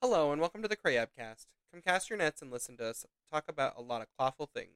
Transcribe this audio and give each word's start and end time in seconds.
Hello 0.00 0.30
and 0.30 0.40
welcome 0.40 0.62
to 0.62 0.68
the 0.68 0.76
Crabcast. 0.76 1.46
Come 1.72 1.82
cast 1.84 2.08
your 2.08 2.20
nets 2.20 2.40
and 2.40 2.52
listen 2.52 2.76
to 2.76 2.86
us 2.86 3.04
talk 3.32 3.46
about 3.48 3.74
a 3.76 3.82
lot 3.82 4.00
of 4.00 4.06
clawful 4.16 4.46
things. 4.46 4.68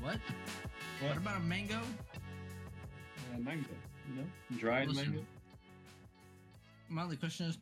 What? 0.00 0.20
What 1.00 1.16
about 1.16 1.38
a 1.38 1.40
mango? 1.40 1.74
Uh, 3.34 3.38
mango, 3.40 3.66
you 4.08 4.14
know, 4.14 4.58
dried 4.58 4.90
Listen. 4.90 5.10
mango. 5.10 5.26
My 6.88 7.02
only 7.02 7.16
question 7.16 7.46
is, 7.46 7.58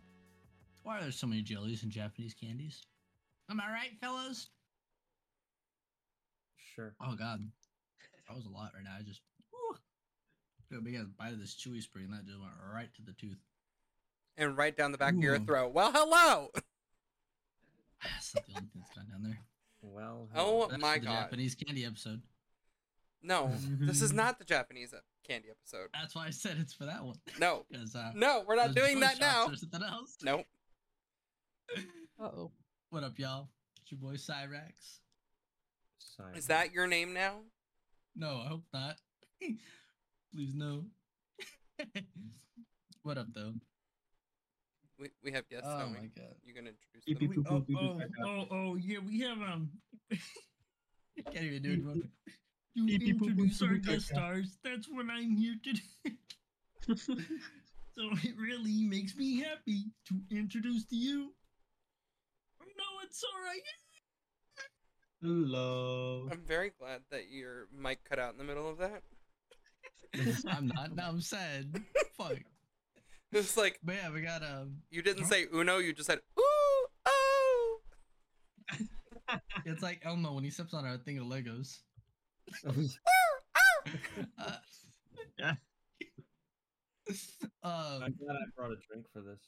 why 0.82 0.98
are 0.98 1.00
there 1.00 1.12
so 1.12 1.26
many 1.26 1.40
jellies 1.40 1.82
in 1.82 1.88
Japanese 1.88 2.34
candies? 2.34 2.82
Am 3.50 3.60
I 3.60 3.68
right, 3.70 3.90
fellas? 4.00 4.48
Sure. 6.74 6.94
Oh 7.00 7.14
God, 7.14 7.40
that 8.28 8.34
was 8.34 8.46
a 8.46 8.50
lot 8.50 8.72
right 8.74 8.84
now. 8.84 8.96
I 8.98 9.02
just 9.02 9.20
whew, 9.50 9.76
took 10.70 10.80
a 10.80 10.82
big 10.82 10.94
ass 10.96 11.06
bite 11.18 11.32
of 11.32 11.38
this 11.40 11.54
chewy 11.54 11.82
spring, 11.82 12.06
and 12.06 12.14
that 12.14 12.26
just 12.26 12.38
went 12.40 12.52
right 12.72 12.92
to 12.94 13.02
the 13.02 13.12
tooth. 13.12 13.38
And 14.36 14.56
right 14.56 14.76
down 14.76 14.90
the 14.92 14.98
back 14.98 15.14
of 15.14 15.20
your 15.22 15.38
throat. 15.38 15.72
Well, 15.72 15.92
hello! 15.92 16.50
That's 18.02 18.34
not 18.34 18.44
the 18.46 18.52
only 18.56 18.68
thing 18.72 18.82
that's 18.82 18.94
gone 18.96 19.06
down 19.10 19.22
there. 19.22 19.38
Well, 19.82 20.28
Oh 20.34 20.66
That's 20.68 20.82
my 20.82 20.94
for 20.94 21.00
the 21.00 21.06
god. 21.06 21.12
Japanese 21.24 21.54
candy 21.54 21.84
episode. 21.84 22.22
No, 23.22 23.50
this 23.80 24.02
is 24.02 24.12
not 24.14 24.38
the 24.38 24.44
Japanese 24.44 24.92
uh, 24.92 24.98
candy 25.26 25.48
episode. 25.50 25.88
That's 25.94 26.14
why 26.14 26.26
I 26.26 26.30
said 26.30 26.56
it's 26.58 26.72
for 26.74 26.84
that 26.86 27.04
one. 27.04 27.16
No. 27.38 27.64
Uh, 27.94 28.10
No, 28.14 28.44
we're 28.46 28.56
not 28.56 28.74
doing 28.74 29.00
that 29.00 29.20
now. 29.20 29.44
shops 29.46 29.52
Or 29.54 29.56
something 29.58 29.82
else. 29.82 30.16
Nope. 30.22 30.46
Uh 32.20 32.24
oh. 32.24 32.50
What 32.90 33.04
up, 33.04 33.18
y'all? 33.18 33.48
It's 33.82 33.90
your 33.90 33.98
boy 34.00 34.14
Cyrax. 34.14 34.98
Simon. 35.98 36.36
Is 36.36 36.46
that 36.46 36.72
your 36.72 36.86
name 36.86 37.12
now? 37.12 37.38
No, 38.16 38.42
I 38.44 38.48
hope 38.48 38.62
not. 38.72 38.96
Please 40.34 40.54
no. 40.54 40.84
what 43.02 43.18
up, 43.18 43.26
though? 43.34 43.52
We, 44.98 45.10
we 45.24 45.32
have 45.32 45.48
guests 45.48 45.66
oh 45.68 45.78
coming. 45.78 45.94
my 45.94 46.22
god. 46.22 46.34
You 46.44 46.54
gonna 46.54 46.70
introduce 46.70 47.04
Beep, 47.04 47.18
them? 47.18 47.28
beep, 47.30 47.46
Oh, 47.50 47.60
boop, 47.60 47.66
boop, 47.68 48.10
oh, 48.24 48.26
oh, 48.26 48.46
oh, 48.50 48.74
yeah, 48.76 48.98
we 49.04 49.20
have 49.20 49.38
um. 49.38 49.70
Can't 51.32 51.44
even 51.44 51.62
do 51.62 51.70
it. 51.72 51.78
you 51.78 51.86
want 51.86 52.02
to- 52.02 52.08
Beep, 52.76 53.00
To 53.00 53.06
beep, 53.06 53.16
boop, 53.18 53.20
boop, 53.20 53.28
introduce 53.30 53.62
our 53.62 53.68
boop, 53.68 53.80
boop, 53.80 53.86
guest 53.86 54.06
stars. 54.08 54.58
That's 54.64 54.88
what 54.88 55.06
I'm 55.10 55.36
here 55.36 55.54
to 55.64 55.72
do. 55.72 56.96
so 56.96 57.14
it 58.22 58.34
really 58.36 58.82
makes 58.84 59.16
me 59.16 59.40
happy 59.40 59.84
to 60.08 60.20
introduce 60.36 60.84
to 60.86 60.96
you. 60.96 61.32
No, 63.22 63.28
it's. 63.54 63.68
Hello. 65.22 66.28
I'm 66.30 66.42
very 66.46 66.72
glad 66.78 67.00
that 67.10 67.30
your 67.30 67.68
mic 67.76 68.00
cut 68.08 68.18
out 68.18 68.32
in 68.32 68.38
the 68.38 68.44
middle 68.44 68.68
of 68.68 68.78
that. 68.78 69.02
I'm 70.48 70.66
not. 70.68 70.94
Now 70.94 71.08
I'm 71.08 71.20
sad. 71.20 71.80
Fuck. 72.16 72.38
It's 73.32 73.56
like 73.56 73.78
But 73.82 73.96
yeah, 73.96 74.10
we 74.12 74.20
got 74.22 74.42
um. 74.42 74.76
you 74.90 75.02
didn't 75.02 75.24
Huh? 75.24 75.28
say 75.28 75.46
Uno, 75.52 75.78
you 75.78 75.92
just 75.92 76.06
said 76.06 76.20
ooh 76.38 76.86
oh. 77.06 77.78
It's 79.64 79.82
like 79.82 80.02
Elmo 80.04 80.32
when 80.34 80.44
he 80.44 80.50
steps 80.50 80.74
on 80.74 80.86
a 80.86 80.98
thing 80.98 81.18
of 81.18 81.24
Legos. 81.26 81.78
Uh, 84.38 84.56
Yeah. 85.38 85.54
um, 87.62 88.02
I'm 88.02 88.14
glad 88.14 88.34
I 88.36 88.44
brought 88.56 88.70
a 88.72 88.76
drink 88.88 89.06
for 89.12 89.20
this. 89.20 89.40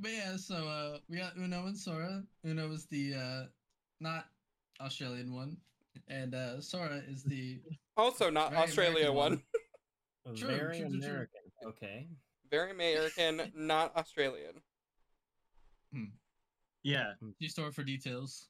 But 0.00 0.12
yeah, 0.12 0.36
so 0.36 0.54
uh, 0.54 0.98
we 1.08 1.16
got 1.18 1.36
Uno 1.36 1.66
and 1.66 1.76
Sora. 1.76 2.22
Uno 2.44 2.70
is 2.72 2.86
the 2.86 3.14
uh, 3.14 3.42
not 4.00 4.26
Australian 4.80 5.34
one, 5.34 5.56
and 6.08 6.34
uh, 6.34 6.60
Sora 6.60 7.02
is 7.08 7.24
the 7.24 7.60
Also 7.96 8.30
not 8.30 8.50
Very 8.50 8.62
Australia 8.62 9.10
American 9.10 9.14
one. 9.16 9.42
one. 10.24 10.36
True, 10.36 10.48
Very 10.48 10.78
true, 10.78 10.88
true, 10.90 11.00
true. 11.00 11.08
American. 11.08 11.40
Okay. 11.66 12.06
Very 12.50 12.70
American, 12.70 13.50
not 13.56 13.96
Australian. 13.96 14.52
Yeah. 16.82 17.12
You 17.38 17.48
store 17.48 17.72
for 17.72 17.82
details. 17.82 18.48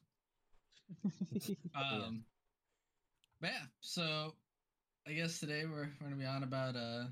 Um, 1.73 2.23
but 3.41 3.51
yeah, 3.51 3.65
so 3.79 4.33
I 5.07 5.13
guess 5.13 5.39
today 5.39 5.63
we're, 5.65 5.89
we're 5.99 6.07
gonna 6.09 6.15
be 6.15 6.25
on 6.25 6.43
about 6.43 6.75
uh 6.75 7.05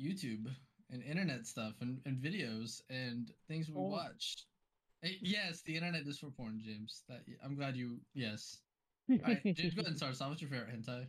YouTube 0.00 0.46
and 0.90 1.02
internet 1.02 1.46
stuff 1.46 1.74
and, 1.80 2.00
and 2.06 2.18
videos 2.18 2.82
and 2.90 3.30
things 3.48 3.68
we 3.68 3.74
Porn. 3.74 3.92
watch. 3.92 4.36
Eh, 5.04 5.08
yes, 5.20 5.62
the 5.62 5.74
internet 5.74 6.06
is 6.06 6.18
for 6.18 6.30
porn, 6.30 6.60
James. 6.64 7.02
That 7.08 7.20
I'm 7.44 7.54
glad 7.56 7.76
you. 7.76 7.98
Yes. 8.14 8.58
All 9.10 9.18
right, 9.24 9.42
James, 9.44 9.74
go 9.74 9.80
ahead 9.80 9.88
and 9.88 9.96
start 9.96 10.12
us 10.12 10.20
off. 10.20 10.30
What's 10.30 10.40
your 10.42 10.50
favorite 10.50 10.70
hentai? 10.74 11.06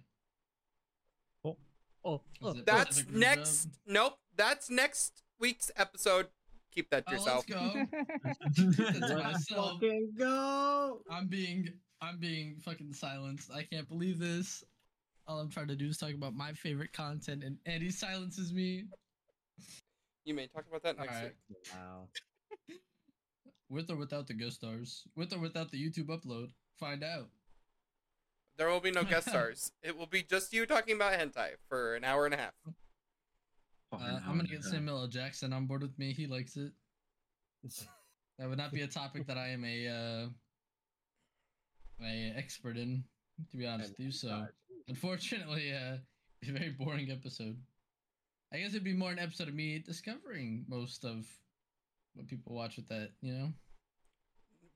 Oh, 2.08 2.22
Is 2.44 2.58
it 2.58 2.66
That's 2.68 2.88
Pacific 2.90 3.16
next. 3.16 3.64
Dub? 3.66 3.74
Nope, 3.88 4.14
that's 4.36 4.70
next 4.70 5.24
week's 5.40 5.72
episode. 5.76 6.28
Keep 6.72 6.92
that 6.92 7.08
to 7.08 7.16
Oh, 7.16 7.18
let's 7.18 7.26
yourself. 7.26 7.48
go. 7.48 7.72
Keep 7.74 8.72
that 8.76 8.94
to 8.94 9.16
let's 9.16 9.24
myself. 9.50 9.72
fucking 9.82 10.10
go. 10.16 11.02
I'm 11.10 11.28
being 11.28 11.68
I'm 12.02 12.20
being 12.20 12.58
fucking 12.64 12.94
silenced. 12.94 13.50
I 13.52 13.64
can't 13.64 13.88
believe 13.90 14.20
this. 14.20 14.64
All 15.28 15.40
I'm 15.40 15.50
trying 15.50 15.68
to 15.70 15.76
do 15.76 15.88
is 15.88 15.98
talk 15.98 16.14
about 16.14 16.36
my 16.36 16.54
favorite 16.54 16.94
content, 16.94 17.44
and 17.44 17.58
Andy 17.66 17.90
silences 17.90 18.54
me 18.54 18.84
You 20.26 20.34
may 20.34 20.48
talk 20.48 20.66
about 20.68 20.84
that 20.84 20.98
next 20.98 21.16
Alright. 21.16 21.36
week. 21.50 21.58
Wow. 21.74 22.10
with 23.70 23.90
or 23.90 23.96
without 23.96 24.28
the 24.28 24.34
guest 24.34 24.56
stars, 24.58 25.04
with 25.16 25.32
or 25.32 25.40
without 25.40 25.72
the 25.72 25.78
YouTube 25.78 26.08
upload. 26.08 26.48
Find 26.80 27.04
out. 27.04 27.30
There 28.58 28.70
will 28.70 28.80
be 28.80 28.92
no 28.92 29.04
guest 29.04 29.30
stars. 29.30 29.72
It 29.84 29.98
will 29.98 30.08
be 30.08 30.24
just 30.24 30.52
you 30.52 30.66
talking 30.66 30.96
about 30.96 31.14
hentai 31.14 31.52
for 31.70 31.96
an 31.96 32.04
hour 32.04 32.26
and 32.26 32.34
a 32.34 32.38
half. 32.38 32.54
Uh, 33.94 34.20
I'm 34.28 34.38
gonna 34.38 34.50
get 34.50 34.64
Samuel 34.64 35.00
L. 35.02 35.08
Jackson 35.08 35.54
on 35.54 35.68
board 35.68 35.82
with 35.82 35.98
me. 35.98 36.12
He 36.12 36.28
likes 36.28 36.58
it. 36.58 36.72
That 38.38 38.50
would 38.50 38.58
not 38.58 38.74
be 38.74 38.82
a 38.82 38.88
topic 38.88 39.28
that 39.28 39.38
I 39.38 39.48
am 39.48 39.64
a 39.64 39.88
uh, 39.88 40.28
a 42.06 42.34
expert 42.36 42.76
in, 42.76 43.02
to 43.50 43.56
be 43.56 43.66
honest 43.66 43.92
with 43.92 44.00
you. 44.02 44.12
So, 44.12 44.46
unfortunately, 44.90 45.72
uh, 45.72 46.00
it's 46.42 46.50
a 46.50 46.54
very 46.54 46.72
boring 46.72 47.10
episode. 47.12 47.56
I 48.56 48.60
guess 48.60 48.70
it'd 48.70 48.84
be 48.86 48.94
more 48.94 49.12
an 49.12 49.20
episode 49.20 49.50
of 49.50 49.54
me 49.54 49.80
discovering 49.80 50.64
most 50.70 51.04
of 51.04 51.26
what 52.14 52.26
people 52.28 52.56
watch 52.56 52.78
with 52.78 52.88
that. 52.88 53.10
You 53.22 53.34
know. 53.34 53.54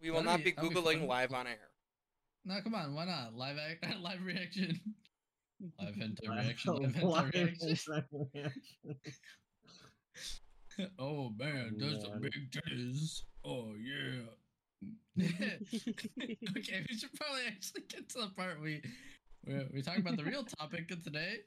We 0.02 0.12
will 0.12 0.18
That'll 0.18 0.32
not 0.34 0.38
be- 0.40 0.52
be 0.52 0.52
that'll 0.52 0.70
be 0.70 0.76
googling 0.76 1.08
live 1.08 1.32
on 1.34 1.48
air. 1.48 1.56
No, 2.46 2.60
come 2.62 2.76
on, 2.76 2.94
why 2.94 3.06
not? 3.06 3.34
Live 3.36 3.58
act, 3.58 3.86
live 4.02 4.22
reaction, 4.24 4.80
live 5.82 5.96
hentai 6.02 6.28
reaction, 6.30 6.74
live 6.76 6.96
Live 7.04 7.32
hentai 7.32 7.34
reaction. 7.64 8.06
reaction. 8.34 8.96
Oh 10.98 11.30
man, 11.38 11.76
there's 11.78 12.04
a 12.04 12.10
Man. 12.10 12.22
big 12.22 12.52
titties. 12.52 13.22
Oh 13.46 13.74
yeah. 13.76 14.22
okay, 15.22 15.58
we 16.90 16.96
should 16.98 17.14
probably 17.14 17.42
actually 17.48 17.84
get 17.90 18.08
to 18.10 18.20
the 18.20 18.28
part 18.36 18.62
we 18.62 18.82
we 19.46 19.66
we 19.74 19.82
talk 19.82 19.98
about 19.98 20.16
the 20.18 20.24
real 20.24 20.44
topic 20.44 20.92
of 20.92 21.04
today. 21.04 21.40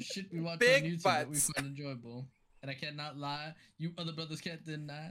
Shit 0.00 0.26
we 0.32 0.40
watch 0.40 0.58
Big 0.58 0.84
on 0.84 0.90
YouTube 0.90 1.02
that 1.02 1.28
we 1.28 1.36
find 1.36 1.66
enjoyable. 1.66 2.26
And 2.62 2.70
I 2.70 2.74
cannot 2.74 3.16
lie, 3.16 3.54
you 3.78 3.92
other 3.96 4.12
brothers 4.12 4.40
can't 4.40 4.64
deny. 4.64 5.10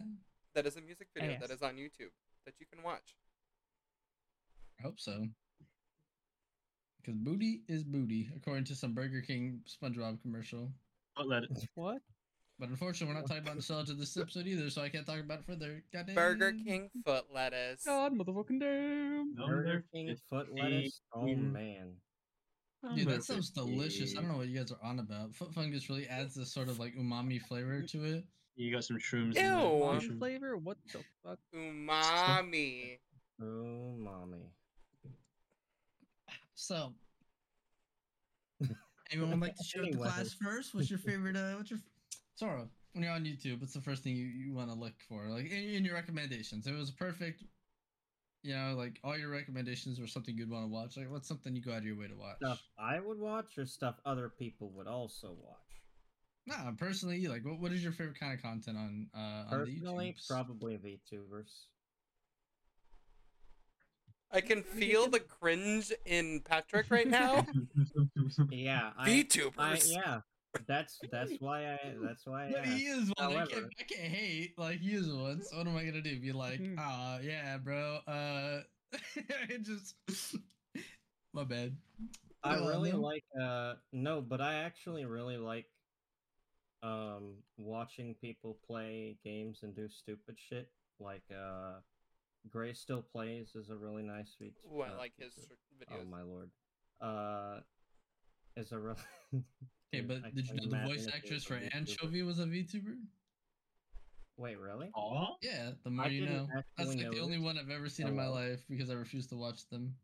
That 0.55 0.65
is 0.65 0.77
a 0.77 0.81
music 0.81 1.07
video 1.15 1.37
that 1.39 1.49
is 1.49 1.61
on 1.61 1.75
YouTube 1.75 2.11
that 2.45 2.53
you 2.59 2.65
can 2.71 2.83
watch. 2.83 3.15
I 4.79 4.83
hope 4.83 4.99
so. 4.99 5.25
Because 7.01 7.17
booty 7.17 7.63
is 7.67 7.83
booty, 7.83 8.29
according 8.35 8.65
to 8.65 8.75
some 8.75 8.93
Burger 8.93 9.21
King 9.21 9.61
SpongeBob 9.67 10.21
commercial. 10.21 10.71
I'll 11.17 11.27
let 11.27 11.43
it. 11.43 11.49
what? 11.75 12.01
But 12.59 12.69
unfortunately, 12.69 13.13
we're 13.13 13.21
not 13.21 13.27
talking 13.27 13.43
about 13.43 13.55
nostalgia 13.55 13.93
this 13.93 14.17
episode 14.17 14.45
either, 14.45 14.69
so 14.69 14.81
I 14.81 14.89
can't 14.89 15.05
talk 15.05 15.19
about 15.19 15.39
it 15.39 15.45
further. 15.45 15.81
Goddamn. 15.93 16.15
Burger 16.15 16.51
King 16.51 16.89
foot 17.05 17.25
lettuce. 17.33 17.85
God, 17.85 18.13
motherfucking 18.13 18.59
damn. 18.59 19.33
Burger 19.33 19.85
King 19.93 20.15
foot 20.29 20.47
lettuce. 20.53 21.01
Oh 21.13 21.25
man. 21.25 21.93
Dude, 22.95 23.09
that 23.09 23.23
sounds 23.23 23.49
delicious. 23.49 24.17
I 24.17 24.21
don't 24.21 24.31
know 24.31 24.37
what 24.37 24.47
you 24.47 24.57
guys 24.57 24.71
are 24.71 24.79
on 24.81 24.99
about. 24.99 25.35
Foot 25.35 25.53
fungus 25.53 25.89
really 25.89 26.07
adds 26.07 26.33
this 26.33 26.53
sort 26.53 26.69
of 26.69 26.79
like 26.79 26.95
umami 26.95 27.41
flavor 27.41 27.81
to 27.81 28.03
it. 28.05 28.23
You 28.55 28.73
got 28.73 28.83
some 28.83 28.97
shrooms. 28.97 29.35
in 29.35 29.43
Ew. 29.43 29.49
there. 29.49 29.57
One 29.59 29.79
One 29.79 30.17
flavor? 30.19 30.57
What 30.57 30.77
the 30.91 30.99
fuck? 31.23 31.39
Umami. 31.55 32.99
Oh, 33.41 33.95
mommy. 33.97 34.51
So, 36.55 36.93
anyone 39.11 39.31
would 39.31 39.39
like 39.41 39.55
to 39.55 39.63
share 39.67 39.81
with 39.83 39.93
the 39.93 39.97
class 39.97 40.33
first? 40.33 40.75
What's 40.75 40.89
your 40.89 40.99
favorite? 40.99 41.37
Uh, 41.37 41.53
what's 41.53 41.69
your 41.71 41.79
Sora? 42.35 42.67
When 42.93 43.03
you're 43.03 43.13
on 43.13 43.23
YouTube, 43.23 43.61
what's 43.61 43.73
the 43.73 43.81
first 43.81 44.03
thing 44.03 44.15
you, 44.15 44.25
you 44.25 44.53
want 44.53 44.69
to 44.69 44.75
look 44.75 44.93
for? 45.07 45.27
Like 45.29 45.45
in, 45.45 45.69
in 45.69 45.85
your 45.85 45.93
recommendations, 45.95 46.67
it 46.67 46.75
was 46.75 46.89
a 46.89 46.93
perfect. 46.93 47.43
You 48.41 48.55
know, 48.55 48.75
like 48.77 48.99
all 49.03 49.17
your 49.17 49.29
recommendations 49.29 49.99
were 49.99 50.07
something 50.07 50.37
you'd 50.37 50.49
want 50.49 50.63
to 50.63 50.69
watch. 50.69 50.95
Like, 50.95 51.11
what's 51.11 51.27
something 51.27 51.55
you 51.55 51.61
go 51.61 51.71
out 51.71 51.79
of 51.79 51.83
your 51.85 51.97
way 51.97 52.07
to 52.07 52.15
watch? 52.15 52.37
Stuff 52.37 52.61
I 52.79 52.99
would 52.99 53.19
watch 53.19 53.57
or 53.57 53.65
stuff 53.65 53.95
other 54.05 54.29
people 54.29 54.71
would 54.75 54.87
also 54.87 55.35
watch? 55.41 55.55
Nah, 56.47 56.71
personally, 56.77 57.27
like, 57.27 57.45
what, 57.45 57.59
what 57.59 57.71
is 57.73 57.83
your 57.83 57.91
favorite 57.91 58.19
kind 58.19 58.33
of 58.33 58.41
content 58.41 58.77
on 58.77 59.07
uh 59.13 59.19
on 59.19 59.65
the 59.65 59.65
Personally, 59.73 60.15
YouTube? 60.17 60.27
probably 60.29 60.77
VTubers. 60.77 61.65
I 64.31 64.41
can 64.41 64.61
feel 64.63 65.07
the 65.09 65.19
cringe 65.19 65.91
in 66.05 66.41
Patrick 66.45 66.89
right 66.91 67.07
now. 67.07 67.45
Yeah, 68.51 68.91
I, 68.97 69.05
I 69.05 69.09
VTubers. 69.09 69.91
yeah. 69.91 70.19
That's 70.67 70.99
that's 71.11 71.33
why 71.39 71.73
I 71.73 71.77
that's 72.01 72.25
why 72.25 72.47
I 72.47 72.51
But 72.51 72.65
he 72.65 72.85
is 72.85 73.11
one. 73.17 73.33
I 73.37 73.45
can't, 73.45 73.65
I 73.79 73.83
can't 73.83 74.11
hate. 74.11 74.57
Like 74.57 74.79
he 74.79 74.93
is 74.93 75.11
one. 75.11 75.41
So 75.43 75.57
what 75.57 75.67
am 75.67 75.75
I 75.75 75.83
gonna 75.85 76.01
do? 76.01 76.19
Be 76.19 76.31
like, 76.31 76.61
ah, 76.77 77.19
yeah, 77.19 77.57
bro. 77.57 77.99
Uh, 78.07 78.61
it 79.49 79.63
just 79.63 79.95
my 81.33 81.43
bad. 81.43 81.75
I 82.43 82.55
Go 82.57 82.67
really 82.67 82.91
Lil. 82.93 83.01
like 83.01 83.23
uh 83.39 83.73
no, 83.91 84.21
but 84.21 84.41
I 84.41 84.55
actually 84.55 85.05
really 85.05 85.37
like 85.37 85.65
um 86.81 87.33
watching 87.57 88.15
people 88.21 88.57
play 88.65 89.17
games 89.23 89.59
and 89.63 89.75
do 89.75 89.87
stupid 89.89 90.37
shit. 90.37 90.69
Like 90.99 91.23
uh 91.31 91.79
Gray 92.49 92.73
Still 92.73 93.01
Plays 93.01 93.55
is 93.55 93.69
a 93.69 93.75
really 93.75 94.03
nice 94.03 94.35
vid- 94.39 94.53
What, 94.63 94.89
uh, 94.91 94.97
like 94.97 95.11
his 95.19 95.33
vid- 95.35 95.89
videos? 95.89 96.01
Oh 96.01 96.05
my 96.09 96.21
lord. 96.21 96.49
Uh 97.01 97.59
is 98.55 98.71
a 98.71 98.79
really 98.79 98.97
Okay, 99.93 100.05
but 100.05 100.17
I 100.25 100.29
did 100.29 100.47
you 100.47 100.53
can't 100.53 100.71
know 100.71 100.81
the 100.81 100.87
voice 100.87 101.07
actress 101.13 101.43
for. 101.43 101.59
Anchovy 101.73 102.21
was 102.21 102.39
a 102.39 102.45
VTuber? 102.45 102.95
Wait, 104.37 104.57
really? 104.57 104.89
Oh, 104.95 105.35
Yeah, 105.41 105.71
the 105.83 105.89
more 105.89 106.05
I 106.05 106.09
you 106.09 106.25
know. 106.25 106.47
That's 106.53 106.65
actually 106.79 107.03
like 107.03 107.11
the 107.13 107.19
only 107.21 107.39
one 107.39 107.57
I've 107.57 107.69
ever 107.69 107.89
seen 107.89 108.07
in 108.07 108.15
my 108.15 108.27
life 108.27 108.61
because 108.69 108.89
I 108.89 108.93
refuse 108.93 109.27
to 109.27 109.35
watch 109.35 109.67
them. 109.69 109.95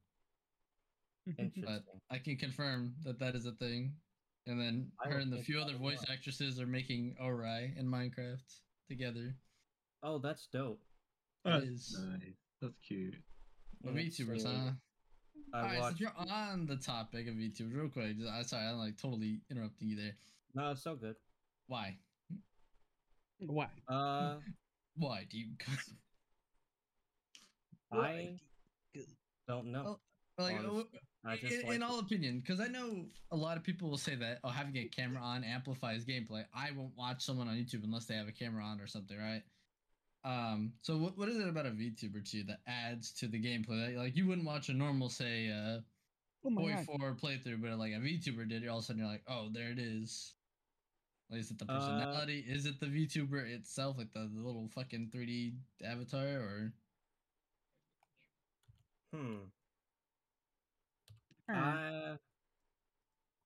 Interesting. 1.40 2.02
I 2.12 2.18
can 2.18 2.36
confirm 2.36 2.94
that 3.04 3.20
that 3.20 3.36
is 3.36 3.46
a 3.46 3.54
thing. 3.54 3.94
And 4.48 4.60
then 4.60 4.92
I 5.04 5.08
her 5.08 5.14
don't 5.14 5.22
and 5.24 5.34
the 5.34 5.42
few 5.42 5.60
other 5.60 5.76
voice 5.76 6.00
watch. 6.00 6.10
actresses 6.12 6.60
are 6.60 6.68
making 6.68 7.16
Ori 7.20 7.74
in 7.78 7.88
Minecraft 7.88 8.44
together. 8.90 9.36
Oh, 10.04 10.20
that's 10.20 10.48
dope. 10.48 10.82
that's 11.44 11.66
is. 11.66 11.98
nice. 12.00 12.36
That's 12.62 12.78
cute. 12.88 13.16
Well, 13.82 13.96
Let's 13.96 14.20
VTubers, 14.20 14.46
huh? 14.46 14.72
I 15.56 15.62
Alright, 15.62 15.84
since 15.86 16.00
you're 16.02 16.12
on 16.18 16.66
the 16.66 16.76
topic 16.76 17.28
of 17.28 17.36
YouTube, 17.36 17.74
real 17.74 17.88
quick, 17.88 18.18
just, 18.18 18.30
I 18.30 18.42
sorry, 18.42 18.68
I'm 18.68 18.78
like 18.78 18.98
totally 18.98 19.40
interrupting 19.50 19.88
you 19.88 19.96
there. 19.96 20.16
No, 20.54 20.72
it's 20.72 20.84
so 20.84 20.96
good. 20.96 21.16
Why? 21.68 21.96
Why? 23.40 23.68
Uh 23.88 24.36
Why 24.98 25.28
do 25.30 25.38
you? 25.38 25.48
I 27.94 28.38
don't 29.48 29.72
know. 29.72 30.00
Oh, 30.38 30.44
like, 30.44 30.56
honestly. 30.60 30.84
uh, 31.26 31.30
I 31.30 31.38
just 31.38 31.54
in, 31.54 31.62
like 31.62 31.76
in 31.78 31.82
it. 31.82 31.86
all 31.86 32.00
opinion, 32.00 32.40
because 32.40 32.60
I 32.60 32.68
know 32.68 33.06
a 33.32 33.36
lot 33.36 33.58
of 33.58 33.64
people 33.64 33.90
will 33.90 33.98
say 33.98 34.16
that 34.16 34.40
oh, 34.44 34.50
having 34.50 34.76
a 34.78 34.86
camera 34.86 35.22
on 35.22 35.44
amplifies 35.44 36.04
gameplay. 36.06 36.44
I 36.54 36.72
won't 36.76 36.92
watch 36.98 37.24
someone 37.24 37.48
on 37.48 37.56
YouTube 37.56 37.84
unless 37.84 38.06
they 38.06 38.16
have 38.16 38.28
a 38.28 38.34
camera 38.34 38.64
on 38.64 38.82
or 38.82 38.88
something, 38.88 39.18
right? 39.18 39.44
Um, 40.26 40.80
so 40.82 40.98
what, 40.98 41.18
what 41.18 41.30
is 41.30 41.38
it 41.40 41.48
about 41.50 41.68
a 41.68 41.72
VTuber 41.72 42.30
to 42.32 42.38
you 42.40 42.46
that 42.46 42.64
adds 42.68 43.14
to 43.16 43.28
the 43.30 43.42
gameplay? 43.42 43.90
Like, 43.90 43.98
like 43.98 44.18
you 44.18 44.28
wouldn't 44.28 44.48
watch 44.48 44.70
a 44.70 44.74
normal, 44.74 45.10
say, 45.10 45.50
uh, 45.52 45.84
Oh 46.46 46.50
Boy 46.58 46.78
god. 46.78 46.86
Four 46.86 47.16
playthrough, 47.16 47.62
but 47.62 47.78
like 47.80 47.94
a 47.94 47.98
VTuber 47.98 48.50
did, 48.50 48.68
all 48.68 48.80
of 48.80 48.84
a 48.84 48.88
sudden 48.88 49.02
you're 49.02 49.12
like, 49.12 49.26
oh, 49.28 49.50
there 49.50 49.72
it 49.72 49.80
is. 49.80 50.38
Like, 51.30 51.40
is 51.42 51.52
it 51.52 51.60
the 51.60 51.68
Uh, 51.68 51.72
personality? 51.72 52.40
is 52.42 52.66
it 52.68 52.80
the 52.80 52.88
VTuber 52.88 53.50
itself, 53.50 53.98
like 53.98 54.14
the, 54.14 54.22
the 54.28 54.42
little 54.42 54.70
fucking 54.70 55.12
3D 55.12 55.62
avatar, 55.84 56.28
or 56.42 56.74
Hmm. 59.14 59.50
Huh. 61.50 61.80
I 62.14 62.20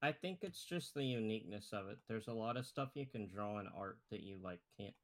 I 0.01 0.11
think 0.13 0.43
it's 0.43 0.65
just 0.65 0.93
the 0.93 1.03
uniqueness 1.05 1.73
of 1.73 1.87
it. 1.89 2.05
There's 2.07 2.27
a 2.27 2.33
lot 2.33 2.57
of 2.57 2.65
stuff 2.65 2.95
you 2.95 3.05
can 3.07 3.27
draw 3.27 3.59
in 3.59 3.67
art 3.67 4.01
that 4.09 4.21
you 4.23 4.37
like 4.37 4.63
can't 4.77 4.95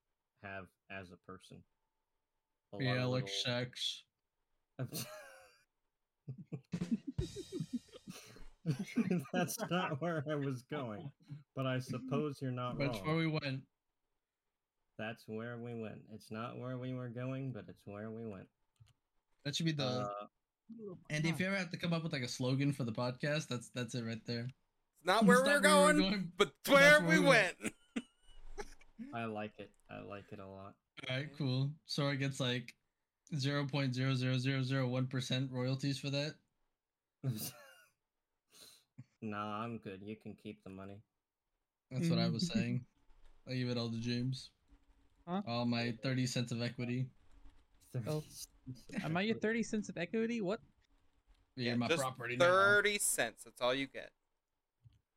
have 0.45 0.65
as 0.92 1.12
a 1.12 1.18
person. 1.31 1.57
A 2.74 2.83
yeah, 2.83 3.03
of 3.03 3.09
like 3.09 3.24
little- 3.24 3.27
sex? 3.44 4.03
That's 9.33 9.59
not 9.69 10.01
where 10.01 10.24
I 10.30 10.36
was 10.36 10.63
going, 10.71 11.12
but 11.56 11.65
I 11.68 11.80
suppose 11.80 12.39
you're 12.42 12.51
not 12.51 12.80
That's 12.80 12.97
where 13.00 13.15
we 13.15 13.27
went. 13.27 13.62
That's 14.97 15.24
where 15.27 15.57
we 15.57 15.80
went. 15.80 16.00
It's 16.13 16.31
not 16.31 16.57
where 16.57 16.77
we 16.77 16.94
were 16.94 17.09
going, 17.09 17.51
but 17.51 17.65
it's 17.68 17.81
where 17.86 18.09
we 18.09 18.27
went. 18.27 18.47
That 19.44 19.56
should 19.56 19.65
be 19.68 19.71
the. 19.74 19.83
Uh, 19.83 20.09
and 21.12 21.25
if 21.25 21.39
you 21.39 21.45
ever 21.45 21.56
have 21.56 21.69
to 21.71 21.77
come 21.77 21.94
up 21.94 22.01
with 22.03 22.13
like 22.13 22.24
a 22.24 22.27
slogan 22.27 22.74
for 22.74 22.86
the 22.86 22.92
podcast, 22.92 23.47
that's 23.47 23.69
that's 23.75 23.94
it 23.94 24.03
right 24.03 24.21
there. 24.25 24.47
It's 24.47 25.06
not 25.06 25.18
It's 25.21 25.27
where 25.27 25.38
not 25.38 25.45
we're 25.45 25.45
where 25.45 25.56
we're 25.56 25.62
going, 25.62 25.97
going, 26.00 26.31
but 26.38 26.51
but 26.63 26.74
where 26.74 26.89
that's 26.92 27.01
we 27.03 27.07
where 27.07 27.19
we 27.19 27.27
went. 27.27 27.56
I 29.15 29.25
like 29.25 29.53
it. 29.59 29.71
I 29.89 30.01
like 30.01 30.25
it 30.31 30.39
a 30.39 30.45
lot. 30.45 30.73
All 31.09 31.15
right, 31.15 31.27
cool. 31.38 31.71
Sora 31.85 32.17
gets 32.17 32.39
like 32.39 32.73
zero 33.38 33.65
point 33.65 33.95
zero 33.95 34.13
zero 34.13 34.38
zero 34.38 34.62
zero 34.62 34.88
one 34.88 35.07
percent 35.07 35.50
royalties 35.51 35.97
for 35.97 36.09
that. 36.09 36.33
nah, 39.21 39.63
I'm 39.63 39.77
good. 39.77 40.01
You 40.03 40.15
can 40.21 40.35
keep 40.35 40.63
the 40.63 40.69
money. 40.69 41.00
That's 41.91 42.09
what 42.09 42.19
I 42.19 42.27
was 42.27 42.47
saying. 42.53 42.83
I 43.50 43.53
give 43.53 43.69
it 43.69 43.77
all 43.77 43.89
to 43.89 43.97
James. 43.97 44.50
Huh? 45.27 45.41
All 45.47 45.65
my 45.65 45.94
thirty 46.03 46.25
cents 46.27 46.51
of 46.51 46.61
equity. 46.61 47.07
Oh. 48.07 48.23
Am 49.03 49.15
I 49.15 49.21
your 49.21 49.38
30 49.38 49.63
cents 49.63 49.89
of 49.89 49.97
equity? 49.97 50.41
What? 50.41 50.59
Yeah, 51.56 51.71
Yeah, 51.71 51.75
my 51.75 51.88
just 51.88 52.01
property. 52.01 52.35
now. 52.35 52.45
Thirty 52.45 53.00
cents. 53.00 53.44
That's 53.45 53.61
all 53.61 53.73
you 53.73 53.88
get. 53.88 54.09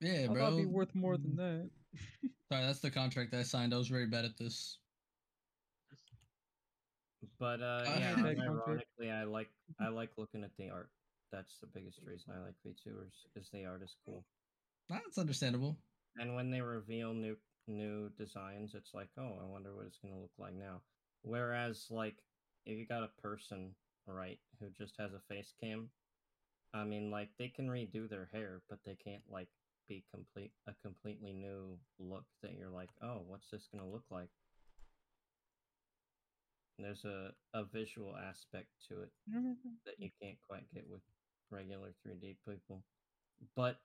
Yeah, 0.01 0.13
I 0.13 0.27
thought 0.27 0.35
bro. 0.35 0.47
it'd 0.47 0.59
be 0.59 0.67
worth 0.67 0.95
more 0.95 1.17
than 1.17 1.33
mm. 1.33 1.37
that. 1.37 2.31
Sorry, 2.51 2.65
that's 2.65 2.81
the 2.81 2.91
contract 2.91 3.35
I 3.35 3.43
signed. 3.43 3.75
I 3.75 3.79
was 3.79 3.89
very 3.89 4.07
bad 4.07 4.25
at 4.25 4.39
this. 4.39 4.79
But 7.39 7.61
uh, 7.61 7.83
yeah, 7.85 8.17
had 8.17 8.39
ironically, 8.39 9.11
I 9.11 9.25
like 9.25 9.51
I 9.81 9.89
like 9.89 10.11
looking 10.17 10.45
at 10.45 10.57
the 10.57 10.71
art. 10.71 10.89
That's 11.31 11.59
the 11.61 11.67
biggest 11.67 12.01
reason 12.05 12.33
I 12.35 12.39
like 12.39 12.55
VTubers 12.67 13.13
is 13.37 13.51
the 13.53 13.67
art 13.67 13.83
is 13.83 13.97
cool. 14.05 14.25
That's 14.89 15.19
understandable. 15.19 15.77
And 16.17 16.35
when 16.35 16.51
they 16.51 16.61
reveal 16.61 17.13
new 17.13 17.37
new 17.67 18.09
designs, 18.17 18.75
it's 18.75 18.95
like, 18.95 19.09
oh, 19.19 19.39
I 19.43 19.45
wonder 19.45 19.75
what 19.75 19.87
it's 19.87 19.99
gonna 19.99 20.21
look 20.21 20.33
like 20.39 20.55
now. 20.55 20.81
Whereas, 21.23 21.87
like, 21.91 22.17
if 22.65 22.79
you 22.79 22.87
got 22.87 23.03
a 23.03 23.21
person, 23.21 23.75
right, 24.07 24.39
who 24.59 24.71
just 24.71 24.97
has 24.99 25.13
a 25.13 25.21
face 25.29 25.53
cam, 25.61 25.91
I 26.73 26.85
mean, 26.85 27.11
like, 27.11 27.29
they 27.39 27.49
can 27.49 27.69
redo 27.69 28.09
their 28.09 28.27
hair, 28.33 28.63
but 28.71 28.79
they 28.87 28.95
can't 28.95 29.23
like 29.29 29.49
be 29.89 30.05
complete 30.13 30.53
a 30.67 30.73
completely 30.83 31.33
new 31.33 31.79
look 31.99 32.25
that 32.43 32.55
you're 32.57 32.71
like, 32.71 32.91
oh, 33.03 33.23
what's 33.27 33.51
this 33.51 33.69
gonna 33.73 33.89
look 33.89 34.05
like? 34.11 34.29
There's 36.79 37.05
a, 37.05 37.33
a 37.55 37.65
visual 37.65 38.15
aspect 38.17 38.69
to 38.89 39.03
it 39.03 39.11
that 39.87 39.99
you 39.99 40.11
can't 40.23 40.39
quite 40.49 40.73
get 40.73 40.85
with 40.89 41.01
regular 41.51 41.89
3D 42.07 42.37
people. 42.47 42.85
But 43.57 43.81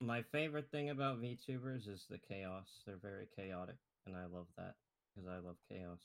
my 0.00 0.22
favorite 0.32 0.70
thing 0.70 0.90
about 0.90 1.20
VTubers 1.20 1.88
is 1.88 2.06
the 2.08 2.18
chaos. 2.18 2.66
They're 2.86 2.96
very 2.96 3.26
chaotic, 3.36 3.76
and 4.06 4.16
I 4.16 4.24
love 4.24 4.46
that 4.56 4.74
because 5.14 5.28
I 5.28 5.38
love 5.44 5.56
chaos. 5.68 6.00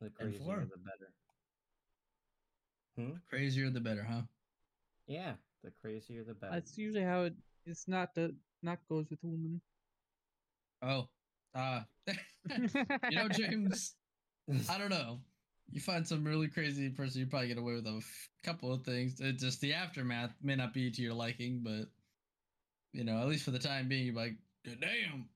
The 0.00 0.10
crazier, 0.10 0.66
the 0.70 0.78
better. 0.78 1.12
Hmm? 2.96 3.16
Crazier 3.28 3.70
the 3.70 3.80
better, 3.80 4.04
huh? 4.04 4.22
Yeah, 5.06 5.32
the 5.62 5.70
crazier, 5.80 6.24
the 6.24 6.34
better. 6.34 6.52
That's 6.52 6.76
usually 6.78 7.04
how 7.04 7.22
it. 7.22 7.34
It's 7.66 7.88
not 7.88 8.14
the 8.14 8.34
not 8.62 8.78
goes 8.88 9.06
with 9.10 9.20
women. 9.22 9.60
Oh, 10.82 11.08
uh, 11.54 11.82
you 12.08 13.16
know, 13.16 13.28
James. 13.28 13.94
I 14.68 14.78
don't 14.78 14.90
know. 14.90 15.20
You 15.70 15.80
find 15.80 16.06
some 16.06 16.24
really 16.24 16.48
crazy 16.48 16.90
person, 16.90 17.20
you 17.20 17.26
probably 17.26 17.48
get 17.48 17.56
away 17.56 17.74
with 17.74 17.86
a 17.86 17.96
f- 17.96 18.28
couple 18.44 18.70
of 18.70 18.84
things. 18.84 19.18
It 19.20 19.38
just 19.38 19.62
the 19.62 19.72
aftermath 19.72 20.34
may 20.42 20.56
not 20.56 20.74
be 20.74 20.90
to 20.90 21.02
your 21.02 21.14
liking, 21.14 21.62
but 21.64 21.86
you 22.92 23.04
know, 23.04 23.18
at 23.18 23.28
least 23.28 23.44
for 23.44 23.50
the 23.50 23.58
time 23.58 23.88
being, 23.88 24.06
you're 24.06 24.14
like, 24.14 24.36
"Good 24.64 24.80
damn. 24.80 25.28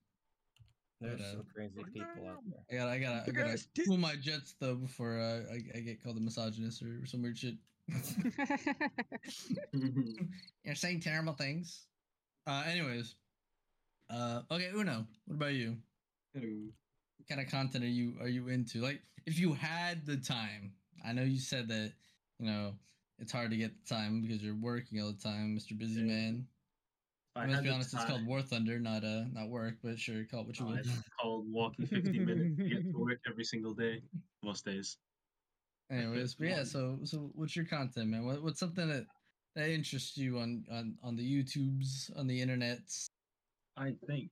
There's 1.01 1.19
but, 1.19 1.25
uh, 1.25 1.31
some 1.31 1.47
crazy 1.55 1.85
people 1.93 2.29
out 2.29 2.43
there. 2.49 2.61
I 2.71 2.77
gotta, 2.77 2.91
I 2.91 2.99
gotta, 2.99 3.25
I 3.29 3.31
gotta 3.31 3.65
cool 3.87 3.97
my 3.97 4.17
jets 4.17 4.55
though 4.61 4.75
before 4.75 5.19
uh, 5.19 5.53
I, 5.53 5.79
I 5.79 5.81
get 5.81 6.03
called 6.03 6.17
a 6.17 6.21
misogynist 6.21 6.83
or 6.83 7.07
some 7.07 7.23
weird 7.23 7.39
shit. 7.39 7.55
You're 10.65 10.75
saying 10.75 11.01
terrible 11.01 11.33
things. 11.35 11.87
Uh, 12.47 12.65
anyways, 12.67 13.15
uh, 14.11 14.43
okay, 14.51 14.71
Uno, 14.75 15.07
what 15.27 15.35
about 15.35 15.55
you? 15.55 15.77
Hello. 16.35 16.47
What 17.19 17.29
kind 17.29 17.41
of 17.41 17.49
content 17.51 17.85
are 17.85 17.89
you 17.89 18.15
are 18.21 18.29
you 18.29 18.49
into? 18.49 18.81
Like, 18.81 19.03
if 19.27 19.39
you 19.39 19.53
had 19.55 20.07
the 20.07 20.17
time, 20.17 20.73
I 21.05 21.13
know 21.13 21.23
you 21.23 21.39
said 21.39 21.69
that 21.69 21.93
you 22.39 22.47
know 22.47 22.79
it's 23.19 23.33
hard 23.33 23.51
to 23.51 23.57
get 23.57 23.73
the 23.85 23.95
time 23.95 24.21
because 24.23 24.43
you're 24.43 24.55
working 24.55 25.01
all 25.01 25.13
the 25.13 25.19
time, 25.19 25.55
Mister 25.55 25.75
Busy 25.75 26.01
Yeah. 26.01 26.07
Man. 26.07 26.49
I 27.37 27.47
Let's 27.47 27.63
be 27.63 27.69
honest, 27.71 27.95
it's 27.95 28.05
called. 28.05 28.27
War 28.27 28.43
Thunder, 28.43 28.81
not 28.81 29.05
uh, 29.05 29.25
not 29.33 29.49
work. 29.49 29.75
But 29.83 29.99
sure, 29.99 30.25
call 30.25 30.41
it 30.41 30.47
what 30.49 30.59
you 30.59 30.65
Oh, 30.67 30.71
will. 30.71 30.77
it's 30.79 31.09
called 31.21 31.47
walking 31.53 31.87
50 31.87 32.19
minutes 32.19 32.57
to 32.57 32.69
get 32.69 32.83
to 32.91 32.99
work 32.99 33.21
every 33.29 33.45
single 33.45 33.75
day, 33.75 34.03
most 34.43 34.65
days. 34.65 34.99
Anyways, 35.91 36.35
but 36.35 36.49
yeah. 36.49 36.65
So, 36.65 36.99
so 37.05 37.31
what's 37.35 37.57
your 37.57 37.65
content, 37.65 38.09
man? 38.09 38.27
What, 38.27 38.43
what's 38.43 38.61
something 38.61 38.89
that 38.89 39.07
that 39.57 39.71
interests 39.71 40.19
you 40.19 40.39
on 40.39 40.65
on 40.71 40.97
on 41.03 41.17
the 41.17 41.23
YouTubes, 41.23 42.17
on 42.19 42.27
the 42.27 42.41
internets? 42.41 43.07
I 43.77 43.95
think 44.07 44.31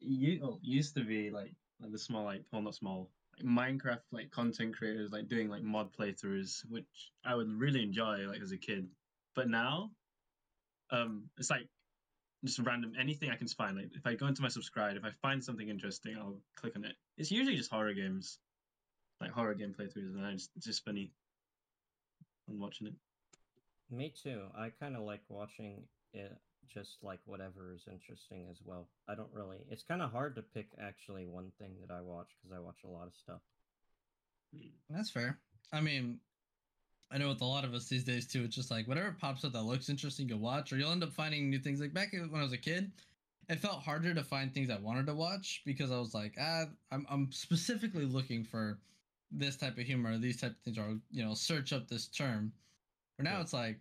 you 0.00 0.58
used 0.62 0.94
to 0.94 1.04
be 1.04 1.30
like, 1.30 1.52
like 1.80 1.92
the 1.92 1.98
small, 1.98 2.24
like 2.24 2.44
well, 2.52 2.62
not 2.62 2.74
small, 2.74 3.10
like, 3.36 3.46
Minecraft 3.46 4.00
like 4.12 4.30
content 4.30 4.76
creators 4.76 5.10
like 5.12 5.28
doing 5.28 5.48
like 5.48 5.62
mod 5.62 5.88
playthroughs, 5.92 6.62
which 6.68 7.12
I 7.24 7.34
would 7.34 7.50
really 7.50 7.82
enjoy 7.82 8.26
like 8.28 8.40
as 8.40 8.52
a 8.52 8.56
kid. 8.58 8.88
But 9.34 9.48
now, 9.48 9.90
um, 10.90 11.24
it's 11.36 11.50
like 11.50 11.68
just 12.44 12.60
random 12.60 12.92
anything 12.98 13.30
I 13.30 13.36
can 13.36 13.48
find. 13.48 13.76
Like 13.76 13.90
if 13.94 14.06
I 14.06 14.14
go 14.14 14.26
into 14.26 14.42
my 14.42 14.48
subscribe, 14.48 14.96
if 14.96 15.04
I 15.04 15.10
find 15.20 15.42
something 15.42 15.68
interesting, 15.68 16.16
I'll 16.16 16.40
click 16.56 16.76
on 16.76 16.84
it. 16.84 16.94
It's 17.16 17.30
usually 17.30 17.56
just 17.56 17.70
horror 17.70 17.94
games, 17.94 18.38
like 19.20 19.30
horror 19.30 19.54
game 19.54 19.74
playthroughs, 19.78 20.14
and 20.14 20.24
I 20.24 20.32
just, 20.32 20.50
it's 20.56 20.66
just 20.66 20.84
funny. 20.84 21.10
I'm 22.48 22.60
watching 22.60 22.86
it. 22.86 22.94
Me 23.90 24.12
too. 24.22 24.42
I 24.56 24.70
kind 24.80 24.96
of 24.96 25.02
like 25.02 25.20
watching 25.28 25.82
it, 26.12 26.36
just 26.72 26.98
like 27.02 27.20
whatever 27.24 27.72
is 27.74 27.86
interesting 27.90 28.46
as 28.50 28.58
well. 28.64 28.88
I 29.08 29.14
don't 29.14 29.32
really. 29.32 29.58
It's 29.70 29.82
kind 29.82 30.02
of 30.02 30.12
hard 30.12 30.36
to 30.36 30.42
pick 30.42 30.68
actually 30.80 31.26
one 31.26 31.50
thing 31.58 31.72
that 31.80 31.92
I 31.92 32.00
watch 32.00 32.28
because 32.36 32.56
I 32.56 32.60
watch 32.60 32.78
a 32.84 32.88
lot 32.88 33.06
of 33.06 33.14
stuff. 33.14 33.40
That's 34.90 35.10
fair. 35.10 35.38
I 35.72 35.80
mean, 35.80 36.20
I 37.10 37.18
know 37.18 37.28
with 37.28 37.40
a 37.40 37.46
lot 37.46 37.64
of 37.64 37.74
us 37.74 37.88
these 37.88 38.04
days 38.04 38.26
too, 38.26 38.44
it's 38.44 38.54
just 38.54 38.70
like 38.70 38.86
whatever 38.86 39.16
pops 39.18 39.44
up 39.44 39.52
that 39.52 39.62
looks 39.62 39.88
interesting, 39.88 40.28
you'll 40.28 40.38
watch, 40.38 40.72
or 40.72 40.76
you'll 40.76 40.92
end 40.92 41.02
up 41.02 41.12
finding 41.12 41.48
new 41.48 41.58
things. 41.58 41.80
Like 41.80 41.94
back 41.94 42.12
when 42.12 42.40
I 42.40 42.42
was 42.42 42.52
a 42.52 42.58
kid, 42.58 42.90
it 43.48 43.60
felt 43.60 43.82
harder 43.82 44.12
to 44.12 44.22
find 44.22 44.52
things 44.52 44.70
I 44.70 44.78
wanted 44.78 45.06
to 45.06 45.14
watch 45.14 45.62
because 45.64 45.90
I 45.90 45.98
was 45.98 46.14
like, 46.14 46.34
ah, 46.38 46.66
I'm 46.92 47.06
I'm 47.08 47.32
specifically 47.32 48.04
looking 48.04 48.44
for 48.44 48.78
this 49.30 49.56
type 49.56 49.76
of 49.78 49.84
humor, 49.84 50.16
these 50.18 50.40
type 50.40 50.52
of 50.52 50.56
things, 50.58 50.78
or 50.78 50.98
you 51.10 51.24
know, 51.24 51.34
search 51.34 51.72
up 51.72 51.88
this 51.88 52.06
term. 52.08 52.52
For 53.16 53.22
now 53.22 53.36
Yeah. 53.36 53.40
it's 53.42 53.52
like, 53.52 53.78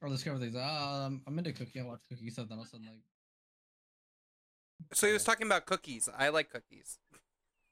or 0.00 0.08
discover 0.08 0.38
things. 0.38 0.54
Oh, 0.56 0.60
I'm, 0.60 1.22
I'm 1.26 1.38
into 1.38 1.52
cooking. 1.52 1.82
I 1.82 1.86
watch 1.86 2.00
cooking 2.08 2.30
stuff. 2.30 2.48
Then 2.48 2.58
all 2.58 2.62
of 2.62 2.68
a 2.68 2.70
sudden, 2.70 2.86
like, 2.86 3.02
So 4.96 5.06
he 5.06 5.12
was 5.12 5.24
talking 5.24 5.46
about 5.46 5.66
cookies. 5.66 6.08
I 6.16 6.28
like 6.28 6.50
cookies. 6.50 6.98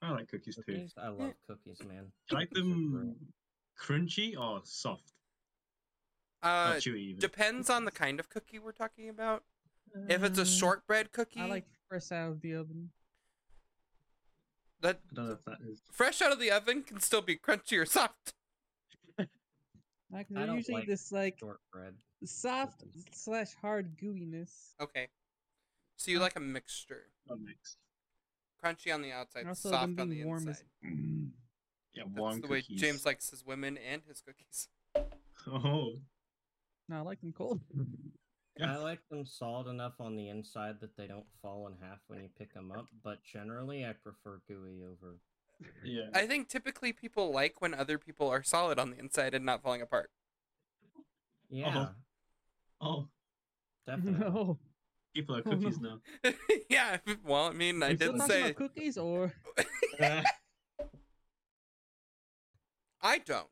I 0.02 0.10
like 0.10 0.28
cookies 0.30 0.58
too. 0.66 0.86
I 0.98 1.08
love 1.08 1.34
cookies, 1.48 1.78
man. 1.86 2.12
Do 2.28 2.34
you 2.34 2.38
like 2.38 2.50
Cookies 2.50 2.62
are 2.62 2.66
great. 2.66 3.06
them 3.08 3.16
crunchy 3.80 4.38
or 4.38 4.60
soft? 4.64 5.12
Uh, 6.42 6.74
or 6.74 6.78
chewy 6.78 6.98
even? 6.98 7.20
depends 7.20 7.70
on 7.70 7.86
the 7.86 7.90
kind 7.90 8.20
of 8.20 8.28
cookie 8.28 8.58
we're 8.58 8.72
talking 8.72 9.08
about. 9.08 9.44
If 10.08 10.22
it's 10.24 10.38
a 10.38 10.42
Uh, 10.42 10.44
shortbread 10.44 11.12
cookie, 11.12 11.40
I 11.40 11.46
like 11.46 11.64
fresh 11.88 12.10
out 12.12 12.32
of 12.32 12.40
the 12.42 12.54
oven. 12.56 12.90
That 14.84 15.00
I 15.10 15.14
don't 15.14 15.26
know 15.26 15.32
if 15.32 15.44
that 15.46 15.58
is. 15.68 15.80
fresh 15.92 16.22
out 16.22 16.32
of 16.32 16.38
the 16.38 16.50
oven 16.52 16.82
can 16.82 17.00
still 17.00 17.20
be 17.22 17.36
crunchy 17.36 17.78
or 17.80 17.86
soft. 17.86 18.32
Like 20.10 20.26
I 20.30 20.34
they're 20.38 20.46
don't 20.46 20.56
usually 20.58 20.74
like 20.76 20.86
this 20.86 21.10
like 21.10 21.38
Shortbread. 21.40 21.94
soft 22.24 22.84
slash 23.12 23.48
hard 23.60 23.96
gooiness. 23.98 24.74
Okay. 24.80 25.08
So 25.96 26.12
you 26.12 26.20
like 26.20 26.36
a 26.36 26.40
mixture. 26.40 27.06
That 27.26 27.40
makes. 27.40 27.76
Crunchy 28.64 28.94
on 28.94 29.02
the 29.02 29.10
outside, 29.12 29.46
Also, 29.48 29.70
soft 29.70 29.82
them 29.96 30.00
on 30.00 30.08
the 30.10 30.14
being 30.16 30.26
warm 30.28 30.46
inside. 30.48 30.62
is- 30.84 30.90
Mm. 30.90 31.30
Yeah, 31.94 32.02
That's 32.06 32.16
warm 32.18 32.40
the 32.40 32.46
way 32.48 32.60
cookies. 32.60 32.80
James 32.80 33.04
likes 33.06 33.30
his 33.30 33.44
women 33.44 33.76
and 33.78 34.02
his 34.06 34.20
cookies. 34.20 34.68
Oh. 35.46 35.94
No, 36.88 36.96
I 36.96 37.00
like 37.00 37.20
them 37.20 37.32
cold. 37.36 37.60
Yeah. 38.58 38.74
I 38.74 38.76
like 38.78 39.00
them 39.10 39.26
solid 39.26 39.66
enough 39.68 39.94
on 40.00 40.14
the 40.16 40.28
inside 40.28 40.76
that 40.80 40.96
they 40.96 41.06
don't 41.08 41.26
fall 41.42 41.66
in 41.66 41.74
half 41.84 41.98
when 42.06 42.20
you 42.20 42.28
pick 42.38 42.54
them 42.54 42.70
up, 42.70 42.86
but 43.02 43.18
generally 43.24 43.84
I 43.84 43.92
prefer 43.92 44.40
gooey 44.48 44.82
over. 44.84 45.16
Yeah. 45.84 46.08
I 46.12 46.26
think 46.26 46.48
typically 46.48 46.92
people 46.92 47.30
like 47.32 47.60
when 47.62 47.74
other 47.74 47.96
people 47.96 48.28
are 48.28 48.42
solid 48.42 48.78
on 48.78 48.90
the 48.90 48.98
inside 48.98 49.34
and 49.34 49.46
not 49.46 49.62
falling 49.62 49.80
apart. 49.82 50.10
Yeah, 51.48 51.90
Oh, 52.80 52.86
oh. 52.86 53.08
definitely. 53.86 54.18
no. 54.34 54.58
people 55.14 55.36
are 55.36 55.42
Oh, 55.46 55.50
cookies 55.50 55.78
no. 55.80 56.00
now. 56.24 56.32
yeah, 56.68 56.98
well, 57.24 57.44
I 57.46 57.52
mean, 57.52 57.82
I 57.84 57.90
We're 57.90 57.96
still 57.96 58.12
did 58.12 58.18
talking 58.18 58.32
say 58.34 58.40
about 58.42 58.56
cookies, 58.56 58.98
or 58.98 59.32
I 63.00 63.18
don't 63.18 63.46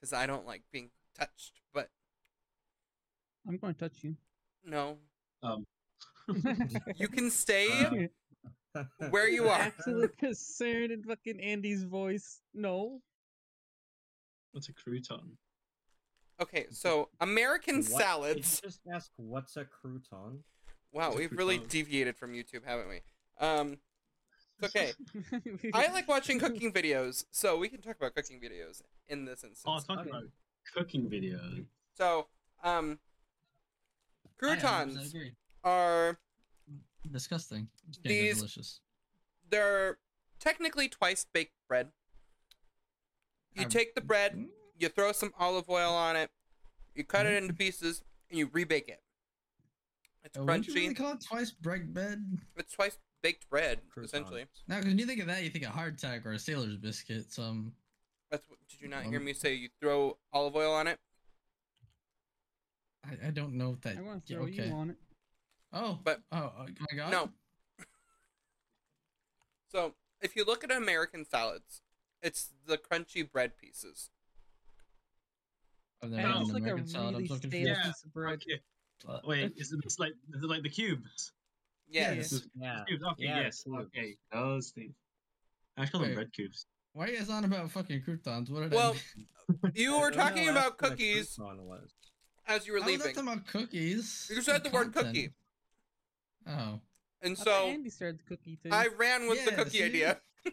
because 0.00 0.12
I 0.12 0.26
don't 0.26 0.46
like 0.46 0.62
being 0.72 0.90
touched. 1.16 1.60
But 1.72 1.90
I'm 3.46 3.58
going 3.58 3.74
to 3.74 3.78
touch 3.80 3.98
you. 4.02 4.16
No, 4.64 4.98
Um. 5.42 5.66
you 6.96 7.08
can 7.08 7.30
stay 7.30 8.08
Uh, 8.74 8.82
where 9.10 9.28
you 9.28 9.48
are. 9.48 9.60
Absolute 9.60 10.16
concern 10.18 10.90
in 10.90 11.02
fucking 11.04 11.38
Andy's 11.40 11.84
voice. 11.84 12.40
No. 12.52 13.00
What's 14.52 14.68
a 14.68 14.72
crouton? 14.72 15.36
Okay, 16.40 16.66
so 16.70 17.08
American 17.20 17.76
What- 17.76 17.84
Did 17.86 17.92
salads. 17.96 18.60
you 18.62 18.68
just 18.68 18.80
ask 18.92 19.12
what's 19.16 19.56
a 19.56 19.64
crouton? 19.64 20.40
Wow, 20.92 21.08
What's 21.10 21.14
a 21.14 21.18
we've 21.18 21.32
really 21.32 21.58
deviated 21.58 22.16
from 22.16 22.32
YouTube, 22.32 22.64
haven't 22.64 22.88
we? 22.88 23.00
Um, 23.38 23.78
it's 24.60 24.74
okay. 24.74 24.92
I 25.74 25.92
like 25.92 26.08
watching 26.08 26.38
cooking 26.40 26.72
videos, 26.72 27.24
so 27.30 27.56
we 27.58 27.68
can 27.68 27.80
talk 27.80 27.96
about 27.96 28.14
cooking 28.14 28.40
videos 28.40 28.82
in 29.08 29.24
this 29.24 29.44
instance. 29.44 29.62
Oh, 29.66 29.74
instance. 29.74 29.96
talking 29.98 30.10
Okay. 30.12 30.18
about 30.18 30.30
cooking 30.74 31.08
videos. 31.08 31.64
So, 31.96 32.26
um, 32.64 32.74
I 32.74 32.92
100% 32.94 32.98
croutons 34.38 35.14
are 35.62 36.18
disgusting. 37.10 37.68
They're 38.02 38.12
These- 38.12 38.36
delicious. 38.38 38.80
they're 39.48 39.98
technically 40.40 40.88
twice 40.88 41.24
baked 41.32 41.54
bread. 41.68 41.92
You 43.54 43.64
Um, 43.64 43.68
take 43.70 43.94
the 43.94 44.00
bread, 44.00 44.34
mm, 44.34 44.50
you 44.78 44.88
throw 44.88 45.12
some 45.12 45.32
olive 45.38 45.68
oil 45.68 45.92
on 45.92 46.16
it, 46.16 46.30
you 46.94 47.04
cut 47.04 47.26
it 47.26 47.40
into 47.40 47.54
pieces, 47.54 48.02
and 48.28 48.38
you 48.38 48.48
rebake 48.48 48.88
it. 48.88 49.02
It's 50.24 50.36
uh, 50.36 50.42
Would 50.44 50.66
you 50.66 50.72
crunchy. 50.72 50.74
really 50.76 50.94
call 50.94 51.12
it 51.12 51.20
twice 51.20 51.50
break 51.52 51.92
bed? 51.92 52.38
It's 52.56 52.72
twice 52.72 52.98
baked 53.22 53.48
bread, 53.48 53.80
essentially. 53.96 54.46
Now, 54.66 54.80
when 54.80 54.98
you 54.98 55.06
think 55.06 55.20
of 55.20 55.26
that, 55.28 55.44
you 55.44 55.50
think 55.50 55.64
of 55.66 55.72
hardtack 55.72 56.24
or 56.26 56.32
a 56.32 56.38
sailor's 56.38 56.76
biscuit. 56.76 57.30
Some 57.32 57.76
That's 58.30 58.48
what, 58.48 58.58
did 58.68 58.80
you 58.80 58.88
not 58.88 59.04
hear 59.04 59.18
Um, 59.18 59.24
me 59.24 59.32
say? 59.34 59.54
You 59.54 59.68
throw 59.80 60.18
olive 60.32 60.56
oil 60.56 60.72
on 60.72 60.88
it. 60.88 60.98
I, 63.06 63.28
I 63.28 63.30
don't 63.30 63.54
know 63.54 63.72
if 63.72 63.80
that. 63.82 63.98
I 63.98 64.00
want 64.02 64.24
to 64.26 64.34
throw 64.34 64.44
okay. 64.44 64.66
you 64.66 64.72
on 64.72 64.90
it. 64.90 64.96
Oh, 65.72 65.98
But- 66.04 66.22
oh, 66.32 66.36
uh, 66.38 66.66
I 66.90 66.94
got 66.96 67.10
No. 67.10 67.24
it? 67.24 67.86
So 69.70 69.94
if 70.20 70.36
you 70.36 70.44
look 70.44 70.62
at 70.64 70.70
American 70.70 71.24
salads, 71.24 71.82
it's 72.22 72.50
the 72.66 72.78
crunchy 72.78 73.28
bread 73.30 73.56
pieces. 73.58 74.10
I've 76.02 76.12
And 76.12 76.22
No. 76.22 76.28
had 76.28 76.40
it's 76.42 76.48
an 76.50 76.54
like 76.54 76.62
a 76.62 76.64
American 76.64 76.86
salad. 76.88 77.08
I'm 77.08 77.14
really 77.14 77.28
so 77.28 77.36
stale 77.36 77.50
confused. 77.50 77.68
Yeah, 77.76 77.82
piece 77.84 78.04
of 78.04 78.12
bread. 78.12 78.34
Okay. 78.34 78.60
Uh, 79.08 79.20
Wait, 79.24 79.52
is 79.56 79.72
it 79.72 79.80
it's 79.84 79.98
like 79.98 80.12
is 80.34 80.42
it 80.42 80.46
like 80.48 80.62
the 80.62 80.68
cubes? 80.68 81.32
Yes. 81.88 82.32
Yes. 82.32 82.46
Yeah. 82.54 82.84
Cubes. 82.86 83.02
Okay, 83.04 83.24
Yeah, 83.24 83.40
yes. 83.40 83.62
cubes. 83.64 83.78
Okay, 83.86 84.16
those 84.32 84.70
things. 84.70 84.94
I 85.76 85.86
call 85.86 86.00
them 86.02 86.14
bread 86.14 86.32
cubes. 86.32 86.66
Why 86.92 87.06
are 87.06 87.10
you 87.10 87.18
guys 87.18 87.28
on 87.30 87.44
about 87.44 87.70
fucking 87.72 88.02
croutons? 88.02 88.50
What 88.50 88.62
did 88.62 88.72
Well, 88.72 88.94
I? 89.64 89.70
You 89.74 89.98
were 89.98 90.10
talking 90.12 90.48
about 90.48 90.78
cookies 90.78 91.36
was. 91.38 91.93
As 92.46 92.66
you 92.66 92.72
were 92.72 92.78
I 92.78 92.82
was 92.82 92.86
not 92.86 93.06
leaving, 93.06 93.14
talking 93.14 93.32
about 93.32 93.46
cookies. 93.46 94.30
You 94.34 94.42
said 94.42 94.64
the 94.64 94.70
word 94.70 94.92
cookie. 94.92 95.30
Oh. 96.46 96.80
and 97.22 97.36
I 97.38 97.42
so 97.42 97.66
Andy 97.68 97.90
started 97.90 98.18
the 98.18 98.24
cookie 98.24 98.58
thing. 98.62 98.72
I 98.72 98.88
ran 98.98 99.28
with 99.28 99.44
the 99.44 99.52
cookie 99.52 99.78
see? 99.78 99.84
idea. 99.84 100.18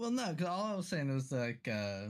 Well, 0.00 0.10
no, 0.10 0.32
because 0.32 0.46
all 0.46 0.64
I 0.64 0.74
was 0.76 0.88
saying 0.88 1.12
was 1.12 1.30
like 1.30 1.68
uh, 1.70 2.06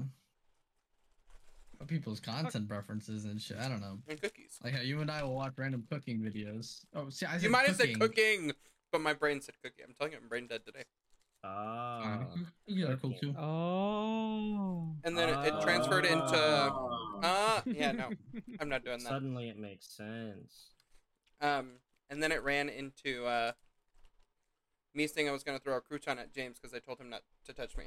people's 1.89 2.21
content 2.21 2.69
preferences 2.69 3.25
and 3.25 3.41
shit. 3.43 3.57
I 3.59 3.69
don't 3.69 3.81
know. 3.81 3.99
And 4.07 4.21
cookies. 4.21 4.59
Like 4.63 4.75
how 4.75 4.83
you 4.83 5.01
and 5.01 5.11
I 5.11 5.25
will 5.25 5.35
watch 5.35 5.55
random 5.57 5.85
cooking 5.91 6.21
videos. 6.21 6.85
Oh, 6.95 7.11
see, 7.11 7.27
I 7.27 7.33
said 7.33 7.43
You 7.43 7.51
might 7.51 7.67
have 7.67 7.75
said 7.75 7.99
cooking, 7.99 8.53
but 8.93 9.01
my 9.01 9.13
brain 9.13 9.41
said 9.41 9.57
cookie. 9.63 9.83
I'm 9.83 9.95
telling 9.99 10.13
you, 10.13 10.19
I'm 10.23 10.29
brain 10.29 10.47
dead 10.47 10.65
today. 10.65 10.85
Ah. 11.43 12.27
Yeah, 12.67 12.89
they're 12.89 12.97
cool 12.97 13.15
too. 13.21 13.35
Oh. 13.39 14.95
And 15.05 15.17
then 15.17 15.29
it, 15.31 15.47
it 15.47 15.61
transferred 15.63 16.05
into. 16.05 16.35
Oh. 16.35 17.21
Uh, 17.23 17.61
yeah, 17.67 17.93
no, 17.93 18.09
I'm 18.61 18.69
not 18.69 18.85
doing 18.85 18.99
that. 18.99 19.09
Suddenly 19.09 19.49
it 19.49 19.59
makes 19.59 19.87
sense. 19.87 20.71
Um, 21.41 21.73
and 22.09 22.23
then 22.23 22.33
it 22.33 22.43
ran 22.43 22.69
into 22.69 23.25
uh, 23.27 23.53
me 24.95 25.07
saying 25.07 25.29
I 25.29 25.33
was 25.33 25.43
going 25.43 25.57
to 25.59 25.63
throw 25.63 25.77
a 25.77 25.81
crouton 25.81 26.19
at 26.19 26.35
James 26.35 26.59
because 26.61 26.75
I 26.75 26.79
told 26.81 27.01
him 27.01 27.11
not 27.11 27.23
to 27.47 27.53
touch 27.53 27.77
me. 27.77 27.85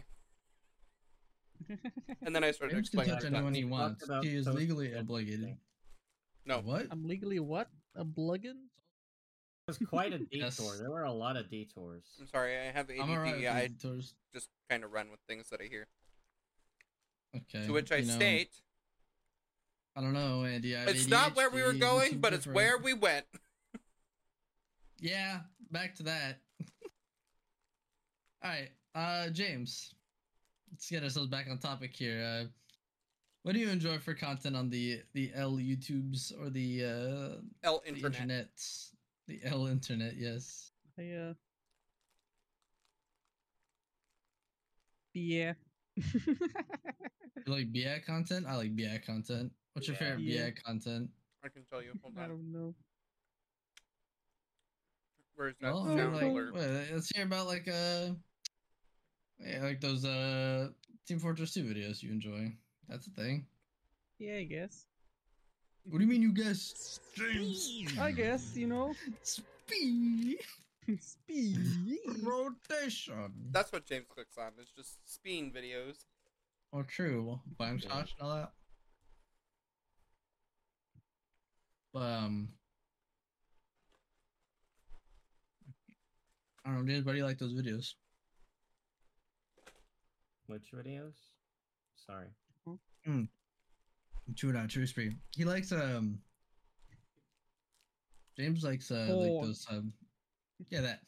And 2.26 2.34
then 2.34 2.44
I 2.44 2.52
started 2.52 2.76
James 2.76 2.90
can 2.90 3.00
explaining. 3.02 3.22
touch 3.22 3.34
anyone 3.34 3.54
he 3.54 3.66
wants. 3.66 4.10
He 4.22 4.36
is 4.36 4.48
legally 4.48 4.96
obligated. 4.96 5.58
No. 6.46 6.60
What? 6.60 6.88
I'm 6.90 7.06
legally 7.06 7.40
what? 7.40 7.70
A 7.96 8.06
bluggin? 8.06 8.46
It 8.46 8.93
was 9.68 9.78
quite 9.78 10.14
a 10.14 10.20
detour. 10.32 10.40
Yes. 10.40 10.78
There 10.80 10.90
were 10.90 11.04
a 11.04 11.12
lot 11.12 11.38
of 11.38 11.50
detours. 11.50 12.04
I'm 12.20 12.28
sorry, 12.28 12.58
I 12.58 12.72
have 12.72 12.90
ADD. 12.90 13.00
I'm 13.02 13.10
alright 13.10 13.38
with 13.38 13.48
I 13.48 13.68
these 13.68 13.82
tours. 13.82 14.14
just 14.34 14.50
kind 14.70 14.84
of 14.84 14.92
run 14.92 15.10
with 15.10 15.20
things 15.28 15.50
that 15.50 15.62
I 15.62 15.66
hear. 15.66 15.88
Okay. 17.36 17.66
To 17.66 17.74
which 17.74 17.92
I 17.92 17.98
you 17.98 18.06
know, 18.08 18.14
state, 18.14 18.52
I 19.96 20.02
don't 20.02 20.14
know, 20.14 20.44
Andy. 20.44 20.76
I 20.76 20.82
have 20.82 20.90
it's 20.90 21.08
not 21.08 21.36
where 21.36 21.50
we 21.50 21.64
were 21.64 21.74
going, 21.74 22.12
too 22.12 22.18
but 22.18 22.34
it's 22.34 22.48
where 22.48 22.78
we 22.78 22.94
went. 22.94 23.26
Yeah, 25.00 25.40
back 25.70 25.96
to 25.96 26.04
that. 26.04 26.40
All 28.42 28.50
right, 28.50 28.70
uh, 28.96 29.28
James. 29.32 29.94
Let's 30.72 30.90
get 30.90 31.04
ourselves 31.04 31.28
back 31.28 31.48
on 31.52 31.58
topic 31.58 31.94
here. 31.94 32.24
Uh, 32.24 32.46
what 33.42 33.52
do 33.54 33.60
you 33.60 33.68
enjoy 33.68 33.98
for 33.98 34.14
content 34.14 34.56
on 34.56 34.70
the 34.70 35.02
the 35.14 35.30
L 35.36 35.58
YouTubes 35.58 36.32
or 36.42 36.50
the 36.50 36.86
uh 36.86 37.42
L 37.66 37.82
the 37.86 37.96
internet. 37.96 38.48
Internets? 39.30 39.42
The 39.44 39.50
L 39.50 39.68
internet, 39.68 40.14
yes. 40.18 40.72
I, 40.98 41.12
uh, 41.12 41.34
Yeah. 45.14 45.54
You 47.46 47.52
like 47.52 47.74
BI 47.74 48.02
content? 48.06 48.46
I 48.48 48.56
like 48.56 48.76
BI 48.76 49.02
content. 49.06 49.52
What's 49.74 49.88
your 49.88 49.96
Yeah. 49.96 50.16
favorite 50.16 50.22
Yeah. 50.24 50.46
BI 50.50 50.62
content? 50.66 51.10
I 51.44 51.50
can 51.50 51.64
tell 51.70 51.82
you. 51.82 51.94
Hold 52.02 52.18
I 52.18 52.28
don't 52.28 52.52
know. 52.54 52.74
Where's 55.36 55.56
that 55.62 55.74
Well, 55.74 55.86
sound 55.86 56.16
like, 56.16 56.24
alert? 56.24 56.54
wait, 56.54 56.94
let's 56.94 57.10
hear 57.14 57.26
about 57.26 57.48
like 57.48 57.68
uh, 57.68 58.12
yeah, 59.40 59.62
like 59.62 59.82
those 59.82 60.06
uh 60.06 60.70
Team 61.06 61.20
Fortress 61.20 61.54
2 61.54 61.64
videos 61.64 62.02
you 62.02 62.12
enjoy. 62.12 62.54
That's 62.88 63.08
a 63.08 63.12
thing. 63.12 63.46
Yeah, 64.20 64.36
I 64.38 64.44
guess. 64.44 64.86
What 65.90 66.00
do 66.00 66.06
you 66.06 66.10
mean 66.10 66.22
you 66.22 66.32
guess? 66.34 67.00
James. 67.16 67.86
I 68.00 68.12
guess 68.12 68.56
you 68.56 68.68
know. 68.68 68.94
Speed 69.22 70.38
Speed. 71.00 71.58
rotation. 72.24 73.32
That's 73.52 73.72
what 73.72 73.86
James 73.86 74.06
clicks 74.10 74.38
on. 74.38 74.52
It's 74.60 74.72
just 74.72 74.98
spin 75.12 75.52
videos. 75.52 75.96
Oh, 76.72 76.84
true. 76.84 77.40
Buying 77.58 77.80
Yeah. 77.80 77.90
shots 77.90 78.14
and 78.20 78.28
all 78.30 78.36
that. 78.36 78.52
But, 81.94 82.00
um, 82.00 82.50
I 86.66 86.70
don't 86.70 86.80
know. 86.80 86.86
Did 86.86 86.96
anybody 86.96 87.22
like 87.22 87.38
those 87.38 87.54
videos? 87.54 87.94
Which 90.48 90.72
videos? 90.74 91.14
Sorry. 92.08 92.28
True 94.36 94.54
not 94.54 94.70
true 94.70 94.88
speed. 94.88 95.18
He 95.36 95.46
likes 95.46 95.72
um. 95.72 96.20
James 98.38 98.64
likes 98.64 98.90
uh 98.90 99.08
like 99.10 99.46
those 99.46 99.66
um. 99.70 99.94
Yeah, 100.70 100.82
that. 100.82 101.02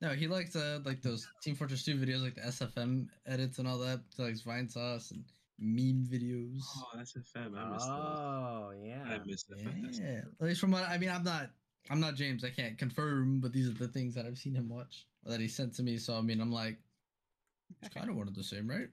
No, 0.00 0.10
he 0.10 0.28
likes 0.28 0.56
uh 0.56 0.80
like 0.84 1.02
those 1.02 1.28
Team 1.42 1.54
Fortress 1.54 1.84
2 1.84 1.96
videos, 1.96 2.22
like 2.22 2.36
the 2.36 2.42
SFM 2.42 3.08
edits 3.26 3.58
and 3.58 3.68
all 3.68 3.78
that. 3.78 4.00
He 4.16 4.22
likes 4.22 4.40
Vine 4.42 4.68
Sauce 4.68 5.10
and 5.10 5.24
meme 5.58 6.06
videos. 6.10 6.60
Oh, 6.76 6.84
that's 6.96 7.16
a 7.16 7.20
fair. 7.20 7.42
I 7.54 7.70
missed 7.70 7.86
those. 7.86 8.18
Oh 8.18 8.72
yeah. 8.82 9.02
I 9.04 9.18
missed 9.26 9.48
that. 9.50 10.00
Yeah, 10.00 10.22
at 10.40 10.46
least 10.46 10.60
from 10.60 10.70
what 10.70 10.88
I 10.88 10.96
mean, 10.96 11.10
I'm 11.10 11.24
not, 11.24 11.50
I'm 11.90 12.00
not 12.00 12.14
James. 12.14 12.44
I 12.44 12.50
can't 12.50 12.78
confirm, 12.78 13.40
but 13.40 13.52
these 13.52 13.68
are 13.68 13.74
the 13.74 13.88
things 13.88 14.14
that 14.14 14.26
I've 14.26 14.38
seen 14.38 14.54
him 14.54 14.68
watch 14.68 15.06
or 15.26 15.32
that 15.32 15.40
he 15.40 15.48
sent 15.48 15.74
to 15.74 15.82
me. 15.82 15.98
So 15.98 16.14
I 16.14 16.22
mean, 16.22 16.40
I'm 16.40 16.52
like, 16.52 16.78
it's 17.82 17.92
kind 17.92 18.08
of 18.08 18.16
one 18.16 18.28
of 18.28 18.34
the 18.34 18.44
same, 18.44 18.68
right? 18.68 18.88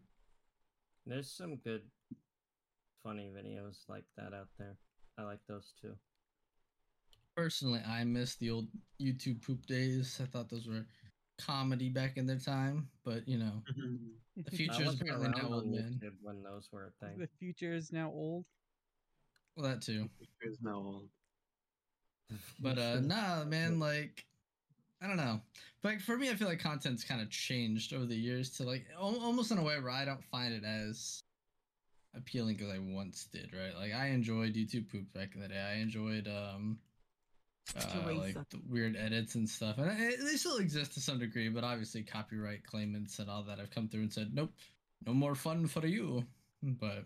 There's 1.06 1.32
some 1.32 1.56
good, 1.64 1.84
funny 3.08 3.32
videos 3.34 3.78
like 3.88 4.04
that 4.18 4.34
out 4.34 4.50
there. 4.60 4.76
I 5.18 5.24
like 5.24 5.40
those 5.48 5.74
too. 5.82 5.94
Personally, 7.36 7.82
I 7.88 8.04
miss 8.04 8.36
the 8.36 8.50
old 8.50 8.68
YouTube 9.02 9.46
poop 9.46 9.66
days. 9.66 10.20
I 10.22 10.26
thought 10.26 10.50
those 10.50 10.68
were 10.68 10.86
comedy 11.40 11.90
back 11.90 12.18
in 12.18 12.26
their 12.26 12.40
time, 12.40 12.90
but 13.06 13.28
you 13.28 13.38
know, 13.38 13.64
the 14.36 14.52
future 14.56 14.84
is 14.84 15.00
apparently 15.00 15.30
now 15.30 15.48
old 15.48 15.64
on 15.64 15.72
man. 15.72 16.00
When 16.22 16.44
those 16.44 16.68
were 16.72 16.92
a 16.92 17.06
thing. 17.06 17.18
the 17.18 17.30
future 17.40 17.74
is 17.74 17.92
now 17.92 18.12
old. 18.14 18.46
Well, 19.56 19.68
that 19.70 19.82
too. 19.82 20.10
It's 20.42 20.62
now 20.62 20.76
old. 20.76 21.10
But 22.60 22.78
uh, 22.78 23.00
nah, 23.02 23.46
man, 23.46 23.80
like. 23.80 24.26
I 25.00 25.06
don't 25.06 25.18
know. 25.18 25.40
But 25.84 25.90
like, 25.90 26.02
for 26.02 26.18
me, 26.18 26.32
I 26.32 26.34
feel 26.34 26.48
like 26.48 26.60
content's 26.60 27.04
kind 27.04 27.22
of 27.22 27.30
changed 27.30 27.94
over 27.94 28.08
the 28.08 28.16
years 28.16 28.50
to 28.58 28.64
like 28.64 28.88
al- 28.96 29.20
almost 29.22 29.52
in 29.52 29.60
a 29.60 29.64
way 29.64 29.80
where 29.80 29.92
I 29.92 30.06
don't 30.06 30.24
find 30.24 30.52
it 30.52 30.64
as 30.64 31.22
appealing 32.16 32.56
because 32.56 32.74
I 32.74 32.80
once 32.80 33.28
did, 33.32 33.52
right? 33.54 33.76
Like 33.76 33.94
I 33.94 34.08
enjoyed 34.08 34.56
YouTube 34.56 34.92
poop 34.92 35.12
back 35.14 35.36
in 35.36 35.42
the 35.42 35.48
day. 35.48 35.60
I 35.60 35.76
enjoyed 35.80 36.28
um 36.28 36.80
uh, 37.76 38.14
like 38.14 38.34
the 38.50 38.62
weird 38.70 38.96
edits 38.96 39.36
and 39.36 39.48
stuff, 39.48 39.78
and 39.78 39.92
it, 40.00 40.20
they 40.24 40.38
still 40.38 40.58
exist 40.58 40.94
to 40.94 41.02
some 41.02 41.20
degree. 41.20 41.50
But 41.50 41.64
obviously, 41.64 42.02
copyright 42.04 42.66
claimants 42.66 43.20
and 43.20 43.30
all 43.30 43.44
that 43.44 43.60
have 43.60 43.72
come 43.72 43.90
through 43.90 44.02
and 44.02 44.14
said, 44.14 44.32
"Nope, 44.34 44.54
no 45.06 45.14
more 45.14 45.36
fun 45.36 45.68
for 45.68 45.86
you." 45.86 46.26
But 46.64 47.06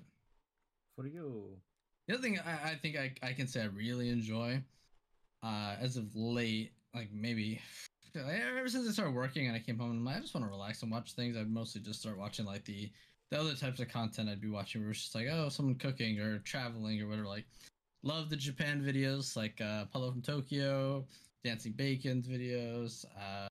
For 0.96 1.08
you. 1.08 1.58
the 2.08 2.14
other 2.14 2.24
thing 2.24 2.40
I, 2.40 2.72
I 2.72 2.76
think 2.76 2.96
I, 2.96 3.14
I 3.22 3.34
can 3.34 3.48
say 3.48 3.62
I 3.62 3.66
really 3.66 4.10
enjoy, 4.10 4.62
uh, 5.44 5.76
as 5.80 5.98
of 5.98 6.16
late, 6.16 6.74
like 6.94 7.10
maybe 7.12 7.60
ever 8.16 8.68
since 8.70 8.88
I 8.88 8.92
started 8.92 9.16
working 9.16 9.48
and 9.48 9.56
I 9.56 9.60
came 9.60 9.78
home, 9.78 9.92
and 9.92 10.00
I'm 10.00 10.06
like, 10.06 10.18
I 10.18 10.22
just 10.22 10.34
want 10.34 10.46
to 10.46 10.50
relax 10.50 10.84
and 10.84 10.92
watch 10.92 11.14
things. 11.14 11.36
I'd 11.36 11.50
mostly 11.50 11.82
just 11.82 12.02
start 12.02 12.18
watching 12.18 12.46
like 12.46 12.66
the 12.66 12.92
the 13.32 13.40
other 13.40 13.56
types 13.56 13.80
of 13.80 13.90
content 13.90 14.30
I'd 14.30 14.42
be 14.42 14.50
watching, 14.50 14.88
it's 14.90 15.00
just 15.00 15.16
like, 15.16 15.28
oh, 15.32 15.50
someone 15.50 15.76
cooking 15.76 16.20
or 16.20 16.40
traveling 16.40 17.02
or 17.02 17.08
whatever. 17.08 17.28
Like, 17.28 17.46
love 18.04 18.30
the 18.30 18.36
Japan 18.36 18.82
videos, 18.82 19.36
like 19.36 19.60
uh, 19.62 19.86
Paolo 19.86 20.12
from 20.12 20.22
Tokyo, 20.22 21.06
Dancing 21.44 21.72
Bacon's 21.72 22.28
videos. 22.28 23.06
Uh, 23.18 23.48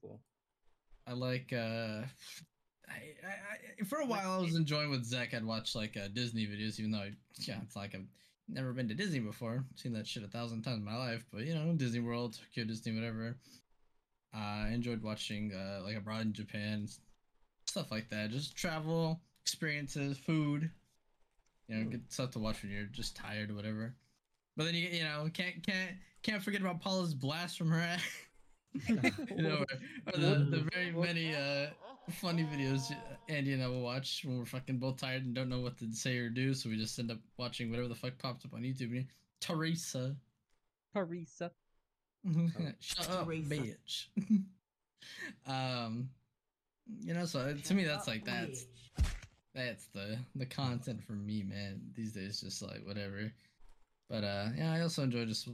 cool. 0.00 0.18
I 1.06 1.12
like 1.12 1.52
uh 1.52 2.02
I, 2.88 3.14
I, 3.24 3.80
I 3.80 3.84
for 3.84 3.98
a 3.98 4.06
while 4.06 4.32
I 4.32 4.42
was 4.42 4.56
enjoying 4.56 4.90
with 4.90 5.04
Zach. 5.04 5.34
I'd 5.34 5.44
watch 5.44 5.74
like 5.74 5.96
uh, 5.96 6.08
Disney 6.12 6.46
videos, 6.46 6.78
even 6.78 6.90
though 6.90 6.98
I, 6.98 7.12
yeah, 7.40 7.58
it's 7.62 7.76
like 7.76 7.94
I've 7.94 8.06
never 8.48 8.72
been 8.72 8.88
to 8.88 8.94
Disney 8.94 9.20
before. 9.20 9.64
Seen 9.76 9.92
that 9.94 10.06
shit 10.06 10.22
a 10.22 10.28
thousand 10.28 10.62
times 10.62 10.78
in 10.78 10.84
my 10.84 10.96
life, 10.96 11.24
but 11.32 11.42
you 11.44 11.54
know, 11.54 11.72
Disney 11.72 12.00
World, 12.00 12.38
Tokyo 12.38 12.64
Disney, 12.64 12.94
whatever. 12.94 13.36
Uh, 14.34 14.66
I 14.66 14.70
enjoyed 14.72 15.02
watching 15.02 15.52
uh, 15.52 15.82
like 15.84 15.96
abroad 15.96 16.22
in 16.22 16.32
Japan, 16.32 16.88
stuff 17.66 17.90
like 17.90 18.08
that. 18.10 18.30
Just 18.30 18.56
travel 18.56 19.20
experiences, 19.42 20.18
food. 20.18 20.70
You 21.68 21.76
know, 21.76 21.90
good 21.90 22.12
stuff 22.12 22.32
to 22.32 22.38
watch 22.38 22.62
when 22.62 22.72
you're 22.72 22.84
just 22.84 23.16
tired 23.16 23.50
or 23.50 23.54
whatever. 23.54 23.94
But 24.56 24.64
then 24.64 24.74
you 24.74 24.88
you 24.88 25.04
know 25.04 25.28
can't 25.32 25.64
can't 25.66 25.92
can't 26.22 26.42
forget 26.42 26.60
about 26.60 26.80
Paula's 26.80 27.14
blast 27.14 27.58
from 27.58 27.70
her 27.70 27.80
ass. 27.80 28.02
you 28.88 29.42
know, 29.42 29.64
or, 30.06 30.14
or 30.14 30.18
the, 30.18 30.46
the 30.50 30.68
very 30.72 30.92
many 30.92 31.34
uh, 31.34 31.66
funny 32.10 32.44
videos 32.44 32.94
Andy 33.28 33.52
and 33.52 33.62
I 33.62 33.68
will 33.68 33.82
watch 33.82 34.24
when 34.24 34.38
we're 34.38 34.44
fucking 34.44 34.78
both 34.78 34.98
tired 34.98 35.24
and 35.24 35.34
don't 35.34 35.48
know 35.48 35.60
what 35.60 35.78
to 35.78 35.92
say 35.92 36.18
or 36.18 36.28
do, 36.28 36.54
so 36.54 36.68
we 36.68 36.76
just 36.76 36.98
end 36.98 37.10
up 37.10 37.18
watching 37.36 37.70
whatever 37.70 37.88
the 37.88 37.94
fuck 37.94 38.18
pops 38.18 38.44
up 38.44 38.54
on 38.54 38.62
YouTube. 38.62 39.06
Teresa. 39.40 40.16
Teresa. 40.94 41.50
Shut 42.80 43.10
up, 43.10 43.26
Teresa. 43.26 43.54
bitch. 43.54 44.06
um, 45.46 46.08
you 47.00 47.14
know, 47.14 47.24
so 47.24 47.54
to 47.54 47.74
me, 47.74 47.84
that's 47.84 48.06
like 48.06 48.24
that's 48.24 48.66
that's 49.54 49.86
the 49.86 50.18
the 50.34 50.46
content 50.46 51.02
for 51.02 51.12
me, 51.12 51.42
man. 51.42 51.80
These 51.94 52.12
days, 52.12 52.40
just 52.40 52.62
like 52.62 52.84
whatever. 52.84 53.32
But 54.08 54.24
uh, 54.24 54.48
yeah, 54.56 54.72
I 54.72 54.80
also 54.82 55.02
enjoy 55.02 55.24
just 55.24 55.48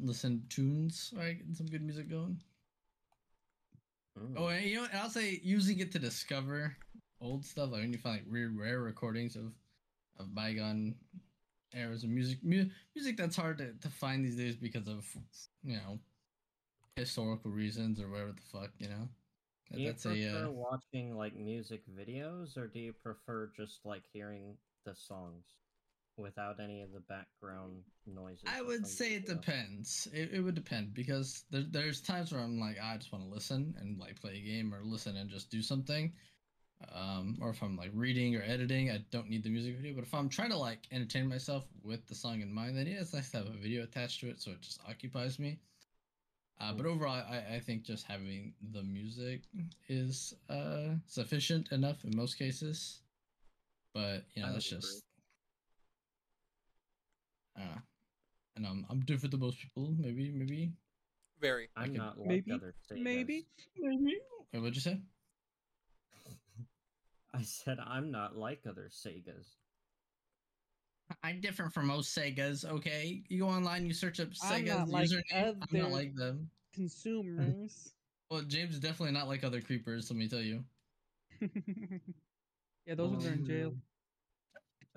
listen 0.00 0.42
to 0.48 0.56
tunes, 0.56 1.12
right? 1.16 1.38
Getting 1.38 1.54
some 1.54 1.66
good 1.66 1.82
music 1.82 2.10
going. 2.10 2.40
Mm. 4.18 4.34
Oh, 4.36 4.48
and 4.48 4.64
you 4.64 4.76
know, 4.76 4.86
and 4.90 5.00
I'll 5.00 5.10
say 5.10 5.40
using 5.42 5.80
it 5.80 5.92
to 5.92 5.98
discover 5.98 6.76
old 7.20 7.44
stuff, 7.44 7.70
like 7.72 7.82
when 7.82 7.92
you 7.92 7.98
find 7.98 8.16
like 8.16 8.32
weird, 8.32 8.56
rare 8.56 8.80
recordings 8.80 9.36
of 9.36 9.52
of 10.18 10.34
bygone 10.34 10.94
eras 11.74 12.04
of 12.04 12.10
music, 12.10 12.38
mu- 12.42 12.68
music 12.94 13.16
that's 13.16 13.34
hard 13.36 13.58
to, 13.58 13.72
to 13.72 13.88
find 13.88 14.24
these 14.24 14.36
days 14.36 14.54
because 14.54 14.86
of 14.86 15.04
you 15.64 15.76
know 15.76 15.98
historical 16.96 17.50
reasons 17.50 18.00
or 18.00 18.08
whatever 18.08 18.32
the 18.32 18.58
fuck, 18.58 18.70
you 18.78 18.88
know. 18.88 19.08
Do 19.72 19.80
you 19.80 19.88
that's 19.88 20.04
prefer 20.04 20.44
a 20.44 20.48
uh, 20.48 20.50
watching 20.50 21.16
like 21.16 21.36
music 21.36 21.82
videos, 21.98 22.56
or 22.56 22.66
do 22.66 22.78
you 22.78 22.92
prefer 22.92 23.50
just 23.56 23.84
like 23.84 24.02
hearing 24.12 24.56
the 24.84 24.94
songs 24.94 25.44
without 26.16 26.60
any 26.60 26.82
of 26.82 26.92
the 26.92 27.00
background 27.00 27.82
noises? 28.06 28.44
I 28.46 28.62
would 28.62 28.86
say 28.86 29.14
it 29.14 29.26
depends. 29.26 30.06
It, 30.12 30.30
it 30.32 30.40
would 30.40 30.54
depend 30.54 30.94
because 30.94 31.44
there, 31.50 31.64
there's 31.70 32.00
times 32.00 32.32
where 32.32 32.40
I'm 32.40 32.60
like, 32.60 32.76
I 32.82 32.96
just 32.96 33.12
want 33.12 33.24
to 33.24 33.30
listen 33.30 33.74
and 33.80 33.98
like 33.98 34.20
play 34.20 34.36
a 34.36 34.40
game 34.40 34.74
or 34.74 34.82
listen 34.84 35.16
and 35.16 35.30
just 35.30 35.50
do 35.50 35.62
something. 35.62 36.12
Um, 36.92 37.38
or 37.40 37.50
if 37.50 37.62
I'm 37.62 37.76
like 37.76 37.90
reading 37.94 38.36
or 38.36 38.42
editing, 38.42 38.90
I 38.90 38.98
don't 39.10 39.30
need 39.30 39.42
the 39.42 39.50
music 39.50 39.76
video. 39.76 39.94
But 39.94 40.04
if 40.04 40.14
I'm 40.14 40.28
trying 40.28 40.50
to 40.50 40.58
like 40.58 40.86
entertain 40.92 41.28
myself 41.28 41.64
with 41.82 42.06
the 42.06 42.14
song 42.14 42.42
in 42.42 42.52
mind, 42.52 42.76
then 42.76 42.86
yeah, 42.86 43.00
it's 43.00 43.14
nice 43.14 43.30
to 43.30 43.38
have 43.38 43.46
a 43.46 43.50
video 43.50 43.84
attached 43.84 44.20
to 44.20 44.28
it 44.28 44.40
so 44.40 44.50
it 44.50 44.60
just 44.60 44.80
occupies 44.88 45.38
me. 45.38 45.58
Uh, 46.60 46.72
but 46.72 46.86
overall, 46.86 47.10
I, 47.28 47.56
I 47.56 47.58
think 47.60 47.82
just 47.82 48.06
having 48.06 48.54
the 48.72 48.82
music 48.82 49.42
is 49.88 50.34
uh, 50.48 50.94
sufficient 51.06 51.72
enough 51.72 52.04
in 52.04 52.16
most 52.16 52.38
cases. 52.38 53.00
But 53.92 54.24
you 54.34 54.42
know, 54.42 54.48
I 54.48 54.52
that's 54.52 54.68
just 54.68 55.02
uh, 57.56 57.78
and 58.56 58.66
I'm 58.66 58.86
I'm 58.88 59.00
different 59.00 59.32
than 59.32 59.40
most 59.40 59.58
people. 59.58 59.94
Maybe, 59.98 60.30
maybe, 60.32 60.72
Very. 61.40 61.68
I'm 61.76 61.90
could- 61.90 61.96
not 61.96 62.18
like 62.18 62.28
Maybe, 62.28 62.52
other 62.52 62.74
Segas. 62.90 63.02
maybe. 63.02 63.46
maybe. 63.78 64.16
Wait, 64.52 64.60
what'd 64.60 64.74
you 64.76 64.80
say? 64.80 65.00
I 67.34 67.42
said 67.42 67.78
I'm 67.84 68.10
not 68.10 68.36
like 68.36 68.62
other 68.68 68.88
Segas. 68.90 69.46
I'm 71.22 71.40
different 71.40 71.72
from 71.72 71.86
most 71.86 72.16
Segas. 72.16 72.64
Okay, 72.64 73.22
you 73.28 73.40
go 73.40 73.48
online, 73.48 73.86
you 73.86 73.92
search 73.92 74.20
up 74.20 74.30
Sega's 74.30 74.90
like 74.90 75.08
username. 75.08 75.56
I'm 75.72 75.80
not 75.80 75.90
like 75.92 76.14
them. 76.14 76.50
Consumers. 76.72 77.92
Well, 78.30 78.40
James 78.40 78.72
is 78.72 78.80
definitely 78.80 79.12
not 79.12 79.28
like 79.28 79.44
other 79.44 79.60
creepers. 79.60 80.10
Let 80.10 80.18
me 80.18 80.28
tell 80.28 80.40
you. 80.40 80.64
yeah, 82.86 82.94
those 82.96 83.10
ones 83.10 83.26
are 83.26 83.34
in 83.34 83.44
jail. 83.44 83.74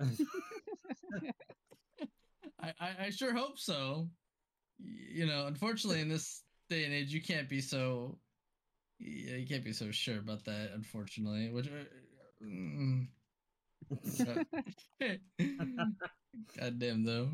I, 2.60 2.72
I, 2.80 2.96
I 3.00 3.10
sure 3.10 3.34
hope 3.34 3.58
so. 3.58 4.08
You 4.78 5.26
know, 5.26 5.46
unfortunately, 5.46 6.00
in 6.00 6.08
this 6.08 6.42
day 6.70 6.84
and 6.84 6.94
age, 6.94 7.12
you 7.12 7.20
can't 7.20 7.50
be 7.50 7.60
so. 7.60 8.18
Yeah, 8.98 9.36
you 9.36 9.46
can't 9.46 9.62
be 9.62 9.74
so 9.74 9.90
sure 9.90 10.18
about 10.18 10.44
that. 10.46 10.70
Unfortunately, 10.74 11.50
which 11.50 11.66
uh, 11.66 11.84
Mm. 12.42 13.08
God 16.58 16.78
damn 16.78 17.04
though. 17.04 17.28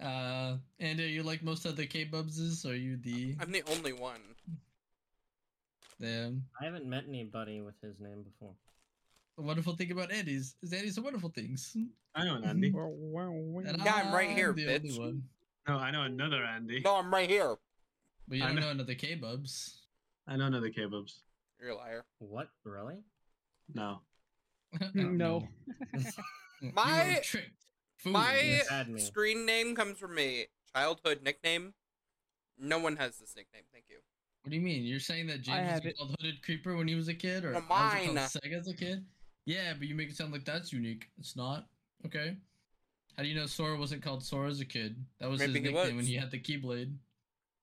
Uh, 0.00 0.56
and 0.78 1.00
are 1.00 1.06
you 1.08 1.22
like 1.22 1.42
most 1.42 1.66
other 1.66 1.84
K-Bubses? 1.84 2.64
Are 2.64 2.76
you 2.76 2.96
the 2.96 3.34
I'm 3.40 3.50
the 3.50 3.62
only 3.70 3.92
one. 3.92 4.20
Damn. 6.00 6.44
I 6.60 6.64
haven't 6.64 6.86
met 6.86 7.04
anybody 7.08 7.60
with 7.60 7.74
his 7.82 7.98
name 7.98 8.22
before. 8.22 8.54
the 9.36 9.42
wonderful 9.42 9.74
thing 9.74 9.90
about 9.90 10.12
Andy's 10.12 10.54
is 10.62 10.72
Andy's 10.72 10.98
are 10.98 11.02
wonderful 11.02 11.30
things. 11.30 11.76
I 12.14 12.24
know 12.24 12.36
an 12.36 12.44
Andy. 12.44 12.68
And 12.72 13.82
Yeah, 13.84 13.94
I'm 13.94 14.12
right 14.14 14.30
here, 14.30 14.52
the 14.52 14.72
only 14.76 14.98
one. 14.98 15.22
No, 15.66 15.76
I 15.76 15.90
know 15.90 16.02
another 16.02 16.44
Andy. 16.44 16.80
No, 16.84 16.96
I'm 16.96 17.12
right 17.12 17.28
here. 17.28 17.56
But 18.28 18.38
you 18.38 18.44
I 18.44 18.46
don't 18.46 18.56
know. 18.56 18.62
know 18.62 18.70
another 18.70 18.94
K-Bubs. 18.94 19.78
I 20.26 20.36
know 20.36 20.46
another 20.46 20.70
K-Bubs. 20.70 21.22
You're 21.60 21.70
a 21.70 21.76
liar. 21.76 22.04
What? 22.18 22.48
Really? 22.64 23.02
No. 23.74 24.00
Oh, 24.80 24.88
no. 24.94 25.48
My- 26.74 27.14
were 27.16 27.22
tricked. 27.22 27.52
Fooled. 27.98 28.12
My 28.14 28.38
You 28.40 28.60
had 28.70 28.88
me. 28.88 29.00
screen 29.00 29.44
name 29.46 29.74
comes 29.74 29.98
from 29.98 30.18
a 30.18 30.46
childhood 30.74 31.20
nickname. 31.24 31.74
No 32.58 32.78
one 32.78 32.96
has 32.96 33.18
this 33.18 33.34
nickname. 33.36 33.62
Thank 33.72 33.86
you. 33.88 33.96
What 34.42 34.50
do 34.50 34.56
you 34.56 34.62
mean? 34.62 34.84
You're 34.84 35.00
saying 35.00 35.26
that 35.28 35.42
James 35.42 35.82
was 35.82 35.84
it. 35.84 35.96
called 35.98 36.14
Hooded 36.20 36.42
Creeper 36.42 36.76
when 36.76 36.86
he 36.88 36.94
was 36.94 37.08
a 37.08 37.14
kid, 37.14 37.44
or 37.44 37.52
No, 37.52 37.58
I 37.58 37.60
was 37.60 38.04
called 38.04 38.14
mine. 38.14 38.24
Sega 38.24 38.60
as 38.60 38.68
a 38.68 38.74
kid? 38.74 39.04
Yeah, 39.46 39.74
but 39.78 39.88
you 39.88 39.94
make 39.94 40.10
it 40.10 40.16
sound 40.16 40.32
like 40.32 40.44
that's 40.44 40.72
unique. 40.72 41.06
It's 41.18 41.34
not. 41.36 41.66
Okay. 42.06 42.36
How 43.16 43.22
do 43.24 43.28
you 43.28 43.34
know 43.34 43.46
Sora 43.46 43.76
wasn't 43.76 44.02
called 44.02 44.22
Sora 44.24 44.48
as 44.48 44.60
a 44.60 44.64
kid? 44.64 44.96
That 45.20 45.28
was 45.28 45.40
Maybe 45.40 45.54
his 45.54 45.68
he 45.68 45.74
nickname 45.74 45.96
when 45.96 46.04
he 46.04 46.14
had 46.14 46.30
the 46.30 46.38
Keyblade. 46.38 46.94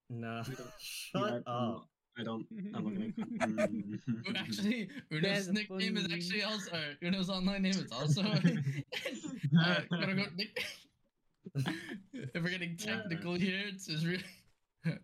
No. 0.10 0.42
Yeah, 0.48 0.54
Shut 0.80 1.44
up. 1.48 1.88
Not- 2.18 2.22
I 2.22 2.24
don't. 2.24 2.46
I'm 2.74 2.84
not 2.84 2.94
gonna. 2.94 3.68
Mm. 3.68 4.38
Actually, 4.38 4.90
Uno's 5.12 5.22
That's 5.22 5.48
nickname 5.48 5.98
is 5.98 6.08
actually 6.12 6.44
also 6.44 6.72
or 6.76 7.08
Uno's 7.08 7.30
online 7.30 7.62
name 7.64 7.74
is 7.74 7.92
also 7.92 8.22
uh, 8.24 8.32
quote 9.90 10.04
unquote 10.04 10.36
nick- 10.36 10.64
If 11.54 12.34
we're 12.44 12.50
getting 12.50 12.78
technical 12.78 13.34
here, 13.36 13.62
it's, 13.68 13.88
it's 13.88 14.04
really 14.06 14.24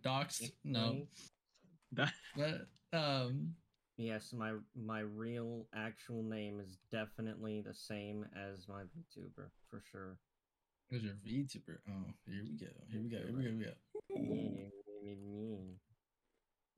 doxed. 0.03 0.51
No, 0.63 1.07
That- 1.93 2.13
but 2.35 2.67
um, 2.97 3.53
Yes, 3.97 4.33
my 4.33 4.53
my 4.75 5.01
real 5.01 5.67
actual 5.75 6.23
name 6.23 6.59
is 6.59 6.77
definitely 6.91 7.61
the 7.61 7.73
same 7.73 8.25
as 8.35 8.67
my 8.67 8.81
VTuber 8.83 9.49
for 9.69 9.81
sure. 9.91 10.17
who's 10.89 11.03
your 11.03 11.13
VTuber? 11.13 11.77
Oh, 11.87 12.05
here 12.27 12.43
we 12.43 12.57
go. 12.57 12.65
Here 12.89 13.01
we 13.01 13.09
go. 13.09 13.17
Here 13.17 13.27
we 13.27 13.33
go. 13.33 13.41
Here 13.41 13.53
we 13.57 13.63
go. 13.65 13.71
Yeah, 14.09 14.21
me, 14.23 14.63
me, 15.03 15.15
me. 15.15 15.75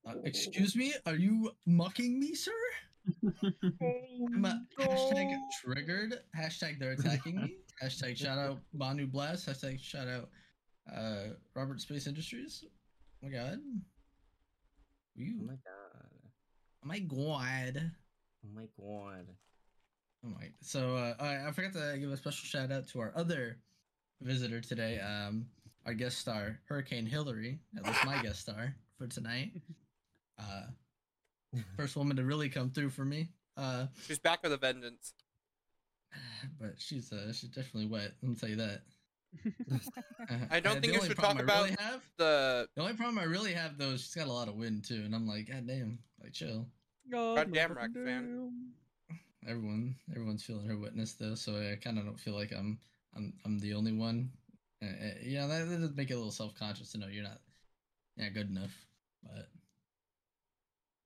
Uh, 0.06 0.16
excuse 0.26 0.76
me, 0.76 0.94
are 1.06 1.16
you 1.16 1.52
mucking 1.66 2.20
me, 2.20 2.36
sir? 2.36 2.52
I'm 3.24 4.46
a 4.46 4.62
hashtag 4.80 5.36
triggered. 5.64 6.20
Hashtag 6.38 6.80
they're 6.80 6.92
attacking 6.92 7.38
me. 7.38 7.56
Hashtag 7.84 8.18
shout 8.18 8.38
out 8.38 8.60
Banu 8.74 9.08
Blast. 9.08 9.48
Hashtag 9.48 9.80
shout 9.82 10.08
out 10.08 10.30
uh, 10.94 11.34
Robert 11.56 11.82
Space 11.82 12.08
Industries. 12.08 12.64
Oh 12.66 13.28
my 13.28 13.30
god. 13.30 13.60
Oh 15.20 15.46
my 15.46 15.54
god. 15.54 15.62
Oh 16.84 16.88
my 16.88 17.00
god. 17.00 17.92
Oh 18.46 18.50
my 18.54 18.68
god. 18.80 19.28
Oh 20.26 20.30
my. 20.30 20.50
So 20.62 20.96
uh, 20.96 21.14
I, 21.20 21.48
I 21.48 21.52
forgot 21.52 21.74
to 21.74 21.98
give 21.98 22.12
a 22.12 22.18
special 22.18 22.46
shout 22.46 22.72
out 22.72 22.88
to 22.90 23.00
our 23.00 23.12
other 23.16 23.58
visitor 24.22 24.62
today. 24.62 25.00
Um, 25.00 25.48
our 25.86 25.94
guest 25.94 26.20
star, 26.20 26.60
Hurricane 26.66 27.06
Hillary. 27.06 27.60
At 27.78 27.86
least 27.86 28.06
my 28.06 28.22
guest 28.22 28.40
star 28.42 28.76
for 28.98 29.08
tonight. 29.08 29.52
Uh, 30.40 31.60
first 31.78 31.96
woman 31.96 32.18
to 32.18 32.24
really 32.24 32.50
come 32.50 32.70
through 32.70 32.90
for 32.90 33.06
me. 33.06 33.30
Uh, 33.56 33.88
She's 34.08 34.20
back 34.20 34.42
with 34.44 34.54
a 34.54 34.58
vengeance. 34.58 35.14
but 36.60 36.74
she's 36.78 37.12
uh 37.12 37.32
she's 37.34 37.50
definitely 37.50 37.88
wet. 37.88 38.12
Let 38.22 38.30
me 38.30 38.36
tell 38.36 38.50
you 38.50 38.58
that. 38.58 38.82
Uh, 40.30 40.36
I 40.52 40.62
don't 40.62 40.74
think 40.74 40.84
the 40.84 40.90
you 40.90 40.96
only 40.96 41.08
should 41.10 41.18
problem 41.18 41.46
talk 41.46 41.58
I 41.58 41.60
really 41.60 41.76
have 41.78 42.02
The 42.18 42.70
the 42.76 42.82
only 42.82 42.94
problem 42.94 43.20
I 43.20 43.24
really 43.24 43.52
have 43.52 43.78
though 43.78 43.90
is 43.90 44.02
she's 44.02 44.14
got 44.14 44.28
a 44.28 44.32
lot 44.32 44.48
of 44.48 44.56
wind 44.56 44.86
too, 44.86 45.02
and 45.04 45.14
I'm 45.14 45.28
like, 45.28 45.50
god 45.50 45.68
damn, 45.68 46.00
like 46.22 46.32
chill. 46.32 46.66
Goddamn 47.12 47.74
Rex 47.74 47.94
fan. 47.94 48.52
Everyone 49.46 49.96
everyone's 50.12 50.44
feeling 50.44 50.66
her 50.68 50.78
witness 50.78 51.14
though, 51.14 51.36
so 51.36 51.56
I 51.58 51.76
kind 51.84 52.00
of 52.00 52.06
don't 52.06 52.20
feel 52.20 52.36
like 52.36 52.54
I'm 52.54 52.80
I'm 53.18 53.34
I'm 53.44 53.60
the 53.60 53.74
only 53.74 53.92
one. 53.92 54.32
Uh, 54.82 54.86
uh, 54.86 55.14
yeah, 55.22 55.46
that, 55.48 55.68
that 55.68 55.80
does 55.82 55.96
make 55.96 56.10
it 56.10 56.14
a 56.14 56.18
little 56.18 56.32
self 56.32 56.56
conscious 56.56 56.94
to 56.94 56.98
know 57.00 57.08
you're 57.08 57.24
not 57.24 57.42
yeah 58.16 58.30
good 58.30 58.50
enough, 58.50 58.72
but 59.24 59.50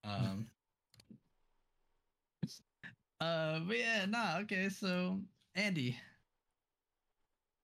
um. 0.08 0.48
Uh, 3.20 3.60
but 3.68 3.78
yeah, 3.78 4.06
nah, 4.06 4.38
okay, 4.40 4.70
so 4.70 5.20
Andy, 5.56 5.98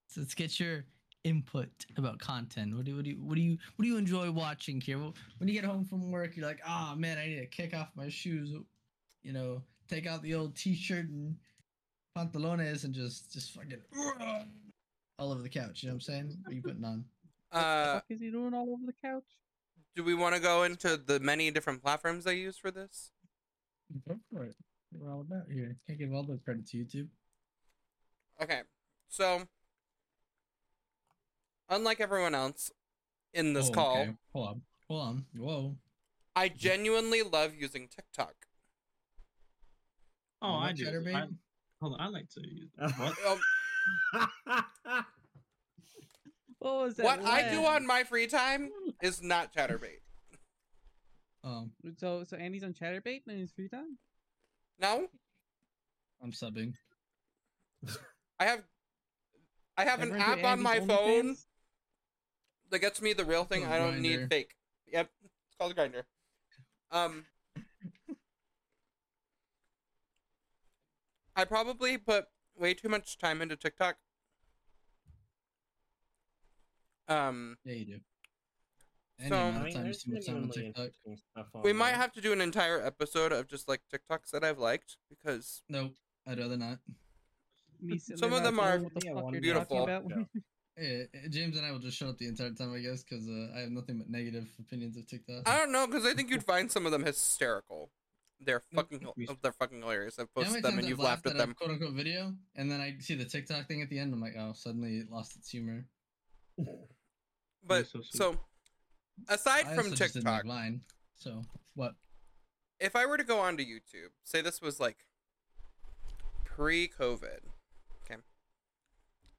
so 0.07 0.21
let's 0.21 0.33
get 0.33 0.59
your 0.59 0.83
input 1.23 1.69
about 1.95 2.17
content. 2.19 2.75
What 2.75 2.85
do, 2.85 2.95
what 2.95 3.03
do 3.03 3.11
you 3.11 3.17
what 3.21 3.35
do 3.35 3.41
you 3.41 3.57
what 3.75 3.83
do 3.83 3.87
you 3.87 3.97
enjoy 3.97 4.31
watching 4.31 4.81
here? 4.81 4.97
When 4.97 5.47
you 5.47 5.53
get 5.53 5.63
home 5.63 5.85
from 5.85 6.11
work, 6.11 6.35
you're 6.35 6.47
like, 6.47 6.61
oh 6.67 6.95
man, 6.97 7.17
I 7.19 7.27
need 7.27 7.35
to 7.37 7.45
kick 7.45 7.75
off 7.75 7.89
my 7.95 8.09
shoes. 8.09 8.51
You 9.21 9.31
know, 9.31 9.61
take 9.87 10.07
out 10.07 10.23
the 10.23 10.33
old 10.33 10.55
t-shirt 10.55 11.07
and 11.07 11.35
pantalones 12.17 12.83
and 12.83 12.93
just 12.93 13.31
just 13.31 13.51
fucking 13.53 13.77
all 15.19 15.31
over 15.31 15.43
the 15.43 15.49
couch. 15.49 15.83
You 15.83 15.89
know 15.89 15.93
what 15.93 15.97
I'm 15.97 16.01
saying? 16.01 16.37
What 16.43 16.51
are 16.51 16.55
you 16.55 16.61
putting 16.63 16.83
on? 16.83 17.05
uh, 17.51 17.93
What 17.93 18.05
is 18.09 18.21
he 18.21 18.31
doing 18.31 18.55
all 18.55 18.69
over 18.73 18.85
the 18.87 19.07
couch? 19.07 19.23
Do 19.95 20.03
we 20.03 20.13
want 20.13 20.35
to 20.35 20.41
go 20.41 20.63
into 20.63 20.97
the 20.97 21.19
many 21.19 21.51
different 21.51 21.81
platforms 21.81 22.25
I 22.27 22.31
use 22.31 22.57
for 22.57 22.71
this? 22.71 23.11
Go 24.07 24.17
for 24.31 24.43
it. 24.45 24.55
We're 24.91 25.11
all 25.11 25.21
about 25.21 25.43
here. 25.51 25.75
Can't 25.87 25.99
give 25.99 26.13
all 26.13 26.23
the 26.23 26.37
credit 26.43 26.67
to 26.69 26.77
YouTube. 26.77 27.07
Okay, 28.41 28.61
so 29.09 29.43
unlike 31.69 31.99
everyone 31.99 32.35
else 32.35 32.71
in 33.33 33.53
this 33.53 33.69
Oh, 33.69 33.73
call, 33.73 33.97
okay. 34.01 34.13
Hold 34.33 34.47
on. 34.49 34.61
Hold 34.87 35.01
on. 35.01 35.25
Whoa. 35.35 35.75
I 36.35 36.49
genuinely 36.49 37.21
love 37.21 37.53
using 37.55 37.87
TikTok. 37.87 38.33
Oh, 40.41 40.47
I 40.55 40.67
What, 40.67 40.75
do. 40.75 41.11
I, 41.15 41.27
hold 41.79 41.93
on, 41.93 42.01
I 42.01 42.07
like 42.07 42.29
to 42.31 42.41
use 42.41 42.69
what? 42.97 43.15
Um, 44.15 44.25
What 46.63 46.75
was 46.75 46.95
that? 46.95 47.05
what 47.05 47.25
I 47.25 47.49
do 47.51 47.65
on 47.65 47.85
my 47.85 48.03
free 48.03 48.25
time 48.27 48.71
is 49.01 49.21
not 49.21 49.53
Chaturbate. 49.53 49.99
Um, 51.43 51.71
So 51.97 52.23
so 52.23 52.37
Andy's 52.37 52.63
on 52.63 52.73
Chaturbate 52.73 53.23
in 53.27 53.37
his 53.37 53.51
free 53.51 53.67
time. 53.67 53.97
No, 54.79 55.07
I'm 56.21 56.31
subbing. 56.31 56.73
I 58.39 58.45
have 58.45 58.63
I 59.77 59.83
have 59.83 60.01
an 60.01 60.15
app 60.15 60.43
on 60.43 60.61
my 60.61 60.79
phone 60.79 60.87
OnlyFans? 60.87 61.45
that 62.71 62.79
gets 62.79 63.01
me 63.01 63.11
the 63.11 63.25
real 63.25 63.43
thing. 63.43 63.65
Oh, 63.65 63.71
I 63.71 63.77
don't 63.77 64.01
need 64.01 64.29
fake. 64.29 64.55
Yep, 64.87 65.09
it's 65.23 65.55
called 65.59 65.75
Grindr. 65.75 66.03
Um, 66.91 67.25
I 71.35 71.43
probably 71.43 71.97
put 71.97 72.25
way 72.55 72.73
too 72.73 72.87
much 72.87 73.17
time 73.17 73.41
into 73.41 73.55
TikTok. 73.55 73.97
Um, 77.07 77.57
Yeah, 77.65 77.73
you 77.73 77.85
do. 77.85 77.99
Any 79.19 79.29
So- 79.29 79.35
amount 79.35 79.57
I 79.57 79.63
mean, 79.63 79.73
time 79.73 79.85
you 79.85 79.93
there's 79.93 80.01
spend 80.25 80.37
on 80.43 80.49
TikTok. 80.49 80.63
interesting 80.85 81.17
stuff 81.31 81.47
on 81.53 81.61
we 81.61 81.71
might 81.73 81.91
there. 81.91 81.97
have 81.99 82.11
to 82.13 82.21
do 82.21 82.33
an 82.33 82.41
entire 82.41 82.81
episode 82.81 83.31
of 83.31 83.47
just 83.47 83.67
like 83.67 83.81
TikToks 83.93 84.31
that 84.31 84.43
I've 84.43 84.57
liked 84.59 84.97
because 85.09 85.61
Nope, 85.69 85.93
I'd 86.25 86.39
rather 86.39 86.57
not. 86.57 86.79
Some 88.15 88.33
of 88.33 88.43
them 88.43 88.59
are 88.59 88.79
the 88.79 88.89
Yeah, 89.03 89.13
fuck 89.13 89.23
one 89.23 89.33
you're 89.33 89.41
beautiful. 89.41 89.85
talking. 89.85 90.27
Yeah, 90.77 91.03
uh, 91.25 91.27
James 91.29 91.57
and 91.57 91.65
I 91.65 91.71
will 91.71 91.79
just 91.79 91.97
shut 91.97 92.09
up 92.09 92.17
the 92.17 92.27
entire 92.27 92.51
time, 92.53 92.73
I 92.73 92.79
guess, 92.79 93.03
because 93.03 93.27
uh, 93.29 93.51
I 93.55 93.59
have 93.59 93.69
nothing 93.71 93.99
but 93.99 94.09
negative 94.09 94.47
opinions 94.59 94.97
of 94.97 95.05
TikTok. 95.07 95.47
I 95.47 95.57
don't 95.59 95.71
know 95.71 95.85
because 95.85 96.05
I 96.05 96.13
think 96.13 96.29
you'd 96.31 96.43
find 96.43 96.71
some 96.71 96.85
of 96.85 96.91
them 96.91 97.03
hysterical. 97.03 97.91
They're 98.39 98.61
fucking 98.73 99.05
they're 99.41 99.51
fucking 99.53 99.81
hilarious. 99.81 100.17
I've 100.17 100.27
You 100.35 100.41
know 100.41 100.45
posted 100.47 100.63
them 100.63 100.71
and 100.79 100.81
I've 100.85 100.89
you've 100.89 100.99
laughed 100.99 101.27
at 101.27 101.35
a 101.35 101.37
them. 101.37 101.53
quote 101.53 101.69
unquote 101.69 101.93
video, 101.93 102.33
and 102.55 102.69
then 102.71 102.81
I 102.81 102.97
see 102.99 103.13
the 103.15 103.25
TikTok 103.25 103.67
thing 103.67 103.81
at 103.83 103.89
the 103.89 103.99
end. 103.99 104.11
I'm 104.13 104.19
like, 104.21 104.33
oh, 104.37 104.53
suddenly 104.53 104.97
it 104.97 105.09
lost 105.11 105.35
its 105.37 105.49
humor. 105.51 105.85
But 107.65 107.87
so 107.87 108.01
so 108.03 108.39
aside 109.29 109.65
I 109.67 109.75
from 109.75 109.85
also 109.85 109.95
just 109.95 110.13
didn't 110.13 110.25
TikTok, 110.25 110.45
Vine. 110.45 110.81
So 111.15 111.41
what? 111.75 111.95
if 112.79 112.95
I 112.95 113.05
were 113.05 113.17
to 113.17 113.23
go 113.23 113.39
onto 113.39 113.63
YouTube, 113.63 114.09
say 114.23 114.41
this 114.41 114.61
was 114.61 114.79
like 114.79 115.05
pre-COVID, 116.43 117.39
okay, 118.05 118.19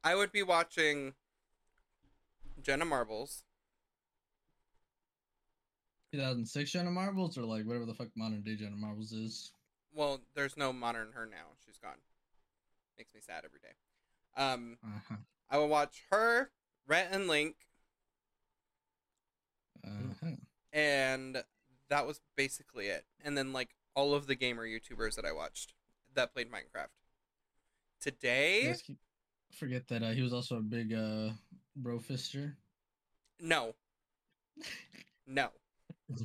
I 0.02 0.14
would 0.14 0.32
be 0.32 0.42
watching 0.42 1.12
Jenna 2.62 2.84
Marbles. 2.84 3.42
2006 6.12 6.70
Jenna 6.70 6.90
Marbles 6.90 7.36
or 7.36 7.42
like 7.42 7.66
whatever 7.66 7.84
the 7.86 7.94
fuck 7.94 8.08
modern 8.16 8.42
day 8.42 8.54
Jenna 8.56 8.76
Marbles 8.76 9.12
is. 9.12 9.52
Well, 9.92 10.20
there's 10.34 10.56
no 10.56 10.72
modern 10.72 11.12
her 11.12 11.26
now; 11.26 11.56
she's 11.66 11.78
gone. 11.78 11.98
Makes 12.96 13.14
me 13.14 13.20
sad 13.20 13.44
every 13.44 13.60
day. 13.60 13.74
Um, 14.36 14.78
Uh-huh. 14.84 15.16
I 15.50 15.58
will 15.58 15.68
watch 15.68 16.02
her, 16.10 16.50
Rhett 16.86 17.08
and 17.12 17.28
Link, 17.28 17.56
Uh-huh. 19.84 20.30
and 20.72 21.42
that 21.88 22.06
was 22.06 22.20
basically 22.36 22.86
it. 22.86 23.04
And 23.24 23.36
then 23.36 23.52
like 23.52 23.70
all 23.94 24.14
of 24.14 24.26
the 24.26 24.34
gamer 24.34 24.66
YouTubers 24.66 25.14
that 25.16 25.24
I 25.24 25.32
watched. 25.32 25.74
that 26.14 26.32
played 26.32 26.50
Minecraft. 26.50 26.88
Today, 28.00 28.64
Let's 28.68 28.82
keep- 28.82 28.98
forget 29.52 29.86
that 29.88 30.02
uh, 30.02 30.10
he 30.12 30.20
was 30.22 30.32
also 30.32 30.56
a 30.58 30.60
big 30.62 30.92
uh, 30.92 31.30
bro 31.76 31.98
fister. 31.98 32.54
no, 33.40 33.74
no, 35.26 35.48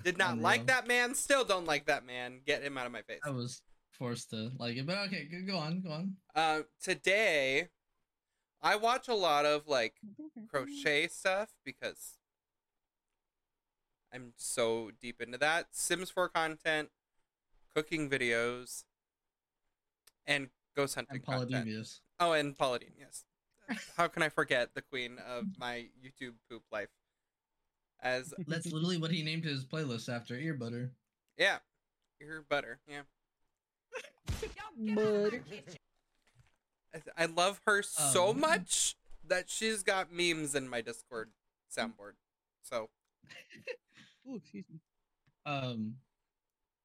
did 0.03 0.17
not 0.17 0.39
like 0.39 0.67
that 0.67 0.87
man. 0.87 1.15
Still 1.15 1.43
don't 1.45 1.65
like 1.65 1.85
that 1.85 2.05
man. 2.05 2.41
Get 2.45 2.61
him 2.63 2.77
out 2.77 2.85
of 2.85 2.91
my 2.91 3.01
face. 3.01 3.21
I 3.25 3.29
was 3.29 3.61
forced 3.91 4.29
to 4.31 4.51
like 4.59 4.75
it, 4.77 4.85
but 4.85 4.97
okay, 5.07 5.25
go, 5.31 5.53
go 5.53 5.57
on, 5.57 5.81
go 5.81 5.91
on. 5.91 6.15
Uh, 6.35 6.61
today, 6.81 7.69
I 8.61 8.75
watch 8.75 9.07
a 9.07 9.15
lot 9.15 9.45
of 9.45 9.67
like 9.67 9.95
crochet 10.49 11.07
stuff 11.07 11.49
because 11.63 12.17
I'm 14.13 14.33
so 14.37 14.91
deep 15.01 15.21
into 15.21 15.37
that. 15.37 15.67
Sims 15.71 16.09
4 16.09 16.29
content, 16.29 16.89
cooking 17.75 18.09
videos, 18.09 18.83
and 20.25 20.49
ghost 20.75 20.95
hunting 20.95 21.15
And 21.17 21.25
content. 21.25 21.65
Devious. 21.65 22.01
Oh, 22.19 22.33
and 22.33 22.57
Paladine, 22.57 22.93
yes. 22.99 23.25
How 23.97 24.07
can 24.07 24.23
I 24.23 24.29
forget 24.29 24.73
the 24.73 24.81
queen 24.81 25.17
of 25.27 25.45
my 25.59 25.87
YouTube 26.03 26.33
poop 26.49 26.63
life? 26.71 26.89
As 28.01 28.33
That's 28.47 28.65
literally 28.71 28.97
what 28.97 29.11
he 29.11 29.23
named 29.23 29.43
his 29.45 29.63
playlist 29.65 30.09
after 30.13 30.35
ear 30.35 30.53
butter. 30.55 30.91
yeah, 31.37 31.57
your 32.19 32.41
butter, 32.41 32.79
yeah. 32.87 33.01
Butter. 34.95 35.43
I- 36.93 37.01
I 37.23 37.25
love 37.25 37.61
her 37.67 37.83
so 37.83 38.29
Um. 38.29 38.39
much 38.39 38.95
that 39.23 39.49
she's 39.49 39.83
got 39.83 40.11
memes 40.11 40.55
in 40.55 40.67
my 40.67 40.81
Discord 40.81 41.29
soundboard. 41.75 42.13
So 42.63 42.89
Ooh, 44.27 44.37
excuse 44.37 44.65
me. 44.69 44.79
Um, 45.45 45.95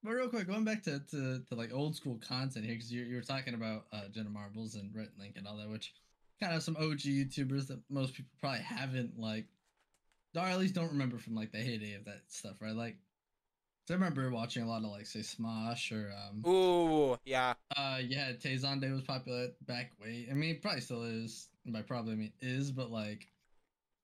but 0.02 0.12
real 0.12 0.28
quick, 0.28 0.46
going 0.46 0.64
back 0.64 0.82
to, 0.84 1.00
to, 1.10 1.40
to 1.48 1.54
like 1.54 1.72
old 1.72 1.96
school 1.96 2.20
content 2.26 2.64
here, 2.64 2.74
because 2.74 2.92
you 2.92 3.04
you 3.04 3.16
were 3.16 3.22
talking 3.22 3.54
about 3.54 3.86
uh, 3.92 4.08
Jenna 4.12 4.30
Marbles 4.30 4.74
and 4.74 4.94
Rhett 4.94 5.10
Link 5.18 5.36
and 5.36 5.46
all 5.46 5.56
that, 5.56 5.70
which 5.70 5.94
kind 6.40 6.54
of 6.54 6.62
some 6.62 6.76
OG 6.76 7.00
YouTubers 7.00 7.68
that 7.68 7.80
most 7.88 8.14
people 8.14 8.30
probably 8.40 8.60
haven't 8.60 9.18
like, 9.18 9.46
or 10.36 10.42
at 10.42 10.58
least 10.58 10.74
don't 10.74 10.90
remember 10.90 11.18
from 11.18 11.34
like 11.34 11.52
the 11.52 11.58
heyday 11.58 11.94
of 11.94 12.04
that 12.04 12.22
stuff, 12.28 12.56
right? 12.60 12.74
Like, 12.74 12.96
I 13.88 13.94
remember 13.94 14.30
watching 14.30 14.62
a 14.62 14.68
lot 14.68 14.84
of 14.84 14.90
like 14.90 15.06
say 15.06 15.20
Smosh 15.20 15.92
or 15.92 16.12
um, 16.12 16.50
ooh, 16.50 17.18
yeah. 17.24 17.54
uh, 17.76 17.98
yeah, 18.02 18.32
Tay 18.32 18.58
was 18.58 19.02
popular 19.02 19.48
back 19.66 19.92
way. 20.00 20.28
I 20.30 20.34
mean, 20.34 20.58
probably 20.60 20.80
still 20.80 21.02
is. 21.02 21.48
By 21.66 21.80
probably 21.80 22.12
I 22.12 22.16
mean 22.16 22.32
is, 22.42 22.70
but 22.70 22.90
like 22.90 23.26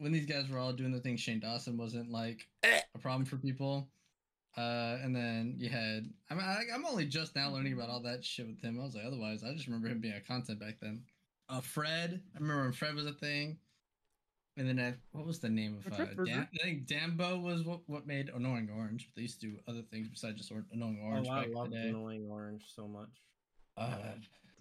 when 0.01 0.13
these 0.13 0.27
guys 0.27 0.49
were 0.49 0.59
all 0.59 0.73
doing 0.73 0.93
the 0.93 1.01
thing, 1.01 1.17
Shane 1.17 1.41
Dawson 1.41 1.77
wasn't 1.77 2.11
like 2.11 2.49
a 2.65 2.99
problem 2.99 3.25
for 3.27 3.37
people. 3.37 3.89
Uh, 4.57 4.99
and 5.03 5.15
then 5.15 5.55
you 5.59 5.69
had 5.69 6.11
I'm 6.29 6.41
I, 6.41 6.63
I'm 6.75 6.85
only 6.85 7.07
just 7.07 7.37
now 7.37 7.51
learning 7.51 7.75
about 7.75 7.89
all 7.89 8.03
that 8.03 8.25
shit 8.25 8.49
with 8.49 8.61
him. 8.61 8.81
I 8.81 8.85
was 8.85 8.95
like, 8.95 9.05
otherwise, 9.07 9.45
I 9.45 9.53
just 9.53 9.67
remember 9.67 9.89
him 9.89 10.01
being 10.01 10.15
a 10.15 10.21
content 10.21 10.59
back 10.59 10.79
then. 10.81 11.03
Uh, 11.49 11.61
Fred, 11.61 12.21
I 12.35 12.39
remember 12.39 12.65
when 12.65 12.73
Fred 12.73 12.95
was 12.95 13.07
a 13.07 13.13
thing. 13.13 13.59
And 14.57 14.69
then 14.69 14.81
I, 14.81 14.95
what 15.13 15.27
was 15.27 15.39
the 15.39 15.49
name 15.49 15.77
of 15.79 15.85
What's 15.85 16.01
uh, 16.01 16.03
up, 16.03 16.27
Dan, 16.27 16.49
I 16.61 16.65
think 16.65 16.87
Dane 16.87 17.17
Boe 17.17 17.39
was 17.39 17.63
what, 17.63 17.81
what 17.87 18.07
made 18.07 18.31
Annoying 18.35 18.69
Orange. 18.77 19.09
But 19.09 19.17
they 19.17 19.23
used 19.23 19.41
to 19.41 19.47
do 19.47 19.57
other 19.69 19.83
things 19.91 20.09
besides 20.09 20.39
just 20.39 20.53
Annoying 20.73 21.01
Orange 21.05 21.29
oh, 21.31 21.33
I 21.33 21.45
back 21.45 21.55
love 21.55 21.73
annoying 21.73 22.29
orange 22.29 22.65
so 22.75 22.89
much. 22.89 23.09
Uh, 23.77 23.97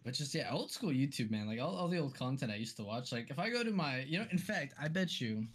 but 0.03 0.13
just 0.13 0.33
yeah, 0.33 0.51
old 0.51 0.71
school 0.71 0.89
YouTube, 0.89 1.31
man. 1.31 1.47
Like 1.47 1.59
all, 1.59 1.75
all 1.75 1.87
the 1.87 1.97
old 1.99 2.15
content 2.15 2.51
I 2.51 2.55
used 2.55 2.77
to 2.77 2.83
watch. 2.83 3.11
Like 3.11 3.29
if 3.29 3.39
I 3.39 3.49
go 3.49 3.63
to 3.63 3.71
my, 3.71 4.01
you 4.07 4.19
know, 4.19 4.25
in 4.31 4.37
fact, 4.37 4.73
I 4.81 4.87
bet 4.87 5.19
you, 5.19 5.45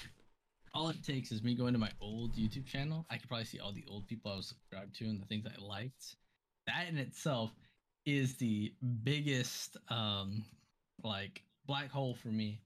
all 0.74 0.88
it 0.88 1.02
takes 1.04 1.30
is 1.32 1.42
me 1.42 1.54
going 1.54 1.72
to 1.72 1.78
my 1.78 1.90
old 2.00 2.34
YouTube 2.36 2.66
channel. 2.66 3.06
I 3.10 3.16
could 3.16 3.28
probably 3.28 3.46
see 3.46 3.60
all 3.60 3.72
the 3.72 3.84
old 3.88 4.06
people 4.06 4.32
I 4.32 4.36
was 4.36 4.48
subscribed 4.48 4.96
to 4.96 5.04
and 5.04 5.20
the 5.20 5.26
things 5.26 5.46
I 5.46 5.62
liked. 5.62 6.16
That 6.66 6.88
in 6.88 6.98
itself 6.98 7.52
is 8.06 8.36
the 8.36 8.72
biggest, 9.02 9.76
um, 9.88 10.44
like 11.02 11.42
black 11.66 11.90
hole 11.90 12.14
for 12.14 12.28
me. 12.28 12.60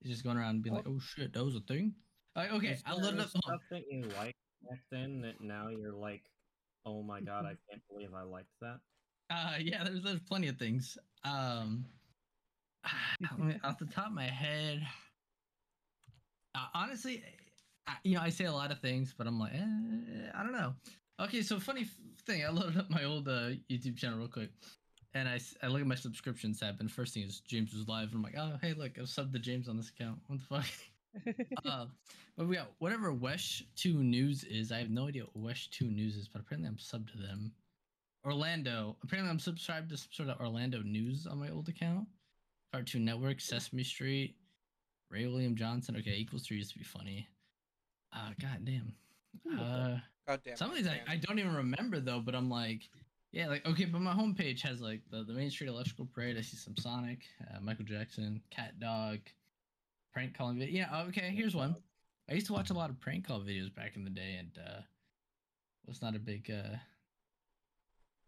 It's 0.00 0.10
just 0.10 0.24
going 0.24 0.36
around 0.36 0.56
and 0.56 0.62
being 0.62 0.76
like, 0.76 0.86
oh 0.86 1.00
shit, 1.00 1.32
that 1.32 1.44
was 1.44 1.56
a 1.56 1.60
thing. 1.60 1.94
Like, 2.36 2.52
okay, 2.52 2.68
Is 2.68 2.82
I 2.86 2.92
loaded 2.92 3.18
up. 3.18 3.30
hold 3.34 3.42
on. 3.46 3.58
stuff 3.58 3.60
that 3.70 3.82
you 3.90 4.02
liked 4.16 4.38
back 4.68 4.80
then 4.90 5.22
that 5.22 5.40
now 5.40 5.68
you're 5.68 5.92
like, 5.92 6.22
oh 6.86 7.02
my 7.02 7.20
god, 7.20 7.46
I 7.46 7.56
can't 7.68 7.82
believe 7.90 8.10
I 8.14 8.22
liked 8.22 8.52
that. 8.60 8.78
Uh, 9.30 9.54
yeah, 9.60 9.84
there's 9.84 10.02
there's 10.02 10.20
plenty 10.20 10.48
of 10.48 10.56
things. 10.56 10.96
Um, 11.24 11.84
off 13.64 13.78
the 13.78 13.86
top 13.86 14.08
of 14.08 14.12
my 14.12 14.24
head, 14.24 14.86
uh, 16.54 16.66
honestly, 16.74 17.22
I, 17.86 17.94
you 18.04 18.14
know, 18.14 18.22
I 18.22 18.30
say 18.30 18.44
a 18.44 18.52
lot 18.52 18.70
of 18.70 18.80
things, 18.80 19.14
but 19.16 19.26
I'm 19.26 19.38
like, 19.38 19.52
eh, 19.54 20.30
I 20.34 20.42
don't 20.42 20.52
know. 20.52 20.74
Okay, 21.20 21.42
so 21.42 21.58
funny 21.58 21.86
thing, 22.26 22.44
I 22.44 22.48
loaded 22.50 22.78
up 22.78 22.90
my 22.90 23.04
old 23.04 23.28
uh, 23.28 23.50
YouTube 23.70 23.96
channel 23.96 24.18
real 24.18 24.28
quick, 24.28 24.50
and 25.14 25.28
I, 25.28 25.40
I 25.62 25.66
look 25.66 25.80
at 25.80 25.86
my 25.86 25.94
subscriptions 25.94 26.60
tab, 26.60 26.76
and 26.80 26.90
first 26.90 27.14
thing 27.14 27.24
is 27.24 27.40
James 27.40 27.74
was 27.74 27.88
live, 27.88 28.08
and 28.08 28.16
I'm 28.16 28.22
like, 28.22 28.36
oh 28.38 28.56
hey, 28.62 28.74
look, 28.74 28.92
I've 28.98 29.06
subbed 29.06 29.32
to 29.32 29.38
James 29.38 29.68
on 29.68 29.76
this 29.76 29.90
account. 29.90 30.18
What 30.26 30.38
the 30.38 30.44
fuck? 30.44 31.36
uh, 31.66 31.86
but 32.36 32.46
we 32.46 32.56
got 32.56 32.70
whatever 32.78 33.12
WESH 33.12 33.64
Two 33.76 34.02
News 34.02 34.44
is. 34.44 34.70
I 34.70 34.78
have 34.78 34.90
no 34.90 35.08
idea 35.08 35.24
what 35.24 35.36
WESH 35.36 35.70
Two 35.70 35.90
News 35.90 36.16
is, 36.16 36.28
but 36.28 36.40
apparently 36.40 36.68
I'm 36.68 36.76
subbed 36.76 37.10
to 37.12 37.18
them. 37.18 37.52
Orlando. 38.28 38.96
Apparently, 39.02 39.30
I'm 39.30 39.38
subscribed 39.38 39.88
to 39.90 39.96
some 39.96 40.10
sort 40.12 40.28
of 40.28 40.38
Orlando 40.40 40.82
news 40.82 41.26
on 41.26 41.38
my 41.38 41.48
old 41.48 41.68
account. 41.68 42.06
Cartoon 42.72 43.04
Network, 43.04 43.40
Sesame 43.40 43.82
Street, 43.82 44.36
Ray 45.10 45.26
William 45.26 45.56
Johnson. 45.56 45.96
Okay, 45.96 46.16
equals 46.16 46.46
three 46.46 46.58
used 46.58 46.72
to 46.72 46.78
be 46.78 46.84
funny. 46.84 47.26
Uh, 48.14 48.30
god 48.40 48.64
damn. 48.64 48.92
Uh, 49.58 49.98
God 50.26 50.40
damn. 50.44 50.56
some 50.56 50.70
of 50.70 50.76
these 50.76 50.86
I. 50.86 51.00
I 51.08 51.16
don't 51.16 51.38
even 51.38 51.54
remember 51.54 52.00
though, 52.00 52.20
but 52.20 52.34
I'm 52.34 52.50
like, 52.50 52.90
yeah, 53.32 53.48
like 53.48 53.66
okay, 53.66 53.86
but 53.86 54.02
my 54.02 54.12
homepage 54.12 54.60
has 54.62 54.80
like 54.82 55.00
the, 55.10 55.24
the 55.24 55.32
Main 55.32 55.50
Street 55.50 55.68
Electrical 55.68 56.06
Parade. 56.06 56.36
I 56.36 56.42
see 56.42 56.56
some 56.56 56.76
Sonic, 56.76 57.20
uh, 57.42 57.60
Michael 57.60 57.86
Jackson, 57.86 58.42
Cat 58.50 58.78
Dog, 58.78 59.20
prank 60.12 60.36
calling 60.36 60.58
video. 60.58 60.86
Yeah, 60.90 61.04
okay, 61.08 61.32
here's 61.34 61.56
one. 61.56 61.76
I 62.30 62.34
used 62.34 62.46
to 62.48 62.52
watch 62.52 62.68
a 62.68 62.74
lot 62.74 62.90
of 62.90 63.00
prank 63.00 63.26
call 63.26 63.40
videos 63.40 63.74
back 63.74 63.96
in 63.96 64.04
the 64.04 64.10
day, 64.10 64.36
and 64.38 64.50
uh, 64.58 64.80
was 65.86 66.02
not 66.02 66.14
a 66.14 66.18
big. 66.18 66.50
Uh, 66.50 66.76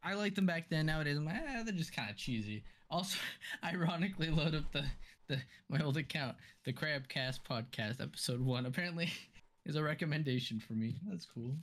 I 0.03 0.15
liked 0.15 0.37
them 0.37 0.47
back 0.47 0.69
then. 0.71 0.87
Nowadays, 0.87 1.17
I'm 1.17 1.27
like, 1.27 1.37
eh, 1.37 1.63
they're 1.63 1.75
just 1.75 1.95
kind 1.95 2.11
of 2.11 2.17
cheesy. 2.17 2.65
Also, 2.91 3.19
ironically, 3.65 4.31
load 4.31 4.55
up 4.55 4.73
the 4.73 4.85
the 5.29 5.39
my 5.69 5.81
old 5.81 5.97
account, 5.97 6.37
the 6.65 6.73
Crabcast 6.73 7.41
podcast, 7.49 8.01
episode 8.01 8.41
one. 8.41 8.67
Apparently, 8.67 9.11
is 9.67 9.77
a 9.77 9.83
recommendation 9.83 10.59
for 10.59 10.73
me. 10.73 10.97
That's 11.09 11.27
cool. 11.27 11.55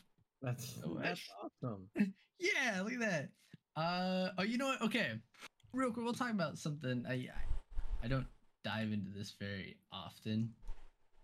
That's 0.41 0.80
Oh, 0.86 1.00
that's 1.02 1.21
awesome. 1.43 1.88
Yeah, 2.39 2.82
look 2.84 2.93
at 2.93 3.00
that. 3.00 3.30
Uh, 3.76 4.30
oh, 4.38 4.43
you 4.43 4.60
know 4.60 4.67
what? 4.67 4.84
Okay, 4.84 5.13
real 5.73 5.91
quick, 5.91 6.06
we'll 6.06 6.13
talk 6.13 6.30
about 6.30 6.60
something. 6.60 7.04
I 7.10 7.13
I, 7.13 8.04
I 8.04 8.08
don't 8.08 8.28
dive 8.63 8.91
into 8.91 9.10
this 9.10 9.34
very 9.39 9.78
often, 9.91 10.54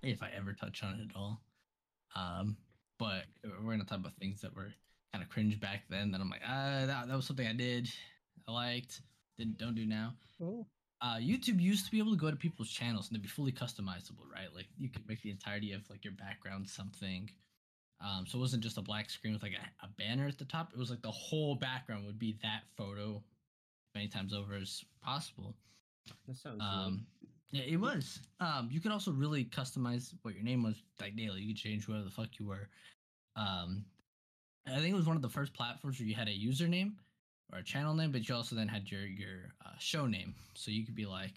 if 0.02 0.24
I 0.24 0.32
ever 0.36 0.54
touch 0.54 0.82
on 0.82 0.96
it 0.96 1.12
at 1.12 1.16
all. 1.16 1.44
Um, 2.16 2.58
but 2.98 3.26
we're 3.44 3.74
gonna 3.74 3.84
talk 3.84 4.00
about 4.00 4.16
things 4.16 4.42
that 4.42 4.56
were 4.56 4.74
kind 5.14 5.24
of 5.24 5.30
cringe 5.30 5.60
back 5.60 5.84
then. 5.90 6.12
That 6.12 6.20
I'm 6.20 6.30
like, 6.30 6.42
ah, 6.46 6.84
that, 6.86 7.08
that 7.08 7.16
was 7.16 7.26
something 7.26 7.48
I 7.48 7.54
did, 7.54 7.90
I 8.48 8.52
liked, 8.52 9.02
didn't 9.38 9.58
don't 9.58 9.76
do 9.76 9.86
now. 9.86 10.14
Oh, 10.42 10.66
Uh, 11.02 11.18
YouTube 11.18 11.62
used 11.62 11.86
to 11.86 11.92
be 11.92 12.00
able 12.00 12.12
to 12.12 12.18
go 12.18 12.32
to 12.32 12.36
people's 12.38 12.70
channels 12.72 13.08
and 13.08 13.16
they'd 13.16 13.22
be 13.22 13.28
fully 13.30 13.52
customizable, 13.52 14.26
right? 14.34 14.54
Like 14.56 14.68
you 14.78 14.90
could 14.90 15.08
make 15.08 15.22
the 15.22 15.32
entirety 15.32 15.74
of 15.74 15.88
like 15.90 16.04
your 16.04 16.14
background 16.14 16.68
something. 16.68 17.30
Um, 18.02 18.26
so 18.28 18.38
it 18.38 18.42
wasn't 18.42 18.64
just 18.64 18.78
a 18.78 18.82
black 18.82 19.10
screen 19.10 19.34
with 19.34 19.44
like 19.44 19.54
a, 19.54 19.86
a 19.86 19.90
banner 19.98 20.28
at 20.28 20.38
the 20.38 20.46
top. 20.46 20.72
It 20.74 20.80
was 20.80 20.90
like 20.90 21.02
the 21.02 21.12
whole 21.12 21.56
background 21.56 22.06
would 22.06 22.20
be 22.20 22.38
that 22.42 22.64
photo 22.76 23.22
many 23.96 24.08
times 24.08 24.34
over 24.34 24.56
as 24.56 24.84
possible. 25.04 25.56
That 26.28 26.36
sounds 26.36 26.62
Um, 26.62 27.06
yeah, 27.52 27.64
it 27.66 27.78
was. 27.78 28.20
Um, 28.40 28.68
you 28.72 28.82
could 28.82 28.92
also 28.92 29.12
really 29.12 29.46
customize 29.46 30.14
what 30.24 30.34
your 30.34 30.44
name 30.44 30.64
was 30.64 30.82
like 31.00 31.16
daily. 31.16 31.42
You 31.42 31.54
could 31.54 31.62
change 31.62 31.88
whatever 31.88 32.06
the 32.06 32.12
fuck 32.12 32.30
you 32.40 32.48
were. 32.48 32.68
Um, 33.36 33.86
I 34.68 34.80
think 34.80 34.94
it 34.94 34.96
was 34.96 35.06
one 35.06 35.16
of 35.16 35.22
the 35.22 35.30
first 35.30 35.54
platforms 35.54 36.00
where 36.00 36.08
you 36.08 36.16
had 36.16 36.28
a 36.28 36.32
username 36.32 36.94
or 37.52 37.60
a 37.60 37.64
channel 37.64 37.94
name, 37.94 38.12
but 38.12 38.28
you 38.28 38.36
also 38.36 38.56
then 38.56 38.68
had 38.68 38.90
your 38.90 39.06
your 39.06 39.54
uh, 39.66 39.78
show 39.80 40.06
name. 40.08 40.34
So 40.56 40.72
you 40.72 40.86
could 40.86 40.96
be 40.96 41.06
like, 41.06 41.34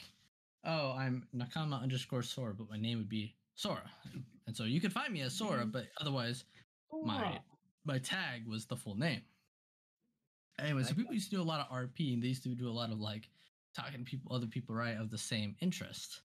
"Oh, 0.65 0.93
I'm 0.97 1.27
Nakama 1.35 1.83
underscore 1.83 2.23
Sora," 2.23 2.55
but 2.55 2.71
my 2.71 2.77
name 2.79 2.99
would 2.99 3.09
be 3.09 3.35
Sora, 3.55 3.91
and 4.47 4.57
so 4.57 4.65
you 4.65 4.81
could 4.81 4.93
find 4.93 5.13
me 5.13 5.23
as 5.23 5.35
Sora, 5.35 5.67
but 5.67 5.87
otherwise 6.01 6.45
my 7.05 7.41
my 7.85 7.99
tag 7.99 8.47
was 8.47 8.67
the 8.67 8.77
full 8.77 8.97
name. 8.97 9.23
Anyway, 10.59 10.83
so 10.85 10.95
people 10.95 11.13
used 11.13 11.31
to 11.31 11.37
do 11.37 11.43
a 11.43 11.45
lot 11.45 11.61
of 11.61 11.69
RP, 11.69 12.15
and 12.15 12.23
they 12.23 12.29
used 12.29 12.43
to 12.45 12.49
do 12.55 12.69
a 12.69 12.73
lot 12.73 12.91
of 12.91 13.01
like 13.01 13.29
talking 13.75 13.99
to 13.99 14.05
people, 14.05 14.35
other 14.35 14.47
people, 14.47 14.75
right, 14.75 14.97
of 14.97 15.11
the 15.11 15.19
same 15.19 15.55
interest. 15.61 16.23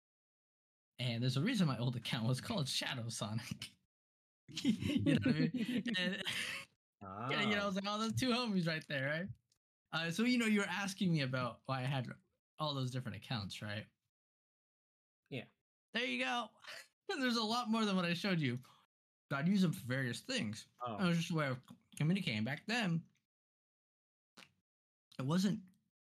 And 0.99 1.21
there's 1.21 1.37
a 1.37 1.41
reason 1.41 1.67
my 1.67 1.77
old 1.79 1.95
account 1.95 2.27
was 2.27 2.39
called 2.39 2.67
Shadow 2.67 3.09
Sonic. 3.09 3.71
you 4.63 5.13
know 5.13 5.19
what 5.23 5.35
I 5.35 5.39
mean? 5.39 5.83
And, 5.99 6.23
ah, 7.03 7.29
yeah, 7.29 7.41
you 7.41 7.55
know, 7.55 7.63
I 7.63 7.65
was 7.65 7.75
like, 7.75 7.85
oh, 7.87 7.99
those 7.99 8.13
two 8.15 8.29
homies 8.29 8.67
right 8.67 8.83
there, 8.87 9.07
right? 9.07 9.27
Uh, 9.93 10.11
so 10.11 10.23
you 10.23 10.37
know, 10.37 10.45
you 10.45 10.59
were 10.59 10.69
asking 10.69 11.11
me 11.11 11.21
about 11.21 11.59
why 11.65 11.79
I 11.81 11.85
had 11.85 12.07
all 12.59 12.73
those 12.73 12.91
different 12.91 13.17
accounts, 13.17 13.61
right? 13.61 13.85
Yeah. 15.29 15.43
There 15.93 16.05
you 16.05 16.23
go. 16.23 16.45
There's 17.19 17.37
a 17.37 17.43
lot 17.43 17.69
more 17.69 17.83
than 17.85 17.95
what 17.95 18.05
I 18.05 18.13
showed 18.13 18.39
you. 18.39 18.57
I'd 19.33 19.47
use 19.47 19.61
them 19.61 19.71
for 19.71 19.85
various 19.87 20.19
things. 20.19 20.65
oh, 20.85 20.97
It 20.97 21.07
was 21.07 21.17
just 21.17 21.31
a 21.31 21.35
way 21.35 21.47
of 21.47 21.57
communicating. 21.97 22.43
Back 22.43 22.63
then, 22.67 23.01
it 25.19 25.25
wasn't 25.25 25.59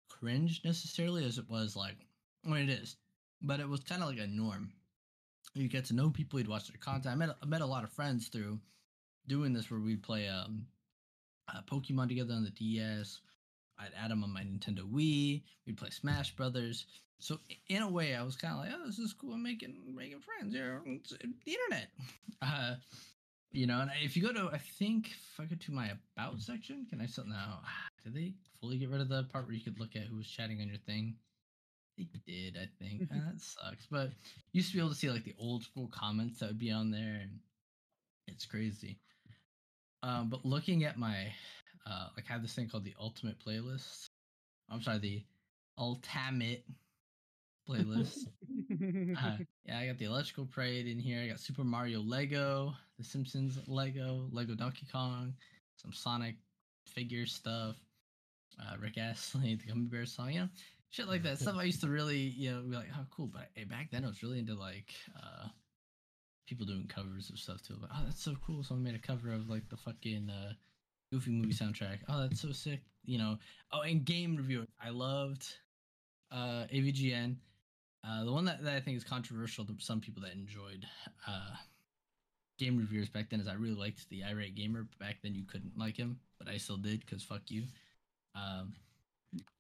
cringe 0.09 0.61
necessarily 0.65 1.25
as 1.25 1.39
it 1.39 1.49
was 1.49 1.77
like 1.77 1.97
when 2.45 2.61
it 2.61 2.69
is, 2.69 2.97
but 3.41 3.61
it 3.61 3.69
was 3.69 3.81
kind 3.81 4.03
of 4.03 4.09
like 4.09 4.19
a 4.19 4.27
norm. 4.27 4.73
You 5.55 5.69
get 5.69 5.85
to 5.87 5.95
know 5.95 6.11
people, 6.11 6.39
you'd 6.39 6.49
watch 6.49 6.69
their 6.69 6.79
content. 6.79 7.13
I 7.13 7.17
met 7.17 7.37
I 7.43 7.47
met 7.47 7.61
a 7.61 7.67
lot 7.67 7.85
of 7.85 7.93
friends 7.93 8.29
through 8.29 8.59
doing 9.29 9.53
this 9.53 9.71
where 9.71 9.81
we'd 9.81 10.03
play 10.03 10.29
um 10.29 10.67
uh, 11.55 11.61
Pokemon 11.71 12.09
together 12.09 12.35
on 12.35 12.45
the 12.45 12.51
DS. 12.51 13.21
I'd 13.79 13.93
add 14.03 14.11
them 14.11 14.23
on 14.23 14.33
my 14.33 14.43
Nintendo 14.43 14.81
Wii. 14.81 15.43
We'd 15.67 15.77
play 15.77 15.91
Smash 15.91 16.35
Brothers. 16.37 16.87
So 17.19 17.39
in 17.69 17.83
a 17.83 17.89
way, 17.89 18.15
I 18.15 18.23
was 18.23 18.37
kind 18.37 18.55
of 18.55 18.61
like, 18.61 18.71
oh, 18.75 18.87
this 18.87 18.99
is 18.99 19.13
cool. 19.13 19.35
I'm 19.35 19.43
making 19.43 19.75
making 19.95 20.21
friends 20.21 20.55
here 20.55 20.83
on 20.85 21.01
the 21.11 21.53
internet. 21.53 21.89
Uh, 22.45 22.75
you 23.53 23.69
know, 23.69 23.81
and 23.81 23.91
if 24.03 24.17
you 24.17 24.23
go 24.23 24.33
to, 24.33 24.51
I 24.53 24.59
think 24.59 25.11
if 25.11 25.39
I 25.39 25.45
go 25.45 25.55
to 25.55 25.73
my 25.73 25.93
about 26.17 26.41
section, 26.41 26.87
can 26.91 27.01
I 27.01 27.07
still 27.07 27.25
now? 27.25 27.61
Did 28.05 28.15
they 28.15 28.33
fully 28.61 28.79
get 28.79 28.91
rid 28.91 29.01
of 29.01 29.09
the 29.09 29.23
part 29.33 29.47
where 29.47 29.55
you 29.55 29.63
could 29.63 29.79
look 29.79 29.95
at 29.95 30.03
who 30.03 30.17
was 30.17 30.27
chatting 30.27 30.61
on 30.61 30.67
your 30.67 30.79
thing? 30.79 31.15
They 31.97 32.07
did, 32.27 32.57
I 32.57 32.67
think. 32.83 33.03
Uh, 33.03 33.15
that 33.15 33.41
sucks. 33.41 33.87
But 33.89 34.09
you 34.53 34.59
used 34.59 34.71
to 34.71 34.75
be 34.75 34.81
able 34.81 34.89
to 34.91 34.97
see 34.97 35.11
like 35.11 35.25
the 35.25 35.35
old 35.39 35.63
school 35.63 35.89
comments 35.93 36.41
that 36.41 36.49
would 36.49 36.59
be 36.59 36.73
on 36.73 36.91
there, 36.91 37.21
and 37.23 37.39
it's 38.27 38.47
crazy. 38.47 38.99
Um, 40.03 40.29
but 40.29 40.45
looking 40.45 40.85
at 40.85 40.99
my, 40.99 41.33
uh, 41.87 42.09
like 42.17 42.27
I 42.29 42.33
have 42.33 42.43
this 42.43 42.55
thing 42.55 42.69
called 42.69 42.85
the 42.85 42.95
ultimate 42.99 43.37
playlist. 43.39 44.09
I'm 44.71 44.83
sorry, 44.83 44.99
the 44.99 45.23
ultimate 45.79 46.65
playlist. 47.69 48.19
Uh, 48.73 49.37
yeah, 49.67 49.79
I 49.79 49.87
got 49.87 49.99
the 49.99 50.07
Electrical 50.07 50.47
Parade 50.47 50.87
in 50.87 50.99
here. 50.99 51.21
I 51.21 51.29
got 51.29 51.39
Super 51.39 51.63
Mario 51.63 52.01
Lego, 52.01 52.73
The 52.99 53.05
Simpsons 53.05 53.59
Lego, 53.67 54.29
Lego 54.33 54.55
Donkey 54.55 54.87
Kong, 54.91 55.35
some 55.77 55.93
Sonic 55.93 56.37
figure 56.87 57.27
stuff, 57.27 57.77
uh, 58.61 58.77
Rick 58.81 58.97
Astley, 58.97 59.55
the 59.61 59.67
Gummy 59.67 59.87
Bear 59.87 60.07
song, 60.07 60.33
you 60.33 60.41
know, 60.41 60.49
shit 60.91 61.07
like 61.07 61.23
that. 61.25 61.39
Stuff 61.39 61.57
I 61.59 61.65
used 61.65 61.83
to 61.83 61.89
really, 61.89 62.19
you 62.19 62.51
know, 62.51 62.63
be 62.63 62.77
like, 62.77 62.89
oh, 62.99 63.07
cool. 63.15 63.27
But 63.27 63.51
back 63.69 63.91
then 63.91 64.05
I 64.05 64.09
was 64.09 64.23
really 64.23 64.39
into 64.39 64.55
like 64.55 64.93
uh, 65.17 65.49
people 66.47 66.67
doing 66.67 66.87
covers 66.89 67.31
of 67.31 67.39
stuff 67.39 67.63
too. 67.63 67.77
Like, 67.81 67.91
oh, 67.95 68.03
that's 68.05 68.23
so 68.23 68.35
cool. 68.45 68.63
Someone 68.63 68.85
made 68.85 68.95
a 68.95 68.99
cover 68.99 69.33
of 69.33 69.49
like 69.49 69.69
the 69.69 69.77
fucking 69.77 70.31
uh, 70.31 70.53
Goofy 71.13 71.31
movie 71.31 71.53
soundtrack. 71.53 71.99
Oh, 72.09 72.23
that's 72.23 72.41
so 72.41 72.53
sick. 72.53 72.81
You 73.05 73.19
know, 73.19 73.39
oh, 73.73 73.81
and 73.81 74.05
game 74.05 74.37
review. 74.37 74.67
I 74.83 74.91
loved 74.91 75.47
uh, 76.31 76.67
AVGN. 76.73 77.37
Uh, 78.05 78.25
the 78.25 78.33
one 78.33 78.45
that, 78.45 78.65
that 78.65 78.75
I 78.75 78.81
think 78.81 78.97
is 78.97 79.05
controversial 79.05 79.65
to 79.67 79.75
some 79.79 80.01
people 80.01 80.23
that 80.23 80.33
enjoyed 80.33 80.85
uh, 81.27 81.55
game 82.59 82.77
reviewers 82.77 83.09
back 83.09 83.31
then 83.31 83.41
is 83.41 83.49
I 83.49 83.55
really 83.55 83.75
liked 83.75 84.09
the 84.09 84.25
irate 84.25 84.55
gamer. 84.55 84.87
Back 84.99 85.17
then 85.23 85.35
you 85.35 85.45
couldn't 85.45 85.79
like 85.79 85.97
him, 85.97 86.19
but 86.39 86.49
I 86.49 86.57
still 86.57 86.77
did 86.77 87.01
because 87.01 87.23
fuck 87.23 87.43
you. 87.49 87.65
Um, 88.35 88.75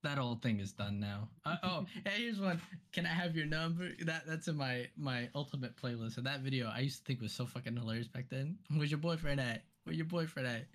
that 0.02 0.18
whole 0.18 0.36
thing 0.36 0.60
is 0.60 0.72
done 0.72 1.00
now. 1.00 1.28
Uh, 1.44 1.56
oh, 1.62 1.86
hey, 2.04 2.22
here's 2.22 2.40
one. 2.40 2.60
Can 2.92 3.06
I 3.06 3.10
have 3.10 3.36
your 3.36 3.46
number? 3.46 3.90
That 4.04 4.26
that's 4.26 4.48
in 4.48 4.56
my 4.56 4.86
my 4.96 5.28
ultimate 5.34 5.76
playlist. 5.76 6.16
And 6.16 6.26
that 6.26 6.40
video 6.40 6.70
I 6.74 6.80
used 6.80 6.98
to 6.98 7.04
think 7.04 7.20
was 7.20 7.32
so 7.32 7.46
fucking 7.46 7.76
hilarious 7.76 8.08
back 8.08 8.26
then. 8.30 8.58
Where's 8.74 8.90
your 8.90 8.98
boyfriend 8.98 9.40
at? 9.40 9.64
Where 9.84 9.94
your 9.94 10.06
boyfriend 10.06 10.48
at? 10.48 10.66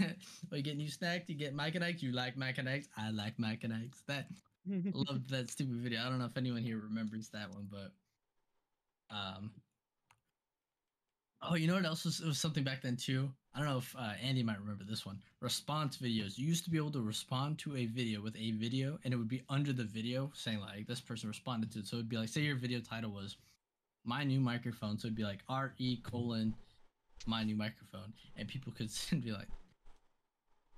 Are 0.52 0.56
you 0.56 0.62
getting 0.62 0.80
you 0.80 0.88
snacked? 0.88 1.28
You 1.28 1.34
get 1.34 1.54
Mike 1.54 1.74
and 1.74 1.84
Ike's? 1.84 2.02
You 2.02 2.12
like 2.12 2.36
Mike 2.36 2.58
and 2.58 2.68
Ike's? 2.68 2.88
I 2.96 3.10
like 3.10 3.34
Mike 3.38 3.64
and 3.64 3.72
Ike's. 3.72 4.02
That 4.06 4.28
loved 4.94 5.30
that 5.30 5.50
stupid 5.50 5.76
video. 5.76 6.00
I 6.00 6.08
don't 6.08 6.18
know 6.18 6.26
if 6.26 6.36
anyone 6.36 6.62
here 6.62 6.78
remembers 6.78 7.28
that 7.30 7.52
one, 7.52 7.68
but 7.70 7.92
um. 9.14 9.50
Oh, 11.42 11.54
you 11.54 11.66
know 11.66 11.74
what 11.74 11.84
else 11.84 12.04
was, 12.04 12.20
was 12.20 12.38
something 12.38 12.64
back 12.64 12.82
then 12.82 12.96
too? 12.96 13.30
I 13.54 13.60
don't 13.60 13.68
know 13.68 13.78
if 13.78 13.94
uh, 13.96 14.12
Andy 14.22 14.42
might 14.42 14.58
remember 14.60 14.84
this 14.84 15.06
one. 15.06 15.20
Response 15.40 15.96
videos. 15.96 16.36
You 16.36 16.46
used 16.46 16.64
to 16.64 16.70
be 16.70 16.76
able 16.76 16.90
to 16.92 17.00
respond 17.00 17.58
to 17.60 17.76
a 17.76 17.86
video 17.86 18.20
with 18.20 18.36
a 18.36 18.52
video, 18.52 18.98
and 19.04 19.14
it 19.14 19.16
would 19.16 19.28
be 19.28 19.42
under 19.48 19.72
the 19.72 19.84
video 19.84 20.30
saying 20.34 20.60
like 20.60 20.86
this 20.86 21.00
person 21.00 21.28
responded 21.28 21.72
to 21.72 21.80
it. 21.80 21.86
So 21.86 21.96
it'd 21.96 22.08
be 22.08 22.16
like, 22.16 22.28
say 22.28 22.40
your 22.40 22.56
video 22.56 22.80
title 22.80 23.10
was 23.12 23.36
"My 24.04 24.24
new 24.24 24.40
microphone," 24.40 24.98
so 24.98 25.06
it'd 25.06 25.16
be 25.16 25.24
like 25.24 25.40
R 25.48 25.74
E 25.78 25.98
colon 26.02 26.54
my 27.26 27.44
new 27.44 27.56
microphone, 27.56 28.12
and 28.36 28.48
people 28.48 28.72
could 28.72 28.90
be 29.22 29.32
like, 29.32 29.48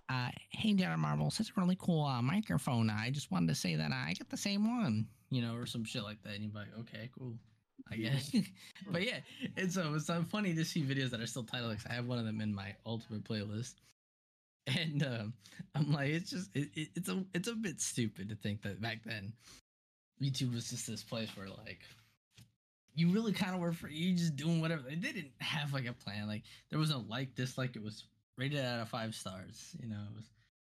uh, 0.09 0.31
hey, 0.51 0.73
Jared 0.75 0.99
Marbles, 0.99 1.39
it's 1.39 1.51
a 1.51 1.61
really 1.61 1.77
cool 1.79 2.05
uh, 2.05 2.21
microphone. 2.21 2.91
I 2.91 3.11
just 3.11 3.31
wanted 3.31 3.49
to 3.49 3.55
say 3.55 3.77
that 3.77 3.93
I 3.93 4.15
got 4.19 4.29
the 4.29 4.37
same 4.37 4.69
one, 4.69 5.07
you 5.31 5.41
know, 5.41 5.55
or 5.55 5.67
some 5.67 5.85
shit 5.85 6.03
like 6.03 6.23
that. 6.25 6.35
And 6.35 6.45
you're 6.45 6.53
like, 6.53 6.77
okay, 6.81 7.11
cool, 7.17 7.35
I 7.91 7.97
guess. 7.97 8.31
but 8.91 9.03
yeah, 9.07 9.19
and 9.57 9.73
so 9.73 9.95
it's 9.95 10.09
uh, 10.11 10.23
funny 10.31 10.55
to 10.55 10.65
see 10.65 10.83
videos 10.83 11.11
that 11.11 11.21
are 11.21 11.27
still 11.27 11.45
titled. 11.45 11.77
'cause 11.77 11.87
I 11.91 11.95
have 11.95 12.07
one 12.07 12.19
of 12.19 12.25
them 12.25 12.41
in 12.41 12.55
my 12.55 12.75
ultimate 12.87 13.25
playlist, 13.25 13.75
and 14.67 15.03
um, 15.05 15.33
I'm 15.75 15.93
like, 15.93 16.11
it's 16.11 16.31
just, 16.31 16.51
it, 16.55 16.69
it, 16.75 16.89
it's 16.95 17.09
a, 17.09 17.25
it's 17.35 17.49
a 17.49 17.55
bit 17.55 17.81
stupid 17.81 18.29
to 18.29 18.37
think 18.37 18.63
that 18.63 18.81
back 18.81 19.03
then, 19.05 19.33
YouTube 20.23 20.55
was 20.55 20.71
just 20.71 20.87
this 20.87 21.03
place 21.05 21.31
where 21.37 21.49
like. 21.49 21.81
You 22.95 23.09
really 23.13 23.33
kind 23.33 23.55
of 23.55 23.61
were 23.61 23.73
for 23.73 23.89
you 23.89 24.15
just 24.15 24.37
doing 24.37 24.61
whatever. 24.61 24.83
They 24.83 24.97
didn't 24.97 25.31
have 25.39 25.73
like 25.73 25.87
a 25.87 25.93
plan. 25.93 26.27
Like 26.27 26.43
there 26.71 26.79
was 26.79 26.91
no 26.91 27.05
like 27.09 27.35
dislike. 27.37 27.77
It 27.77 27.83
was 27.83 28.05
rated 28.37 28.65
out 28.65 28.81
of 28.81 28.89
five 28.89 29.15
stars. 29.15 29.75
You 29.81 29.89
know, 29.89 30.01
it 30.11 30.17
was 30.17 30.25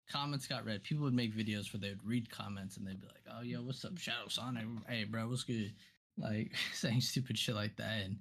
comments 0.10 0.46
got 0.46 0.66
read. 0.66 0.84
People 0.84 1.06
would 1.06 1.14
make 1.14 1.34
videos 1.36 1.74
where 1.74 1.80
they 1.80 1.90
would 1.90 2.06
read 2.06 2.30
comments 2.30 2.78
and 2.78 2.86
they'd 2.86 3.00
be 3.00 3.08
like, 3.08 3.24
"Oh, 3.34 3.42
yo, 3.42 3.62
what's 3.64 3.86
up, 3.86 3.98
Shadow 3.98 4.28
Sonic? 4.28 4.66
Hey, 4.88 5.06
bro, 5.06 5.28
what's 5.30 5.44
good?" 5.44 5.74
Like 6.18 6.52
saying 6.74 7.02
stupid 7.02 7.38
shit 7.38 7.56
like 7.56 7.76
that. 7.78 8.04
And 8.06 8.18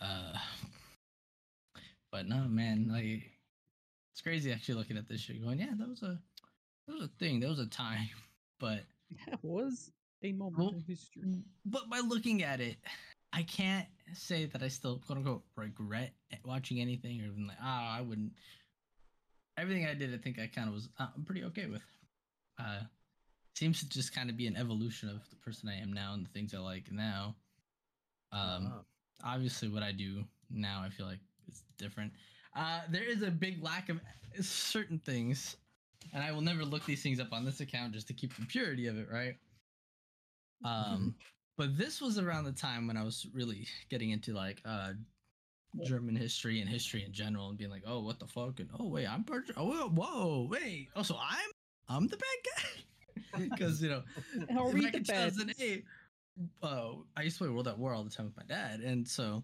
uh, 0.00 0.32
but 2.12 2.26
no, 2.26 2.44
man, 2.48 2.88
like 2.90 3.22
it's 4.12 4.20
crazy 4.22 4.52
actually 4.52 4.74
looking 4.76 4.96
at 4.96 5.08
this 5.08 5.20
shit, 5.20 5.42
going, 5.42 5.58
"Yeah, 5.60 5.72
that 5.78 5.88
was 5.88 6.02
a 6.02 6.18
that 6.86 6.92
was 6.94 7.02
a 7.04 7.10
thing. 7.18 7.40
That 7.40 7.48
was 7.48 7.58
a 7.60 7.66
time." 7.66 8.08
But 8.60 8.80
That 9.26 9.42
was 9.42 9.90
a 10.22 10.32
moment 10.32 10.58
Well, 10.58 10.68
in 10.74 10.80
history. 10.86 11.22
but 11.64 11.88
by 11.88 12.00
looking 12.00 12.42
at 12.42 12.60
it, 12.60 12.76
I 13.32 13.42
can't 13.42 13.86
say 14.12 14.44
that 14.44 14.62
I 14.62 14.68
still 14.68 14.98
quote 14.98 15.16
unquote 15.16 15.44
regret 15.56 16.12
watching 16.44 16.78
anything 16.78 17.22
or 17.22 17.24
even 17.24 17.46
like, 17.46 17.56
ah, 17.62 17.96
I 17.96 18.02
wouldn't. 18.02 18.32
Everything 19.56 19.86
I 19.86 19.94
did, 19.94 20.12
I 20.12 20.18
think 20.18 20.38
I 20.38 20.46
kind 20.46 20.68
of 20.68 20.74
was 20.74 20.90
uh, 20.98 21.06
I'm 21.16 21.24
pretty 21.24 21.44
okay 21.44 21.66
with. 21.68 21.80
Uh, 22.58 22.80
seems 23.54 23.80
to 23.80 23.88
just 23.88 24.14
kind 24.14 24.30
of 24.30 24.36
be 24.36 24.46
an 24.46 24.56
evolution 24.56 25.08
of 25.08 25.28
the 25.30 25.36
person 25.36 25.68
I 25.68 25.76
am 25.76 25.92
now 25.92 26.14
and 26.14 26.24
the 26.24 26.30
things 26.30 26.54
I 26.54 26.58
like 26.58 26.90
now. 26.90 27.34
Um, 28.32 28.64
Wow. 28.64 28.84
obviously, 29.24 29.68
what 29.68 29.82
I 29.82 29.92
do 29.92 30.24
now, 30.50 30.82
I 30.84 30.90
feel 30.90 31.06
like 31.06 31.20
it's 31.46 31.62
different. 31.78 32.12
Uh, 32.54 32.80
there 32.90 33.04
is 33.04 33.22
a 33.22 33.30
big 33.30 33.62
lack 33.62 33.88
of 33.88 34.00
certain 34.40 34.98
things, 34.98 35.56
and 36.12 36.22
I 36.22 36.32
will 36.32 36.40
never 36.40 36.64
look 36.64 36.84
these 36.84 37.02
things 37.02 37.20
up 37.20 37.32
on 37.32 37.44
this 37.44 37.60
account 37.60 37.92
just 37.92 38.06
to 38.08 38.14
keep 38.14 38.34
the 38.36 38.46
purity 38.46 38.86
of 38.86 38.98
it, 38.98 39.08
right? 39.10 39.36
Um, 40.64 41.14
but 41.56 41.76
this 41.76 42.00
was 42.00 42.18
around 42.18 42.44
the 42.44 42.52
time 42.52 42.86
when 42.86 42.96
I 42.96 43.02
was 43.02 43.26
really 43.32 43.66
getting 43.88 44.10
into 44.10 44.32
like 44.32 44.60
uh 44.64 44.92
German 45.84 46.16
history 46.16 46.60
and 46.60 46.68
history 46.68 47.04
in 47.04 47.12
general, 47.12 47.48
and 47.48 47.58
being 47.58 47.70
like, 47.70 47.84
oh, 47.86 48.00
what 48.00 48.18
the 48.18 48.26
fuck, 48.26 48.60
and 48.60 48.68
oh 48.78 48.88
wait, 48.88 49.06
I'm 49.06 49.24
part. 49.24 49.50
Oh 49.56 49.88
whoa, 49.88 50.48
wait. 50.50 50.88
Oh, 50.96 51.02
so 51.02 51.16
I'm 51.20 51.50
I'm 51.88 52.06
the 52.08 52.16
bad 52.16 52.38
guy 52.56 52.82
because 53.38 53.82
you 53.82 53.88
know 53.88 54.02
I'll 54.56 54.70
read 54.72 54.84
back 54.84 54.94
in 54.94 55.04
2008, 55.04 55.84
uh, 56.62 56.90
I 57.16 57.22
used 57.22 57.38
to 57.38 57.44
play 57.44 57.52
World 57.52 57.68
at 57.68 57.78
War 57.78 57.92
all 57.94 58.04
the 58.04 58.10
time 58.10 58.26
with 58.26 58.36
my 58.36 58.44
dad, 58.44 58.80
and 58.80 59.06
so 59.06 59.42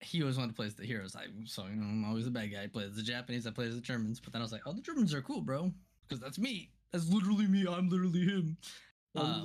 he 0.00 0.20
always 0.22 0.36
wanted 0.36 0.52
to 0.52 0.56
play 0.56 0.66
as 0.66 0.74
the 0.74 0.84
heroes. 0.84 1.16
I 1.16 1.26
so 1.44 1.64
you 1.64 1.76
know, 1.76 1.86
I'm 1.86 2.04
always 2.04 2.24
the 2.24 2.30
bad 2.30 2.52
guy. 2.52 2.64
I 2.64 2.66
play 2.66 2.84
as 2.84 2.96
the 2.96 3.02
Japanese. 3.02 3.46
I 3.46 3.50
play 3.50 3.66
as 3.66 3.74
the 3.74 3.80
Germans. 3.80 4.20
But 4.20 4.32
then 4.32 4.42
I 4.42 4.44
was 4.44 4.52
like, 4.52 4.62
oh, 4.66 4.72
the 4.72 4.82
Germans 4.82 5.14
are 5.14 5.22
cool, 5.22 5.40
bro, 5.40 5.72
because 6.06 6.20
that's 6.20 6.38
me. 6.38 6.70
That's 6.92 7.08
literally 7.08 7.46
me. 7.46 7.66
I'm 7.68 7.88
literally 7.88 8.20
him. 8.20 8.56
Um, 9.16 9.42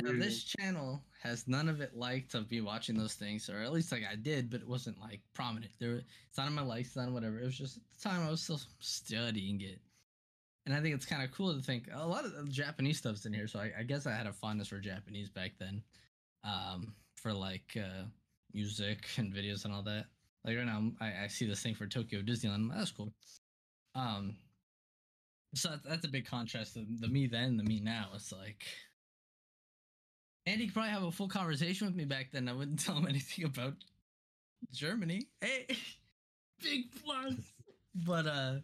Now 0.00 0.12
this 0.12 0.44
channel 0.44 1.02
has 1.22 1.48
none 1.48 1.68
of 1.68 1.80
it 1.80 1.96
liked 1.96 2.34
of 2.34 2.48
me 2.50 2.60
watching 2.60 2.96
those 2.96 3.14
things, 3.14 3.50
or 3.50 3.58
at 3.60 3.72
least 3.72 3.90
like 3.90 4.04
I 4.10 4.14
did, 4.14 4.48
but 4.48 4.60
it 4.60 4.68
wasn't 4.68 5.00
like 5.00 5.20
prominent. 5.34 5.72
There, 5.80 5.96
it's 5.96 6.38
not 6.38 6.46
on 6.46 6.54
my 6.54 6.62
likes, 6.62 6.88
it's 6.88 6.96
not 6.96 7.08
on 7.08 7.14
whatever. 7.14 7.40
It 7.40 7.44
was 7.44 7.58
just 7.58 7.78
at 7.78 7.82
the 8.00 8.08
time 8.08 8.26
I 8.26 8.30
was 8.30 8.42
still 8.42 8.60
studying 8.78 9.60
it, 9.60 9.80
and 10.66 10.74
I 10.74 10.80
think 10.80 10.94
it's 10.94 11.06
kind 11.06 11.22
of 11.22 11.30
cool 11.30 11.54
to 11.54 11.62
think 11.62 11.88
a 11.92 12.06
lot 12.06 12.24
of 12.24 12.34
the 12.34 12.44
Japanese 12.50 12.98
stuff's 12.98 13.24
in 13.24 13.32
here. 13.32 13.46
So 13.46 13.60
I, 13.60 13.70
I 13.78 13.82
guess 13.84 14.06
I 14.06 14.12
had 14.12 14.26
a 14.26 14.32
fondness 14.32 14.68
for 14.68 14.78
Japanese 14.78 15.30
back 15.30 15.52
then, 15.58 15.82
um, 16.42 16.92
for 17.14 17.32
like 17.32 17.76
uh, 17.76 18.04
music 18.52 19.06
and 19.16 19.32
videos 19.32 19.64
and 19.64 19.72
all 19.72 19.82
that. 19.84 20.06
Like 20.44 20.56
right 20.56 20.66
now, 20.66 20.90
I, 21.00 21.24
I 21.24 21.26
see 21.28 21.46
this 21.46 21.62
thing 21.62 21.74
for 21.74 21.86
Tokyo 21.86 22.20
Disneyland. 22.20 22.70
That's 22.74 22.90
cool. 22.90 23.12
Um, 23.94 24.36
so 25.54 25.70
that's, 25.70 25.86
that's 25.86 26.04
a 26.04 26.10
big 26.10 26.26
contrast 26.26 26.74
to 26.74 26.84
the 27.00 27.08
me 27.08 27.28
then, 27.28 27.56
the 27.56 27.64
me 27.64 27.80
now. 27.80 28.08
It's 28.14 28.32
like 28.32 28.64
Andy 30.46 30.66
could 30.66 30.74
probably 30.74 30.90
have 30.90 31.04
a 31.04 31.12
full 31.12 31.28
conversation 31.28 31.86
with 31.86 31.96
me 31.96 32.04
back 32.04 32.30
then. 32.32 32.48
I 32.48 32.52
wouldn't 32.52 32.80
tell 32.84 32.96
him 32.96 33.06
anything 33.06 33.44
about 33.44 33.74
Germany. 34.72 35.28
Hey, 35.40 35.66
big 36.62 36.84
plus. 37.04 37.34
But 37.94 38.26
uh, 38.26 38.54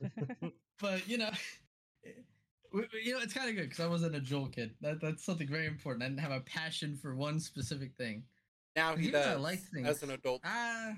but 0.80 1.08
you 1.08 1.18
know, 1.18 1.30
you 2.72 3.12
know, 3.12 3.20
it's 3.20 3.34
kind 3.34 3.48
of 3.48 3.56
good 3.56 3.68
because 3.70 3.84
I 3.84 3.88
wasn't 3.88 4.14
a 4.14 4.20
Joel 4.20 4.48
kid. 4.48 4.74
That 4.80 5.00
that's 5.00 5.24
something 5.24 5.48
very 5.48 5.66
important. 5.66 6.04
I 6.04 6.08
didn't 6.08 6.20
have 6.20 6.32
a 6.32 6.40
passion 6.40 6.96
for 6.96 7.14
one 7.14 7.40
specific 7.40 7.94
thing. 7.96 8.24
Now 8.76 8.96
he 8.96 9.10
though 9.10 9.20
I 9.20 9.24
does 9.24 9.40
like 9.40 9.60
things- 9.60 9.88
as 9.88 10.02
an 10.02 10.10
adult. 10.10 10.40
Ah, 10.44 10.92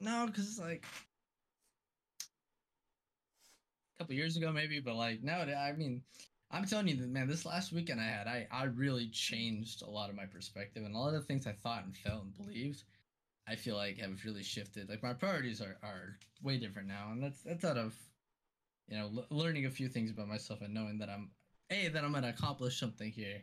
no, 0.00 0.26
because 0.26 0.46
it's 0.46 0.58
like 0.58 0.84
a 3.94 3.98
couple 3.98 4.14
years 4.14 4.36
ago 4.36 4.52
maybe, 4.52 4.80
but 4.80 4.96
like 4.96 5.22
nowadays, 5.22 5.56
I 5.56 5.72
mean, 5.72 6.02
I'm 6.50 6.66
telling 6.66 6.88
you, 6.88 6.96
that, 6.96 7.08
man, 7.08 7.26
this 7.26 7.44
last 7.44 7.72
weekend 7.72 8.00
I 8.00 8.04
had, 8.04 8.26
I 8.26 8.46
I 8.50 8.64
really 8.64 9.08
changed 9.08 9.82
a 9.82 9.90
lot 9.90 10.10
of 10.10 10.16
my 10.16 10.26
perspective 10.26 10.84
and 10.84 10.94
a 10.94 10.98
lot 10.98 11.14
of 11.14 11.20
the 11.20 11.26
things 11.26 11.46
I 11.46 11.52
thought 11.52 11.84
and 11.84 11.96
felt 11.96 12.24
and 12.24 12.36
believed. 12.36 12.84
I 13.48 13.54
feel 13.54 13.76
like 13.76 13.98
have 13.98 14.24
really 14.24 14.42
shifted. 14.42 14.88
Like 14.88 15.02
my 15.02 15.12
priorities 15.12 15.60
are 15.60 15.76
are 15.82 16.18
way 16.42 16.58
different 16.58 16.88
now, 16.88 17.08
and 17.12 17.22
that's 17.22 17.42
that's 17.42 17.64
out 17.64 17.78
of 17.78 17.94
you 18.88 18.96
know 18.96 19.10
l- 19.16 19.26
learning 19.30 19.66
a 19.66 19.70
few 19.70 19.88
things 19.88 20.10
about 20.10 20.28
myself 20.28 20.60
and 20.62 20.74
knowing 20.74 20.98
that 20.98 21.08
I'm 21.08 21.30
a 21.70 21.88
that 21.88 22.04
I'm 22.04 22.12
gonna 22.12 22.28
accomplish 22.28 22.78
something 22.78 23.10
here. 23.10 23.42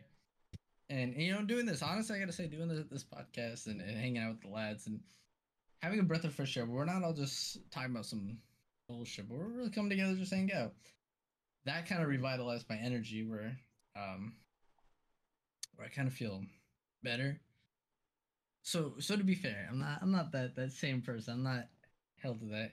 And, 0.90 1.14
and, 1.14 1.22
you 1.22 1.32
know, 1.32 1.42
doing 1.42 1.64
this 1.66 1.82
honestly, 1.82 2.16
I 2.16 2.20
gotta 2.20 2.32
say, 2.32 2.46
doing 2.46 2.68
this, 2.68 2.84
this 2.90 3.04
podcast 3.04 3.66
and, 3.66 3.80
and 3.80 3.96
hanging 3.96 4.18
out 4.18 4.32
with 4.32 4.42
the 4.42 4.48
lads 4.48 4.86
and 4.86 5.00
having 5.82 5.98
a 5.98 6.02
breath 6.02 6.24
of 6.24 6.34
fresh 6.34 6.56
air. 6.56 6.66
We're 6.66 6.84
not 6.84 7.02
all 7.02 7.12
just 7.12 7.58
talking 7.70 7.90
about 7.90 8.06
some 8.06 8.38
bullshit, 8.88 9.28
but 9.28 9.38
we're 9.38 9.48
really 9.48 9.70
coming 9.70 9.90
together 9.90 10.14
just 10.14 10.32
hang 10.32 10.52
out. 10.52 10.72
That 11.64 11.88
kind 11.88 12.02
of 12.02 12.08
revitalized 12.08 12.68
my 12.68 12.76
energy 12.76 13.24
where 13.24 13.56
um 13.96 14.34
where 15.76 15.86
I 15.86 15.90
kind 15.90 16.08
of 16.08 16.14
feel 16.14 16.42
better. 17.02 17.40
So 18.62 18.94
so 18.98 19.16
to 19.16 19.24
be 19.24 19.34
fair, 19.34 19.68
I'm 19.70 19.78
not 19.78 19.98
I'm 20.02 20.12
not 20.12 20.32
that 20.32 20.56
that 20.56 20.72
same 20.72 21.02
person. 21.02 21.34
I'm 21.34 21.42
not 21.42 21.68
held 22.22 22.40
to 22.40 22.46
that. 22.46 22.72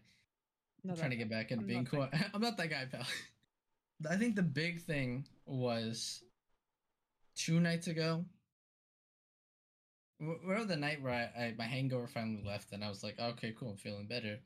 No, 0.83 0.93
I'm 0.93 0.97
trying 0.99 1.11
to 1.11 1.15
get 1.15 1.29
back 1.29 1.51
into 1.51 1.63
I'm 1.63 1.67
being 1.67 1.85
cool. 1.85 2.07
that 2.11 2.29
I'm 2.33 2.41
not 2.41 2.57
that 2.57 2.69
guy, 2.69 2.85
pal. 2.91 3.05
I 4.09 4.15
think 4.15 4.35
the 4.35 4.41
big 4.43 4.81
thing 4.81 5.27
was 5.45 6.23
two 7.35 7.59
nights 7.59 7.87
ago. 7.87 8.25
wh- 10.19 10.45
Where 10.45 10.63
the 10.65 10.75
night 10.75 11.01
where 11.01 11.13
I, 11.13 11.41
I 11.43 11.55
my 11.57 11.65
hangover 11.65 12.07
finally 12.07 12.43
left, 12.45 12.71
and 12.71 12.83
I 12.83 12.89
was 12.89 13.03
like, 13.03 13.19
okay, 13.19 13.53
cool, 13.57 13.71
I'm 13.71 13.77
feeling 13.77 14.07
better. 14.07 14.39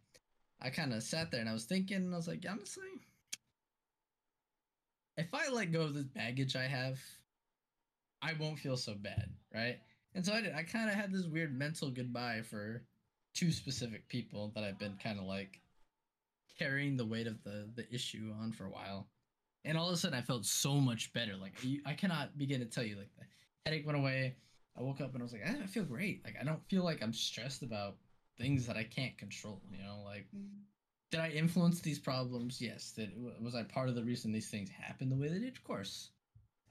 I 0.62 0.70
kind 0.70 0.94
of 0.94 1.04
sat 1.04 1.32
there 1.32 1.42
and 1.42 1.50
I 1.50 1.54
was 1.54 1.66
thinking, 1.66 1.98
and 1.98 2.14
I 2.14 2.18
was 2.18 2.28
like, 2.28 2.46
honestly, 2.50 2.84
if 5.18 5.34
I 5.34 5.50
let 5.50 5.72
go 5.72 5.82
of 5.82 5.94
this 5.94 6.06
baggage 6.06 6.56
I 6.56 6.64
have, 6.68 7.00
I 8.22 8.34
won't 8.34 8.60
feel 8.60 8.78
so 8.78 8.96
bad, 8.96 9.30
right? 9.54 9.78
And 10.14 10.26
so 10.26 10.34
I 10.34 10.42
did. 10.42 10.54
I 10.54 10.64
kind 10.64 10.90
of 10.90 10.96
had 10.96 11.12
this 11.12 11.26
weird 11.28 11.58
mental 11.58 11.90
goodbye 11.92 12.42
for 12.50 12.84
two 13.34 13.52
specific 13.52 14.08
people 14.08 14.52
that 14.56 14.64
I've 14.64 14.80
been 14.80 14.98
kind 15.02 15.20
of 15.20 15.26
like 15.26 15.60
carrying 16.58 16.98
the 16.98 17.06
weight 17.06 17.28
of 17.28 17.44
the 17.44 17.70
the 17.76 17.92
issue 17.94 18.34
on 18.42 18.52
for 18.52 18.66
a 18.66 18.72
while. 18.72 19.08
And 19.64 19.78
all 19.78 19.88
of 19.88 19.94
a 19.94 19.98
sudden, 19.98 20.18
I 20.18 20.22
felt 20.22 20.46
so 20.46 20.76
much 20.76 21.12
better. 21.14 21.36
Like 21.36 21.64
you, 21.64 21.82
I 21.86 21.94
cannot 21.94 22.38
begin 22.38 22.60
to 22.60 22.66
tell 22.66 22.84
you. 22.84 22.98
Like 22.98 23.10
the 23.18 23.26
headache 23.66 23.86
went 23.86 23.98
away. 23.98 24.36
I 24.78 24.82
woke 24.82 25.02
up 25.02 25.14
and 25.14 25.22
I 25.22 25.24
was 25.24 25.32
like, 25.32 25.44
"Ah, 25.46 25.64
I 25.64 25.68
feel 25.68 25.84
great. 25.84 26.24
Like 26.24 26.36
I 26.40 26.44
don't 26.44 26.64
feel 26.70 26.84
like 26.84 27.02
I'm 27.02 27.14
stressed 27.14 27.64
about 27.64 27.96
things 28.38 28.68
that 28.68 28.78
I 28.78 28.84
can't 28.84 29.18
control. 29.18 29.62
You 29.72 29.80
know, 29.80 30.02
like 30.06 30.28
did 31.12 31.20
I 31.20 31.30
influence 31.30 31.80
these 31.80 32.00
problems? 32.00 32.62
Yes. 32.62 32.92
Did 32.92 33.14
was 33.42 33.56
I 33.56 33.64
part 33.64 33.90
of 33.90 33.96
the 33.96 34.04
reason 34.04 34.32
these 34.32 34.50
things 34.50 34.70
happened 34.70 35.12
the 35.12 35.16
way 35.16 35.30
they 35.30 35.40
did? 35.40 35.56
Of 35.56 35.64
course. 35.64 36.10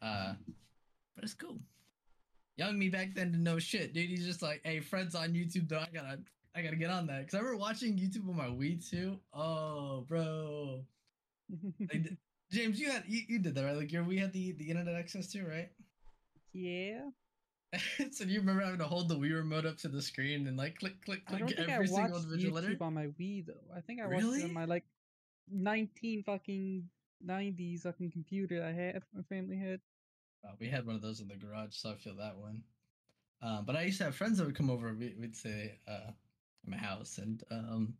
Uh, 0.02 0.34
but 1.14 1.24
it's 1.24 1.34
cool. 1.34 1.58
Young 2.56 2.78
me 2.78 2.88
back 2.88 3.14
then 3.14 3.32
didn't 3.32 3.42
know 3.42 3.58
shit, 3.58 3.94
dude. 3.94 4.10
He's 4.10 4.26
just 4.26 4.42
like, 4.42 4.60
hey, 4.64 4.80
friends 4.80 5.14
on 5.14 5.30
YouTube 5.30 5.68
though. 5.68 5.78
I 5.78 5.88
gotta, 5.92 6.18
I 6.56 6.62
gotta 6.62 6.76
get 6.76 6.90
on 6.90 7.06
that 7.08 7.20
because 7.20 7.34
I 7.34 7.38
remember 7.38 7.58
watching 7.58 7.96
YouTube 7.96 8.28
on 8.28 8.36
my 8.36 8.46
Wii 8.46 8.88
too. 8.88 9.18
Oh, 9.32 10.04
bro. 10.08 10.84
Like, 11.92 12.06
James, 12.50 12.80
you 12.80 12.90
had 12.90 13.04
you, 13.06 13.22
you 13.28 13.38
did 13.38 13.54
that 13.54 13.64
right? 13.64 13.76
Like 13.76 13.92
your 13.92 14.04
we 14.04 14.18
had 14.18 14.32
the 14.32 14.52
the 14.52 14.70
internet 14.70 14.94
access 14.94 15.30
too, 15.30 15.44
right? 15.46 15.68
yeah. 16.52 17.00
so 18.12 18.24
do 18.24 18.30
you 18.30 18.38
remember 18.38 18.62
having 18.62 18.78
to 18.78 18.84
hold 18.86 19.08
the 19.08 19.16
Wii 19.16 19.34
remote 19.34 19.66
up 19.66 19.76
to 19.78 19.88
the 19.88 20.00
screen 20.00 20.46
and 20.46 20.56
like 20.56 20.78
click 20.78 21.04
click 21.04 21.22
I 21.26 21.30
click 21.30 21.40
don't 21.40 21.56
think 21.56 21.68
I 21.68 21.72
every 21.72 21.88
single 21.88 22.12
watched 22.12 22.24
individual 22.24 22.54
letter? 22.54 22.68
YouTube 22.68 22.82
on 22.82 22.94
my 22.94 23.06
Wii 23.20 23.46
though. 23.46 23.76
I 23.76 23.80
think 23.80 24.00
I 24.00 24.06
watched 24.06 24.24
it 24.24 24.44
on 24.44 24.52
my 24.52 24.64
like 24.64 24.84
nineteen 25.50 26.22
fucking 26.22 26.84
nineties 27.20 27.82
fucking 27.82 28.12
computer 28.12 28.64
I 28.64 28.72
had. 28.72 29.02
My 29.12 29.22
family 29.22 29.58
had. 29.58 29.80
Uh, 30.46 30.52
we 30.60 30.68
had 30.68 30.86
one 30.86 30.94
of 30.94 31.02
those 31.02 31.20
in 31.20 31.28
the 31.28 31.36
garage, 31.36 31.74
so 31.74 31.90
I 31.90 31.96
feel 31.96 32.14
that 32.16 32.36
one. 32.36 32.62
Um, 33.42 33.64
but 33.64 33.76
I 33.76 33.82
used 33.82 33.98
to 33.98 34.04
have 34.04 34.14
friends 34.14 34.38
that 34.38 34.46
would 34.46 34.56
come 34.56 34.70
over. 34.70 34.94
We, 34.94 35.14
we'd 35.18 35.36
say 35.36 35.78
uh, 35.88 36.12
my 36.70 36.76
house, 36.76 37.18
and 37.18 37.42
um, 37.50 37.94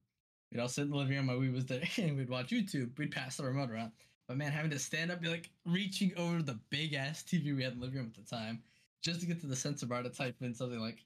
we'd 0.51 0.61
all 0.61 0.69
sit 0.69 0.83
in 0.83 0.91
the 0.91 0.97
living 0.97 1.17
room. 1.17 1.27
My 1.27 1.35
Wii 1.35 1.53
was 1.53 1.67
there, 1.67 1.83
and 1.99 2.17
we'd 2.17 2.31
watch 2.31 2.49
YouTube. 2.49 2.97
We'd 2.99 3.11
pass 3.11 3.37
the 3.37 3.45
remote 3.45 3.71
around. 3.71 3.93
But 4.27 4.39
man, 4.39 4.53
having 4.53 4.71
to 4.71 4.79
stand 4.79 5.11
up, 5.11 5.21
be 5.21 5.29
like 5.29 5.51
reaching 5.67 6.13
over 6.17 6.43
the 6.43 6.59
big 6.71 6.95
ass 6.95 7.23
TV 7.23 7.55
we 7.55 7.63
had 7.63 7.75
in 7.75 7.81
the 7.81 7.87
living 7.87 7.99
room 8.01 8.13
at 8.17 8.25
the 8.25 8.37
time, 8.37 8.63
just 9.03 9.21
to 9.21 9.27
get 9.27 9.41
to 9.43 9.47
the 9.47 9.57
sensor 9.57 9.87
bar 9.87 10.03
to 10.03 10.09
type 10.09 10.37
in 10.41 10.55
something 10.55 10.81
like, 10.81 11.05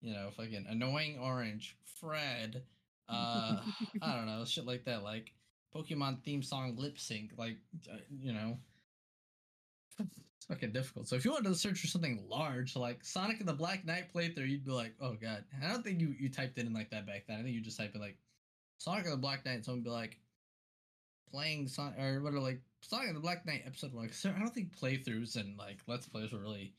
you 0.00 0.14
know, 0.14 0.30
fucking 0.36 0.66
annoying 0.68 1.18
orange, 1.18 1.76
Fred, 2.00 2.62
uh, 3.08 3.60
I 4.02 4.16
don't 4.16 4.26
know, 4.26 4.44
shit 4.46 4.64
like 4.66 4.84
that, 4.86 5.02
like 5.02 5.32
Pokemon 5.74 6.22
theme 6.22 6.42
song 6.42 6.74
lip 6.76 6.98
sync, 6.98 7.32
like, 7.36 7.56
uh, 7.92 7.98
you 8.18 8.32
know, 8.32 8.56
it's 9.98 10.46
fucking 10.46 10.72
difficult. 10.72 11.08
So 11.08 11.16
if 11.16 11.24
you 11.24 11.30
wanted 11.30 11.48
to 11.48 11.54
search 11.54 11.80
for 11.80 11.86
something 11.86 12.24
large, 12.28 12.76
like 12.76 13.04
Sonic 13.04 13.40
and 13.40 13.48
the 13.48 13.52
Black 13.52 13.84
Knight 13.84 14.12
playthrough, 14.14 14.48
you'd 14.48 14.64
be 14.64 14.72
like, 14.72 14.94
oh 15.00 15.14
god. 15.14 15.44
I 15.62 15.70
don't 15.70 15.84
think 15.84 16.00
you 16.00 16.14
you 16.18 16.28
typed 16.28 16.58
it 16.58 16.66
in 16.66 16.72
like 16.72 16.90
that 16.90 17.06
back 17.06 17.24
then. 17.28 17.38
I 17.38 17.42
think 17.42 17.54
you 17.54 17.60
just 17.60 17.78
typed 17.78 17.94
in 17.94 18.00
like 18.00 18.18
Sonic 18.78 19.04
and 19.04 19.12
the 19.12 19.18
Black 19.18 19.44
Knight, 19.44 19.54
and 19.54 19.64
someone 19.64 19.80
would 19.80 19.84
be 19.84 19.90
like 19.90 20.18
playing 21.30 21.68
Sonic 21.68 21.98
or 21.98 22.22
what 22.22 22.34
are 22.34 22.40
like 22.40 22.60
Sonic 22.80 23.08
and 23.08 23.16
the 23.16 23.20
Black 23.20 23.46
Knight 23.46 23.62
episode 23.66 23.92
one. 23.92 24.04
Because 24.04 24.26
I 24.26 24.38
don't 24.38 24.54
think 24.54 24.76
playthroughs 24.76 25.36
and 25.36 25.56
like 25.58 25.78
let's 25.86 26.06
plays 26.06 26.32
were 26.32 26.40
really 26.40 26.74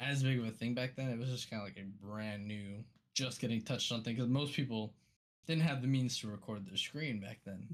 as 0.00 0.22
big 0.22 0.38
of 0.38 0.46
a 0.46 0.50
thing 0.50 0.74
back 0.74 0.96
then. 0.96 1.08
It 1.10 1.18
was 1.18 1.28
just 1.28 1.50
kind 1.50 1.62
of 1.62 1.68
like 1.68 1.78
a 1.78 2.04
brand 2.04 2.46
new, 2.46 2.84
just 3.14 3.40
getting 3.40 3.62
touched 3.62 3.92
on 3.92 4.02
thing. 4.02 4.16
Because 4.16 4.28
most 4.28 4.54
people 4.54 4.94
didn't 5.46 5.62
have 5.62 5.82
the 5.82 5.88
means 5.88 6.18
to 6.20 6.28
record 6.28 6.66
their 6.66 6.76
screen 6.76 7.20
back 7.20 7.40
then. 7.44 7.66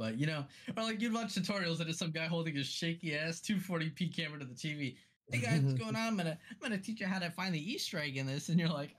But 0.00 0.18
you 0.18 0.26
know, 0.26 0.46
or 0.76 0.82
like 0.82 1.02
you'd 1.02 1.12
watch 1.12 1.34
tutorials 1.34 1.80
and 1.80 1.90
it's 1.90 1.98
some 1.98 2.10
guy 2.10 2.24
holding 2.24 2.54
his 2.54 2.66
shaky 2.66 3.14
ass 3.14 3.40
240p 3.40 4.16
camera 4.16 4.38
to 4.38 4.46
the 4.46 4.54
TV. 4.54 4.96
Hey 5.30 5.40
guys, 5.40 5.60
what's 5.60 5.74
going 5.78 5.94
on? 5.94 6.06
I'm 6.08 6.16
gonna 6.16 6.38
I'm 6.50 6.56
gonna 6.58 6.78
teach 6.78 7.00
you 7.00 7.06
how 7.06 7.18
to 7.18 7.30
find 7.30 7.54
the 7.54 7.72
Easter 7.72 7.98
egg 7.98 8.16
in 8.16 8.26
this, 8.26 8.48
and 8.48 8.58
you're 8.58 8.70
like, 8.70 8.96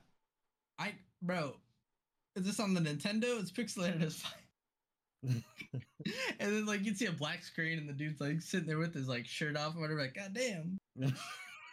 I 0.77 0.93
bro, 1.23 1.55
is 2.35 2.45
this 2.45 2.59
on 2.59 2.75
the 2.75 2.81
Nintendo? 2.81 3.39
It's 3.39 3.51
pixelated 3.51 4.03
as 4.03 4.17
fine. 4.17 4.33
and 5.23 5.43
then 6.39 6.65
like 6.67 6.85
you'd 6.85 6.97
see 6.97 7.07
a 7.07 7.11
black 7.11 7.43
screen 7.43 7.79
and 7.79 7.89
the 7.89 7.93
dude's 7.93 8.21
like 8.21 8.41
sitting 8.41 8.67
there 8.67 8.77
with 8.77 8.93
his 8.93 9.07
like 9.07 9.25
shirt 9.25 9.57
off 9.57 9.75
or 9.75 9.81
whatever. 9.81 10.01
Like, 10.01 10.13
god 10.13 10.33
damn. 10.35 10.77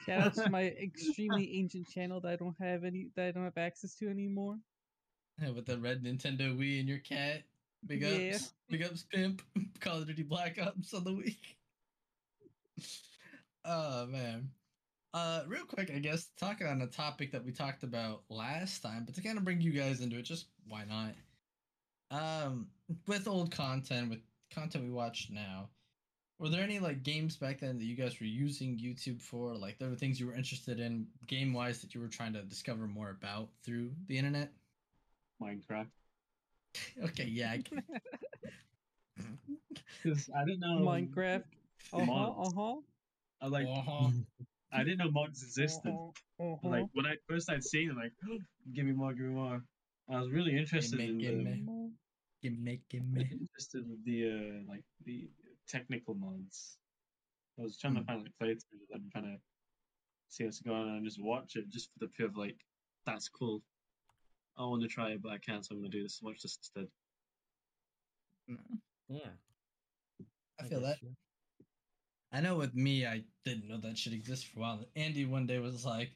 Shout 0.07 0.23
out 0.23 0.35
to 0.35 0.51
my 0.51 0.69
extremely 0.83 1.55
ancient 1.59 1.87
channel 1.89 2.21
that 2.21 2.33
I 2.33 2.37
don't 2.37 2.57
have 2.61 2.85
any 2.85 3.09
that 3.15 3.27
I 3.27 3.31
don't 3.31 3.45
have 3.45 3.59
access 3.59 3.95
to 3.97 4.09
anymore. 4.09 4.57
with 5.55 5.67
the 5.67 5.79
red 5.79 6.03
Nintendo 6.03 6.57
Wii 6.57 6.81
and 6.81 6.89
your 6.89 6.99
cat. 6.99 7.43
Big 7.87 8.05
ups. 8.05 8.19
Yeah. 8.19 8.39
Big 8.71 8.83
ups, 8.83 9.05
pimp. 9.13 9.43
Call 9.81 9.99
of 9.99 10.07
Duty 10.07 10.25
Black 10.25 10.59
Ops 10.61 10.95
on 10.95 11.05
the 11.05 11.13
week. 11.13 11.57
oh 13.65 14.07
man. 14.07 14.51
Uh 15.15 15.43
real 15.47 15.65
quick, 15.65 15.91
I 15.95 15.99
guess, 15.99 16.29
talking 16.39 16.67
on 16.67 16.83
a 16.83 16.87
topic 16.87 17.33
that 17.33 17.45
we 17.45 17.53
talked 17.53 17.83
about 17.83 18.23
last 18.29 18.83
time, 18.83 19.05
but 19.05 19.15
to 19.15 19.23
kind 19.23 19.39
of 19.39 19.45
bring 19.45 19.61
you 19.61 19.73
guys 19.73 20.01
into 20.01 20.19
it, 20.19 20.23
just 20.23 20.47
why 20.67 20.85
not? 20.85 21.15
Um, 22.11 22.69
with 23.07 23.29
old 23.29 23.51
content, 23.51 24.11
with 24.11 24.21
content 24.51 24.85
we 24.85 24.91
watch 24.91 25.29
now, 25.31 25.69
were 26.39 26.49
there 26.49 26.63
any 26.63 26.79
like 26.79 27.03
games 27.03 27.37
back 27.37 27.61
then 27.61 27.79
that 27.79 27.85
you 27.85 27.97
guys 27.97 28.21
were 28.21 28.27
using 28.27 28.79
YouTube 28.79 29.21
for? 29.21 29.55
Like 29.55 29.79
there 29.79 29.89
were 29.89 29.97
things 29.97 30.21
you 30.21 30.27
were 30.27 30.35
interested 30.35 30.81
in 30.81 31.07
game 31.27 31.53
wise 31.53 31.81
that 31.81 31.95
you 31.95 32.01
were 32.01 32.09
trying 32.09 32.33
to 32.35 32.43
discover 32.43 32.87
more 32.87 33.11
about 33.11 33.49
through 33.63 33.91
the 34.07 34.17
internet? 34.17 34.53
Minecraft. 35.41 35.89
Okay, 37.05 37.25
yeah. 37.25 37.53
I 37.53 37.59
can- 37.63 37.83
Because 40.03 40.29
I 40.35 40.45
didn't 40.45 40.61
know 40.61 40.79
Minecraft. 40.87 41.45
Uh 41.93 42.05
huh. 42.05 42.31
Uh 42.31 42.51
huh. 42.51 42.77
I 43.41 43.47
like 43.47 43.67
Uh-huh. 43.67 44.11
I 44.73 44.85
didn't 44.85 44.99
know 44.99 45.11
mods 45.11 45.43
existed. 45.43 45.91
Uh-huh. 45.91 46.59
But, 46.63 46.71
Like 46.71 46.87
when 46.93 47.07
I 47.07 47.15
first 47.29 47.45
started 47.45 47.65
seeing 47.65 47.91
it, 47.91 47.97
like 47.97 48.13
give 48.75 48.87
me 48.87 48.93
more, 48.93 49.13
give 49.13 49.27
me 49.27 49.35
more. 49.35 49.63
I 50.11 50.21
was 50.21 50.31
really 50.31 50.57
interested 50.57 50.99
me, 50.99 51.07
in 51.09 51.19
give 51.19 51.37
the, 51.37 51.45
me. 51.45 51.65
Gimme, 52.43 52.81
gimme. 52.89 53.21
interested 53.33 53.89
with 53.89 54.05
the 54.05 54.19
uh, 54.31 54.73
like 54.73 54.85
the 55.05 55.29
technical 55.69 56.15
mods. 56.15 56.79
I 57.59 57.63
was 57.63 57.77
trying 57.79 57.95
to 57.95 58.01
Hmm. 58.01 58.07
find 58.07 58.23
like 58.23 58.33
playthroughs 58.41 58.89
and 58.93 59.11
trying 59.13 59.25
to 59.25 59.37
see 60.29 60.45
what's 60.45 60.61
going 60.61 60.83
on 60.89 60.97
and 60.97 61.05
just 61.05 61.23
watch 61.23 61.57
it 61.57 61.69
just 61.71 61.91
for 61.93 61.99
the 62.07 62.09
pure 62.09 62.29
of 62.29 62.37
like 62.37 62.57
that's 63.07 63.29
cool. 63.29 63.63
I 64.59 64.63
want 64.63 64.83
to 64.83 64.89
try 64.89 65.11
it, 65.11 65.23
but 65.23 65.31
I 65.33 65.39
can't, 65.39 65.65
so 65.65 65.75
I'm 65.75 65.81
gonna 65.81 65.91
do 65.91 66.03
this. 66.03 66.19
Watch 66.23 66.43
this 66.43 66.59
instead. 66.59 66.89
Yeah. 69.09 69.31
I 70.61 70.65
feel 70.65 70.81
that. 70.81 71.03
you- 71.03 71.17
I 72.31 72.41
know 72.43 72.57
with 72.57 72.75
me, 72.75 73.07
I 73.07 73.25
didn't 73.45 73.69
know 73.69 73.79
that 73.79 73.97
shit 73.97 74.13
existed 74.13 74.51
for 74.53 74.59
a 74.59 74.63
while. 74.63 74.85
Andy 74.97 75.25
one 75.25 75.47
day 75.47 75.59
was 75.61 75.87
like, 75.87 76.11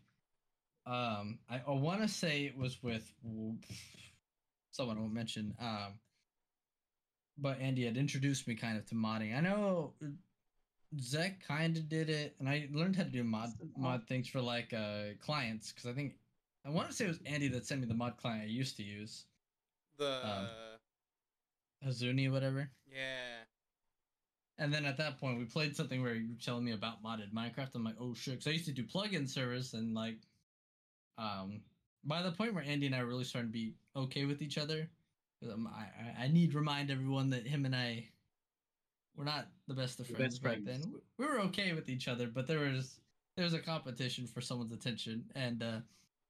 um, 0.84 1.38
I, 1.48 1.62
I 1.66 1.70
want 1.70 2.02
to 2.02 2.08
say 2.08 2.44
it 2.44 2.56
was 2.56 2.82
with 2.82 3.10
someone 4.72 4.98
I 4.98 5.00
won't 5.00 5.14
mention, 5.14 5.54
um, 5.58 5.94
but 7.38 7.60
Andy 7.60 7.86
had 7.86 7.96
introduced 7.96 8.46
me 8.46 8.54
kind 8.56 8.76
of 8.76 8.84
to 8.86 8.94
modding. 8.94 9.34
I 9.34 9.40
know 9.40 9.94
Zek 11.00 11.46
kind 11.46 11.76
of 11.78 11.88
did 11.88 12.10
it, 12.10 12.34
and 12.38 12.48
I 12.48 12.68
learned 12.72 12.96
how 12.96 13.04
to 13.04 13.08
do 13.08 13.24
mod 13.24 13.50
mod 13.78 14.06
things 14.06 14.28
for 14.28 14.40
like 14.42 14.74
uh 14.74 15.14
clients 15.20 15.72
because 15.72 15.88
I 15.88 15.94
think 15.94 16.14
I 16.64 16.70
want 16.70 16.88
to 16.88 16.94
say 16.94 17.04
it 17.06 17.08
was 17.08 17.20
Andy 17.26 17.48
that 17.48 17.66
sent 17.66 17.80
me 17.80 17.86
the 17.86 17.94
mod 17.94 18.16
client 18.16 18.42
I 18.42 18.46
used 18.46 18.76
to 18.76 18.82
use, 18.82 19.24
The 19.98 20.26
Um, 20.26 20.48
Huzuni 21.88 22.30
whatever. 22.30 22.70
yeah. 22.90 23.44
And 24.58 24.72
then 24.72 24.84
at 24.84 24.96
that 24.98 25.18
point, 25.18 25.38
we 25.38 25.44
played 25.44 25.74
something 25.74 26.02
where 26.02 26.14
you 26.14 26.28
were 26.34 26.40
telling 26.40 26.64
me 26.64 26.72
about 26.72 27.02
modded 27.02 27.32
Minecraft. 27.32 27.74
I'm 27.74 27.84
like, 27.84 27.96
oh 27.98 28.14
shit! 28.14 28.34
Because 28.34 28.46
I 28.46 28.50
used 28.50 28.66
to 28.66 28.72
do 28.72 28.84
plugin 28.84 29.28
service, 29.28 29.72
and 29.72 29.94
like, 29.94 30.18
um, 31.18 31.62
by 32.04 32.22
the 32.22 32.30
point 32.30 32.54
where 32.54 32.62
Andy 32.62 32.86
and 32.86 32.94
I 32.94 33.02
were 33.02 33.08
really 33.08 33.24
starting 33.24 33.48
to 33.50 33.52
be 33.52 33.74
okay 33.96 34.24
with 34.24 34.40
each 34.42 34.58
other, 34.58 34.88
'cause, 35.40 35.50
um, 35.52 35.66
I, 35.66 35.86
I 36.20 36.24
I 36.24 36.28
need 36.28 36.52
to 36.52 36.58
remind 36.58 36.90
everyone 36.90 37.30
that 37.30 37.46
him 37.46 37.64
and 37.64 37.74
I, 37.74 38.08
we're 39.16 39.24
not 39.24 39.48
the 39.66 39.74
best 39.74 39.98
of 39.98 40.06
friends 40.06 40.38
best 40.38 40.42
back 40.42 40.62
friends. 40.62 40.84
then. 40.84 41.00
We 41.16 41.26
were 41.26 41.40
okay 41.40 41.72
with 41.72 41.88
each 41.88 42.06
other, 42.06 42.28
but 42.28 42.46
there 42.46 42.60
was 42.60 43.00
there 43.36 43.44
was 43.44 43.54
a 43.54 43.58
competition 43.58 44.26
for 44.28 44.40
someone's 44.42 44.72
attention, 44.72 45.24
and 45.34 45.62
uh, 45.62 45.80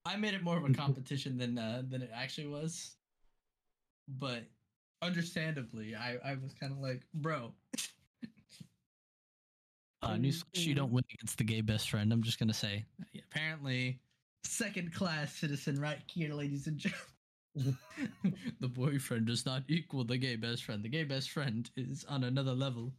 I 0.04 0.16
made 0.16 0.34
it 0.34 0.42
more 0.42 0.56
of 0.56 0.64
a 0.64 0.72
competition 0.72 1.38
than 1.38 1.58
uh, 1.58 1.82
than 1.88 2.02
it 2.02 2.10
actually 2.14 2.48
was. 2.48 2.96
But 4.08 4.44
understandably, 5.00 5.94
I 5.94 6.16
I 6.24 6.34
was 6.34 6.54
kind 6.54 6.72
of 6.72 6.78
like, 6.78 7.02
bro. 7.14 7.52
Uh, 10.02 10.14
newsflash, 10.14 10.66
you 10.66 10.74
don't 10.74 10.90
win 10.90 11.04
against 11.14 11.38
the 11.38 11.44
gay 11.44 11.60
best 11.60 11.88
friend. 11.88 12.12
I'm 12.12 12.22
just 12.22 12.40
gonna 12.40 12.52
say. 12.52 12.84
Apparently, 13.30 14.00
second 14.42 14.92
class 14.92 15.32
citizen 15.32 15.80
right 15.80 15.98
here, 16.06 16.34
ladies 16.34 16.66
and 16.66 16.78
gentlemen. 16.78 17.06
the 18.60 18.68
boyfriend 18.68 19.26
does 19.26 19.46
not 19.46 19.62
equal 19.68 20.04
the 20.04 20.16
gay 20.16 20.36
best 20.36 20.64
friend. 20.64 20.82
The 20.82 20.88
gay 20.88 21.04
best 21.04 21.30
friend 21.30 21.70
is 21.76 22.04
on 22.08 22.24
another 22.24 22.52
level. 22.52 22.92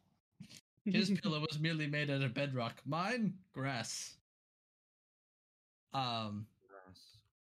His 0.85 1.09
pillow 1.23 1.41
was 1.41 1.59
merely 1.59 1.87
made 1.87 2.09
out 2.09 2.21
of 2.21 2.33
bedrock. 2.33 2.81
Mine, 2.85 3.33
grass. 3.53 4.15
Um. 5.93 6.45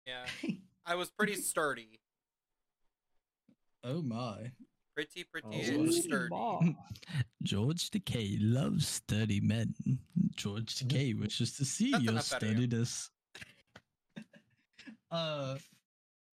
Yeah, 0.06 0.26
I 0.86 0.96
was 0.96 1.10
pretty 1.10 1.36
sturdy, 1.36 2.00
oh 3.84 4.02
my. 4.02 4.52
pretty 4.96 5.24
pretty 5.24 5.48
Oh, 5.48 5.52
and 5.52 5.88
Ooh, 5.88 5.92
sturdy. 5.92 6.78
George 7.44 7.90
Decay 7.90 8.38
loves 8.40 8.88
sturdy 8.88 9.40
men. 9.40 9.74
George 10.36 10.76
Decay 10.76 11.14
wishes 11.14 11.56
to 11.58 11.66
see 11.66 11.92
That's 11.92 12.04
your 12.04 12.14
enough 12.14 12.34
out 12.34 12.44
of 12.44 12.50
him. 12.50 12.56
steadiness. 12.58 13.10
uh, 15.12 15.58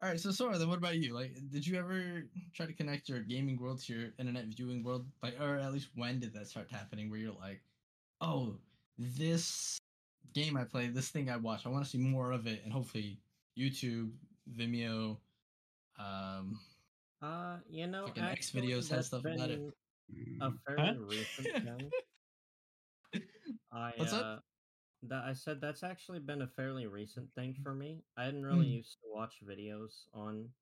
all 0.01 0.09
right. 0.09 0.19
So, 0.19 0.31
Sora, 0.31 0.57
then 0.57 0.69
what 0.69 0.77
about 0.77 0.97
you? 0.97 1.13
Like, 1.13 1.35
did 1.51 1.65
you 1.67 1.77
ever 1.77 2.23
try 2.53 2.65
to 2.65 2.73
connect 2.73 3.09
your 3.09 3.19
gaming 3.21 3.59
world 3.59 3.81
to 3.83 3.93
your 3.93 4.09
internet 4.17 4.45
viewing 4.45 4.83
world? 4.83 5.05
Like, 5.21 5.39
or 5.39 5.57
at 5.57 5.73
least 5.73 5.89
when 5.95 6.19
did 6.19 6.33
that 6.33 6.47
start 6.47 6.67
happening? 6.71 7.09
Where 7.09 7.19
you're 7.19 7.33
like, 7.39 7.61
oh, 8.21 8.55
this 8.97 9.77
game 10.33 10.55
I 10.57 10.63
play, 10.63 10.87
this 10.87 11.09
thing 11.09 11.29
I 11.29 11.37
watch, 11.37 11.65
I 11.65 11.69
want 11.69 11.83
to 11.83 11.89
see 11.89 11.97
more 11.97 12.31
of 12.31 12.47
it, 12.47 12.61
and 12.63 12.71
hopefully 12.71 13.17
YouTube, 13.59 14.11
Vimeo, 14.55 15.17
um, 15.99 16.59
Uh, 17.21 17.57
you 17.69 17.87
know, 17.87 18.07
Fucking 18.07 18.23
X 18.23 18.31
actually, 18.55 18.69
videos 18.69 18.75
has 18.75 18.89
that's 18.89 19.07
stuff 19.07 19.25
about 19.25 19.49
it. 19.49 19.61
A 20.41 20.51
fairly 20.65 20.97
recent 20.97 21.47
thing. 21.65 21.91
I 23.71 23.91
What's 23.97 24.13
up? 24.13 24.23
uh, 24.25 24.39
that 25.03 25.23
I 25.25 25.33
said 25.33 25.59
that's 25.61 25.83
actually 25.83 26.19
been 26.19 26.41
a 26.41 26.47
fairly 26.47 26.87
recent 26.87 27.33
thing 27.35 27.53
for 27.61 27.73
me. 27.75 28.03
I 28.17 28.25
didn't 28.25 28.45
really 28.45 28.67
Mm. 28.67 28.77
used 28.77 28.93
to 29.01 29.07
watch 29.13 29.35
videos 29.43 30.07
on 30.13 30.53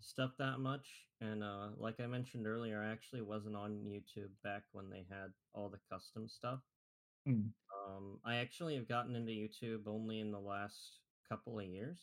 stuff 0.00 0.36
that 0.38 0.58
much, 0.60 1.06
and 1.20 1.42
uh, 1.42 1.70
like 1.76 1.98
I 2.00 2.06
mentioned 2.06 2.46
earlier, 2.46 2.80
I 2.80 2.90
actually 2.92 3.22
wasn't 3.22 3.56
on 3.56 3.84
YouTube 3.84 4.30
back 4.44 4.62
when 4.72 4.88
they 4.90 5.04
had 5.10 5.32
all 5.52 5.68
the 5.68 5.80
custom 5.90 6.28
stuff. 6.28 6.60
Mm. 7.26 7.52
Um, 7.86 8.20
I 8.24 8.36
actually 8.36 8.76
have 8.76 8.88
gotten 8.88 9.16
into 9.16 9.32
YouTube 9.32 9.86
only 9.88 10.20
in 10.20 10.30
the 10.30 10.40
last 10.40 11.00
couple 11.28 11.58
of 11.58 11.66
years. 11.66 11.98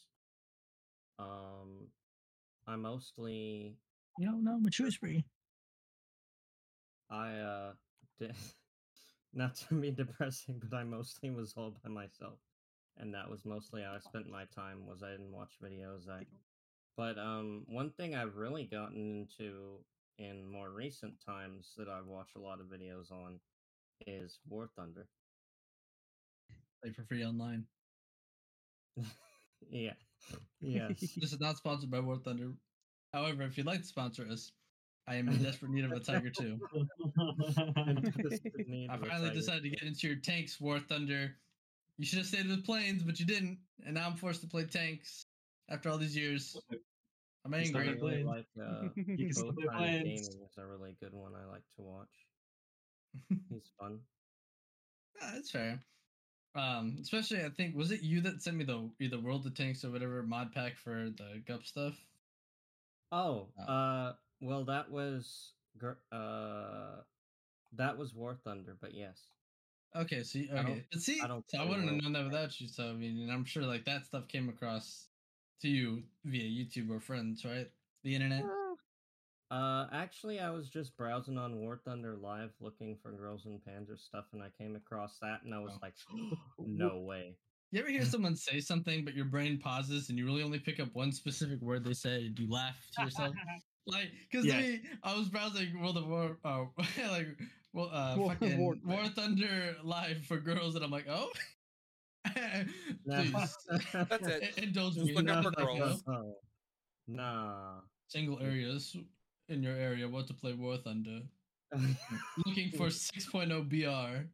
Um, 1.19 1.87
I 2.67 2.75
mostly 2.75 3.77
you 4.17 4.25
don't 4.25 4.43
know, 4.43 4.59
mature 4.59 4.91
spree. 4.91 5.25
I 7.09 7.33
uh 7.37 7.73
did, 8.19 8.35
not 9.33 9.55
to 9.55 9.75
be 9.75 9.91
depressing, 9.91 10.61
but 10.63 10.75
I 10.75 10.83
mostly 10.83 11.29
was 11.29 11.53
all 11.57 11.75
by 11.83 11.89
myself, 11.89 12.39
and 12.97 13.13
that 13.13 13.29
was 13.29 13.45
mostly 13.45 13.81
how 13.83 13.93
I 13.93 13.99
spent 13.99 14.29
my 14.29 14.45
time. 14.55 14.87
Was 14.87 15.03
I 15.03 15.11
didn't 15.11 15.31
watch 15.33 15.53
videos. 15.63 16.09
I, 16.09 16.25
but 16.97 17.17
um, 17.17 17.63
one 17.67 17.91
thing 17.91 18.15
I've 18.15 18.37
really 18.37 18.63
gotten 18.65 19.27
into 19.27 19.79
in 20.17 20.49
more 20.49 20.69
recent 20.69 21.13
times 21.25 21.73
that 21.77 21.89
I've 21.89 22.07
watched 22.07 22.37
a 22.37 22.41
lot 22.41 22.61
of 22.61 22.67
videos 22.67 23.11
on 23.11 23.39
is 24.07 24.39
War 24.47 24.69
Thunder. 24.75 25.07
Play 26.81 26.91
for 26.93 27.03
free 27.03 27.25
online. 27.25 27.65
yeah, 29.69 29.93
yes. 30.61 30.99
This 30.99 31.33
is 31.33 31.39
not 31.39 31.57
sponsored 31.57 31.89
by 31.91 31.99
War 31.99 32.17
Thunder. 32.17 32.51
However, 33.13 33.43
if 33.43 33.57
you'd 33.57 33.65
like 33.67 33.81
to 33.81 33.85
sponsor 33.85 34.27
us, 34.29 34.51
I 35.07 35.15
am 35.15 35.29
in 35.29 35.41
desperate 35.43 35.71
need 35.71 35.85
of 35.85 35.91
a 35.91 35.99
Tiger 35.99 36.29
2. 36.31 36.59
I 38.89 38.97
finally 38.97 39.31
decided 39.33 39.63
to 39.63 39.69
get 39.69 39.83
into 39.83 40.07
your 40.07 40.17
tanks, 40.17 40.59
War 40.59 40.79
Thunder. 40.79 41.35
You 41.97 42.05
should 42.05 42.17
have 42.19 42.27
stayed 42.27 42.47
with 42.47 42.65
planes, 42.65 43.03
but 43.03 43.19
you 43.19 43.25
didn't, 43.25 43.59
and 43.85 43.95
now 43.95 44.07
I'm 44.07 44.15
forced 44.15 44.41
to 44.41 44.47
play 44.47 44.65
tanks 44.65 45.27
after 45.69 45.89
all 45.89 45.97
these 45.97 46.15
years. 46.15 46.57
I'm 47.45 47.53
You 47.53 47.59
I 47.59 47.61
angry. 47.61 47.93
really 47.93 48.23
like 48.23 48.47
uh, 48.59 48.89
You 48.95 49.17
can 49.17 49.33
still 49.33 49.53
play 49.53 49.65
planes. 49.67 50.03
gaming 50.03 50.45
is 50.45 50.57
a 50.57 50.65
really 50.65 50.95
good 50.99 51.13
one. 51.13 51.33
I 51.35 51.45
like 51.49 51.63
to 51.77 51.81
watch. 51.83 52.09
He's 53.49 53.71
fun. 53.79 53.99
Ah, 55.21 55.31
that's 55.35 55.51
fair. 55.51 55.79
Um, 56.55 56.97
especially 57.01 57.43
I 57.43 57.49
think 57.49 57.75
was 57.75 57.91
it 57.91 58.01
you 58.01 58.21
that 58.21 58.41
sent 58.41 58.55
me 58.57 58.63
the 58.63 58.89
either 58.99 59.19
World 59.19 59.45
of 59.45 59.55
Tanks 59.55 59.83
or 59.83 59.91
whatever 59.91 60.23
mod 60.23 60.53
pack 60.53 60.77
for 60.77 61.09
the 61.09 61.41
Gup 61.45 61.65
stuff? 61.65 61.95
Oh, 63.11 63.47
Oh. 63.59 63.63
uh, 63.63 64.13
well, 64.41 64.65
that 64.65 64.89
was 64.89 65.53
uh, 66.11 67.01
that 67.73 67.97
was 67.97 68.13
War 68.13 68.35
Thunder, 68.35 68.75
but 68.79 68.93
yes. 68.93 69.27
Okay, 69.95 70.23
so 70.23 70.39
you, 70.39 70.49
okay, 70.51 70.83
but 70.91 71.01
see, 71.01 71.21
I 71.21 71.27
don't 71.27 71.49
so 71.49 71.57
I 71.57 71.65
wouldn't 71.65 71.89
have 71.89 72.01
known 72.01 72.13
that 72.13 72.25
without 72.25 72.59
you. 72.59 72.67
So 72.67 72.89
I 72.89 72.93
mean, 72.93 73.19
and 73.21 73.31
I'm 73.31 73.45
sure 73.45 73.63
like 73.63 73.85
that 73.85 74.05
stuff 74.05 74.27
came 74.27 74.49
across 74.49 75.07
to 75.61 75.69
you 75.69 76.03
via 76.25 76.43
YouTube 76.43 76.89
or 76.89 76.99
friends, 76.99 77.45
right? 77.45 77.69
The 78.03 78.15
internet. 78.15 78.43
Uh, 79.51 79.87
actually, 79.91 80.39
I 80.39 80.49
was 80.49 80.69
just 80.69 80.97
browsing 80.97 81.37
on 81.37 81.57
War 81.57 81.79
Thunder 81.85 82.15
Live 82.17 82.51
looking 82.59 82.97
for 83.01 83.11
Girls 83.11 83.45
and 83.45 83.61
Panzer 83.61 83.97
stuff, 83.99 84.25
and 84.33 84.41
I 84.41 84.49
came 84.49 84.75
across 84.75 85.19
that, 85.19 85.43
and 85.43 85.53
I 85.53 85.59
was 85.59 85.73
Oh. 85.75 85.79
like, 85.81 85.93
"No 86.59 87.01
way!" 87.01 87.37
You 87.71 87.79
ever 87.81 87.89
hear 87.89 88.05
someone 88.05 88.35
say 88.35 88.59
something, 88.59 89.05
but 89.05 89.13
your 89.13 89.25
brain 89.25 89.59
pauses 89.59 90.09
and 90.09 90.17
you 90.17 90.25
really 90.25 90.41
only 90.43 90.59
pick 90.59 90.79
up 90.79 90.93
one 90.95 91.11
specific 91.11 91.61
word 91.61 91.83
they 91.83 91.93
said, 91.93 92.21
and 92.23 92.39
you 92.39 92.49
laugh 92.49 92.75
to 92.95 93.03
yourself? 93.03 93.35
like, 93.87 94.11
because 94.31 94.45
Yes. 94.45 94.61
me, 94.63 94.81
I 95.03 95.15
was 95.15 95.29
browsing 95.29 95.79
World 95.79 95.97
of 95.97 96.07
War, 96.07 96.37
uh, 96.43 96.65
like, 97.11 97.39
well, 97.73 97.89
uh, 97.93 98.15
War- 98.17 98.29
fucking 98.33 98.57
War- 98.57 98.77
War, 98.83 99.07
Thunder 99.09 99.75
live 99.83 100.25
for 100.25 100.39
girls, 100.39 100.73
and 100.75 100.83
I'm 100.83 100.91
like, 100.91 101.05
oh, 101.07 101.29
please 102.25 103.55
That's 103.93 104.27
it. 104.27 104.53
i- 104.57 104.61
indulge 104.61 104.95
Just 104.95 105.05
me. 105.05 105.13
look 105.13 105.23
in 105.25 105.29
up 105.29 105.43
for 105.43 105.51
that, 105.51 105.59
you 105.59 105.65
know, 105.79 105.85
girls. 105.85 106.03
No. 106.07 106.35
Nah. 107.07 107.81
Single 108.07 108.39
areas 108.39 108.95
in 109.49 109.63
your 109.63 109.75
area. 109.75 110.07
What 110.07 110.27
to 110.27 110.33
play 110.33 110.53
War 110.53 110.77
Thunder? 110.77 111.21
Looking 112.45 112.71
for 112.71 112.87
6.0 112.87 113.69
BR. 113.69 114.25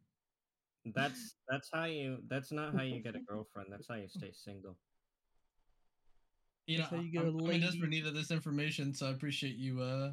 that's 0.94 1.34
that's 1.48 1.68
how 1.72 1.84
you. 1.84 2.18
That's 2.28 2.52
not 2.52 2.74
how 2.74 2.82
you 2.82 3.02
get 3.02 3.16
a 3.16 3.20
girlfriend. 3.28 3.68
That's 3.70 3.88
how 3.88 3.96
you 3.96 4.08
stay 4.08 4.32
single. 4.32 4.76
You 6.66 6.78
know, 6.78 6.86
you 6.92 7.10
get 7.10 7.22
I'm, 7.22 7.34
a 7.40 7.44
I'm 7.44 7.50
in 7.50 7.60
desperate 7.60 7.90
need 7.90 8.06
of 8.06 8.14
this 8.14 8.30
information, 8.30 8.94
so 8.94 9.06
I 9.06 9.10
appreciate 9.10 9.56
you. 9.56 9.80
Uh, 9.80 10.12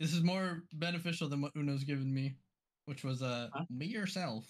this 0.00 0.12
is 0.14 0.22
more 0.22 0.62
beneficial 0.72 1.28
than 1.28 1.42
what 1.42 1.52
Uno's 1.54 1.84
given 1.84 2.12
me, 2.12 2.36
which 2.86 3.04
was 3.04 3.22
uh, 3.22 3.48
Huh? 3.52 3.64
me 3.70 3.86
yourself. 3.86 4.44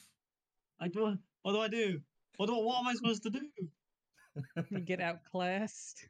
I 0.80 0.88
do. 0.88 1.16
What 1.42 1.52
do 1.52 1.60
I 1.60 1.68
do? 1.68 2.00
What 2.36 2.46
do? 2.46 2.54
What 2.56 2.78
am 2.80 2.86
I 2.86 2.94
supposed 2.94 3.22
to 3.24 3.30
do? 3.30 4.80
Get 4.84 5.00
outclassed. 5.00 6.06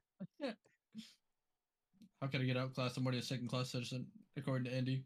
How 2.25 2.29
can 2.31 2.41
I 2.41 2.45
get 2.45 2.57
outclassed? 2.57 2.97
I'm 2.97 3.05
already 3.05 3.19
a 3.19 3.23
second 3.23 3.49
class 3.49 3.71
citizen, 3.71 4.07
according 4.35 4.65
to 4.65 4.75
Andy. 4.75 5.05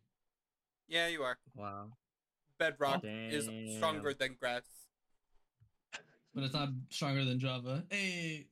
Yeah, 0.87 1.09
you 1.09 1.23
are. 1.23 1.37
Wow. 1.57 1.89
Bedrock 2.61 3.01
is 3.05 3.49
stronger 3.77 4.15
than 4.15 4.37
grass. 4.41 4.63
But 6.33 6.45
it's 6.45 6.55
not 6.55 6.69
stronger 6.91 7.25
than 7.25 7.41
Java. 7.41 7.83
Hey, 7.91 8.47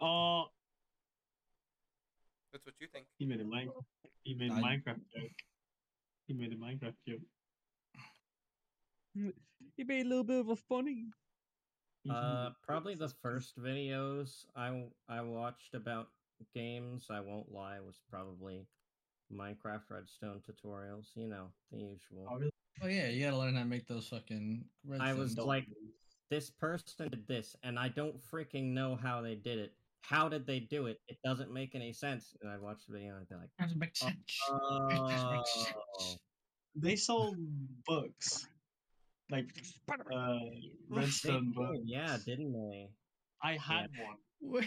Oh, 0.00 0.44
That's 2.52 2.64
what 2.64 2.76
you 2.78 2.86
think. 2.92 3.06
he 3.18 3.26
made 3.26 3.40
a 3.40 3.44
Mine. 3.44 3.70
He 4.22 4.34
made 4.34 4.52
a 4.52 4.54
I- 4.54 4.62
Minecraft 4.62 5.00
joke. 5.12 5.32
He 6.28 6.34
made 6.34 6.52
a 6.52 6.56
Minecraft 6.56 6.94
joke. 7.08 7.22
He 9.76 9.82
made 9.82 10.06
a 10.06 10.08
little 10.08 10.22
bit 10.22 10.38
of 10.38 10.50
a 10.50 10.54
funny. 10.56 11.06
Uh, 12.08 12.50
probably 12.64 12.94
the 12.94 13.08
first 13.08 13.58
videos 13.58 14.44
I 14.54 14.84
I 15.08 15.22
watched 15.22 15.74
about 15.74 16.06
games. 16.54 17.06
I 17.10 17.20
won't 17.20 17.50
lie, 17.52 17.78
was 17.80 18.00
probably 18.10 18.66
Minecraft 19.32 19.82
Redstone 19.90 20.40
tutorials. 20.48 21.08
You 21.14 21.28
know 21.28 21.46
the 21.70 21.78
usual. 21.78 22.26
Oh, 22.30 22.36
really? 22.36 22.50
oh 22.82 22.88
yeah, 22.88 23.08
you 23.08 23.24
gotta 23.24 23.36
learn 23.38 23.54
how 23.54 23.62
to 23.62 23.66
make 23.66 23.86
those 23.86 24.08
fucking. 24.08 24.64
Red 24.84 25.00
I 25.00 25.14
was 25.14 25.34
things. 25.34 25.46
like, 25.46 25.66
this 26.30 26.50
person 26.50 27.08
did 27.08 27.26
this, 27.26 27.56
and 27.62 27.78
I 27.78 27.88
don't 27.88 28.16
freaking 28.32 28.72
know 28.72 28.96
how 28.96 29.20
they 29.20 29.34
did 29.34 29.58
it. 29.58 29.72
How 30.02 30.28
did 30.28 30.46
they 30.46 30.60
do 30.60 30.86
it? 30.86 31.00
It 31.08 31.18
doesn't 31.24 31.52
make 31.52 31.74
any 31.74 31.92
sense. 31.92 32.36
And 32.40 32.50
I'd 32.50 32.60
watch 32.60 32.86
the 32.86 32.92
video 32.92 33.16
and 33.16 33.22
I'd 33.22 33.28
be 33.28 33.34
like, 33.34 33.50
Doesn't 33.58 33.78
make 33.78 33.96
sense. 33.96 34.14
oh. 34.50 36.14
they 36.76 36.94
sold 36.94 37.36
books 37.86 38.46
like 39.30 39.46
uh 39.90 40.38
redstone 40.88 41.34
They 41.34 41.40
did, 41.40 41.54
books. 41.54 41.78
yeah, 41.84 42.16
didn't 42.24 42.52
they? 42.52 42.88
I 43.42 43.56
had 43.56 43.88
one. 44.40 44.64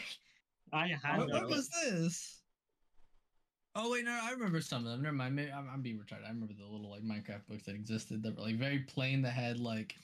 Wait, 0.74 0.80
I 0.80 0.88
had 1.08 1.20
what, 1.20 1.32
what 1.32 1.50
was 1.50 1.70
this? 1.70 2.42
Oh 3.76 3.92
wait, 3.92 4.04
no, 4.04 4.20
I 4.22 4.32
remember 4.32 4.62
some 4.62 4.86
of 4.86 4.92
them. 4.92 5.04
Never 5.04 5.16
mind. 5.16 5.36
Maybe 5.36 5.52
I'm, 5.52 5.70
I'm 5.72 5.82
being 5.82 5.98
retarded. 5.98 6.26
I 6.26 6.30
remember 6.30 6.54
the 6.54 6.66
little 6.66 6.90
like 6.90 7.04
Minecraft 7.04 7.48
books 7.48 7.64
that 7.64 7.76
existed 7.76 8.24
that 8.24 8.36
were 8.36 8.44
like 8.44 8.58
very 8.58 8.80
plain 8.80 9.22
that 9.22 9.32
had 9.32 9.60
like 9.60 9.96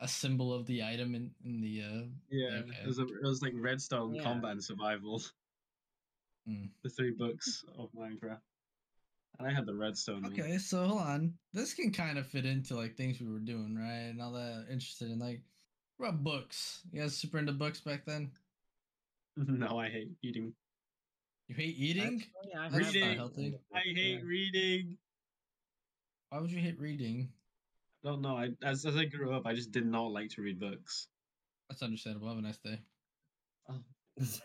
a 0.00 0.08
symbol 0.08 0.52
of 0.54 0.66
the 0.66 0.82
item 0.82 1.14
in, 1.14 1.30
in 1.44 1.60
the 1.60 1.82
uh 1.82 2.06
Yeah, 2.30 2.60
Okay. 2.60 2.78
it 2.82 2.86
was, 2.86 2.98
a, 2.98 3.02
it 3.02 3.22
was 3.22 3.42
like 3.42 3.52
Redstone 3.56 4.14
Yeah. 4.14 4.22
Combat 4.22 4.52
and 4.52 4.64
Survival. 4.64 5.22
Mm. 6.48 6.70
The 6.82 6.88
three 6.88 7.10
books 7.10 7.62
of 7.78 7.92
Minecraft. 7.92 8.40
And 9.38 9.46
I 9.46 9.52
had 9.52 9.66
the 9.66 9.74
Redstone 9.74 10.22
one. 10.22 10.32
Okay, 10.32 10.56
so 10.56 10.84
hold 10.86 11.02
on. 11.02 11.34
This 11.52 11.74
can 11.74 11.92
kind 11.92 12.18
of 12.18 12.26
fit 12.26 12.46
into 12.46 12.74
like 12.74 12.96
things 12.96 13.20
we 13.20 13.30
were 13.30 13.38
doing, 13.38 13.76
right? 13.76 14.08
And 14.08 14.22
all 14.22 14.32
that 14.32 14.66
interested 14.70 15.10
in 15.10 15.18
like 15.18 15.42
what 15.98 16.08
about 16.08 16.24
books? 16.24 16.80
You 16.92 17.02
guys 17.02 17.14
super 17.14 17.38
into 17.38 17.52
books 17.52 17.80
back 17.80 18.06
then? 18.06 18.30
no, 19.36 19.78
I 19.78 19.88
hate 19.88 20.10
eating. 20.22 20.52
You 21.48 21.54
hate 21.54 21.76
eating? 21.76 22.22
Actually, 22.54 22.54
I 22.54 22.68
That's 22.68 22.72
not 22.84 22.94
Reading. 22.94 23.16
healthy. 23.16 23.54
I 23.74 23.78
hate 23.80 24.24
reading. 24.24 24.98
Why 26.28 26.40
would 26.40 26.50
you 26.52 26.60
hate 26.60 26.78
reading? 26.78 27.28
I 28.04 28.08
don't 28.08 28.22
know. 28.22 28.36
I 28.36 28.50
as, 28.64 28.84
as 28.86 28.96
I 28.96 29.04
grew 29.04 29.34
up, 29.34 29.46
I 29.46 29.54
just 29.54 29.72
did 29.72 29.84
not 29.86 30.12
like 30.12 30.30
to 30.30 30.42
read 30.42 30.60
books. 30.60 31.08
That's 31.68 31.82
understandable. 31.82 32.28
Have 32.28 32.38
a 32.38 32.42
nice 32.42 32.58
day. 32.58 32.78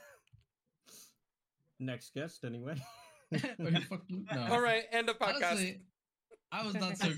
Next 1.80 2.14
guest, 2.14 2.44
anyway. 2.46 2.76
Fuck 3.38 4.02
you? 4.08 4.26
No. 4.34 4.48
All 4.50 4.62
right, 4.62 4.84
end 4.92 5.10
of 5.10 5.20
podcast. 5.20 5.52
Honestly, 5.52 5.82
I 6.52 6.66
was 6.66 6.74
not 6.76 6.98
so 6.98 7.12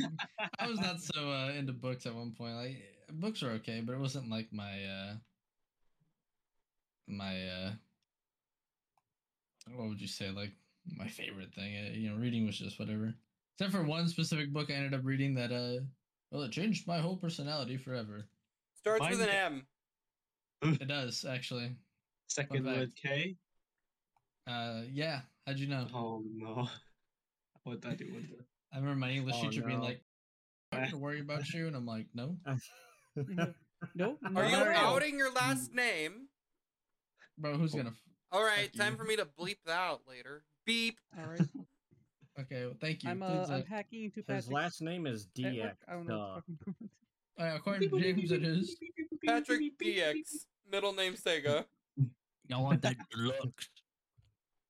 I 0.59 0.68
was 0.68 0.80
not 0.80 1.01
so 1.01 1.32
uh, 1.32 1.51
into 1.57 1.74
books 1.74 2.05
at 2.05 2.15
one 2.15 2.34
point. 2.38 2.55
Like 2.55 2.78
books 3.13 3.43
are 3.43 3.51
okay, 3.51 3.82
but 3.82 3.93
it 3.93 3.99
wasn't 3.99 4.30
like 4.30 4.47
my 4.51 4.84
uh 4.86 5.13
my 7.08 7.47
uh 7.47 7.72
what 9.76 9.89
would 9.89 10.01
you 10.01 10.08
say 10.08 10.30
like 10.30 10.51
my 10.95 11.08
favorite 11.08 11.53
thing. 11.53 11.76
Uh, 11.76 11.89
you 11.93 12.10
know, 12.10 12.16
reading 12.16 12.45
was 12.45 12.58
just 12.58 12.80
whatever. 12.80 13.14
Except 13.60 13.74
for 13.74 13.84
one 13.84 14.08
specific 14.08 14.53
book 14.53 14.70
I 14.70 14.74
ended 14.74 14.93
up 14.93 15.01
reading 15.03 15.36
that 15.36 15.51
uh 15.51 15.84
well 16.32 16.43
it 16.43 16.51
changed 16.51 16.88
my 16.88 16.99
whole 16.99 17.18
personality 17.18 17.78
forever. 17.78 18.26
Starts 18.76 19.10
with 19.10 19.22
an 19.22 19.30
M. 19.30 19.68
It 20.62 20.88
does 20.88 21.26
actually. 21.26 21.76
Second 22.28 22.66
fact. 22.66 22.78
word 22.78 22.91
K. 23.01 23.36
Uh 24.47 24.82
yeah, 24.91 25.22
how'd 25.45 25.60
you 25.60 25.68
know? 25.68 25.88
Oh 25.93 26.24
no. 26.34 26.68
What 27.64 27.82
did 27.82 27.91
I 27.91 27.95
do? 27.95 28.05
What 28.14 28.22
did 28.22 28.45
I 28.74 28.78
remember 28.78 28.99
my 28.99 29.10
English 29.12 29.36
Oh, 29.38 29.41
teacher 29.41 29.62
being 29.62 29.82
like, 29.82 30.01
"I'm 30.72 30.80
not 30.80 30.91
gonna 30.91 31.03
worry 31.03 31.20
about 31.20 31.49
you," 31.49 31.68
and 31.68 31.76
I'm 31.76 31.86
like, 31.86 32.08
"No, 32.14 32.38
Nope. 33.95 34.20
Are 34.36 34.45
you 34.45 34.55
at 34.55 34.76
outing 34.76 35.18
your 35.18 35.32
last 35.32 35.74
name? 35.74 36.28
Bro, 37.38 37.56
who's 37.58 37.74
gonna?" 37.74 37.90
F- 37.90 38.04
All 38.32 38.44
right, 38.44 38.74
time 38.76 38.94
you. 38.94 38.98
for 38.98 39.04
me 39.04 39.16
to 39.16 39.26
bleep 39.26 39.58
that 39.66 39.78
out 39.78 40.02
later. 40.08 40.44
Beep. 40.66 41.00
All 41.18 41.30
right. 41.30 41.42
Okay, 42.40 42.66
well, 42.68 42.76
thank 42.80 43.02
you. 43.04 43.10
I'm 43.10 43.24
uh, 43.24 43.30
Please, 43.46 43.50
uh, 43.50 43.54
I'm 43.56 43.66
hacking 43.66 44.04
into 44.04 44.18
His 44.18 44.26
Patrick's 44.28 44.52
last 44.52 44.82
name 44.84 45.08
is 45.08 45.28
network. 45.40 45.72
DX. 45.72 45.76
I 45.88 45.94
don't 45.94 46.08
know. 46.08 46.16
duh. 46.18 46.34
what 46.36 46.44
the 46.46 46.66
fucking- 46.66 46.90
uh, 47.40 47.56
according 47.56 47.90
to 47.90 48.00
James, 48.00 48.32
it 48.32 48.44
is. 48.44 48.78
Patrick 49.26 49.62
DX. 49.82 50.46
Middle 50.72 50.94
name 50.94 51.16
Sega. 51.16 51.66
Y'all 52.48 52.62
want 52.64 52.84
that 52.84 52.96
deluxe? 53.10 53.70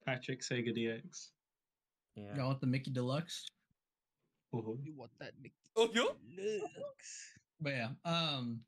Patrick 0.06 0.40
Sega 0.40 0.74
DX. 0.74 1.28
Yeah. 2.16 2.36
Y'all 2.36 2.46
want 2.46 2.60
the 2.62 2.66
Mickey 2.66 2.90
Deluxe? 2.90 3.44
Oh, 4.54 4.78
You 4.82 4.94
want 4.96 5.10
that 5.20 5.32
Mickey 5.42 5.54
Oh, 5.76 5.90
yeah. 5.92 6.04
Lux. 6.38 7.32
But 7.60 7.72
yeah, 7.74 7.88
um, 8.06 8.60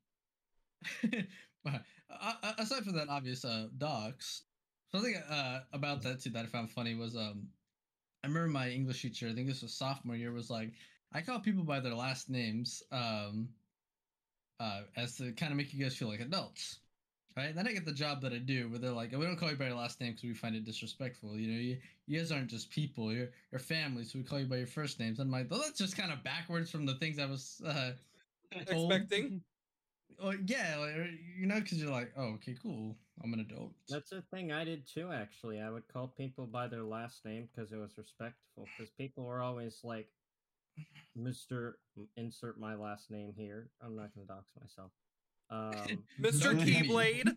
but 1.64 1.82
uh, 2.10 2.52
aside 2.58 2.84
from 2.84 2.94
that 2.94 3.08
obvious 3.08 3.44
uh 3.44 3.68
docs, 3.78 4.42
something 4.92 5.14
uh 5.16 5.60
about 5.72 6.02
that 6.02 6.20
too 6.20 6.30
that 6.30 6.44
I 6.44 6.48
found 6.48 6.70
funny 6.70 6.94
was 6.94 7.16
um, 7.16 7.48
I 8.24 8.28
remember 8.28 8.48
my 8.48 8.70
English 8.70 9.02
teacher, 9.02 9.28
I 9.28 9.34
think 9.34 9.48
this 9.48 9.62
was 9.62 9.72
sophomore 9.72 10.16
year, 10.16 10.32
was 10.32 10.50
like, 10.50 10.72
I 11.12 11.22
call 11.22 11.40
people 11.40 11.64
by 11.64 11.80
their 11.80 11.94
last 11.94 12.28
names, 12.30 12.82
um, 12.92 13.48
uh, 14.60 14.82
as 14.96 15.16
to 15.16 15.32
kind 15.32 15.52
of 15.52 15.56
make 15.56 15.72
you 15.72 15.82
guys 15.82 15.96
feel 15.96 16.08
like 16.08 16.20
adults. 16.20 16.80
Right, 17.36 17.54
then 17.54 17.66
I 17.68 17.72
get 17.72 17.84
the 17.84 17.92
job 17.92 18.20
that 18.22 18.32
I 18.32 18.38
do, 18.38 18.68
where 18.68 18.80
they're 18.80 18.90
like, 18.90 19.12
"We 19.12 19.24
don't 19.24 19.36
call 19.36 19.50
you 19.50 19.56
by 19.56 19.66
your 19.68 19.76
last 19.76 20.00
name 20.00 20.12
because 20.12 20.24
we 20.24 20.34
find 20.34 20.56
it 20.56 20.64
disrespectful." 20.64 21.38
You 21.38 21.52
know, 21.52 21.60
you, 21.60 21.78
you 22.06 22.18
guys 22.18 22.32
aren't 22.32 22.50
just 22.50 22.70
people; 22.70 23.12
you're 23.12 23.28
you're 23.52 23.60
family, 23.60 24.04
so 24.04 24.18
we 24.18 24.24
call 24.24 24.40
you 24.40 24.46
by 24.46 24.56
your 24.56 24.66
first 24.66 24.98
names. 24.98 25.20
I'm 25.20 25.30
like, 25.30 25.48
"Well, 25.48 25.60
that's 25.60 25.78
just 25.78 25.96
kind 25.96 26.12
of 26.12 26.24
backwards 26.24 26.70
from 26.72 26.86
the 26.86 26.96
things 26.96 27.20
I 27.20 27.26
was 27.26 27.62
uh, 27.64 27.92
told." 28.66 28.92
Expecting. 28.92 29.42
Well, 30.22 30.34
yeah, 30.46 30.76
like, 30.78 30.96
or- 30.96 31.10
you 31.38 31.46
know, 31.46 31.60
because 31.60 31.80
you're 31.82 31.90
like, 31.90 32.12
oh, 32.16 32.34
okay, 32.34 32.54
cool. 32.62 32.96
I'm 33.22 33.32
an 33.32 33.40
adult. 33.40 33.72
That's 33.88 34.12
a 34.12 34.22
thing 34.32 34.52
I 34.52 34.64
did 34.64 34.86
too, 34.86 35.10
actually. 35.12 35.60
I 35.60 35.70
would 35.70 35.86
call 35.88 36.08
people 36.08 36.46
by 36.46 36.66
their 36.68 36.82
last 36.82 37.24
name 37.24 37.48
because 37.54 37.72
it 37.72 37.76
was 37.76 37.96
respectful. 37.96 38.66
Because 38.76 38.90
people 38.92 39.24
were 39.24 39.42
always 39.42 39.80
like, 39.82 40.08
Mr. 41.18 41.72
Insert 42.16 42.58
my 42.58 42.74
last 42.74 43.10
name 43.10 43.32
here. 43.36 43.68
I'm 43.82 43.96
not 43.96 44.14
going 44.14 44.26
to 44.26 44.32
dox 44.32 44.50
myself. 44.58 44.90
Um, 45.50 46.04
Mr. 46.20 46.58
Keyblade. 46.58 47.36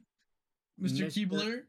Mr. 0.81 1.03
Mr. 1.03 1.27
Keebler. 1.27 1.61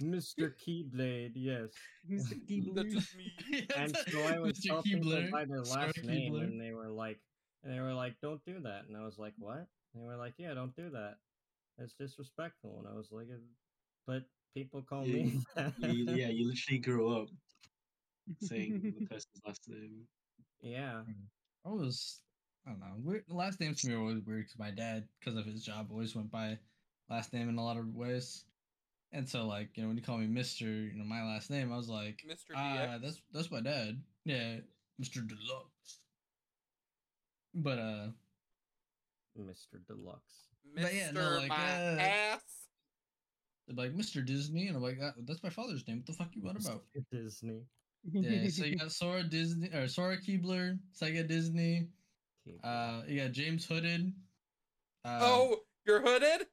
Mr. 0.00 0.52
Keyblade, 0.56 1.32
yes. 1.34 1.70
Mr. 2.10 2.74
That's 2.74 2.94
Keebler. 2.94 3.76
And 3.76 3.96
so 4.08 4.22
I 4.22 4.38
would 4.38 4.54
Mr. 4.56 4.70
call 4.70 4.82
people 4.82 5.12
by 5.30 5.44
their 5.44 5.64
Sarah 5.64 5.86
last 5.86 6.04
name, 6.04 6.32
Keebler. 6.32 6.44
and 6.44 6.60
they 6.60 6.72
were 6.72 6.88
like, 6.88 7.18
and 7.62 7.74
they 7.74 7.80
were 7.80 7.94
like, 7.94 8.14
"Don't 8.22 8.44
do 8.44 8.60
that," 8.60 8.84
and 8.88 8.96
I 8.96 9.04
was 9.04 9.18
like, 9.18 9.32
"What?" 9.38 9.66
And 9.96 10.04
they 10.04 10.08
were 10.08 10.16
like, 10.16 10.34
"Yeah, 10.36 10.54
don't 10.54 10.76
do 10.76 10.90
that. 10.90 11.16
It's 11.78 11.94
disrespectful." 11.94 12.78
And 12.80 12.88
I 12.88 12.96
was 12.96 13.08
like, 13.10 13.28
"Uh, 13.32 13.38
"But 14.06 14.24
people 14.54 14.82
call 14.82 15.02
me." 15.02 15.40
you, 15.78 16.04
yeah, 16.14 16.28
you 16.28 16.48
literally 16.48 16.78
grew 16.78 17.16
up 17.16 17.28
saying 18.40 18.94
the 18.98 19.06
person's 19.06 19.40
last 19.46 19.62
name. 19.68 20.06
yeah. 20.60 21.00
I 21.64 21.68
was, 21.68 22.20
I 22.66 22.70
don't 22.70 22.80
know. 22.80 22.94
Weird. 22.98 23.24
The 23.28 23.34
last 23.34 23.58
names 23.58 23.80
for 23.80 23.88
me 23.88 23.96
were 23.96 24.02
always 24.02 24.22
weird 24.24 24.44
because 24.44 24.58
my 24.58 24.70
dad, 24.70 25.08
because 25.18 25.38
of 25.38 25.46
his 25.46 25.64
job, 25.64 25.88
always 25.90 26.14
went 26.14 26.30
by 26.30 26.58
last 27.08 27.32
name 27.32 27.48
in 27.48 27.58
a 27.58 27.64
lot 27.64 27.78
of 27.78 27.94
ways. 27.94 28.44
And 29.12 29.28
so, 29.28 29.46
like, 29.46 29.70
you 29.76 29.82
know, 29.82 29.88
when 29.88 29.96
you 29.96 30.02
call 30.02 30.18
me 30.18 30.26
Mister, 30.26 30.66
you 30.66 30.94
know, 30.94 31.04
my 31.04 31.22
last 31.22 31.48
name, 31.48 31.72
I 31.72 31.76
was 31.76 31.88
like, 31.88 32.22
Mr. 32.28 32.54
ah, 32.54 32.76
DX. 32.76 33.02
that's 33.02 33.22
that's 33.32 33.50
my 33.50 33.60
dad. 33.60 34.02
Yeah, 34.24 34.56
Mister 34.98 35.20
Deluxe. 35.20 36.00
But 37.54 37.78
uh, 37.78 38.08
Mr. 39.40 39.84
Deluxe. 39.86 40.48
But 40.74 40.84
Mr. 40.84 40.94
yeah, 40.94 41.10
no, 41.12 41.36
like, 41.38 41.48
my 41.48 41.54
uh, 41.56 41.98
ass. 42.00 42.40
they're 43.66 43.76
like 43.76 43.94
Mister 43.94 44.20
Disney, 44.22 44.66
and 44.68 44.76
I'm 44.76 44.82
like, 44.82 44.98
that's 45.26 45.42
my 45.42 45.50
father's 45.50 45.86
name. 45.86 45.98
What 45.98 46.06
the 46.06 46.12
fuck 46.12 46.28
you 46.34 46.42
want 46.42 46.60
about? 46.64 46.82
Mr. 46.96 47.04
Disney. 47.12 47.60
Yeah, 48.12 48.48
so 48.48 48.64
you 48.64 48.76
got 48.78 48.92
Sora 48.92 49.22
Disney 49.22 49.68
or 49.74 49.88
Sora 49.88 50.16
Keebler, 50.20 50.78
Sega 51.00 51.26
Disney. 51.26 51.88
Keyblade. 52.46 52.60
Uh, 52.64 53.02
you 53.08 53.20
got 53.20 53.32
James 53.32 53.64
Hooded. 53.66 54.12
Uh, 55.04 55.18
oh, 55.22 55.56
you're 55.86 56.00
hooded? 56.00 56.46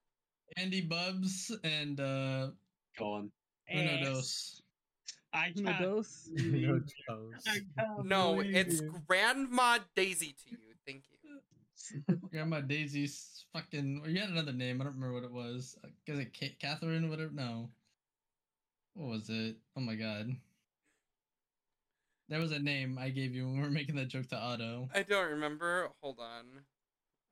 Andy 0.57 0.81
Bubs 0.81 1.55
and 1.63 1.99
uh, 1.99 2.47
Go 2.97 3.13
on. 3.13 3.31
Uno 3.73 4.03
Dos. 4.03 4.61
I 5.33 5.51
Uno 5.57 5.71
can't. 5.71 5.83
dos. 5.83 6.29
No 6.35 6.43
believe- 6.43 6.83
toes. 7.09 7.33
I 7.47 7.59
can't 7.77 8.05
No, 8.05 8.39
it's. 8.41 8.81
Grandma 9.07 9.79
Daisy 9.95 10.35
to 10.43 10.51
you. 10.51 10.57
Thank 10.85 11.03
you. 11.09 11.12
Grandma 12.31 12.61
Daisy's 12.61 13.45
fucking. 13.53 14.01
Or 14.03 14.09
you 14.09 14.19
had 14.19 14.29
another 14.29 14.53
name. 14.53 14.81
I 14.81 14.85
don't 14.85 14.95
remember 14.95 15.13
what 15.13 15.23
it 15.23 15.31
was. 15.31 15.77
Uh, 15.83 15.87
Is 16.07 16.19
it 16.19 16.37
Ca- 16.37 16.55
Catherine? 16.59 17.09
Whatever. 17.09 17.31
No. 17.33 17.69
What 18.95 19.09
was 19.09 19.29
it? 19.29 19.55
Oh 19.75 19.81
my 19.81 19.95
god. 19.95 20.35
There 22.29 22.39
was 22.39 22.51
a 22.51 22.59
name 22.59 22.97
I 22.99 23.09
gave 23.09 23.35
you 23.35 23.45
when 23.45 23.57
we 23.57 23.61
were 23.63 23.69
making 23.69 23.95
that 23.95 24.07
joke 24.07 24.27
to 24.29 24.37
Otto. 24.37 24.89
I 24.93 25.03
don't 25.03 25.29
remember. 25.31 25.89
Hold 26.01 26.19
on. 26.19 26.45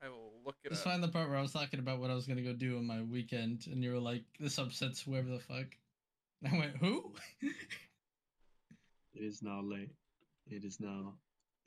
I 0.03 0.09
will 0.09 0.33
look 0.43 0.55
it 0.63 0.69
Just 0.69 0.85
up. 0.85 0.91
find 0.91 1.03
the 1.03 1.07
part 1.07 1.29
where 1.29 1.37
I 1.37 1.41
was 1.41 1.53
talking 1.53 1.79
about 1.79 1.99
what 1.99 2.09
I 2.09 2.15
was 2.15 2.25
gonna 2.25 2.41
go 2.41 2.53
do 2.53 2.77
on 2.77 2.85
my 2.87 3.01
weekend, 3.03 3.67
and 3.71 3.83
you 3.83 3.91
were 3.93 3.99
like, 3.99 4.23
"This 4.39 4.57
upsets 4.57 4.99
whoever 5.01 5.29
the 5.29 5.39
fuck." 5.39 5.67
And 6.43 6.53
I 6.55 6.57
went, 6.57 6.77
"Who?" 6.77 7.13
It 9.13 9.23
is 9.23 9.41
now 9.43 9.61
late. 9.61 9.91
It 10.47 10.63
is 10.63 10.79
now. 10.79 11.13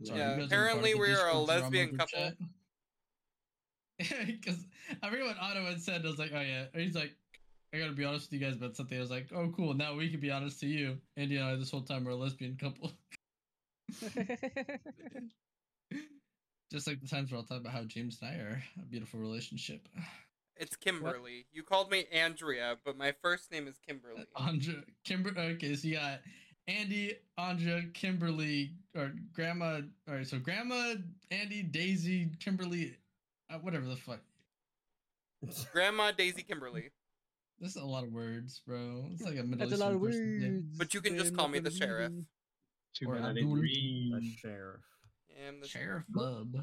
Sorry, 0.03 0.19
Yeah, 0.19 0.35
you 0.35 0.41
guys 0.43 0.53
are 0.53 0.57
apparently 0.57 0.95
part 0.95 1.01
of 1.03 1.07
the 1.07 1.13
we 1.13 1.15
are 1.15 1.29
a 1.29 1.39
lesbian 1.39 1.97
couple. 1.99 2.07
chat. 2.19 2.35
Because 4.27 4.65
I 5.03 5.11
forget 5.11 5.27
what 5.27 5.39
Otto 5.41 5.65
had 5.65 5.81
said. 5.81 6.05
I 6.05 6.09
was 6.09 6.19
like, 6.19 6.33
"Oh 6.35 6.41
yeah," 6.41 6.65
he's 6.75 6.95
like, 6.95 7.15
"I 7.73 7.79
gotta 7.79 7.93
be 7.93 8.05
honest 8.05 8.31
with 8.31 8.41
you 8.41 8.47
guys 8.47 8.57
about 8.57 8.77
something." 8.77 8.97
I 8.97 9.01
was 9.01 9.11
like, 9.11 9.29
"Oh 9.35 9.53
cool, 9.57 9.75
now 9.75 9.95
we 9.95 10.11
can 10.11 10.21
be 10.21 10.31
honest 10.31 10.61
to 10.61 10.67
you." 10.67 10.99
Andy 11.17 11.37
and 11.37 11.45
I 11.45 11.55
this 11.57 11.71
whole 11.71 11.83
time 11.83 12.05
we're 12.05 12.13
a 12.13 12.17
lesbian 12.17 12.57
couple. 12.57 12.93
Just 16.73 16.87
like 16.89 17.01
the 17.01 17.09
times 17.09 17.31
where 17.31 17.39
I'll 17.39 17.47
talk 17.47 17.61
about 17.61 17.73
how 17.73 17.85
James 17.85 18.19
and 18.21 18.31
I 18.31 18.35
are 18.35 18.63
a 18.81 18.85
beautiful 18.87 19.21
relationship. 19.21 19.89
It's 20.57 20.77
Kimberly. 20.77 21.47
You 21.53 21.65
called 21.65 21.91
me 21.91 22.05
Andrea, 22.13 22.77
but 22.85 22.97
my 22.97 23.13
first 23.21 23.51
name 23.51 23.67
is 23.67 23.75
Kimberly. 23.85 24.25
Andre, 24.37 24.75
Kimber. 25.03 25.33
Okay, 25.37 25.75
so 25.75 25.89
you 25.89 25.95
got 25.97 26.21
Andy, 26.69 27.15
Andrea, 27.37 27.83
Kimberly, 27.93 28.71
or 28.95 29.13
Grandma. 29.33 29.81
All 30.09 30.15
right, 30.15 30.27
so 30.27 30.39
Grandma, 30.39 30.95
Andy, 31.33 31.65
Daisy, 31.65 32.31
Kimberly, 32.39 32.97
uh, 33.55 33.59
whatever 33.59 33.87
the 33.87 33.97
fuck. 33.97 34.21
Grandma 35.73 36.11
Daisy 36.13 36.43
Kimberly. 36.43 36.91
This 37.61 37.77
is 37.77 37.83
a 37.83 37.87
lot 37.87 38.03
of 38.03 38.11
words, 38.13 38.61
bro. 38.67 39.07
It's 39.13 39.23
like 39.23 39.39
a 39.39 39.45
Middle 39.45 39.59
That's 39.69 39.81
a 39.81 39.83
lot 39.83 39.93
of 39.95 40.03
Eastern 40.03 40.41
person's 40.41 40.55
words. 40.65 40.77
But 40.77 40.93
you 40.93 41.01
can 41.01 41.17
just 41.17 41.37
call 41.37 41.47
me 41.47 41.61
the 41.61 41.71
gonna 41.71 41.73
read 41.73 41.79
sheriff. 41.89 42.11
them. 42.11 42.27
Too 42.95 43.09
Or 43.09 43.15
bad 43.15 43.25
I 43.25 43.29
Abdul. 43.31 43.35
didn't 43.45 43.55
The 43.55 43.61
read. 43.63 44.35
sheriff. 44.43 44.81
I 45.31 45.49
am 45.49 45.61
the 45.61 45.69
Sheriff 45.69 46.05
Bub. 46.09 46.55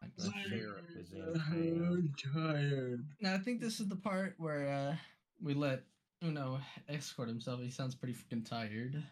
Like 0.00 0.16
The 0.16 0.22
that. 0.22 0.32
sheriff 0.48 0.84
is 0.96 1.12
in 1.12 1.34
town. 1.34 2.14
tired. 2.32 3.06
Now 3.20 3.34
I 3.34 3.38
think 3.38 3.60
this 3.60 3.80
is 3.80 3.88
the 3.88 3.96
part 3.96 4.34
where 4.38 4.68
uh, 4.68 4.96
we 5.42 5.52
let 5.52 5.82
Uno 6.22 6.60
escort 6.88 7.28
himself. 7.28 7.60
He 7.60 7.70
sounds 7.70 7.96
pretty 7.96 8.14
freaking 8.14 8.48
tired. 8.48 9.02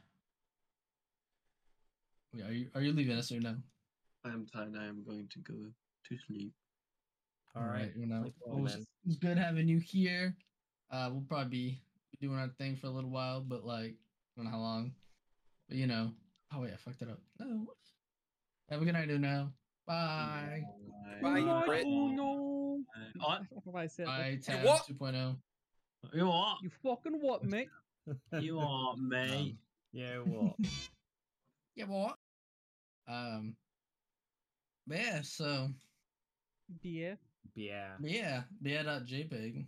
Wait, 2.32 2.44
are 2.44 2.52
you 2.52 2.68
are 2.76 2.80
you 2.80 2.92
leaving 2.92 3.16
us 3.18 3.32
or 3.32 3.40
no? 3.40 3.56
I 4.24 4.28
am 4.28 4.46
tired. 4.46 4.76
I 4.78 4.86
am 4.86 5.02
going 5.04 5.28
to 5.32 5.38
go 5.40 5.54
to 6.08 6.16
sleep. 6.28 6.52
All 7.58 7.66
right. 7.66 7.90
Uno. 7.96 8.22
sleep 8.22 8.34
well, 8.44 8.56
Well, 8.56 8.66
it's, 8.66 8.76
man. 8.76 8.86
it's 9.06 9.16
good 9.16 9.38
having 9.38 9.68
you 9.68 9.78
here. 9.78 10.36
Uh, 10.90 11.08
we'll 11.12 11.24
probably 11.28 11.48
be 12.12 12.26
doing 12.26 12.38
our 12.38 12.48
thing 12.58 12.76
for 12.76 12.86
a 12.86 12.90
little 12.90 13.10
while, 13.10 13.40
but 13.40 13.64
like, 13.64 13.94
I 13.94 13.96
don't 14.36 14.44
know 14.46 14.50
how 14.52 14.58
long. 14.60 14.92
But 15.68 15.76
you 15.78 15.86
know. 15.86 16.12
Oh 16.54 16.60
wait, 16.62 16.72
I 16.72 16.76
fucked 16.76 17.02
it 17.02 17.10
up. 17.10 17.20
No. 17.38 17.66
Have 18.70 18.80
a 18.80 18.84
good 18.84 18.94
night, 18.94 19.10
Uno. 19.10 19.52
Bye. 19.86 20.62
Bye, 21.22 21.40
Oh 21.40 21.44
my- 21.44 21.66
Brit. 21.66 21.84
oh 21.86 22.08
no. 22.08 22.80
I 23.26 23.36
don't 23.38 23.52
know 23.52 23.72
why 23.72 23.82
I 23.84 23.86
said. 23.86 24.06
Bye, 24.06 24.38
Tabs 24.42 24.64
what? 24.66 24.86
2.0. 24.88 25.36
you 26.14 26.26
what? 26.26 26.58
You 26.62 26.70
fucking 26.82 27.20
what, 27.20 27.44
mate? 27.44 27.68
You 28.40 28.60
are, 28.60 28.94
mate. 28.98 29.56
Yeah, 29.92 30.18
well, 30.24 30.54
Yeah, 31.76 31.84
what? 31.86 32.16
Um. 33.06 33.56
but 34.86 34.98
Yeah, 34.98 35.20
so 35.22 35.68
Yeah. 36.82 37.14
Yeah, 37.58 37.88
but 37.98 38.10
yeah, 38.10 38.42
yeah.jpg. 38.62 39.66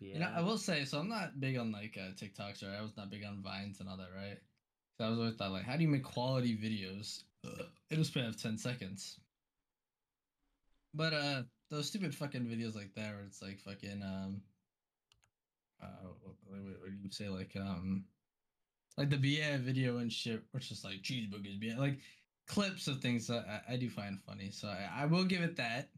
yeah. 0.00 0.14
You 0.14 0.20
know, 0.20 0.30
I 0.34 0.40
will 0.40 0.58
say, 0.58 0.84
so 0.84 0.98
I'm 0.98 1.08
not 1.08 1.40
big 1.40 1.58
on 1.58 1.72
like 1.72 1.98
uh, 1.98 2.12
TikToks 2.12 2.62
or 2.62 2.76
I 2.76 2.82
was 2.82 2.96
not 2.96 3.10
big 3.10 3.24
on 3.24 3.42
Vines 3.42 3.80
and 3.80 3.88
all 3.88 3.96
that, 3.96 4.10
right? 4.16 4.38
So 4.96 5.06
I 5.06 5.10
was 5.10 5.18
always 5.18 5.34
thought 5.34 5.52
like, 5.52 5.64
how 5.64 5.76
do 5.76 5.82
you 5.82 5.88
make 5.88 6.04
quality 6.04 6.56
videos 6.56 7.22
in 7.90 8.00
a 8.00 8.04
span 8.04 8.26
of 8.26 8.40
ten 8.40 8.58
seconds? 8.58 9.18
But 10.94 11.12
uh, 11.12 11.42
those 11.70 11.86
stupid 11.86 12.14
fucking 12.14 12.46
videos 12.46 12.74
like 12.74 12.94
that, 12.94 13.14
where 13.14 13.24
it's 13.24 13.42
like 13.42 13.60
fucking 13.60 14.02
um, 14.02 14.40
uh, 15.82 16.08
what, 16.22 16.34
what, 16.46 16.60
what 16.80 16.90
do 16.90 16.96
you 17.02 17.10
say 17.10 17.28
like 17.28 17.52
um, 17.56 18.04
like 18.96 19.10
the 19.10 19.16
BA 19.16 19.58
video 19.58 19.98
and 19.98 20.12
shit, 20.12 20.42
which 20.52 20.70
is 20.70 20.84
like 20.84 21.02
cheeseburgers, 21.02 21.60
BA, 21.60 21.80
like 21.80 21.98
clips 22.48 22.88
of 22.88 23.00
things 23.00 23.26
that 23.28 23.46
I, 23.48 23.74
I 23.74 23.76
do 23.76 23.88
find 23.88 24.18
funny. 24.26 24.50
So 24.50 24.68
I, 24.68 25.02
I 25.02 25.06
will 25.06 25.24
give 25.24 25.42
it 25.42 25.56
that. 25.56 25.88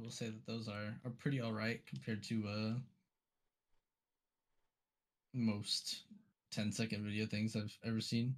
I 0.00 0.02
will 0.02 0.10
say 0.10 0.30
that 0.30 0.46
those 0.46 0.66
are 0.66 0.94
are 1.04 1.10
pretty 1.18 1.42
all 1.42 1.52
right 1.52 1.84
compared 1.86 2.22
to 2.24 2.48
uh 2.48 2.72
most 5.34 6.04
10 6.52 6.72
second 6.72 7.04
video 7.04 7.26
things 7.26 7.54
I've 7.54 7.76
ever 7.84 8.00
seen. 8.00 8.34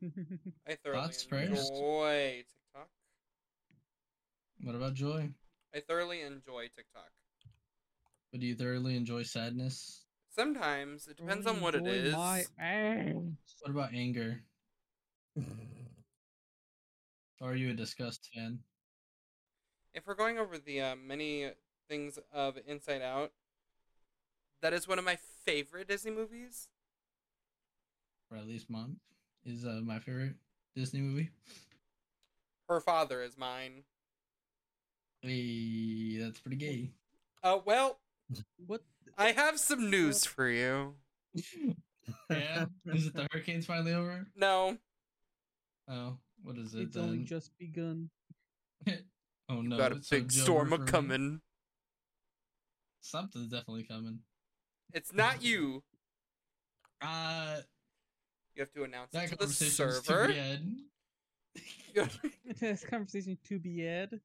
I 0.68 0.76
thoroughly 0.84 1.00
Thoughts 1.00 1.22
first? 1.24 1.72
enjoy 1.72 2.44
TikTok. 2.46 2.88
What 4.62 4.76
about 4.76 4.94
joy? 4.94 5.30
I 5.74 5.80
thoroughly 5.80 6.20
enjoy 6.22 6.68
TikTok. 6.76 7.10
But 8.30 8.40
do 8.40 8.46
you 8.46 8.54
thoroughly 8.54 8.94
enjoy 8.94 9.24
sadness? 9.24 10.04
Sometimes 10.30 11.08
it 11.08 11.16
depends 11.16 11.46
on 11.46 11.60
what 11.60 11.74
it 11.74 11.84
is. 11.88 12.14
My. 12.14 12.44
What 13.62 13.70
about 13.70 13.94
anger? 13.94 14.42
Are 17.40 17.56
you 17.56 17.70
a 17.70 17.74
disgust 17.74 18.28
fan? 18.32 18.60
If 19.98 20.06
we're 20.06 20.14
going 20.14 20.38
over 20.38 20.58
the 20.58 20.80
uh, 20.80 20.94
many 20.94 21.50
things 21.88 22.20
of 22.32 22.56
Inside 22.68 23.02
Out, 23.02 23.32
that 24.62 24.72
is 24.72 24.86
one 24.86 24.96
of 24.96 25.04
my 25.04 25.18
favorite 25.44 25.88
Disney 25.88 26.12
movies. 26.12 26.68
Or 28.30 28.36
at 28.36 28.46
least 28.46 28.70
mom 28.70 28.98
is 29.44 29.64
uh, 29.64 29.80
my 29.82 29.98
favorite 29.98 30.34
Disney 30.76 31.00
movie. 31.00 31.30
Her 32.68 32.78
father 32.78 33.22
is 33.22 33.36
mine. 33.36 33.82
Hey, 35.20 36.18
that's 36.20 36.38
pretty 36.38 36.58
gay. 36.58 36.90
Uh, 37.42 37.58
well, 37.64 37.98
What? 38.68 38.82
I 39.16 39.32
have 39.32 39.58
some 39.58 39.90
news 39.90 40.24
for 40.24 40.48
you. 40.48 40.94
yeah? 42.30 42.66
Is 42.86 43.08
it 43.08 43.14
the 43.14 43.26
hurricane's 43.32 43.66
finally 43.66 43.94
over? 43.94 44.28
No, 44.36 44.78
Oh, 45.88 46.18
what 46.44 46.56
is 46.56 46.72
it 46.76 46.82
It's 46.82 46.96
only 46.96 47.24
just 47.24 47.50
begun. 47.58 48.10
Oh 49.48 49.60
no, 49.62 49.76
got 49.78 49.92
a 49.92 49.96
it's 49.96 50.08
big 50.08 50.28
Joe 50.28 50.42
storm 50.42 50.68
for 50.68 50.74
a 50.76 50.78
me. 50.78 50.86
coming. 50.86 51.40
Something's 53.00 53.48
definitely 53.50 53.84
coming. 53.84 54.20
It's 54.92 55.12
not 55.12 55.42
you. 55.42 55.82
Uh, 57.00 57.58
You 58.54 58.62
have 58.62 58.72
to 58.72 58.84
announce 58.84 59.12
that 59.12 59.24
it 59.24 59.28
to 59.28 59.36
the 59.36 59.38
conversation's 59.38 60.04
server. 60.04 60.28
be 60.28 60.34
had. 60.38 60.76
You 61.94 62.00
have 62.02 62.20
to- 62.22 62.30
this 62.60 62.84
conversation 62.84 63.38
to 63.48 63.58
be 63.58 63.80
had. 63.80 64.20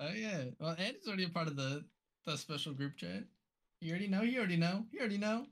Oh 0.00 0.08
yeah. 0.14 0.44
Well, 0.58 0.74
Andy's 0.78 1.06
already 1.06 1.24
a 1.24 1.28
part 1.28 1.46
of 1.48 1.56
the 1.56 1.84
the 2.26 2.36
special 2.36 2.72
group 2.72 2.96
chat. 2.96 3.24
You 3.80 3.90
already 3.90 4.08
know. 4.08 4.22
You 4.22 4.38
already 4.38 4.56
know. 4.56 4.84
You 4.90 5.00
already 5.00 5.18
know. 5.18 5.46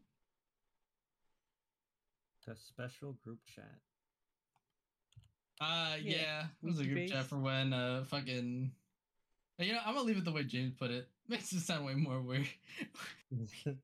the 2.46 2.56
special 2.56 3.12
group 3.24 3.38
chat. 3.54 3.78
Uh, 5.62 5.94
yeah. 6.02 6.16
Yeah, 6.16 6.44
It 6.62 6.66
was 6.66 6.78
a 6.78 6.82
wiki 6.82 6.94
group 6.94 7.10
chat 7.10 7.24
for 7.26 7.36
when 7.38 7.72
uh 7.72 8.04
fucking. 8.04 8.72
You 9.58 9.72
know, 9.74 9.80
I'm 9.86 9.94
gonna 9.94 10.06
leave 10.06 10.16
it 10.18 10.24
the 10.24 10.32
way 10.32 10.42
James 10.42 10.72
put 10.74 10.90
it. 10.90 11.08
Makes 11.28 11.52
it 11.52 11.60
sound 11.60 11.86
way 11.86 11.94
more 11.94 12.20
weird. 12.20 12.48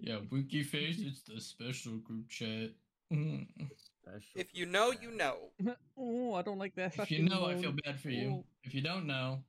yeah, 0.00 0.18
Winky 0.30 0.62
Face. 0.62 0.98
It's 1.00 1.22
the 1.22 1.40
special 1.40 1.96
group 1.98 2.28
chat. 2.28 2.70
Mhm. 3.12 3.46
special 4.02 4.40
if 4.40 4.54
you 4.54 4.66
know, 4.66 4.92
chat. 4.92 5.02
you 5.02 5.10
know. 5.12 5.36
oh, 5.98 6.34
I 6.34 6.42
don't 6.42 6.58
like 6.58 6.74
that. 6.76 6.92
If 6.94 7.10
you 7.10 7.24
fucking 7.24 7.24
know, 7.24 7.46
I 7.46 7.56
feel 7.56 7.72
bad 7.84 7.98
for 8.00 8.10
you. 8.10 8.30
Oh. 8.30 8.44
If 8.62 8.74
you 8.74 8.82
don't 8.82 9.06
know, 9.06 9.42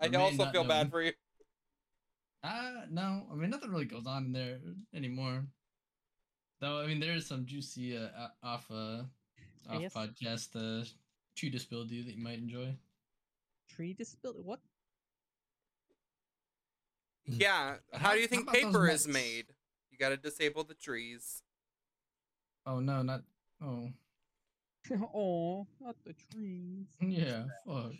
I 0.00 0.06
Or 0.06 0.10
may 0.10 0.16
also 0.18 0.44
not 0.44 0.52
feel 0.52 0.62
know. 0.62 0.68
bad 0.68 0.90
for 0.90 1.02
you. 1.02 1.12
Uh 2.44 2.86
no, 2.90 3.26
I 3.32 3.34
mean 3.34 3.50
nothing 3.50 3.70
really 3.72 3.86
goes 3.86 4.06
on 4.06 4.26
in 4.26 4.32
there 4.32 4.58
anymore. 4.94 5.44
Though 6.60 6.78
I 6.80 6.86
mean 6.86 7.00
there 7.00 7.14
is 7.16 7.26
some 7.26 7.44
juicy 7.46 7.96
uh, 7.96 8.08
o- 8.16 8.30
off 9.68 9.76
off 9.76 9.82
Yes. 9.82 9.94
podcast 9.94 10.50
uh 10.56 10.84
tree 11.36 11.50
disability 11.50 12.02
that 12.02 12.14
you 12.14 12.22
might 12.22 12.38
enjoy. 12.38 12.76
Tree 13.68 13.92
disability. 13.94 14.40
What? 14.42 14.60
Yeah. 17.26 17.76
How- 17.92 17.98
How 17.98 18.12
do 18.14 18.20
you 18.20 18.26
think 18.28 18.50
paper 18.52 18.88
is 18.88 19.06
made? 19.08 19.46
You 19.90 19.98
gotta 19.98 20.16
disable 20.16 20.64
the 20.64 20.74
trees. 20.74 21.42
Oh 22.64 22.80
no, 22.80 23.02
not 23.02 23.22
oh 23.62 23.90
oh, 25.14 25.66
not 25.80 25.96
the 26.04 26.14
trees. 26.32 26.86
yeah, 27.00 27.44
fuck. 27.66 27.92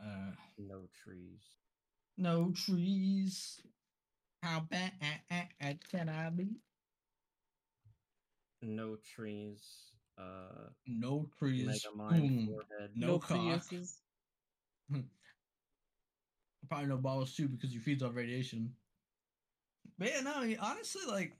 Uh 0.00 0.32
no 0.58 0.88
trees. 1.02 1.42
no 2.16 2.52
trees. 2.52 3.60
How 4.42 4.60
bad 4.60 4.92
can 5.90 6.08
I 6.08 6.30
be? 6.30 6.56
No 8.62 8.96
trees. 8.96 9.92
Uh, 10.18 10.68
No 10.86 11.28
trees. 11.38 11.84
Boom. 11.96 12.46
forehead. 12.46 12.90
No 12.94 13.18
cock. 13.18 13.62
Probably 16.68 16.86
no 16.86 16.96
balls 16.96 17.34
too 17.34 17.48
because 17.48 17.74
you 17.74 17.80
feeds 17.80 18.02
off 18.02 18.14
radiation. 18.14 18.72
But 19.98 20.08
yeah, 20.08 20.20
no, 20.20 20.32
I 20.36 20.46
mean, 20.46 20.58
honestly, 20.60 21.02
like, 21.08 21.36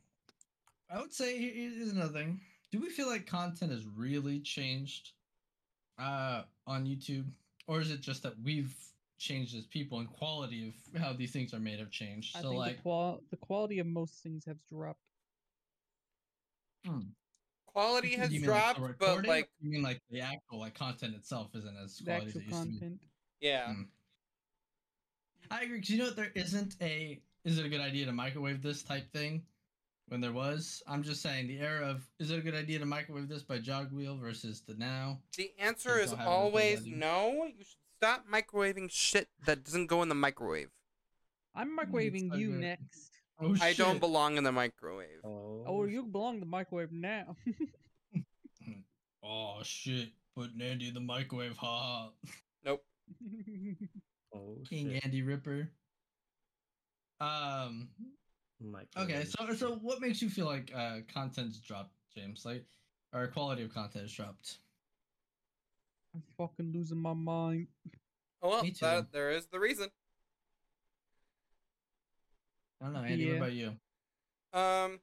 I 0.91 1.01
would 1.01 1.13
say 1.13 1.39
here- 1.39 1.71
here's 1.71 1.93
another 1.93 2.13
thing. 2.13 2.41
Do 2.71 2.81
we 2.81 2.91
feel 2.91 3.07
like 3.07 3.27
content 3.27 3.71
has 3.71 3.87
really 3.87 4.41
changed 4.41 5.13
uh, 5.99 6.45
on 6.67 6.87
YouTube, 6.87 7.31
or 7.67 7.81
is 7.81 7.91
it 7.91 8.01
just 8.01 8.23
that 8.25 8.39
we've 8.43 8.75
changed 9.19 9.55
as 9.55 9.65
people 9.67 10.01
and 10.01 10.11
quality 10.11 10.69
of 10.69 11.01
how 11.01 11.13
these 11.13 11.31
things 11.31 11.55
are 11.55 11.61
made 11.61 11.79
have 11.79 11.91
changed? 11.91 12.37
I 12.37 12.43
so, 12.43 12.49
think 12.49 12.59
like, 12.59 12.77
the, 12.77 12.83
qual- 12.83 13.21
the 13.31 13.37
quality 13.37 13.79
of 13.79 13.87
most 13.87 14.23
things 14.23 14.45
has 14.47 14.57
dropped. 14.69 15.12
Hmm, 16.85 17.01
Quality 17.67 18.11
you 18.11 18.19
has 18.19 18.31
mean, 18.31 18.41
like, 18.43 18.47
dropped, 18.77 18.81
the 18.81 18.95
but 18.99 19.27
like, 19.27 19.49
you 19.61 19.71
mean 19.71 19.83
like 19.83 20.01
the 20.11 20.21
actual 20.21 20.61
like 20.61 20.75
content 20.75 21.15
itself 21.15 21.49
isn't 21.55 21.77
as 21.83 22.01
quality 22.05 22.27
as 22.27 22.37
actual 22.37 22.41
it 22.41 22.47
used 22.47 22.63
to 22.63 22.69
be? 22.69 22.79
content. 22.79 23.01
yeah. 23.41 23.67
Mm. 23.69 23.87
I 25.51 25.63
agree. 25.63 25.81
Cause 25.81 25.91
you 25.91 25.99
know 25.99 26.05
what? 26.07 26.17
There 26.17 26.33
isn't 26.35 26.77
a. 26.81 27.21
Is 27.45 27.59
it 27.59 27.67
a 27.67 27.69
good 27.69 27.81
idea 27.81 28.07
to 28.07 28.13
microwave 28.13 28.63
this 28.63 28.83
type 28.83 29.11
thing? 29.13 29.43
When 30.09 30.21
there 30.21 30.33
was, 30.33 30.83
I'm 30.87 31.03
just 31.03 31.23
saying 31.23 31.47
the 31.47 31.61
era 31.61 31.89
of 31.89 32.07
is 32.19 32.31
it 32.31 32.39
a 32.39 32.43
good 32.43 32.55
idea 32.55 32.79
to 32.79 32.85
microwave 32.85 33.29
this 33.29 33.43
by 33.43 33.59
jog 33.59 33.91
wheel 33.93 34.17
versus 34.19 34.61
the 34.67 34.75
now? 34.75 35.19
The 35.39 35.53
answer 35.59 35.99
is 35.99 36.11
don't 36.11 36.19
have 36.19 36.27
it 36.27 36.31
as 36.31 36.35
always 36.37 36.75
good 36.75 36.81
as 36.81 36.87
you. 36.87 36.97
no. 36.97 37.45
You 37.47 37.65
should 37.65 37.77
stop 37.97 38.27
microwaving 38.31 38.91
shit 38.91 39.29
that 39.47 39.65
doesn't 39.65 39.87
go 39.87 40.03
in 40.03 40.11
the 40.11 40.15
microwave. 40.15 40.69
I'm 41.55 41.77
microwaving 41.79 42.37
you 42.39 42.51
next. 42.53 43.12
Oh, 43.43 43.57
I 43.61 43.73
don't 43.73 43.99
belong 43.99 44.37
in 44.37 44.45
the 44.45 44.53
microwave. 44.53 45.21
Oh, 45.25 45.65
Oh, 45.67 45.85
you 45.85 46.05
belong 46.05 46.35
to 46.35 46.41
the 46.41 46.47
microwave 46.47 46.93
now. 46.93 47.37
Oh 49.25 49.61
shit! 49.63 50.09
Put 50.37 50.51
Andy 50.61 50.89
in 50.89 50.95
the 50.95 51.01
microwave, 51.01 51.57
ha! 51.57 52.11
Nope. 52.65 52.85
oh 54.35 54.59
King 54.69 54.91
shit. 54.95 55.05
Andy 55.05 55.23
Ripper. 55.23 55.71
Um. 57.21 57.89
Okay, 58.99 59.25
so 59.25 59.53
so 59.55 59.75
what 59.77 60.01
makes 60.01 60.21
you 60.23 60.29
feel 60.29 60.47
like 60.47 60.73
uh 60.75 60.99
content's 61.13 61.59
dropped, 61.61 61.95
James? 62.17 62.45
Like, 62.45 62.65
or 63.13 63.29
quality 63.29 63.63
of 63.63 63.73
content 63.73 64.07
is 64.07 64.13
dropped? 64.13 64.59
I'm 66.15 66.23
fucking 66.37 66.73
losing 66.73 66.99
my 66.99 67.15
mind. 67.15 67.69
Oh 68.43 68.49
well, 68.51 68.63
Me 68.65 68.71
too. 68.73 68.85
that, 68.85 69.13
there 69.13 69.31
is 69.31 69.47
the 69.47 69.61
reason. 69.61 69.89
I 72.83 72.87
don't 72.87 72.95
know, 72.95 73.03
Andy. 73.03 73.25
Yeah. 73.25 73.29
What 73.31 73.37
about 73.39 73.53
you? 73.53 73.69
Um, 74.53 75.01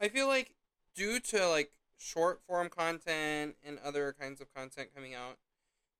I 0.00 0.08
feel 0.08 0.26
like 0.26 0.54
due 0.94 1.20
to 1.20 1.48
like 1.48 1.70
short 1.96 2.40
form 2.46 2.68
content 2.68 3.56
and 3.64 3.78
other 3.84 4.14
kinds 4.18 4.40
of 4.40 4.52
content 4.52 4.90
coming 4.94 5.14
out, 5.14 5.38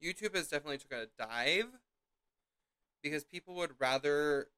YouTube 0.02 0.34
has 0.34 0.48
definitely 0.48 0.78
took 0.78 0.92
a 0.92 1.06
dive 1.18 1.66
because 3.02 3.24
people 3.24 3.54
would 3.54 3.72
rather 3.78 4.48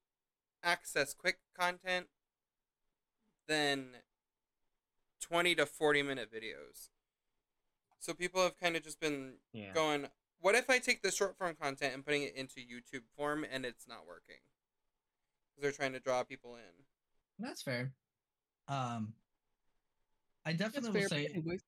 access 0.63 1.13
quick 1.13 1.39
content 1.57 2.07
than 3.47 3.97
20 5.21 5.55
to 5.55 5.65
40 5.65 6.01
minute 6.03 6.29
videos. 6.33 6.89
So 7.99 8.13
people 8.13 8.41
have 8.41 8.57
kind 8.57 8.75
of 8.75 8.83
just 8.83 8.99
been 8.99 9.35
Yeah. 9.53 9.73
going, 9.73 10.07
what 10.39 10.55
if 10.55 10.69
I 10.69 10.79
take 10.79 11.03
the 11.03 11.11
short 11.11 11.37
form 11.37 11.55
content 11.55 11.93
and 11.93 12.03
putting 12.03 12.23
it 12.23 12.33
into 12.35 12.59
YouTube 12.61 13.03
form 13.15 13.45
and 13.49 13.63
it's 13.65 13.87
not 13.87 14.07
working? 14.07 14.37
Because 15.61 15.77
they're 15.77 15.85
trying 15.85 15.93
to 15.93 15.99
draw 15.99 16.23
people 16.23 16.55
in. 16.55 16.83
That's 17.45 17.61
fair. 17.61 17.91
Um, 18.67 19.13
I 20.45 20.53
definitely 20.53 20.91
fair. 21.07 21.25
will 21.45 21.59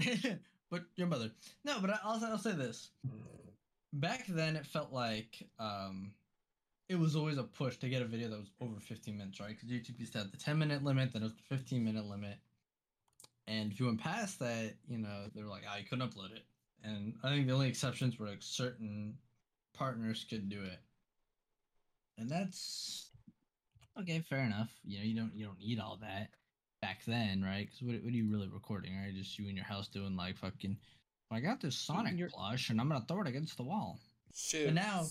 say, 0.00 0.38
but 0.70 0.82
your 0.96 1.06
mother. 1.06 1.30
No, 1.64 1.80
but 1.80 1.90
I- 1.90 1.98
I'll 2.04 2.22
I'll 2.24 2.38
say 2.38 2.52
this. 2.52 2.90
Back 3.94 4.26
then, 4.26 4.56
it 4.56 4.66
felt 4.66 4.92
like 4.92 5.48
um, 5.58 6.12
it 6.88 6.98
was 6.98 7.16
always 7.16 7.38
a 7.38 7.42
push 7.42 7.76
to 7.78 7.88
get 7.88 8.02
a 8.02 8.06
video 8.06 8.28
that 8.30 8.38
was 8.38 8.50
over 8.60 8.80
15 8.80 9.16
minutes, 9.16 9.40
right? 9.40 9.48
Because 9.50 9.68
YouTube 9.70 9.98
used 9.98 10.12
to 10.12 10.18
have 10.18 10.30
the 10.30 10.36
10 10.36 10.58
minute 10.58 10.82
limit, 10.84 11.12
then 11.12 11.22
it 11.22 11.26
was 11.26 11.34
the 11.34 11.56
15 11.56 11.82
minute 11.84 12.04
limit, 12.06 12.36
and 13.46 13.72
if 13.72 13.80
you 13.80 13.86
went 13.86 14.00
past 14.00 14.38
that, 14.40 14.74
you 14.88 14.98
know, 14.98 15.24
they 15.34 15.42
were 15.42 15.48
like, 15.48 15.62
"Ah, 15.68 15.76
you 15.76 15.84
couldn't 15.84 16.10
upload 16.10 16.32
it." 16.32 16.44
And 16.84 17.14
I 17.22 17.28
think 17.28 17.46
the 17.46 17.54
only 17.54 17.68
exceptions 17.68 18.18
were 18.18 18.26
like 18.26 18.42
certain 18.42 19.16
partners 19.74 20.26
could 20.28 20.48
do 20.48 20.62
it, 20.62 20.80
and 22.18 22.28
that's 22.28 23.11
okay. 24.00 24.20
Fair 24.20 24.40
enough. 24.44 24.70
You 24.84 24.98
know, 24.98 25.04
you 25.04 25.16
don't 25.16 25.34
you 25.34 25.46
don't 25.46 25.58
need 25.58 25.78
all 25.80 25.98
that 26.00 26.28
back 26.80 27.04
then, 27.06 27.42
right? 27.42 27.66
Because 27.66 27.82
what, 27.82 28.02
what 28.02 28.12
are 28.12 28.16
you 28.16 28.30
really 28.30 28.48
recording, 28.48 28.96
right? 28.96 29.14
Just 29.14 29.38
you 29.38 29.48
in 29.48 29.56
your 29.56 29.64
house 29.64 29.88
doing 29.88 30.16
like 30.16 30.36
fucking. 30.36 30.76
I 31.30 31.40
got 31.40 31.62
this 31.62 31.76
Sonic 31.76 32.18
your- 32.18 32.28
plush, 32.28 32.68
and 32.68 32.78
I'm 32.80 32.88
gonna 32.88 33.04
throw 33.08 33.22
it 33.22 33.26
against 33.26 33.56
the 33.56 33.62
wall. 33.62 33.98
Shoot. 34.34 34.66
But 34.66 34.74
now 34.74 35.06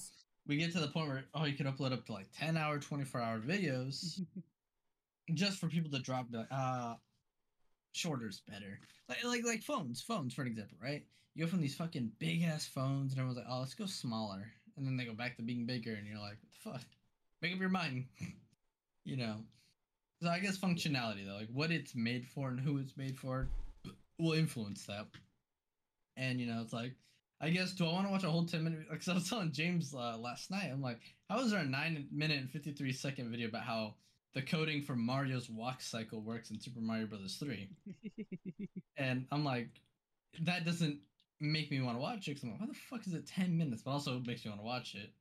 we 0.47 0.57
get 0.57 0.71
to 0.73 0.79
the 0.79 0.88
point 0.88 1.07
where 1.07 1.25
oh, 1.34 1.45
you 1.45 1.55
can 1.55 1.65
upload 1.65 1.93
up 1.93 2.05
to 2.05 2.13
like 2.13 2.27
10 2.38 2.57
hour, 2.57 2.77
24 2.79 3.21
hour 3.21 3.39
videos 3.39 4.19
just 5.34 5.59
for 5.59 5.67
people 5.67 5.89
to 5.91 5.99
drop 5.99 6.29
the 6.29 6.45
uh 6.51 6.95
shorter's 7.93 8.41
better. 8.49 8.79
Like 9.09 9.23
like 9.23 9.45
like 9.45 9.63
phones, 9.63 10.01
phones 10.01 10.34
for 10.34 10.41
an 10.43 10.47
example, 10.47 10.77
right? 10.82 11.03
You 11.34 11.45
go 11.45 11.49
from 11.49 11.61
these 11.61 11.75
fucking 11.75 12.11
big 12.19 12.43
ass 12.43 12.65
phones, 12.67 13.13
and 13.13 13.19
everyone's 13.19 13.38
like, 13.38 13.47
oh, 13.49 13.59
let's 13.59 13.73
go 13.73 13.86
smaller, 13.86 14.51
and 14.77 14.86
then 14.86 14.97
they 14.97 15.05
go 15.05 15.13
back 15.13 15.38
to 15.38 15.43
being 15.43 15.65
bigger, 15.65 15.93
and 15.93 16.05
you're 16.05 16.19
like, 16.19 16.38
what 16.41 16.51
the 16.51 16.79
fuck? 16.79 16.88
Make 17.41 17.53
up 17.53 17.59
your 17.59 17.69
mind, 17.69 18.05
you 19.06 19.18
know. 19.18 19.38
So 20.22 20.30
I 20.30 20.39
guess 20.39 20.58
functionality 20.58 21.26
though, 21.26 21.38
like 21.38 21.49
what 21.52 21.72
it's 21.72 21.95
made 21.95 22.28
for 22.28 22.49
and 22.49 22.60
who 22.60 22.78
it's 22.78 22.95
made 22.95 23.18
for, 23.18 23.47
will 24.20 24.34
influence 24.34 24.86
that. 24.86 25.08
And 26.18 26.39
you 26.39 26.47
know, 26.47 26.62
it's 26.62 26.74
like 26.74 26.93
I 27.41 27.49
guess 27.49 27.72
do 27.72 27.86
I 27.86 27.93
want 27.93 28.06
to 28.06 28.12
watch 28.12 28.24
a 28.24 28.30
whole 28.30 28.45
ten 28.45 28.64
minute? 28.64 28.86
Because 28.89 29.08
I 29.08 29.14
was 29.16 29.28
telling 29.28 29.52
James 29.52 29.95
uh, 29.95 30.18
last 30.18 30.52
night, 30.52 30.70
I'm 30.72 30.82
like, 30.82 31.02
how 31.30 31.39
is 31.39 31.52
there 31.52 31.62
a 31.62 31.66
nine 31.66 32.08
minute 32.12 32.38
and 32.38 32.49
fifty 32.52 32.72
three 32.72 32.93
second 32.93 33.32
video 33.32 33.47
about 33.47 33.64
how 33.64 33.95
the 34.34 34.41
coding 34.41 34.82
for 34.84 34.95
Mario's 34.95 35.49
walk 35.49 35.82
cycle 35.82 36.22
works 36.22 36.52
in 36.52 36.60
Super 36.60 36.82
Mario 36.82 37.08
Brothers 37.08 37.38
three? 37.38 37.70
And 38.97 39.26
I'm 39.32 39.43
like, 39.43 39.70
that 40.41 40.64
doesn't 40.64 40.99
make 41.39 41.72
me 41.72 41.82
want 41.82 41.97
to 41.97 42.02
watch 42.02 42.28
it. 42.28 42.36
Cause 42.36 42.43
I'm 42.43 42.52
like, 42.52 42.60
why 42.60 42.68
the 42.68 42.74
fuck 42.74 43.08
is 43.08 43.14
it 43.16 43.26
ten 43.26 43.58
minutes? 43.58 43.82
But 43.84 43.91
also 43.91 44.18
it 44.18 44.28
makes 44.28 44.45
me 44.45 44.49
want 44.52 44.62
to 44.62 44.66
watch 44.66 44.93
it. 44.93 45.12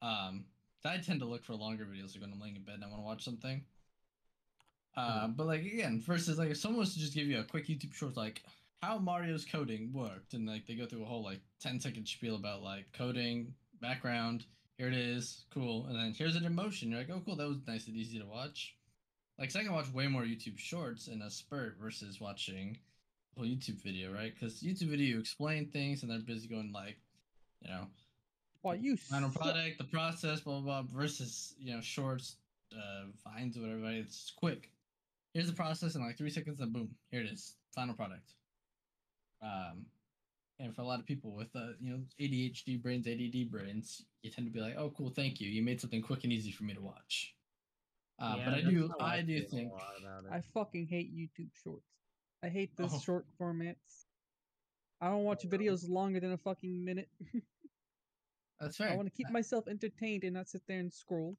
Um, 0.00 0.46
I 0.88 0.98
tend 0.98 1.20
to 1.20 1.26
look 1.26 1.44
for 1.44 1.54
longer 1.54 1.84
videos 1.84 2.14
like 2.14 2.22
when 2.22 2.32
I'm 2.32 2.40
laying 2.40 2.56
in 2.56 2.62
bed 2.62 2.76
and 2.76 2.84
I 2.84 2.88
want 2.88 3.00
to 3.00 3.06
watch 3.06 3.24
something. 3.24 3.62
Uh, 4.96 5.28
but 5.28 5.46
like 5.46 5.60
again, 5.60 6.00
versus 6.00 6.38
like 6.38 6.50
if 6.50 6.56
someone 6.56 6.80
was 6.80 6.94
to 6.94 7.00
just 7.00 7.14
give 7.14 7.26
you 7.26 7.38
a 7.38 7.44
quick 7.44 7.68
YouTube 7.68 7.94
short 7.94 8.16
like 8.16 8.42
how 8.82 8.98
Mario's 8.98 9.44
coding 9.44 9.92
worked, 9.92 10.32
and 10.34 10.46
like 10.46 10.66
they 10.66 10.74
go 10.74 10.86
through 10.86 11.02
a 11.02 11.06
whole 11.06 11.22
like 11.22 11.40
10 11.60 11.80
second 11.80 12.06
spiel 12.06 12.36
about 12.36 12.62
like 12.62 12.86
coding, 12.92 13.54
background, 13.80 14.44
here 14.78 14.88
it 14.88 14.94
is, 14.94 15.44
cool, 15.52 15.86
and 15.86 15.96
then 15.96 16.14
here's 16.16 16.36
an 16.36 16.46
emotion. 16.46 16.90
You're 16.90 17.00
like, 17.00 17.10
oh 17.10 17.22
cool, 17.24 17.36
that 17.36 17.48
was 17.48 17.58
nice 17.66 17.86
and 17.86 17.96
easy 17.96 18.18
to 18.18 18.26
watch. 18.26 18.74
Like, 19.38 19.50
so 19.50 19.60
I 19.60 19.64
can 19.64 19.72
watch 19.72 19.92
way 19.92 20.06
more 20.06 20.22
YouTube 20.22 20.58
shorts 20.58 21.08
in 21.08 21.22
a 21.22 21.30
spurt 21.30 21.76
versus 21.80 22.20
watching 22.20 22.78
a 23.36 23.40
whole 23.40 23.48
YouTube 23.48 23.82
video, 23.82 24.12
right? 24.12 24.32
Because 24.34 24.62
YouTube 24.62 24.90
video 24.90 25.14
you 25.14 25.20
explain 25.20 25.66
things, 25.66 26.02
and 26.02 26.10
they're 26.10 26.18
busy 26.18 26.48
going 26.48 26.72
like, 26.72 26.96
you 27.62 27.70
know, 27.70 27.86
Why 28.62 28.74
you 28.74 28.96
final 28.96 29.30
suck. 29.30 29.42
product, 29.42 29.78
the 29.78 29.84
process, 29.84 30.40
blah 30.40 30.60
blah 30.60 30.82
blah, 30.82 30.98
versus 30.98 31.54
you 31.58 31.74
know 31.74 31.80
shorts, 31.80 32.36
uh, 32.72 33.06
vines, 33.24 33.56
or 33.56 33.62
whatever. 33.62 33.90
It's 33.90 34.32
quick. 34.36 34.70
Here's 35.34 35.46
the 35.46 35.52
process 35.54 35.94
in 35.94 36.02
like 36.02 36.18
three 36.18 36.30
seconds, 36.30 36.60
and 36.60 36.72
boom, 36.72 36.90
here 37.10 37.20
it 37.22 37.26
is, 37.30 37.54
final 37.74 37.94
product. 37.94 38.34
Um, 39.42 39.86
and 40.58 40.74
for 40.74 40.82
a 40.82 40.84
lot 40.84 41.00
of 41.00 41.06
people 41.06 41.34
with 41.34 41.48
uh, 41.56 41.68
you 41.80 41.90
know 41.92 42.00
ADHD 42.20 42.82
brains, 42.82 43.06
ADD 43.06 43.50
brains, 43.50 44.02
you 44.22 44.30
tend 44.30 44.46
to 44.46 44.52
be 44.52 44.60
like, 44.60 44.74
oh 44.76 44.92
cool, 44.96 45.08
thank 45.10 45.40
you, 45.40 45.48
you 45.48 45.62
made 45.62 45.80
something 45.80 46.02
quick 46.02 46.24
and 46.24 46.32
easy 46.32 46.50
for 46.50 46.64
me 46.64 46.74
to 46.74 46.80
watch. 46.82 47.34
Uh, 48.20 48.34
Yeah, 48.36 48.44
but 48.44 48.54
I 48.54 48.60
do, 48.62 48.92
how 48.98 49.06
I 49.06 49.20
do 49.22 49.40
think 49.40 49.72
lot 49.72 49.92
about 50.02 50.24
it. 50.24 50.30
I 50.36 50.42
fucking 50.52 50.86
hate 50.88 51.16
YouTube 51.16 51.48
shorts. 51.64 51.86
I 52.44 52.48
hate 52.48 52.76
the 52.76 52.84
Oh. 52.84 52.98
short 52.98 53.24
formats. 53.40 54.04
I 55.00 55.08
don't 55.08 55.24
watch 55.24 55.44
videos 55.48 55.88
longer 55.88 56.20
than 56.20 56.32
a 56.32 56.36
fucking 56.36 56.84
minute. 56.84 57.08
that's 58.60 58.76
fair. 58.76 58.90
I 58.90 58.96
want 58.96 59.08
to 59.08 59.16
keep 59.16 59.30
myself 59.30 59.66
entertained 59.68 60.24
and 60.24 60.34
not 60.34 60.48
sit 60.48 60.62
there 60.68 60.78
and 60.78 60.92
scroll. 60.92 61.36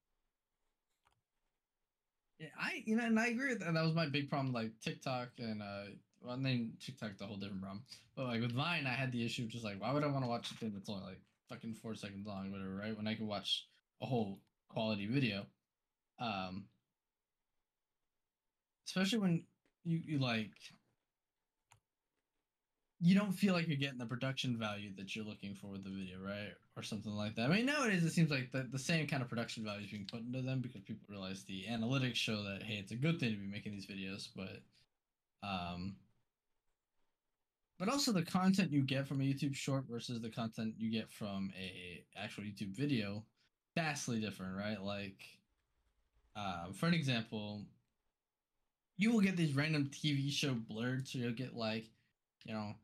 Yeah, 2.40 2.48
I 2.60 2.82
you 2.86 2.96
know, 2.96 3.06
and 3.06 3.20
I 3.20 3.28
agree 3.28 3.50
with 3.50 3.60
that. 3.60 3.74
That 3.74 3.84
was 3.84 3.94
my 3.94 4.08
big 4.08 4.30
problem, 4.30 4.54
like 4.54 4.72
TikTok 4.84 5.30
and 5.38 5.62
uh, 5.62 5.92
well, 6.24 6.36
then 6.36 6.44
mean 6.44 6.74
TikTok's 6.84 7.22
a 7.22 7.26
whole 7.26 7.38
different 7.38 7.62
problem. 7.62 7.84
But 8.16 8.26
like 8.26 8.42
with 8.42 8.54
Vine, 8.54 8.88
I 8.88 8.94
had 8.94 9.12
the 9.12 9.24
issue 9.24 9.44
of 9.44 9.50
just 9.50 9.64
like, 9.64 9.80
why 9.80 9.94
would 9.94 10.04
I 10.04 10.08
want 10.08 10.24
to 10.24 10.30
watch 10.30 10.52
a 10.52 10.56
thing 10.56 10.72
that's 10.74 10.90
only 10.90 11.04
like 11.04 11.22
fucking 11.50 11.76
four 11.76 11.96
seconds 11.96 12.26
long, 12.26 12.52
whatever, 12.52 12.76
right? 12.76 12.96
When 12.96 13.08
I 13.08 13.16
could 13.16 13.28
watch 13.28 13.68
a 14.02 14.06
whole 14.06 14.40
quality 14.70 15.08
video. 15.08 15.46
Um, 16.20 16.66
especially 18.88 19.20
when 19.20 19.44
you 19.84 20.02
you 20.04 20.20
like 20.20 20.52
you 23.04 23.16
don't 23.16 23.32
feel 23.32 23.56
like 23.56 23.68
you're 23.68 23.78
getting 23.78 23.97
the 23.97 24.06
production 24.06 24.58
value 24.58 24.91
that 24.95 25.16
you're 25.16 25.26
looking 25.26 25.56
for 25.56 25.68
with 25.68 25.84
the 25.84 25.89
video, 25.89 26.20
right? 26.24 26.54
Or 26.78 26.84
something 26.84 27.12
like 27.12 27.36
that. 27.36 27.49
I 27.49 27.56
mean, 27.56 27.66
nowadays 27.66 28.04
it 28.04 28.12
seems 28.12 28.30
like 28.30 28.52
the, 28.52 28.68
the 28.72 28.78
same 28.78 29.08
kind 29.08 29.24
of 29.24 29.30
production 29.30 29.64
value 29.64 29.86
is 29.86 29.91
being 29.91 30.08
put 30.10 30.22
into 30.22 30.43
them 30.43 30.62
because 30.62 30.82
people 30.82 31.08
realize 31.10 31.43
the 31.43 31.66
analytics 31.70 32.16
show 32.16 32.43
that 32.43 32.62
hey, 32.62 32.76
it's 32.76 32.91
a 32.91 32.95
good 32.95 33.20
thing 33.20 33.32
to 33.32 33.38
be 33.38 33.47
making 33.47 33.72
these 33.72 33.88
videos, 33.88 34.30
but 34.36 34.62
um 35.47 35.95
but 37.80 37.89
also 37.89 38.12
the 38.12 38.22
content 38.22 38.72
you 38.72 38.84
get 38.84 39.08
from 39.08 39.22
a 39.22 39.24
YouTube 39.24 39.56
short 39.56 39.86
versus 39.89 40.22
the 40.22 40.30
content 40.30 40.76
you 40.78 40.91
get 40.91 41.10
from 41.10 41.52
a 41.60 42.04
actual 42.16 42.43
YouTube 42.43 42.76
video 42.76 43.24
vastly 43.76 44.20
different, 44.20 44.56
right? 44.56 44.80
Like 44.80 45.18
um, 46.36 46.74
for 46.74 46.86
an 46.86 46.93
example, 46.93 47.64
you 48.97 49.12
will 49.12 49.22
get 49.22 49.36
these 49.36 49.56
random 49.56 49.89
TV 49.91 50.32
show 50.32 50.54
blurred, 50.54 51.08
so 51.08 51.18
you'll 51.18 51.32
get 51.32 51.56
like, 51.56 51.86
you 52.45 52.54
know, 52.54 52.76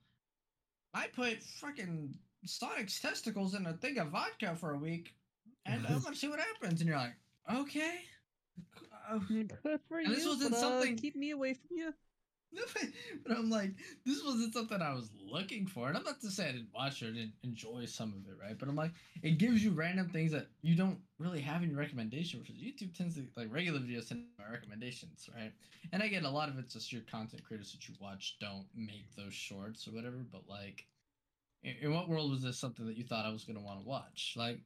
I 0.93 1.07
put 1.07 1.41
fucking 1.43 2.15
Sonic's 2.45 2.99
testicles 2.99 3.53
in 3.55 3.65
a 3.65 3.73
thing 3.73 3.97
of 3.99 4.09
vodka 4.09 4.55
for 4.55 4.71
a 4.73 4.77
week, 4.77 5.13
and 5.65 5.85
I'm 5.87 5.99
gonna 6.01 6.15
see 6.15 6.27
what 6.29 6.39
happens. 6.39 6.81
And 6.81 6.89
you're 6.89 6.97
like, 6.97 7.15
okay. 7.53 8.01
Uh, 9.09 9.17
Good 9.27 9.53
for 9.87 9.99
And 9.99 10.13
this 10.13 10.25
wasn't 10.25 10.53
uh, 10.53 10.57
something- 10.57 10.97
Keep 10.97 11.15
me 11.15 11.31
away 11.31 11.53
from 11.53 11.77
you. 11.77 11.93
but 13.25 13.37
I'm 13.37 13.49
like, 13.49 13.71
this 14.05 14.23
wasn't 14.23 14.53
something 14.53 14.81
I 14.81 14.93
was 14.93 15.09
looking 15.21 15.67
for. 15.67 15.87
And 15.87 15.97
I'm 15.97 16.03
not 16.03 16.21
to 16.21 16.31
say 16.31 16.47
I 16.49 16.51
didn't 16.53 16.73
watch 16.73 17.01
it, 17.01 17.13
didn't 17.13 17.33
enjoy 17.43 17.85
some 17.85 18.13
of 18.13 18.31
it, 18.31 18.37
right? 18.41 18.57
But 18.57 18.69
I'm 18.69 18.75
like, 18.75 18.91
it 19.21 19.37
gives 19.37 19.63
you 19.63 19.71
random 19.71 20.09
things 20.09 20.31
that 20.31 20.47
you 20.61 20.75
don't 20.75 20.99
really 21.19 21.41
have 21.41 21.63
in 21.63 21.69
your 21.69 21.79
recommendation, 21.79 22.39
because 22.39 22.55
YouTube 22.55 22.95
tends 22.95 23.15
to, 23.15 23.25
like, 23.35 23.53
regular 23.53 23.79
videos 23.79 24.07
tend 24.07 24.23
to 24.37 24.43
my 24.43 24.51
recommendations, 24.51 25.29
right? 25.35 25.51
And 25.91 26.01
I 26.01 26.07
get 26.07 26.23
a 26.23 26.29
lot 26.29 26.49
of 26.49 26.57
it's 26.57 26.73
just 26.73 26.91
your 26.91 27.01
content 27.03 27.43
creators 27.43 27.71
that 27.73 27.87
you 27.87 27.95
watch 27.99 28.37
don't 28.39 28.65
make 28.75 29.13
those 29.15 29.33
shorts 29.33 29.87
or 29.87 29.91
whatever, 29.91 30.17
but 30.31 30.43
like, 30.47 30.85
in, 31.63 31.75
in 31.81 31.93
what 31.93 32.09
world 32.09 32.31
was 32.31 32.43
this 32.43 32.57
something 32.57 32.85
that 32.87 32.97
you 32.97 33.03
thought 33.03 33.25
I 33.25 33.31
was 33.31 33.43
to 33.45 33.53
want 33.53 33.81
to 33.81 33.87
watch? 33.87 34.35
Like, 34.37 34.59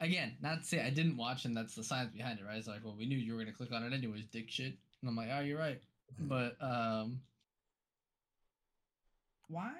again, 0.00 0.36
not 0.40 0.60
to 0.60 0.66
say 0.66 0.80
I 0.80 0.90
didn't 0.90 1.16
watch, 1.16 1.44
and 1.44 1.56
that's 1.56 1.74
the 1.74 1.84
science 1.84 2.12
behind 2.12 2.38
it, 2.38 2.44
right? 2.44 2.58
It's 2.58 2.68
like, 2.68 2.84
well, 2.84 2.96
we 2.96 3.06
knew 3.06 3.18
you 3.18 3.34
were 3.34 3.40
gonna 3.40 3.52
click 3.52 3.72
on 3.72 3.82
it 3.82 3.92
anyways, 3.92 4.26
dick 4.26 4.50
shit. 4.50 4.76
And 5.02 5.08
I'm 5.08 5.16
like, 5.16 5.28
oh, 5.32 5.40
you're 5.40 5.58
right. 5.58 5.80
But 6.18 6.56
um, 6.60 7.20
why? 9.48 9.72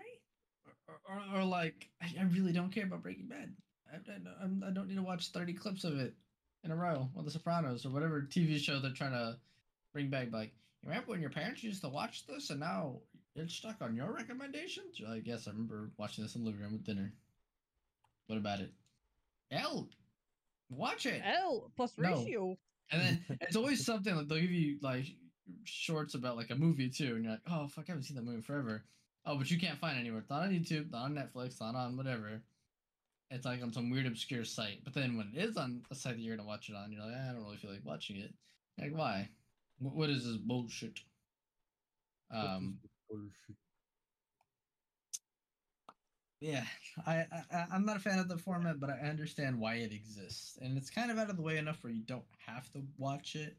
Or, 0.88 0.94
or, 1.08 1.40
or 1.40 1.44
like, 1.44 1.88
I, 2.02 2.06
I 2.20 2.24
really 2.24 2.52
don't 2.52 2.72
care 2.72 2.84
about 2.84 3.02
Breaking 3.02 3.26
Bad. 3.28 3.54
I, 3.92 3.96
I, 3.96 4.18
don't- 4.42 4.62
I 4.66 4.70
don't 4.70 4.88
need 4.88 4.96
to 4.96 5.02
watch 5.02 5.28
30 5.28 5.52
clips 5.54 5.84
of 5.84 5.98
it 5.98 6.14
in 6.64 6.70
a 6.70 6.76
row, 6.76 7.08
or 7.16 7.22
The 7.22 7.30
Sopranos, 7.30 7.86
or 7.86 7.90
whatever 7.90 8.22
TV 8.22 8.58
show 8.58 8.78
they're 8.80 8.90
trying 8.92 9.12
to 9.12 9.36
bring 9.92 10.08
back. 10.10 10.28
Like, 10.32 10.52
you 10.82 10.88
remember 10.88 11.10
when 11.10 11.20
your 11.20 11.30
parents 11.30 11.62
used 11.62 11.82
to 11.82 11.88
watch 11.88 12.26
this, 12.26 12.50
and 12.50 12.60
now 12.60 12.96
it's 13.36 13.54
stuck 13.54 13.76
on 13.80 13.94
your 13.96 14.12
recommendations? 14.12 14.98
You're 14.98 15.10
like, 15.10 15.26
yes, 15.26 15.46
I 15.46 15.52
remember 15.52 15.90
watching 15.96 16.24
this 16.24 16.34
in 16.34 16.42
the 16.42 16.46
living 16.50 16.62
room 16.62 16.72
with 16.72 16.84
dinner. 16.84 17.12
What 18.26 18.36
about 18.38 18.60
it? 18.60 18.70
L, 19.50 19.88
watch 20.68 21.06
it. 21.06 21.22
L 21.24 21.70
plus 21.76 21.92
No. 21.98 22.10
ratio. 22.18 22.56
And 22.92 23.00
then 23.02 23.38
it's 23.40 23.56
always 23.56 23.84
something 23.84 24.14
like 24.14 24.28
they'll 24.28 24.40
give 24.40 24.50
you 24.50 24.78
like 24.82 25.06
shorts 25.64 26.14
about 26.14 26.36
like 26.36 26.50
a 26.50 26.54
movie 26.56 26.90
too, 26.90 27.14
and 27.16 27.24
you're 27.24 27.32
like, 27.34 27.42
oh 27.46 27.68
fuck, 27.68 27.84
I 27.88 27.92
haven't 27.92 28.04
seen 28.04 28.16
that 28.16 28.22
movie 28.24 28.42
forever. 28.42 28.84
Oh, 29.24 29.36
but 29.38 29.50
you 29.50 29.58
can't 29.58 29.78
find 29.78 29.96
it 29.98 30.00
anywhere. 30.00 30.20
It's 30.20 30.30
not 30.30 30.42
on 30.44 30.50
YouTube, 30.50 30.90
not 30.90 31.04
on 31.04 31.14
Netflix, 31.14 31.60
not 31.60 31.74
on 31.74 31.96
whatever. 31.96 32.42
It's 33.30 33.46
like 33.46 33.62
on 33.62 33.72
some 33.72 33.90
weird 33.90 34.06
obscure 34.06 34.44
site. 34.44 34.84
But 34.84 34.94
then 34.94 35.16
when 35.16 35.28
it 35.34 35.38
is 35.38 35.56
on 35.56 35.84
a 35.90 35.94
site 35.94 36.16
that 36.16 36.22
you're 36.22 36.36
gonna 36.36 36.48
watch 36.48 36.68
it 36.70 36.76
on, 36.76 36.92
you're 36.92 37.04
like, 37.04 37.14
"Ah, 37.16 37.30
I 37.30 37.32
don't 37.32 37.42
really 37.44 37.56
feel 37.58 37.72
like 37.72 37.84
watching 37.84 38.16
it. 38.16 38.34
Like, 38.78 38.92
why? 38.94 39.30
Wh- 39.78 39.94
What 39.96 40.10
is 40.10 40.24
this 40.26 40.36
bullshit? 40.38 41.00
Um, 42.30 42.80
yeah, 46.40 46.64
I 47.06 47.26
I- 47.50 47.66
I'm 47.70 47.84
not 47.84 47.96
a 47.96 48.00
fan 48.00 48.18
of 48.18 48.28
the 48.28 48.38
format, 48.38 48.80
but 48.80 48.90
I 48.90 48.98
understand 49.00 49.60
why 49.60 49.76
it 49.76 49.92
exists, 49.92 50.56
and 50.56 50.76
it's 50.78 50.90
kind 50.90 51.10
of 51.10 51.18
out 51.18 51.30
of 51.30 51.36
the 51.36 51.42
way 51.42 51.58
enough 51.58 51.82
where 51.84 51.92
you 51.92 52.02
don't 52.02 52.24
have 52.46 52.70
to 52.72 52.82
watch 52.96 53.36
it, 53.36 53.56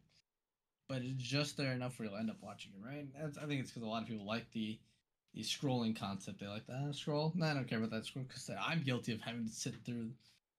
but 0.92 1.02
it's 1.04 1.24
just 1.24 1.56
there 1.56 1.72
enough 1.72 1.98
where 1.98 2.10
you'll 2.10 2.18
end 2.18 2.30
up 2.30 2.36
watching 2.42 2.74
it, 2.76 2.86
right? 2.86 3.08
That's, 3.18 3.38
I 3.38 3.46
think 3.46 3.62
it's 3.62 3.72
because 3.72 3.84
a 3.84 3.90
lot 3.90 4.02
of 4.04 4.10
people 4.10 4.26
like 4.26 4.52
the 4.52 4.78
the 5.34 5.42
scrolling 5.42 5.98
concept. 5.98 6.42
They 6.42 6.48
like 6.48 6.68
that 6.68 6.94
scroll. 6.94 7.32
No, 7.34 7.46
I 7.46 7.54
don't 7.54 7.66
care 7.68 7.78
about 7.78 7.92
that 7.92 8.06
scroll 8.06 8.26
because 8.28 8.50
I'm 8.62 8.82
guilty 8.84 9.14
of 9.14 9.22
having 9.22 9.46
to 9.48 9.54
sit 9.54 9.74
through 9.86 10.10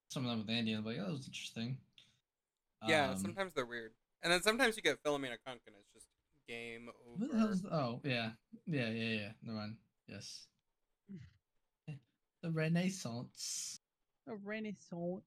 some 0.08 0.24
of 0.24 0.30
them 0.30 0.38
with 0.40 0.48
Andy, 0.48 0.72
and 0.72 0.78
I'm 0.80 0.86
like, 0.86 0.96
oh, 0.98 1.04
that 1.04 1.12
was 1.12 1.26
interesting. 1.26 1.76
Yeah, 2.88 3.10
Um, 3.10 3.18
sometimes 3.18 3.52
they're 3.52 3.66
weird, 3.66 3.92
and 4.22 4.32
then 4.32 4.40
sometimes 4.42 4.76
you 4.76 4.82
get 4.82 5.02
Philomena 5.04 5.36
Cunk, 5.46 5.60
and 5.66 5.76
it's 5.78 5.92
just 5.92 6.06
game 6.48 6.88
Who 7.18 7.26
the 7.26 7.32
over. 7.34 7.38
hell's 7.38 7.64
oh 7.70 8.00
yeah 8.02 8.30
yeah 8.66 8.88
yeah 8.88 9.20
yeah 9.20 9.28
never 9.42 9.58
mind 9.58 9.76
yes 10.08 10.46
the 12.42 12.50
Renaissance. 12.50 13.78
The 14.26 14.34
renaissance. 14.34 15.22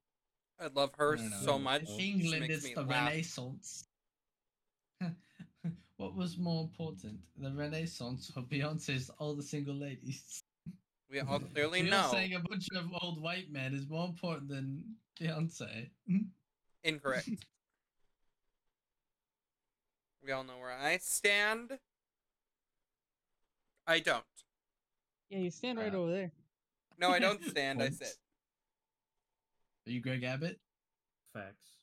I 0.59 0.67
love 0.73 0.91
her 0.97 1.15
No, 1.15 1.23
no, 1.23 1.29
no. 1.29 1.45
so 1.45 1.59
much. 1.59 1.87
She 1.95 2.11
England, 2.11 2.41
makes 2.41 2.65
it's 2.65 2.73
the 2.73 2.81
laugh. 2.81 3.09
Renaissance. 3.09 3.85
What 5.97 6.15
was 6.15 6.37
more 6.37 6.61
important, 6.63 7.19
the 7.37 7.51
Renaissance 7.51 8.31
or 8.35 8.43
Beyonce's 8.43 9.09
All 9.19 9.33
the 9.35 9.43
Single 9.43 9.75
Ladies? 9.75 10.43
We 11.09 11.19
all 11.19 11.39
clearly 11.53 11.81
You're 11.81 11.89
know. 11.91 12.09
saying 12.11 12.33
a 12.33 12.39
bunch 12.39 12.67
of 12.75 12.85
old 13.01 13.21
white 13.21 13.51
men 13.51 13.73
is 13.73 13.87
more 13.89 14.05
important 14.05 14.49
than 14.49 14.83
Beyonce. 15.19 15.89
Incorrect. 16.83 17.29
we 20.23 20.31
all 20.31 20.43
know 20.43 20.57
where 20.59 20.71
I 20.77 20.97
stand. 20.97 21.79
I 23.87 23.99
don't. 23.99 24.23
Yeah, 25.29 25.39
you 25.39 25.51
stand 25.51 25.77
right 25.79 25.93
Uh, 25.93 25.97
over 25.97 26.11
there. 26.11 26.31
No, 26.99 27.09
I 27.11 27.19
don't 27.19 27.43
stand. 27.49 27.81
I 27.81 27.89
sit. 27.89 28.15
Are 29.87 29.91
you 29.91 30.01
Greg 30.01 30.23
Abbott? 30.23 30.59
Facts. 31.33 31.74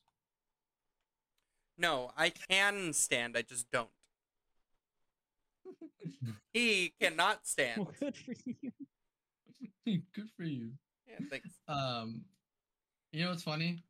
No, 1.83 2.11
I 2.15 2.29
can 2.29 2.93
stand. 2.93 3.35
I 3.35 3.41
just 3.41 3.69
don't. 3.69 3.89
He 6.53 6.93
cannot 7.01 7.47
stand. 7.47 7.79
Well, 7.79 7.93
good 7.99 8.15
for 8.15 8.33
you. 8.45 8.71
Good 10.15 10.29
for 10.37 10.43
you. 10.43 10.69
Yeah, 11.07 11.17
thanks. 11.29 11.49
Um, 11.67 12.21
you 13.11 13.23
know 13.23 13.31
what's 13.31 13.43
funny? 13.43 13.83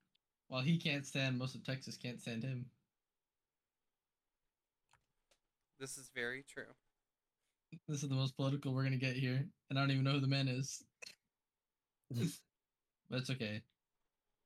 While 0.47 0.61
he 0.61 0.77
can't 0.77 1.05
stand, 1.05 1.37
most 1.37 1.55
of 1.55 1.63
Texas 1.63 1.97
can't 1.97 2.21
stand 2.21 2.41
him. 2.43 2.65
This 5.79 5.97
is 5.97 6.09
very 6.15 6.43
true. 6.51 6.71
This 7.87 8.01
is 8.01 8.09
the 8.09 8.15
most 8.15 8.37
political 8.37 8.73
we're 8.73 8.85
gonna 8.85 8.95
get 8.95 9.17
here, 9.17 9.45
and 9.69 9.77
I 9.77 9.81
don't 9.81 9.91
even 9.91 10.05
know 10.05 10.13
who 10.13 10.19
the 10.21 10.27
man 10.27 10.47
is. 10.47 10.83
but 12.11 13.19
it's 13.19 13.29
okay. 13.29 13.61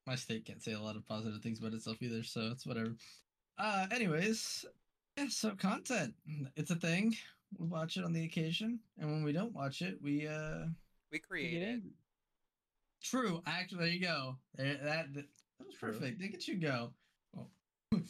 My 0.06 0.16
state 0.16 0.46
can't 0.46 0.64
say 0.64 0.74
a 0.74 0.82
lot 0.82 0.96
of 0.96 1.08
positive 1.08 1.42
things 1.42 1.60
about 1.60 1.74
itself 1.74 1.98
either, 2.02 2.24
so 2.24 2.50
it's 2.52 2.66
whatever. 2.66 2.96
Uh, 3.58 3.88
anyways, 3.92 4.66
yeah. 5.18 5.28
So 5.30 5.52
content, 5.56 6.14
it's 6.56 6.72
a 6.72 6.76
thing. 6.76 7.16
We 7.58 7.68
watch 7.68 7.98
it 7.98 8.04
on 8.04 8.14
the 8.14 8.26
occasion, 8.26 8.80
and 9.00 9.10
when 9.10 9.24
we 9.24 9.32
don't 9.32 9.54
watch 9.54 9.82
it, 9.82 9.98
we 10.02 10.28
uh. 10.28 10.66
We 11.12 11.20
create 11.20 11.52
get 11.52 11.60
created. 11.60 11.84
True. 13.02 13.42
Actually, 13.48 13.78
there 13.80 13.88
you 13.88 14.02
go. 14.02 14.36
That, 14.58 14.84
that 14.84 15.14
that 15.14 15.26
was 15.66 15.76
True. 15.76 15.94
perfect. 15.94 16.22
Look 16.22 16.34
at 16.34 16.48
you 16.48 16.56
go. 16.56 16.92
Well, 17.34 17.50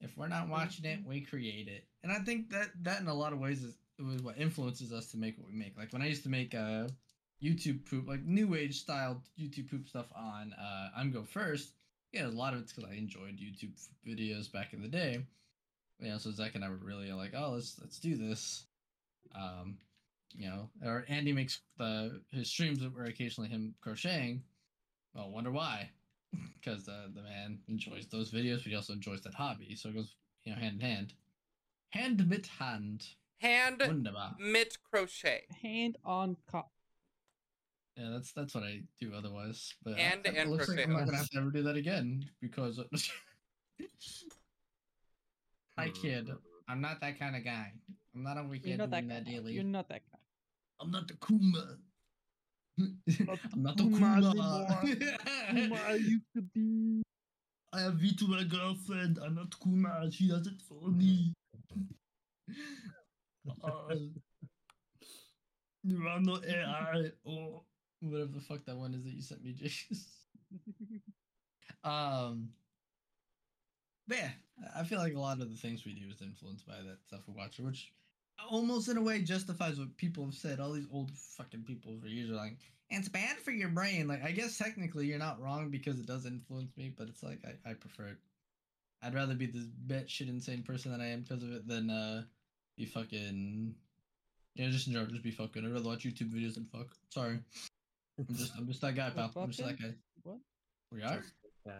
if 0.00 0.16
we're 0.16 0.28
not 0.28 0.48
watching 0.48 0.84
it, 0.84 1.00
we 1.04 1.20
create 1.20 1.68
it, 1.68 1.84
and 2.02 2.12
I 2.12 2.20
think 2.20 2.50
that 2.50 2.70
that 2.82 3.00
in 3.00 3.08
a 3.08 3.14
lot 3.14 3.32
of 3.32 3.40
ways 3.40 3.62
is 3.62 3.76
was 3.98 4.22
what 4.22 4.38
influences 4.38 4.92
us 4.92 5.06
to 5.12 5.16
make 5.16 5.38
what 5.38 5.48
we 5.48 5.54
make. 5.54 5.76
Like 5.76 5.92
when 5.92 6.02
I 6.02 6.06
used 6.06 6.22
to 6.24 6.28
make 6.28 6.54
uh 6.54 6.88
YouTube 7.42 7.88
poop, 7.88 8.08
like 8.08 8.24
new 8.24 8.54
age 8.54 8.80
style 8.80 9.22
YouTube 9.38 9.70
poop 9.70 9.88
stuff 9.88 10.06
on 10.14 10.52
uh 10.54 10.88
I'm 10.96 11.10
Go 11.10 11.22
First. 11.22 11.72
Yeah, 12.12 12.26
a 12.26 12.28
lot 12.28 12.52
of 12.54 12.60
it's 12.60 12.72
because 12.72 12.90
I 12.90 12.94
enjoyed 12.94 13.38
YouTube 13.38 13.72
videos 14.06 14.52
back 14.52 14.72
in 14.74 14.82
the 14.82 14.88
day. 14.88 15.24
You 15.98 16.10
know, 16.10 16.18
so 16.18 16.30
Zach 16.30 16.54
and 16.54 16.64
I 16.64 16.68
were 16.68 16.76
really 16.76 17.10
like, 17.12 17.32
oh, 17.36 17.52
let's 17.54 17.78
let's 17.80 17.98
do 17.98 18.16
this. 18.16 18.66
Um, 19.34 19.78
you 20.34 20.48
know, 20.48 20.68
or 20.84 21.04
Andy 21.08 21.32
makes 21.32 21.60
the 21.78 22.20
his 22.30 22.48
streams 22.48 22.80
that 22.80 22.94
were 22.94 23.04
occasionally 23.04 23.48
him 23.48 23.74
crocheting. 23.80 24.42
Well, 25.14 25.30
wonder 25.30 25.50
why? 25.50 25.90
Because 26.60 26.88
uh, 26.88 27.08
the 27.14 27.22
man 27.22 27.58
enjoys 27.68 28.06
those 28.06 28.30
videos, 28.30 28.58
but 28.62 28.70
he 28.70 28.76
also 28.76 28.92
enjoys 28.92 29.20
that 29.22 29.34
hobby, 29.34 29.74
so 29.74 29.88
it 29.88 29.96
goes 29.96 30.14
you 30.44 30.54
know 30.54 30.58
hand 30.60 30.80
in 30.80 30.80
hand, 30.80 31.12
hand 31.90 32.28
mit 32.28 32.46
hand. 32.58 33.04
Hand 33.40 33.82
Wunderbar. 33.84 34.36
mit 34.38 34.78
crochet. 34.88 35.42
Hand 35.62 35.98
on 36.04 36.36
cock. 36.50 36.70
Yeah, 37.96 38.08
that's 38.10 38.32
that's 38.32 38.54
what 38.54 38.64
I 38.64 38.80
do 39.00 39.12
otherwise. 39.16 39.74
But 39.84 39.98
and 39.98 40.20
I, 40.24 40.30
it 40.30 40.36
and 40.36 40.50
looks 40.50 40.68
like 40.68 40.80
I'm 40.84 40.92
not 40.92 41.04
gonna 41.04 41.18
have 41.18 41.28
to 41.30 41.38
ever 41.38 41.50
do 41.50 41.62
that 41.62 41.76
again 41.76 42.24
because. 42.40 42.80
Hi, 45.78 45.88
kid. 45.94 46.30
I'm 46.68 46.80
not 46.80 47.00
that 47.00 47.18
kind 47.18 47.36
of 47.36 47.44
guy. 47.44 47.72
I'm 48.14 48.22
not 48.22 48.38
over 48.38 48.54
You're 48.54 48.66
here 48.66 48.76
not 48.78 48.90
doing 48.90 49.08
that 49.08 49.24
that 49.24 49.24
guy. 49.26 49.32
daily. 49.32 49.52
You're 49.52 49.64
not 49.64 49.88
that 49.88 50.02
guy. 50.10 50.18
I'm 50.80 50.90
not 50.90 51.06
the 51.08 51.14
Kuma. 51.14 51.76
I'm 52.80 53.62
not 53.62 53.76
the 53.76 53.84
Kuma 53.84 54.32
Kuma. 54.32 54.80
Kuma 55.50 55.80
I 55.86 55.94
used 55.94 56.24
to 56.34 56.42
be. 56.54 57.02
I 57.74 57.80
have 57.80 57.94
V 57.94 58.14
to 58.16 58.28
my 58.28 58.44
girlfriend. 58.44 59.18
I'm 59.22 59.34
not 59.34 59.54
Kuma. 59.62 60.10
She 60.10 60.28
does 60.28 60.46
it 60.46 60.60
for 60.66 60.88
me. 60.88 61.34
Uh, 63.62 63.94
you 65.82 66.06
are 66.06 66.20
no 66.20 66.38
AI 66.46 67.10
or 67.24 67.62
whatever 68.02 68.30
the 68.32 68.40
fuck 68.40 68.64
that 68.66 68.76
one 68.76 68.94
is 68.94 69.04
that 69.04 69.12
you 69.12 69.22
sent 69.22 69.44
me, 69.44 69.52
Jace. 69.62 70.04
Um, 71.84 72.50
but 74.06 74.18
yeah, 74.18 74.30
I 74.76 74.84
feel 74.84 74.98
like 74.98 75.14
a 75.14 75.20
lot 75.20 75.40
of 75.40 75.50
the 75.50 75.56
things 75.56 75.84
we 75.84 75.94
do 75.94 76.08
is 76.10 76.22
influenced 76.22 76.66
by 76.66 76.74
that 76.74 76.98
stuff 77.06 77.20
we 77.26 77.34
watch, 77.34 77.58
which 77.58 77.92
almost 78.50 78.88
in 78.88 78.96
a 78.96 79.02
way 79.02 79.22
justifies 79.22 79.78
what 79.78 79.96
people 79.96 80.24
have 80.24 80.34
said. 80.34 80.60
All 80.60 80.72
these 80.72 80.86
old 80.92 81.10
fucking 81.10 81.64
people 81.64 81.96
for 82.00 82.08
years 82.08 82.30
are 82.30 82.34
like, 82.34 82.56
it's 82.90 83.08
bad 83.08 83.36
for 83.38 83.52
your 83.52 83.68
brain. 83.68 84.06
Like, 84.06 84.22
I 84.22 84.32
guess 84.32 84.58
technically 84.58 85.06
you're 85.06 85.18
not 85.18 85.40
wrong 85.40 85.70
because 85.70 85.98
it 85.98 86.06
does 86.06 86.26
influence 86.26 86.76
me, 86.76 86.92
but 86.96 87.08
it's 87.08 87.22
like 87.22 87.40
I, 87.44 87.70
I 87.70 87.74
prefer 87.74 88.08
it. 88.08 88.18
I'd 89.02 89.14
rather 89.14 89.34
be 89.34 89.46
this 89.46 89.64
batshit 89.86 90.28
insane 90.28 90.62
person 90.62 90.92
than 90.92 91.00
I 91.00 91.08
am 91.08 91.22
because 91.22 91.42
of 91.42 91.52
it 91.52 91.66
than 91.66 91.90
uh 91.90 92.22
be 92.76 92.84
fucking. 92.84 93.74
Yeah, 94.54 94.68
just 94.68 94.86
in 94.86 94.92
general, 94.92 95.10
just 95.10 95.24
be 95.24 95.30
fucking. 95.30 95.64
I'd 95.64 95.72
rather 95.72 95.88
watch 95.88 96.04
YouTube 96.04 96.32
videos 96.32 96.54
than 96.54 96.66
fuck. 96.66 96.88
Sorry, 97.08 97.38
I'm 98.18 98.34
just 98.34 98.52
I'm 98.56 98.66
just 98.66 98.80
that 98.82 98.94
guy, 98.94 99.10
pal. 99.10 99.30
I'm 99.36 99.50
just 99.50 99.66
that 99.66 99.80
guy. 99.80 99.94
What? 100.22 100.38
We 100.90 101.02
are. 101.02 101.24
Okay. 101.66 101.76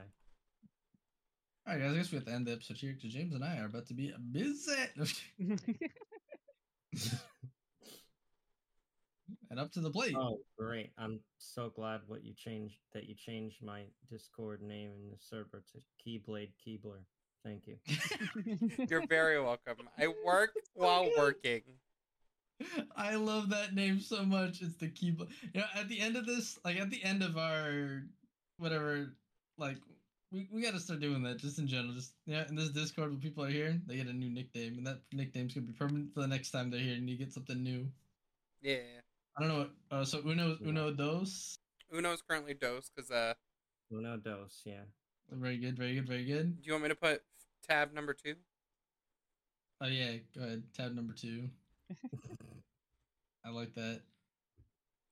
All 1.67 1.75
right, 1.75 1.81
guys. 1.81 1.93
I 1.93 1.97
guess 1.97 2.11
we 2.11 2.17
have 2.17 2.25
to 2.27 2.33
end 2.33 2.47
the 2.47 2.53
episode 2.53 2.79
here 2.79 2.95
because 2.95 3.13
James 3.13 3.35
and 3.35 3.45
I 3.45 3.59
are 3.59 3.67
about 3.67 3.87
to 3.89 3.95
be 3.95 4.13
busy. 4.33 4.73
and 9.51 9.61
up 9.61 9.71
to 9.73 9.81
the 9.81 9.91
plate. 9.91 10.17
Oh, 10.19 10.39
great! 10.59 10.91
I'm 10.99 11.21
so 11.39 11.71
glad 11.71 12.01
what 12.07 12.25
you 12.25 12.35
changed 12.35 12.77
that 12.95 13.05
you 13.09 13.15
changed 13.15 13.63
my 13.63 13.83
Discord 14.11 14.63
name 14.63 14.91
in 14.99 15.11
the 15.11 15.19
server 15.21 15.63
to 15.73 15.81
Keyblade 16.05 16.53
Keebler. 16.67 17.05
Thank 17.45 17.67
you. 17.67 17.77
You're 18.89 19.07
very 19.07 19.41
welcome. 19.41 19.89
I 19.99 20.09
work 20.25 20.51
oh 20.57 20.61
while 20.75 21.11
working. 21.19 21.63
I 22.97 23.17
love 23.17 23.51
that 23.51 23.75
name 23.75 24.01
so 24.01 24.25
much. 24.25 24.63
It's 24.63 24.77
the 24.77 24.89
key. 24.89 25.17
You 25.53 25.61
know, 25.61 25.67
at 25.75 25.89
the 25.89 26.01
end 26.01 26.17
of 26.17 26.27
this, 26.27 26.59
like 26.65 26.79
at 26.79 26.91
the 26.91 27.03
end 27.03 27.23
of 27.23 27.37
our 27.37 28.03
whatever 28.59 29.15
like 29.59 29.77
we, 30.31 30.49
we 30.51 30.63
gotta 30.63 30.81
start 30.81 31.01
doing 31.01 31.23
that 31.23 31.39
just 31.39 31.59
in 31.59 31.69
general. 31.69 31.95
Just 31.95 32.15
yeah, 32.27 32.45
in 32.49 32.57
this 32.57 32.71
Discord 32.71 33.11
when 33.11 33.21
people 33.21 33.45
are 33.45 33.51
here, 33.51 33.79
they 33.87 33.97
get 33.97 34.07
a 34.07 34.13
new 34.13 34.31
nickname, 34.31 34.79
and 34.79 34.87
that 34.87 35.01
nickname's 35.13 35.55
gonna 35.55 35.67
be 35.67 35.73
permanent 35.73 36.15
for 36.15 36.21
the 36.21 36.27
next 36.27 36.51
time 36.51 36.71
they're 36.71 36.81
here, 36.81 36.95
and 36.95 37.09
you 37.09 37.17
get 37.17 37.33
something 37.33 37.63
new. 37.63 37.87
Yeah. 38.63 38.79
I 39.37 39.41
don't 39.41 39.49
know. 39.49 39.59
What, 39.59 39.71
uh, 39.91 40.05
so 40.05 40.21
Uno 40.27 40.57
Uno 40.65 40.91
dos. 40.93 41.57
Uno's 41.93 42.23
currently 42.23 42.55
dose 42.55 42.91
because 42.95 43.11
uh, 43.11 43.35
Uno 43.93 44.17
dos, 44.17 44.63
yeah. 44.65 44.83
Very 45.31 45.57
good, 45.57 45.77
very 45.77 45.95
good, 45.95 46.07
very 46.07 46.25
good. 46.25 46.61
do 46.61 46.67
you 46.67 46.73
want 46.73 46.83
me 46.85 46.89
to 46.91 46.95
put 46.95 47.23
tab 47.67 47.93
number 47.95 48.15
two? 48.15 48.35
Oh 49.81 49.87
yeah, 49.87 50.17
go 50.37 50.45
ahead. 50.45 50.63
Tab 50.77 50.95
number 50.95 51.13
two. 51.13 51.49
I 53.45 53.51
like 53.51 53.75
that. 53.75 54.01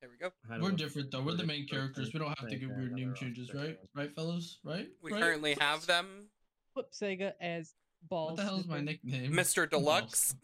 There 0.00 0.08
we 0.10 0.16
go. 0.16 0.30
We're 0.62 0.70
we 0.70 0.76
different 0.76 1.10
though. 1.10 1.22
We're 1.22 1.34
the 1.34 1.44
main 1.44 1.66
characters. 1.66 2.12
We 2.12 2.20
don't 2.20 2.28
have 2.28 2.38
to 2.38 2.44
like 2.46 2.60
get 2.60 2.68
weird 2.68 2.92
name 2.92 3.14
changes, 3.14 3.52
right? 3.52 3.78
Right, 3.94 4.14
fellas? 4.14 4.58
Right? 4.64 4.88
We 5.02 5.12
Right? 5.12 5.20
currently 5.20 5.56
have 5.60 5.86
them. 5.86 6.28
Flip 6.72 6.90
Sega 6.92 7.32
as 7.40 7.74
balls. 8.08 8.30
What 8.30 8.36
the 8.38 8.44
hell 8.44 8.58
is 8.60 8.66
my 8.66 8.80
nickname? 8.80 9.32
Mr. 9.32 9.68
Deluxe 9.68 10.34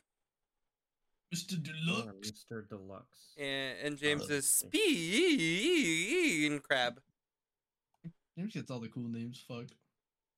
Mr. 1.35 1.53
Yeah, 1.53 1.73
Deluxe. 1.87 2.31
Mr. 2.51 2.69
Deluxe. 2.69 3.35
and, 3.39 3.79
and 3.83 3.99
James 3.99 4.27
Oh, 4.31 4.35
is. 4.35 4.49
Speed 4.49 6.63
Crab. 6.63 7.01
James 8.39 8.53
gets 8.53 8.71
all 8.71 8.81
the 8.81 8.89
cool 8.89 9.09
names. 9.09 9.43
Fuck. 9.49 9.67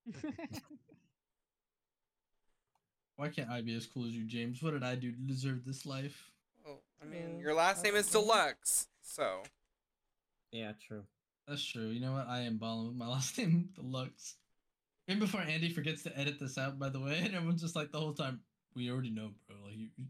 Why 3.19 3.29
can't 3.31 3.51
I 3.51 3.63
be 3.63 3.75
as 3.75 3.85
cool 3.85 4.05
as 4.07 4.13
you, 4.13 4.23
James? 4.25 4.63
What 4.63 4.75
did 4.75 4.85
I 4.85 4.95
do 4.95 5.11
to 5.11 5.19
deserve 5.19 5.65
this 5.65 5.85
life? 5.85 6.31
Oh, 6.65 6.79
I 7.03 7.05
mean, 7.05 7.35
Uh, 7.37 7.41
your 7.41 7.53
last 7.53 7.83
name 7.83 7.97
is 7.97 8.09
I 8.09 8.13
don't 8.13 8.29
know. 8.29 8.33
Deluxe, 8.35 8.87
so 9.03 9.43
Yeah, 10.53 10.73
true. 10.87 11.05
That's 11.49 11.65
true. 11.65 11.89
You 11.89 11.99
know 12.01 12.13
what? 12.13 12.29
I 12.29 12.43
am 12.43 12.59
balling 12.59 12.87
with 12.87 12.97
my 12.97 13.09
last 13.17 13.37
name, 13.37 13.71
Deluxe. 13.75 14.37
And 15.09 15.19
before 15.19 15.41
Andy 15.41 15.73
forgets 15.73 16.05
to 16.05 16.17
edit 16.17 16.39
this 16.39 16.59
out, 16.59 16.79
by 16.79 16.91
the 16.91 17.01
way, 17.01 17.19
and 17.25 17.35
everyone's 17.35 17.61
just 17.61 17.75
like 17.75 17.91
the 17.91 17.99
whole 17.99 18.15
time, 18.15 18.41
we 18.77 18.89
already 18.89 19.11
know, 19.11 19.33
bro. 19.49 19.57
Like 19.65 19.77
you, 19.77 19.89
you- 19.97 20.07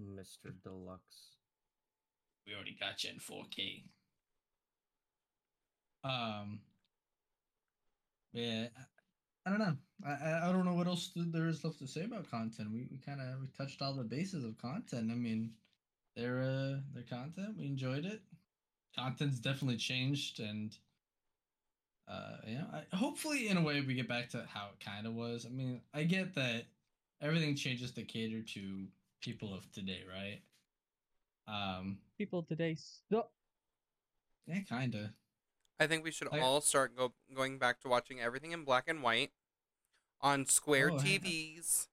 Mr. 0.00 0.52
Deluxe. 0.64 1.36
we 2.44 2.54
already 2.54 2.74
got 2.80 3.04
you 3.04 3.10
in 3.10 3.20
4K. 3.20 3.84
Um, 6.02 6.60
yeah, 8.32 8.68
I, 9.50 9.54
I 9.54 9.58
don't 9.58 9.66
know. 9.66 9.76
I, 10.06 10.10
I 10.12 10.48
I 10.48 10.52
don't 10.52 10.64
know 10.64 10.74
what 10.74 10.86
else 10.86 11.10
there 11.16 11.46
is 11.46 11.64
left 11.64 11.78
to 11.80 11.86
say 11.86 12.04
about 12.04 12.30
content. 12.30 12.70
We 12.72 12.86
we 12.90 12.98
kind 12.98 13.20
of 13.20 13.40
we 13.40 13.48
touched 13.56 13.82
all 13.82 13.94
the 13.94 14.04
bases 14.04 14.44
of 14.44 14.56
content. 14.58 15.10
I 15.10 15.14
mean, 15.14 15.52
their 16.16 16.40
uh 16.42 16.80
their 16.94 17.04
content, 17.08 17.56
we 17.58 17.66
enjoyed 17.66 18.04
it. 18.04 18.22
Content's 18.96 19.38
definitely 19.38 19.76
changed, 19.76 20.40
and 20.40 20.76
uh, 22.08 22.36
yeah, 22.46 22.64
I, 22.72 22.96
hopefully 22.96 23.48
in 23.48 23.56
a 23.56 23.62
way 23.62 23.80
we 23.80 23.94
get 23.94 24.08
back 24.08 24.28
to 24.30 24.44
how 24.48 24.70
it 24.72 24.84
kind 24.84 25.06
of 25.06 25.14
was. 25.14 25.46
I 25.46 25.50
mean, 25.50 25.80
I 25.94 26.02
get 26.04 26.34
that 26.34 26.64
everything 27.20 27.54
changes 27.54 27.92
to 27.92 28.02
cater 28.02 28.42
to 28.42 28.86
people 29.20 29.54
of 29.54 29.70
today, 29.70 30.00
right? 30.12 30.40
Um, 31.46 31.98
People 32.18 32.42
today 32.42 32.76
suck. 33.10 33.30
yeah, 34.46 34.60
kind 34.68 34.94
of. 34.94 35.10
I 35.78 35.86
think 35.86 36.04
we 36.04 36.10
should 36.10 36.28
I- 36.32 36.40
all 36.40 36.60
start 36.60 36.96
go 36.96 37.12
going 37.34 37.58
back 37.58 37.80
to 37.82 37.88
watching 37.88 38.20
everything 38.20 38.52
in 38.52 38.64
black 38.64 38.84
and 38.88 39.02
white 39.02 39.30
on 40.20 40.46
square 40.46 40.90
Oh. 40.92 40.96
TVs, 40.98 41.88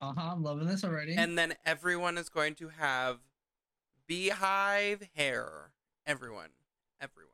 Uh 0.00 0.12
huh. 0.16 0.30
I'm 0.32 0.42
loving 0.42 0.66
this 0.66 0.84
already. 0.84 1.14
and 1.14 1.36
then 1.36 1.54
everyone 1.66 2.16
is 2.18 2.28
going 2.28 2.54
to 2.56 2.68
have 2.68 3.18
beehive 4.06 5.08
hair. 5.14 5.72
Everyone, 6.06 6.50
everyone. 7.00 7.32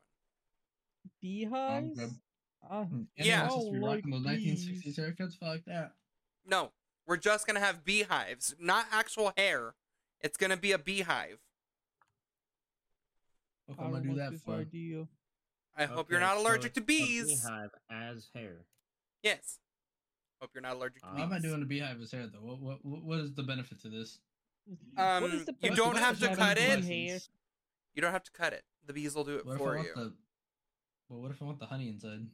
Beehives? 1.21 1.99
Grub. 1.99 2.11
Uh, 2.69 2.87
Yeah. 3.17 3.45
Just 3.49 3.71
be 3.73 3.79
Oh, 3.79 3.87
rocking 3.87 4.11
those 4.11 4.25
like 4.25 4.39
1960s 4.39 4.97
haircuts. 4.99 5.37
Fuck 5.39 5.65
that. 5.67 5.95
No, 6.47 6.73
we're 7.07 7.17
just 7.19 7.47
gonna 7.47 7.61
have 7.61 7.85
beehives, 7.85 8.55
not 8.59 8.87
actual 8.91 9.33
hair. 9.37 9.75
It's 10.21 10.37
gonna 10.39 10.57
be 10.57 10.73
a 10.73 10.79
beehive. 10.79 11.39
What 13.67 13.79
I 13.79 13.85
am 13.85 13.95
I 13.95 13.99
don't 13.99 14.09
do 14.09 14.15
that 14.17 14.41
for? 14.41 14.55
idea. 14.57 15.07
I 15.77 15.85
hope 15.87 16.11
you're 16.11 16.19
Okay, 16.21 16.27
not 16.27 16.37
so 16.37 16.43
allergic 16.43 16.73
to 16.75 16.81
it's 16.81 16.85
a 16.85 16.87
bees. 16.87 17.27
beehive 17.43 17.71
as 17.91 18.29
hair. 18.35 18.65
Yes. 19.23 19.59
Hope 20.41 20.51
you're 20.55 20.63
not 20.63 20.75
allergic 20.77 21.03
to 21.03 21.09
Uh, 21.09 21.13
bees. 21.13 21.19
Why 21.21 21.25
am 21.27 21.33
I 21.33 21.39
doing 21.39 21.63
a 21.63 21.65
beehive 21.65 22.01
as 22.01 22.11
hair 22.13 22.27
though? 22.27 22.41
What, 22.41 22.61
what 22.61 22.85
what 22.85 23.03
what 23.03 23.19
is 23.21 23.33
the 23.35 23.43
benefit 23.43 23.81
to 23.83 23.89
this? 23.89 24.19
Um, 24.97 25.23
what 25.23 25.31
is 25.33 25.45
the 25.45 25.53
you 25.61 25.69
point 25.69 25.77
don't 25.77 25.97
of 25.97 26.03
have 26.03 26.19
to 26.21 26.29
having 26.29 26.45
cut 26.45 26.57
bee 26.57 26.63
it. 26.63 26.85
hair? 26.85 27.19
You 27.95 28.03
don't 28.03 28.13
have 28.13 28.25
to 28.25 28.31
cut 28.33 28.53
it. 28.53 28.65
The 28.87 28.93
bees 28.93 29.15
will 29.15 29.25
do 29.25 29.37
it 29.37 29.47
What 29.47 29.53
if 29.55 29.59
for 29.59 29.79
I 29.79 29.83
you. 29.83 29.95
the? 29.95 30.13
Well, 31.09 31.21
what 31.23 31.31
if 31.31 31.41
I 31.41 31.45
want 31.45 31.59
the 31.61 31.67
honey 31.67 31.89
inside? 31.89 32.27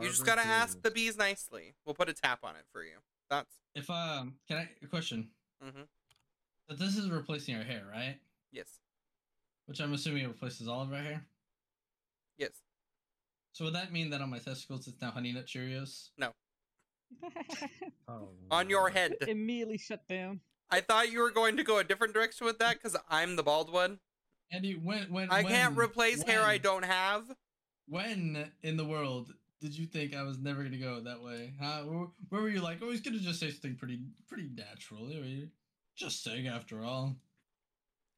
You 0.00 0.08
just 0.08 0.24
gotta 0.24 0.46
ask 0.46 0.80
the 0.82 0.90
bees 0.90 1.16
nicely. 1.16 1.74
We'll 1.84 1.94
put 1.96 2.08
a 2.08 2.12
tap 2.12 2.40
on 2.44 2.54
it 2.56 2.64
for 2.72 2.82
you. 2.84 2.96
That's. 3.28 3.50
If 3.74 3.90
um, 3.90 4.34
can 4.46 4.58
I 4.58 4.68
a 4.82 4.86
question? 4.86 5.28
hmm 5.60 5.82
So 6.68 6.76
this 6.76 6.96
is 6.96 7.10
replacing 7.10 7.56
our 7.56 7.64
hair, 7.64 7.82
right? 7.90 8.16
Yes. 8.52 8.78
Which 9.66 9.80
I'm 9.80 9.92
assuming 9.92 10.24
it 10.24 10.28
replaces 10.28 10.68
all 10.68 10.82
of 10.82 10.92
our 10.92 10.98
hair. 11.00 11.24
Yes. 12.38 12.50
So 13.52 13.64
would 13.64 13.74
that 13.74 13.92
mean 13.92 14.10
that 14.10 14.20
on 14.20 14.30
my 14.30 14.38
testicles 14.38 14.86
it's 14.86 15.00
now 15.00 15.10
honey 15.10 15.32
nut 15.32 15.46
Cheerios? 15.46 16.10
Oh, 18.08 18.28
On 18.50 18.68
your 18.70 18.88
head. 18.90 19.16
Immediately 19.28 19.78
shut 19.78 20.06
down. 20.08 20.40
I 20.70 20.80
thought 20.80 21.10
you 21.12 21.20
were 21.20 21.30
going 21.30 21.56
to 21.56 21.62
go 21.62 21.78
a 21.78 21.84
different 21.84 22.14
direction 22.14 22.46
with 22.46 22.58
that 22.58 22.74
because 22.74 22.96
I'm 23.08 23.36
the 23.36 23.42
bald 23.42 23.72
one. 23.72 23.98
Andy, 24.52 24.74
when 24.74 25.12
when 25.12 25.30
I 25.30 25.42
can't 25.42 25.74
when- 25.74 25.84
replace 25.84 26.22
hair 26.22 26.42
I 26.42 26.58
don't 26.58 26.84
have. 26.84 27.24
When 27.86 28.50
in 28.62 28.76
the 28.76 28.84
world 28.84 29.32
did 29.60 29.76
you 29.76 29.86
think 29.86 30.14
I 30.14 30.22
was 30.22 30.38
never 30.38 30.62
gonna 30.62 30.76
go 30.76 31.00
that 31.00 31.22
way? 31.22 31.54
Huh? 31.60 31.82
Where, 31.84 32.06
where 32.28 32.42
were 32.42 32.48
you 32.48 32.60
like, 32.60 32.78
oh, 32.82 32.90
he's 32.90 33.00
gonna 33.00 33.18
just 33.18 33.40
say 33.40 33.50
something 33.50 33.76
pretty, 33.76 34.00
pretty 34.28 34.48
natural. 34.54 35.06
I 35.06 35.20
mean, 35.20 35.50
Just 35.96 36.22
saying, 36.22 36.48
after 36.48 36.84
all. 36.84 37.16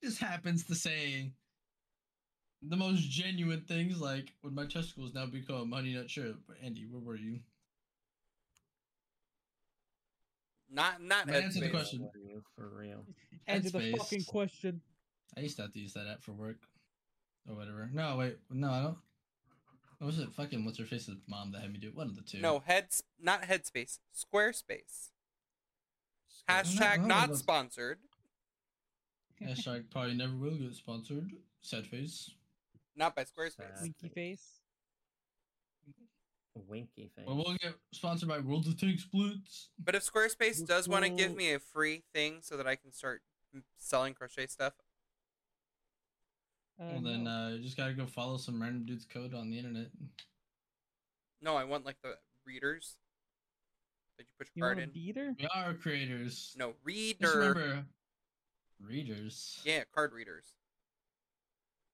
Just 0.02 0.18
happens 0.18 0.64
to 0.64 0.74
say 0.74 1.32
the 2.62 2.76
most 2.76 3.08
genuine 3.10 3.60
things, 3.62 4.00
like 4.00 4.32
would 4.42 4.54
my 4.54 4.66
testicles 4.66 5.14
now 5.14 5.26
become 5.26 5.72
honey 5.72 5.94
nut 5.94 6.10
syrup. 6.10 6.40
Andy, 6.62 6.86
where 6.90 7.00
were 7.00 7.16
you? 7.16 7.40
Not 10.70 11.02
not 11.02 11.26
Man, 11.26 11.44
answer 11.44 11.60
the 11.60 11.70
question. 11.70 12.08
For 12.56 12.68
real? 12.68 13.04
Answer 13.46 13.70
the 13.70 13.94
fucking 13.96 14.24
question. 14.24 14.80
I 15.36 15.40
used 15.40 15.56
to 15.56 15.62
have 15.62 15.72
to 15.72 15.78
use 15.78 15.92
that 15.92 16.06
app 16.08 16.22
for 16.22 16.32
work, 16.32 16.56
or 17.48 17.54
whatever. 17.54 17.88
No, 17.92 18.16
wait, 18.16 18.38
no, 18.50 18.70
I 18.70 18.82
don't. 18.82 18.96
What 19.98 20.06
was 20.08 20.18
it? 20.18 20.32
Fucking 20.32 20.64
what's 20.64 20.78
her 20.78 20.84
face's 20.84 21.16
mom 21.28 21.52
that 21.52 21.62
had 21.62 21.72
me 21.72 21.78
do 21.78 21.88
it? 21.88 21.94
One 21.94 22.08
of 22.08 22.16
the 22.16 22.22
two. 22.22 22.40
No 22.40 22.58
heads, 22.58 23.04
not 23.20 23.42
headspace. 23.42 23.98
Squarespace. 24.14 25.10
not- 26.48 26.64
Hashtag 26.64 27.00
no, 27.02 27.06
not 27.06 27.36
sponsored. 27.36 27.98
Hashtag 29.40 29.90
probably 29.90 30.14
never 30.14 30.34
will 30.34 30.56
get 30.56 30.74
sponsored. 30.74 31.30
Sad 31.60 31.86
face. 31.86 32.30
Not 32.96 33.14
by 33.14 33.24
Squarespace. 33.24 33.56
Sad. 33.78 33.82
Winky 33.82 34.08
face. 34.08 34.60
Winky 36.68 37.10
thing. 37.14 37.24
But 37.26 37.34
we'll 37.36 37.56
get 37.60 37.74
sponsored 37.92 38.28
by 38.28 38.38
World 38.38 38.66
of 38.66 38.78
Tanks 38.78 39.04
Blitz. 39.04 39.68
But 39.82 39.94
if 39.94 40.04
Squarespace 40.10 40.38
Let's 40.58 40.62
does 40.62 40.88
want 40.88 41.04
to 41.04 41.10
give 41.10 41.34
me 41.36 41.52
a 41.52 41.58
free 41.58 42.02
thing 42.14 42.38
so 42.42 42.56
that 42.56 42.66
I 42.66 42.76
can 42.76 42.92
start 42.92 43.22
selling 43.76 44.14
crochet 44.14 44.46
stuff, 44.46 44.72
Uh, 46.80 46.84
well, 46.92 47.00
then 47.02 47.26
uh, 47.26 47.48
you 47.56 47.62
just 47.62 47.76
gotta 47.76 47.92
go 47.94 48.06
follow 48.06 48.36
some 48.36 48.60
random 48.60 48.84
dude's 48.84 49.04
code 49.06 49.34
on 49.34 49.50
the 49.50 49.58
internet. 49.58 49.88
no, 51.42 51.56
I 51.56 51.64
want 51.64 51.84
like 51.84 51.96
the 52.02 52.16
readers 52.46 52.96
that 54.18 54.24
you 54.24 54.30
put 54.38 54.48
you 54.54 54.60
your 54.60 54.66
card 54.68 54.78
want 54.78 54.88
in. 54.88 54.92
beater? 54.94 55.34
We 55.38 55.46
are 55.54 55.74
creators. 55.74 56.54
No 56.58 56.68
Just 56.72 56.84
reader. 56.84 57.38
remember, 57.38 57.84
readers. 58.80 59.60
Yeah, 59.64 59.84
card 59.94 60.12
readers. 60.12 60.54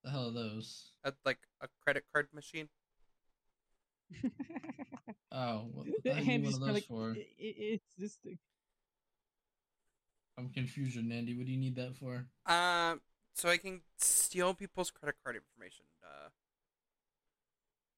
The 0.04 0.10
hell 0.10 0.28
are 0.28 0.32
those? 0.32 0.90
That's 1.04 1.20
like 1.24 1.38
a 1.60 1.68
credit 1.84 2.04
card 2.12 2.28
machine. 2.34 2.68
Oh, 5.34 5.66
what, 5.72 5.86
what 5.86 6.04
the 6.04 6.12
heck 6.12 6.42
just 6.42 6.60
one 6.60 6.68
of 6.68 6.74
those 6.74 6.74
like, 6.74 6.84
for? 6.86 7.12
"I- 7.12 7.20
I- 7.20 7.24
it's 7.40 7.84
this 7.96 8.14
thing. 8.16 8.38
I'm 10.38 10.50
confused, 10.50 10.96
Andy. 10.98 11.34
What 11.36 11.46
do 11.46 11.52
you 11.52 11.58
need 11.58 11.76
that 11.76 11.96
for? 11.96 12.26
Um, 12.46 13.00
so 13.34 13.48
I 13.48 13.56
can 13.56 13.80
steal 13.98 14.52
people's 14.54 14.90
credit 14.90 15.16
card 15.24 15.36
information. 15.36 15.86
Uh, 16.04 16.28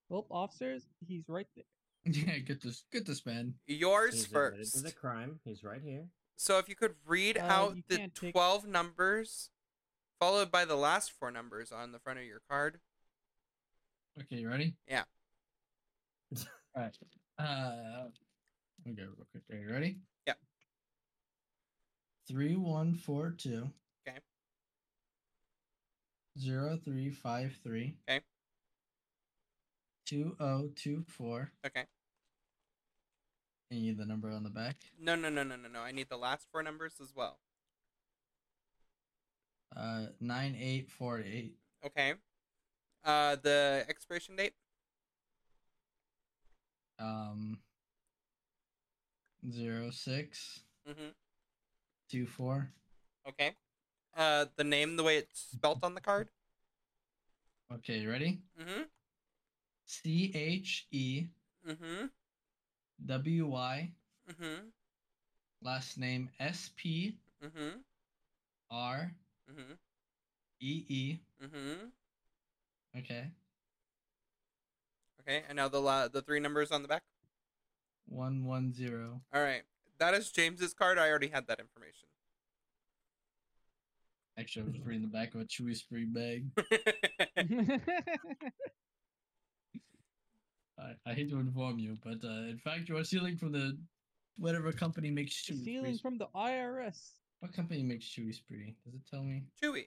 Well, 0.09 0.25
officers, 0.31 0.83
he's 1.05 1.23
right 1.27 1.47
there. 1.55 1.65
yeah, 2.05 2.37
get 2.39 2.61
this, 2.61 2.83
get 2.91 3.05
this 3.05 3.25
man. 3.25 3.55
yours 3.67 4.13
He's 4.13 4.25
admitted 4.27 4.57
first. 4.59 4.75
to 4.75 4.81
the 4.83 4.91
crime. 4.93 5.39
He's 5.43 5.63
right 5.63 5.81
here. 5.83 6.05
So 6.37 6.57
if 6.59 6.69
you 6.69 6.75
could 6.75 6.95
read 7.05 7.37
Uh, 7.37 7.41
out 7.41 7.75
the 7.89 7.97
can't 7.97 8.15
take- 8.15 8.33
12 8.33 8.65
numbers 8.67 9.49
followed 10.19 10.51
by 10.51 10.63
the 10.63 10.75
last 10.77 11.11
four 11.11 11.31
numbers 11.31 11.71
on 11.71 11.91
the 11.91 11.99
front 11.99 12.19
of 12.19 12.25
your 12.25 12.41
card. 12.49 12.79
Okay, 14.21 14.37
you 14.37 14.49
ready? 14.49 14.75
Yeah. 14.87 15.03
Alright. 16.75 16.97
Uh, 17.37 18.09
okay, 18.87 19.01
real 19.01 19.27
quick. 19.31 19.43
Are 19.51 19.57
you 19.57 19.71
ready? 19.71 19.97
Yeah. 20.25 20.33
Three 22.27 22.55
one 22.55 22.95
four 22.95 23.33
two. 23.37 23.69
Okay. 24.07 24.19
Zero 26.39 26.79
three 26.83 27.09
five 27.09 27.57
three. 27.63 27.95
Okay. 28.09 28.21
2024. 30.05 31.51
Okay. 31.65 31.85
And 33.71 33.79
you 33.79 33.87
need 33.87 33.97
the 33.97 34.05
number 34.05 34.29
on 34.29 34.43
the 34.43 34.49
back. 34.49 34.75
No, 34.99 35.15
no, 35.15 35.29
no, 35.29 35.43
no, 35.43 35.55
no, 35.55 35.67
no. 35.67 35.79
I 35.79 35.91
need 35.91 36.09
the 36.09 36.17
last 36.17 36.47
four 36.51 36.61
numbers 36.61 36.93
as 37.01 37.13
well. 37.15 37.39
Uh, 39.75 40.07
9848. 40.21 41.55
Okay. 41.85 42.13
Uh, 43.03 43.35
the 43.41 43.85
expiration 43.89 44.35
date. 44.35 44.53
Um, 46.99 47.59
06 49.51 50.59
Mm-hmm. 50.87 51.09
24. 52.11 52.69
Okay. 53.29 53.55
Uh, 54.15 54.45
the 54.55 54.63
name, 54.63 54.95
the 54.95 55.03
way 55.03 55.17
it's 55.17 55.47
spelt 55.51 55.83
on 55.83 55.95
the 55.95 56.01
card. 56.01 56.29
Okay, 57.73 57.97
you 57.99 58.09
ready? 58.11 58.39
Mm-hmm. 58.61 58.83
C 59.85 60.31
H 60.33 60.87
E 60.91 61.25
Mm-hmm. 61.67 62.05
W 63.05 63.47
Y, 63.47 63.91
Mm-hmm. 64.29 64.67
last 65.61 65.97
name 65.97 66.29
S 66.39 66.69
P 66.75 67.17
Mm-hmm. 67.43 67.79
R 68.71 69.11
Mm-hmm. 69.51 69.73
E 70.61 70.85
E. 70.87 71.19
Mm-hmm. 71.43 72.99
Okay. 72.99 73.25
Okay. 75.27 75.43
And 75.47 75.55
now 75.55 75.67
the 75.67 75.79
la- 75.79 76.07
the 76.07 76.21
three 76.21 76.39
numbers 76.39 76.71
on 76.71 76.81
the 76.81 76.87
back. 76.87 77.03
110. 78.07 79.21
All 79.33 79.41
right. 79.41 79.63
That 79.97 80.13
is 80.13 80.31
James's 80.31 80.73
card. 80.73 80.97
I 80.99 81.09
already 81.09 81.29
had 81.29 81.47
that 81.47 81.59
information. 81.59 82.07
Actually, 84.37 84.63
I 84.63 84.65
was 84.65 84.79
reading 84.83 85.01
the 85.01 85.07
back 85.07 85.33
of 85.33 85.41
a 85.41 85.45
Chewy 85.45 85.75
Spree 85.75 86.05
bag. 86.05 86.45
I, 90.77 90.91
I 91.05 91.13
hate 91.13 91.29
to 91.29 91.39
inform 91.39 91.79
you, 91.79 91.97
but 92.03 92.23
uh, 92.23 92.49
in 92.49 92.59
fact, 92.61 92.89
you 92.89 92.97
are 92.97 93.03
stealing 93.05 93.37
from 93.37 93.53
the 93.53 93.77
whatever 94.37 94.73
company 94.73 95.09
makes 95.09 95.33
Chewy 95.33 95.61
Stealing 95.61 95.97
from 95.97 96.17
the 96.17 96.27
IRS. 96.35 97.11
What 97.39 97.53
company 97.53 97.81
makes 97.81 98.05
Chewy 98.05 98.33
Spree? 98.33 98.75
Does 98.83 98.95
it 98.95 99.01
tell 99.09 99.23
me? 99.23 99.43
Chewy. 99.63 99.85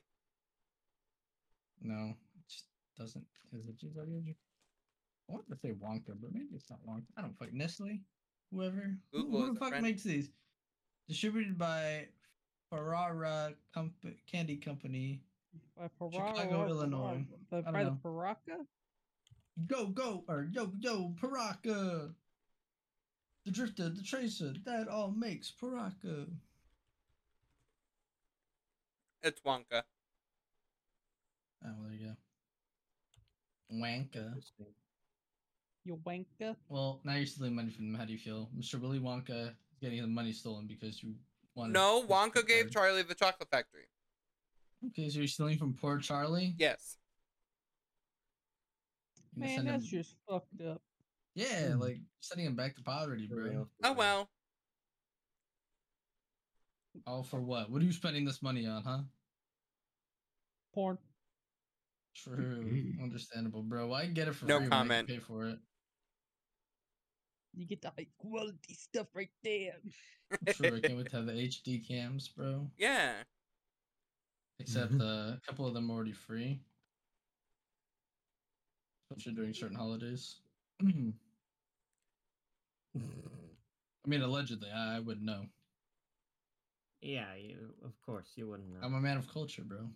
No, 1.83 2.15
it 2.15 2.49
just 2.49 2.65
doesn't. 2.99 3.27
Is 3.53 3.69
it 3.69 3.79
just 3.79 3.97
I 5.29 5.33
want 5.33 5.49
to 5.51 5.57
say 5.57 5.73
Wonka, 5.73 6.15
but 6.21 6.33
maybe 6.33 6.49
it's 6.55 6.71
not 6.71 6.79
Wonka. 6.89 7.05
I 7.17 7.21
don't 7.23 7.39
fuck 7.39 7.53
Nestle, 7.53 7.99
whoever. 8.51 8.97
Who- 9.13 9.25
Google 9.25 9.41
who, 9.41 9.47
is 9.49 9.55
the 9.55 9.61
fuck 9.61 9.69
friend. 9.71 9.85
makes 9.85 10.03
these? 10.03 10.31
Distributed 11.09 11.59
by 11.59 12.09
Ferrara 12.71 13.55
Comp- 13.75 13.95
Candy 14.31 14.57
Company. 14.57 15.23
By 15.77 15.89
Chicago, 15.89 16.35
Paraka, 16.35 16.69
Illinois. 16.69 17.25
By, 17.51 17.59
I 17.59 17.61
don't 17.61 17.73
by 17.73 17.85
the 17.85 17.91
know. 17.91 17.99
Paraka? 18.05 18.67
Go 19.67 19.87
go 19.87 20.25
or 20.29 20.49
yo 20.53 20.73
yo 20.79 21.15
Paraka. 21.21 22.15
The 23.45 23.51
Drifter, 23.51 23.89
the 23.89 24.03
Tracer, 24.03 24.53
that 24.65 24.89
all 24.89 25.11
makes 25.11 25.51
Paraka. 25.51 26.27
It's 29.23 29.41
Wonka. 29.41 29.83
Oh, 31.65 31.71
there 31.83 31.93
you 31.93 32.07
go. 32.07 32.17
Wanka. 33.75 34.35
You 35.89 35.99
wanker. 36.07 36.55
Well, 36.69 37.01
now 37.05 37.15
you're 37.15 37.25
stealing 37.25 37.55
money 37.55 37.71
from 37.71 37.91
them. 37.91 37.99
How 37.99 38.05
do 38.05 38.13
you 38.13 38.19
feel? 38.19 38.51
Mr. 38.55 38.79
Willy 38.79 38.99
Wonka 39.01 39.49
is 39.49 39.55
getting 39.81 40.03
the 40.03 40.07
money 40.07 40.33
stolen 40.33 40.67
because 40.67 41.03
you 41.03 41.15
wanted. 41.55 41.73
No, 41.73 42.03
his 42.03 42.11
Wonka 42.11 42.47
gave 42.47 42.65
card. 42.65 42.73
Charlie 42.73 43.03
the 43.05 43.15
chocolate 43.15 43.49
factory. 43.51 43.85
Okay, 44.89 45.09
so 45.09 45.19
you're 45.21 45.29
stealing 45.29 45.57
from 45.57 45.73
poor 45.73 45.97
Charlie? 45.97 46.55
Yes. 46.59 46.99
You're 49.35 49.47
Man, 49.47 49.65
that's 49.65 49.85
him- 49.85 49.91
just 50.03 50.15
fucked 50.29 50.61
up. 50.61 50.83
Yeah, 51.35 51.73
Hmm. 51.73 51.81
like 51.81 52.01
sending 52.21 52.45
him 52.47 52.55
back 52.55 52.77
to 52.77 52.83
poverty, 52.83 53.27
bro. 53.27 53.67
Oh 53.83 53.93
well. 53.95 54.29
All 57.07 57.23
for 57.23 57.41
what? 57.41 57.71
What 57.71 57.81
are 57.81 57.85
you 57.87 57.93
spending 57.93 58.27
this 58.27 58.43
money 58.43 58.67
on, 58.67 58.83
huh? 58.83 59.03
Porn. 60.75 60.99
True, 62.15 62.93
understandable, 63.03 63.63
bro. 63.63 63.91
I 63.95 64.07
get 64.07 64.29
it 64.29 64.35
for 64.35 64.45
No 64.45 64.59
free 64.59 64.67
when 64.69 64.73
I 64.73 64.77
can 64.81 64.89
comment. 64.89 65.09
Pay 65.09 65.19
for 65.21 65.47
it. 65.49 65.59
You 67.55 67.67
get 67.67 67.83
the 67.83 67.89
high 67.97 68.07
quality 68.19 68.75
stuff 68.75 69.09
right 69.15 69.31
there. 69.43 69.77
True, 70.51 70.77
I 70.77 70.81
can't 70.81 70.97
wait 70.99 71.11
to 71.11 71.17
have 71.17 71.27
the 71.27 71.33
HD 71.33 71.87
cams, 71.87 72.29
bro. 72.29 72.67
yeah. 72.79 73.15
Except 74.61 74.93
uh, 75.01 75.05
a 75.05 75.41
couple 75.47 75.67
of 75.67 75.75
them 75.75 75.91
are 75.91 75.95
already 75.95 76.13
free. 76.13 76.61
Especially 79.11 79.35
during 79.35 79.55
certain 79.55 79.77
holidays. 79.77 80.37
I 80.83 80.89
mean, 84.07 84.23
allegedly, 84.23 84.69
I, 84.71 84.97
I 84.97 85.01
wouldn't 85.01 85.25
know. 85.25 85.47
yeah, 87.01 87.35
you 87.35 87.57
of 87.85 87.93
course 88.05 88.33
you 88.37 88.49
wouldn't 88.49 88.69
know. 88.69 88.81
I'm 88.83 88.95
a 88.95 89.01
man 89.01 89.17
of 89.17 89.33
culture, 89.33 89.63
bro. 89.63 89.89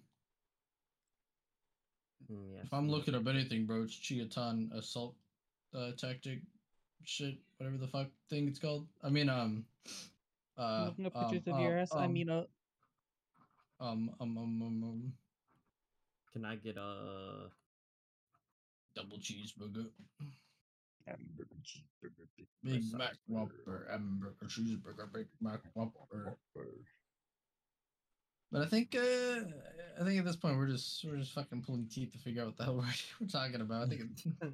Mm, 2.31 2.53
yes, 2.55 2.65
If 2.67 2.73
I'm 2.73 2.89
looking 2.89 3.15
up 3.15 3.27
anything, 3.27 3.67
bro, 3.67 3.83
it's 3.83 3.95
Chiatan 3.99 4.73
assault 4.73 5.15
uh, 5.75 5.93
tactic 5.97 6.41
shit, 7.05 7.37
whatever 7.59 7.79
the 7.79 7.89
fuck 7.89 8.09
thing 8.31 8.49
it's 8.49 8.59
called. 8.59 8.87
I 9.03 9.11
mean, 9.11 9.29
um, 9.29 9.65
uh, 10.59 10.87
Looking 10.87 11.07
up 11.07 11.17
um, 11.17 11.25
pictures 11.25 11.47
of 11.49 11.55
um, 11.55 11.61
your 11.61 11.79
ass. 11.79 11.93
I 11.95 12.05
um, 12.05 12.13
mean, 12.13 12.31
uh, 12.31 12.45
um, 13.81 14.11
um, 14.21 14.39
um, 14.39 14.63
um, 14.63 14.85
um, 14.85 15.13
Can 16.33 16.45
I 16.45 16.57
get 16.57 16.77
a 16.77 17.49
double 18.95 19.19
cheeseburger, 19.19 19.87
hamburger, 21.07 21.49
cheeseburger, 21.65 22.27
big 22.37 22.47
Big 22.63 22.83
Mac 22.93 23.11
burger. 23.11 23.19
Whopper, 23.27 23.89
hamburger, 23.91 24.47
cheeseburger, 24.47 25.13
Big 25.13 25.27
Mac 25.41 25.61
Whopper. 25.75 26.37
But 28.53 28.63
I 28.63 28.67
think, 28.67 28.95
uh, 28.95 29.41
I 29.99 30.05
think 30.05 30.19
at 30.19 30.27
this 30.27 30.37
point 30.37 30.59
we're 30.59 30.69
just 30.69 31.05
we're 31.05 31.17
just 31.17 31.33
fucking 31.33 31.63
pulling 31.63 31.89
teeth 31.89 32.13
to 32.13 32.19
figure 32.19 32.43
out 32.43 32.49
what 32.49 32.57
the 32.59 32.65
hell 32.65 32.77
we're, 32.77 32.85
we're 33.21 33.27
talking 33.27 33.63
about. 33.63 33.87
I 33.87 33.89
think 33.89 34.03
I 34.43 34.49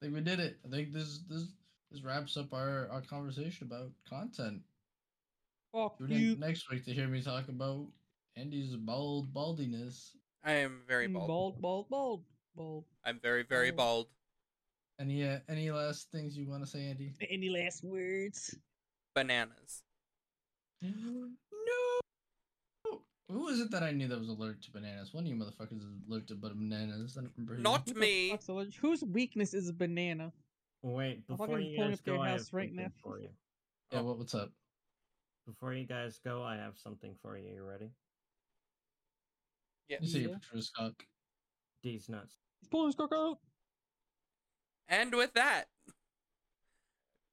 think 0.00 0.14
we 0.14 0.20
did 0.22 0.40
it. 0.40 0.56
I 0.64 0.70
think 0.70 0.92
this 0.92 1.20
this 1.28 1.48
this 1.94 2.02
wraps 2.02 2.36
up 2.36 2.52
our 2.52 2.88
our 2.90 3.00
conversation 3.02 3.66
about 3.68 3.90
content. 4.08 4.60
Fuck 5.72 5.98
Tune 5.98 6.10
you. 6.10 6.32
in 6.32 6.40
next 6.40 6.70
week 6.70 6.84
to 6.84 6.92
hear 6.92 7.06
me 7.06 7.22
talk 7.22 7.48
about 7.48 7.86
Andy's 8.36 8.74
bald 8.76 9.32
baldiness. 9.32 10.10
I 10.44 10.52
am 10.52 10.82
very 10.88 11.06
bald. 11.06 11.28
Bald, 11.28 11.60
bald, 11.60 11.88
bald, 11.88 12.24
bald. 12.56 12.84
I'm 13.04 13.18
very, 13.20 13.44
very 13.44 13.70
bald. 13.70 14.08
Any 15.00 15.26
uh, 15.26 15.38
any 15.48 15.70
last 15.70 16.10
things 16.10 16.36
you 16.36 16.48
want 16.48 16.64
to 16.64 16.70
say, 16.70 16.86
Andy? 16.90 17.12
Any 17.30 17.48
last 17.48 17.84
words? 17.84 18.54
Bananas. 19.14 19.82
no. 20.82 21.30
Who 23.30 23.44
was 23.46 23.58
it 23.60 23.70
that 23.70 23.82
I 23.82 23.90
knew 23.90 24.06
that 24.08 24.18
was 24.18 24.28
allergic 24.28 24.62
to 24.62 24.70
bananas? 24.72 25.14
One 25.14 25.24
of 25.24 25.28
you 25.30 25.36
motherfuckers 25.36 25.78
is 25.78 25.84
allergic 26.08 26.28
to 26.28 26.34
bananas. 26.34 27.16
I 27.16 27.22
don't 27.22 27.32
remember. 27.36 27.62
Not 27.62 27.86
me. 27.96 28.30
fuck's 28.30 28.48
allergic- 28.48 28.80
Whose 28.80 29.02
weakness 29.02 29.54
is 29.54 29.68
a 29.68 29.72
banana? 29.72 30.32
Wait, 30.86 31.26
before 31.26 31.58
you 31.58 31.78
guys 31.78 32.02
go, 32.02 32.20
I 32.20 32.28
have 32.28 32.40
right 32.52 32.68
something 32.68 32.76
now. 32.76 32.92
for 33.02 33.18
you. 33.18 33.30
Yeah, 33.90 34.02
what, 34.02 34.18
what's 34.18 34.34
up? 34.34 34.50
Before 35.46 35.72
you 35.72 35.86
guys 35.86 36.20
go, 36.22 36.42
I 36.42 36.56
have 36.56 36.76
something 36.76 37.14
for 37.22 37.38
you. 37.38 37.48
You 37.54 37.64
ready? 37.64 37.90
Yes. 39.88 40.00
You 40.02 40.08
say 40.08 40.18
Yeah. 40.20 40.26
your 40.28 40.38
Patrice 40.40 40.70
cock. 40.76 40.92
D's 41.82 42.10
nuts. 42.10 42.36
He's 42.60 42.68
pulling 42.68 42.88
his 42.88 42.96
cock 42.96 43.12
out. 43.14 43.38
And 44.86 45.14
with 45.14 45.32
that, 45.32 45.68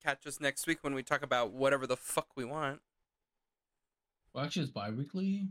catch 0.01 0.25
us 0.25 0.39
next 0.39 0.65
week 0.65 0.81
when 0.81 0.93
we 0.93 1.03
talk 1.03 1.21
about 1.21 1.51
whatever 1.51 1.85
the 1.85 1.97
fuck 1.97 2.27
we 2.37 2.45
want. 2.45 2.79
Well, 4.33 4.45
actually, 4.45 4.63
it's 4.63 4.71
bi-weekly. 4.71 5.49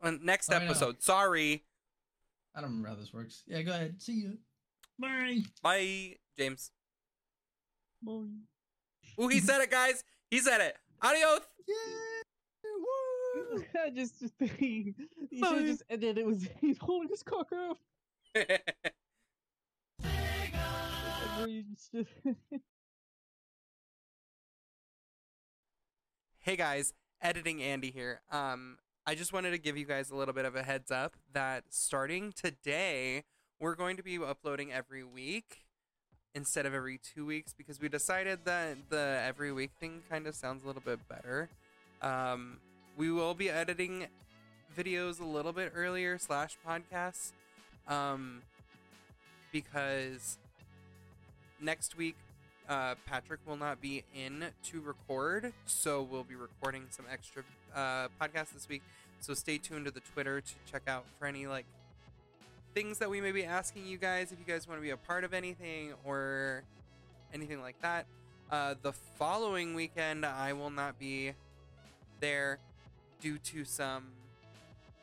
On 0.00 0.20
next 0.24 0.50
Oh, 0.50 0.56
I 0.56 0.60
know. 0.60 0.64
episode. 0.64 1.02
Sorry. 1.02 1.64
I 2.54 2.62
don't 2.62 2.70
remember 2.70 2.88
how 2.88 2.94
this 2.94 3.12
works. 3.12 3.42
Yeah, 3.46 3.60
go 3.60 3.72
ahead. 3.72 4.00
See 4.00 4.14
you. 4.14 4.38
Bye. 4.98 5.40
Bye, 5.62 6.16
James. 6.38 6.70
Boy. 8.02 8.26
Ooh, 9.20 9.28
he 9.28 9.40
said 9.40 9.60
it, 9.60 9.70
guys. 9.70 10.04
He 10.30 10.38
said 10.40 10.60
it. 10.60 10.76
Adios. 11.02 11.40
Yeah. 11.66 11.74
Woo. 12.64 13.64
I 13.84 13.90
just, 13.90 14.20
just 14.20 14.34
you 14.60 14.94
should 15.32 15.40
Bye. 15.40 15.48
have 15.48 15.66
just 15.66 15.82
ended 15.90 16.18
it 16.18 16.26
was 16.26 16.46
he's 16.60 16.78
holding 16.78 17.08
his 17.08 17.22
cock 17.22 17.48
out. 17.54 17.78
Bro, 21.36 21.46
you 21.46 21.64
just- 21.70 21.90
hey 26.40 26.56
guys, 26.56 26.92
editing 27.20 27.62
Andy 27.62 27.90
here. 27.90 28.20
Um, 28.30 28.78
I 29.06 29.14
just 29.14 29.32
wanted 29.32 29.50
to 29.52 29.58
give 29.58 29.76
you 29.76 29.84
guys 29.84 30.10
a 30.10 30.16
little 30.16 30.34
bit 30.34 30.44
of 30.44 30.56
a 30.56 30.62
heads 30.62 30.90
up 30.90 31.16
that 31.32 31.64
starting 31.70 32.32
today, 32.32 33.24
we're 33.60 33.74
going 33.76 33.96
to 33.96 34.02
be 34.02 34.18
uploading 34.18 34.72
every 34.72 35.04
week 35.04 35.65
instead 36.36 36.66
of 36.66 36.74
every 36.74 36.98
two 36.98 37.24
weeks 37.24 37.54
because 37.56 37.80
we 37.80 37.88
decided 37.88 38.40
that 38.44 38.76
the 38.90 39.20
every 39.24 39.50
week 39.50 39.70
thing 39.80 40.02
kind 40.10 40.26
of 40.26 40.34
sounds 40.34 40.62
a 40.62 40.66
little 40.66 40.82
bit 40.84 41.00
better. 41.08 41.48
Um, 42.02 42.58
we 42.96 43.10
will 43.10 43.34
be 43.34 43.48
editing 43.48 44.06
videos 44.76 45.18
a 45.18 45.24
little 45.24 45.52
bit 45.52 45.72
earlier 45.74 46.18
slash 46.18 46.58
podcasts, 46.66 47.32
um, 47.88 48.42
because 49.50 50.36
next 51.60 51.96
week, 51.96 52.16
uh, 52.68 52.96
Patrick 53.06 53.40
will 53.46 53.56
not 53.56 53.80
be 53.80 54.04
in 54.14 54.44
to 54.64 54.80
record, 54.82 55.54
so 55.64 56.02
we'll 56.02 56.24
be 56.24 56.34
recording 56.34 56.82
some 56.90 57.06
extra 57.10 57.42
uh, 57.74 58.08
podcasts 58.20 58.52
this 58.52 58.68
week. 58.68 58.82
So 59.20 59.32
stay 59.32 59.56
tuned 59.56 59.86
to 59.86 59.90
the 59.90 60.00
Twitter 60.00 60.42
to 60.42 60.52
check 60.70 60.82
out 60.86 61.06
for 61.18 61.26
any 61.26 61.46
like 61.46 61.64
things 62.76 62.98
that 62.98 63.08
we 63.08 63.22
may 63.22 63.32
be 63.32 63.42
asking 63.42 63.86
you 63.86 63.96
guys 63.96 64.32
if 64.32 64.38
you 64.38 64.44
guys 64.44 64.68
want 64.68 64.78
to 64.78 64.82
be 64.82 64.90
a 64.90 64.96
part 64.98 65.24
of 65.24 65.32
anything 65.32 65.94
or 66.04 66.62
anything 67.32 67.62
like 67.62 67.80
that. 67.80 68.04
Uh, 68.50 68.74
the 68.82 68.92
following 68.92 69.74
weekend, 69.74 70.26
I 70.26 70.52
will 70.52 70.68
not 70.68 70.98
be 70.98 71.32
there 72.20 72.58
due 73.18 73.38
to 73.38 73.64
some 73.64 74.08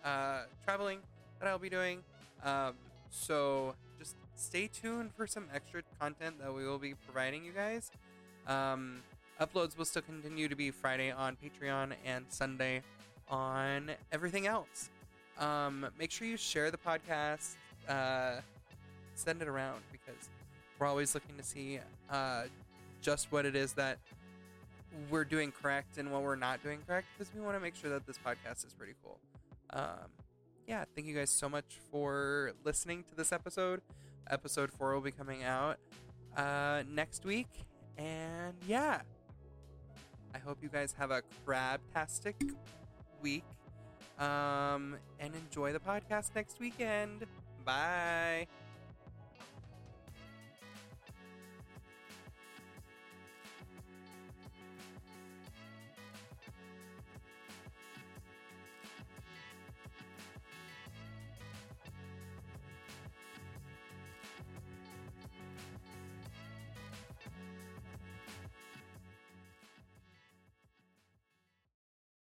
uh, 0.05 0.41
traveling 0.63 0.99
that 1.39 1.49
I'll 1.49 1.57
be 1.57 1.71
doing. 1.71 2.03
Um, 2.45 2.75
so 3.09 3.73
just 3.97 4.17
stay 4.35 4.69
tuned 4.71 5.09
for 5.17 5.25
some 5.25 5.47
extra 5.51 5.81
content 5.99 6.35
that 6.41 6.53
we 6.53 6.67
will 6.67 6.77
be 6.77 6.93
providing 6.93 7.43
you 7.43 7.53
guys. 7.53 7.89
Um, 8.45 9.01
uploads 9.41 9.75
will 9.75 9.85
still 9.85 10.03
continue 10.03 10.47
to 10.47 10.55
be 10.55 10.69
Friday 10.69 11.09
on 11.09 11.37
Patreon 11.43 11.93
and 12.05 12.25
Sunday 12.29 12.83
on 13.27 13.89
everything 14.11 14.45
else. 14.45 14.91
Um, 15.39 15.87
make 15.97 16.11
sure 16.11 16.27
you 16.27 16.37
share 16.37 16.69
the 16.69 16.77
podcast, 16.77 17.55
uh, 17.89 18.35
send 19.15 19.41
it 19.41 19.47
around 19.47 19.81
because 19.91 20.29
we're 20.79 20.87
always 20.87 21.13
looking 21.13 21.37
to 21.37 21.43
see 21.43 21.79
uh, 22.09 22.43
just 23.01 23.31
what 23.31 23.45
it 23.45 23.55
is 23.55 23.73
that 23.73 23.99
we're 25.09 25.25
doing 25.25 25.51
correct 25.51 25.97
and 25.97 26.11
what 26.11 26.21
we're 26.21 26.35
not 26.35 26.61
doing 26.63 26.79
correct 26.85 27.07
because 27.17 27.33
we 27.33 27.41
want 27.41 27.55
to 27.55 27.59
make 27.59 27.75
sure 27.75 27.89
that 27.89 28.05
this 28.05 28.17
podcast 28.17 28.65
is 28.65 28.73
pretty 28.73 28.93
cool. 29.03 29.19
Um, 29.71 30.09
yeah, 30.67 30.85
thank 30.95 31.07
you 31.07 31.15
guys 31.15 31.29
so 31.29 31.49
much 31.49 31.79
for 31.91 32.53
listening 32.63 33.03
to 33.09 33.15
this 33.15 33.31
episode. 33.31 33.81
Episode 34.29 34.71
four 34.71 34.93
will 34.93 35.01
be 35.01 35.11
coming 35.11 35.43
out 35.43 35.77
uh, 36.37 36.83
next 36.89 37.25
week, 37.25 37.49
and 37.97 38.53
yeah, 38.67 39.01
I 40.33 40.37
hope 40.37 40.59
you 40.61 40.69
guys 40.69 40.95
have 40.97 41.11
a 41.11 41.21
crabtastic 41.45 42.35
week 43.21 43.43
um, 44.19 44.95
and 45.19 45.33
enjoy 45.35 45.73
the 45.73 45.79
podcast 45.79 46.35
next 46.35 46.59
weekend. 46.59 47.25
Bye. 47.65 48.47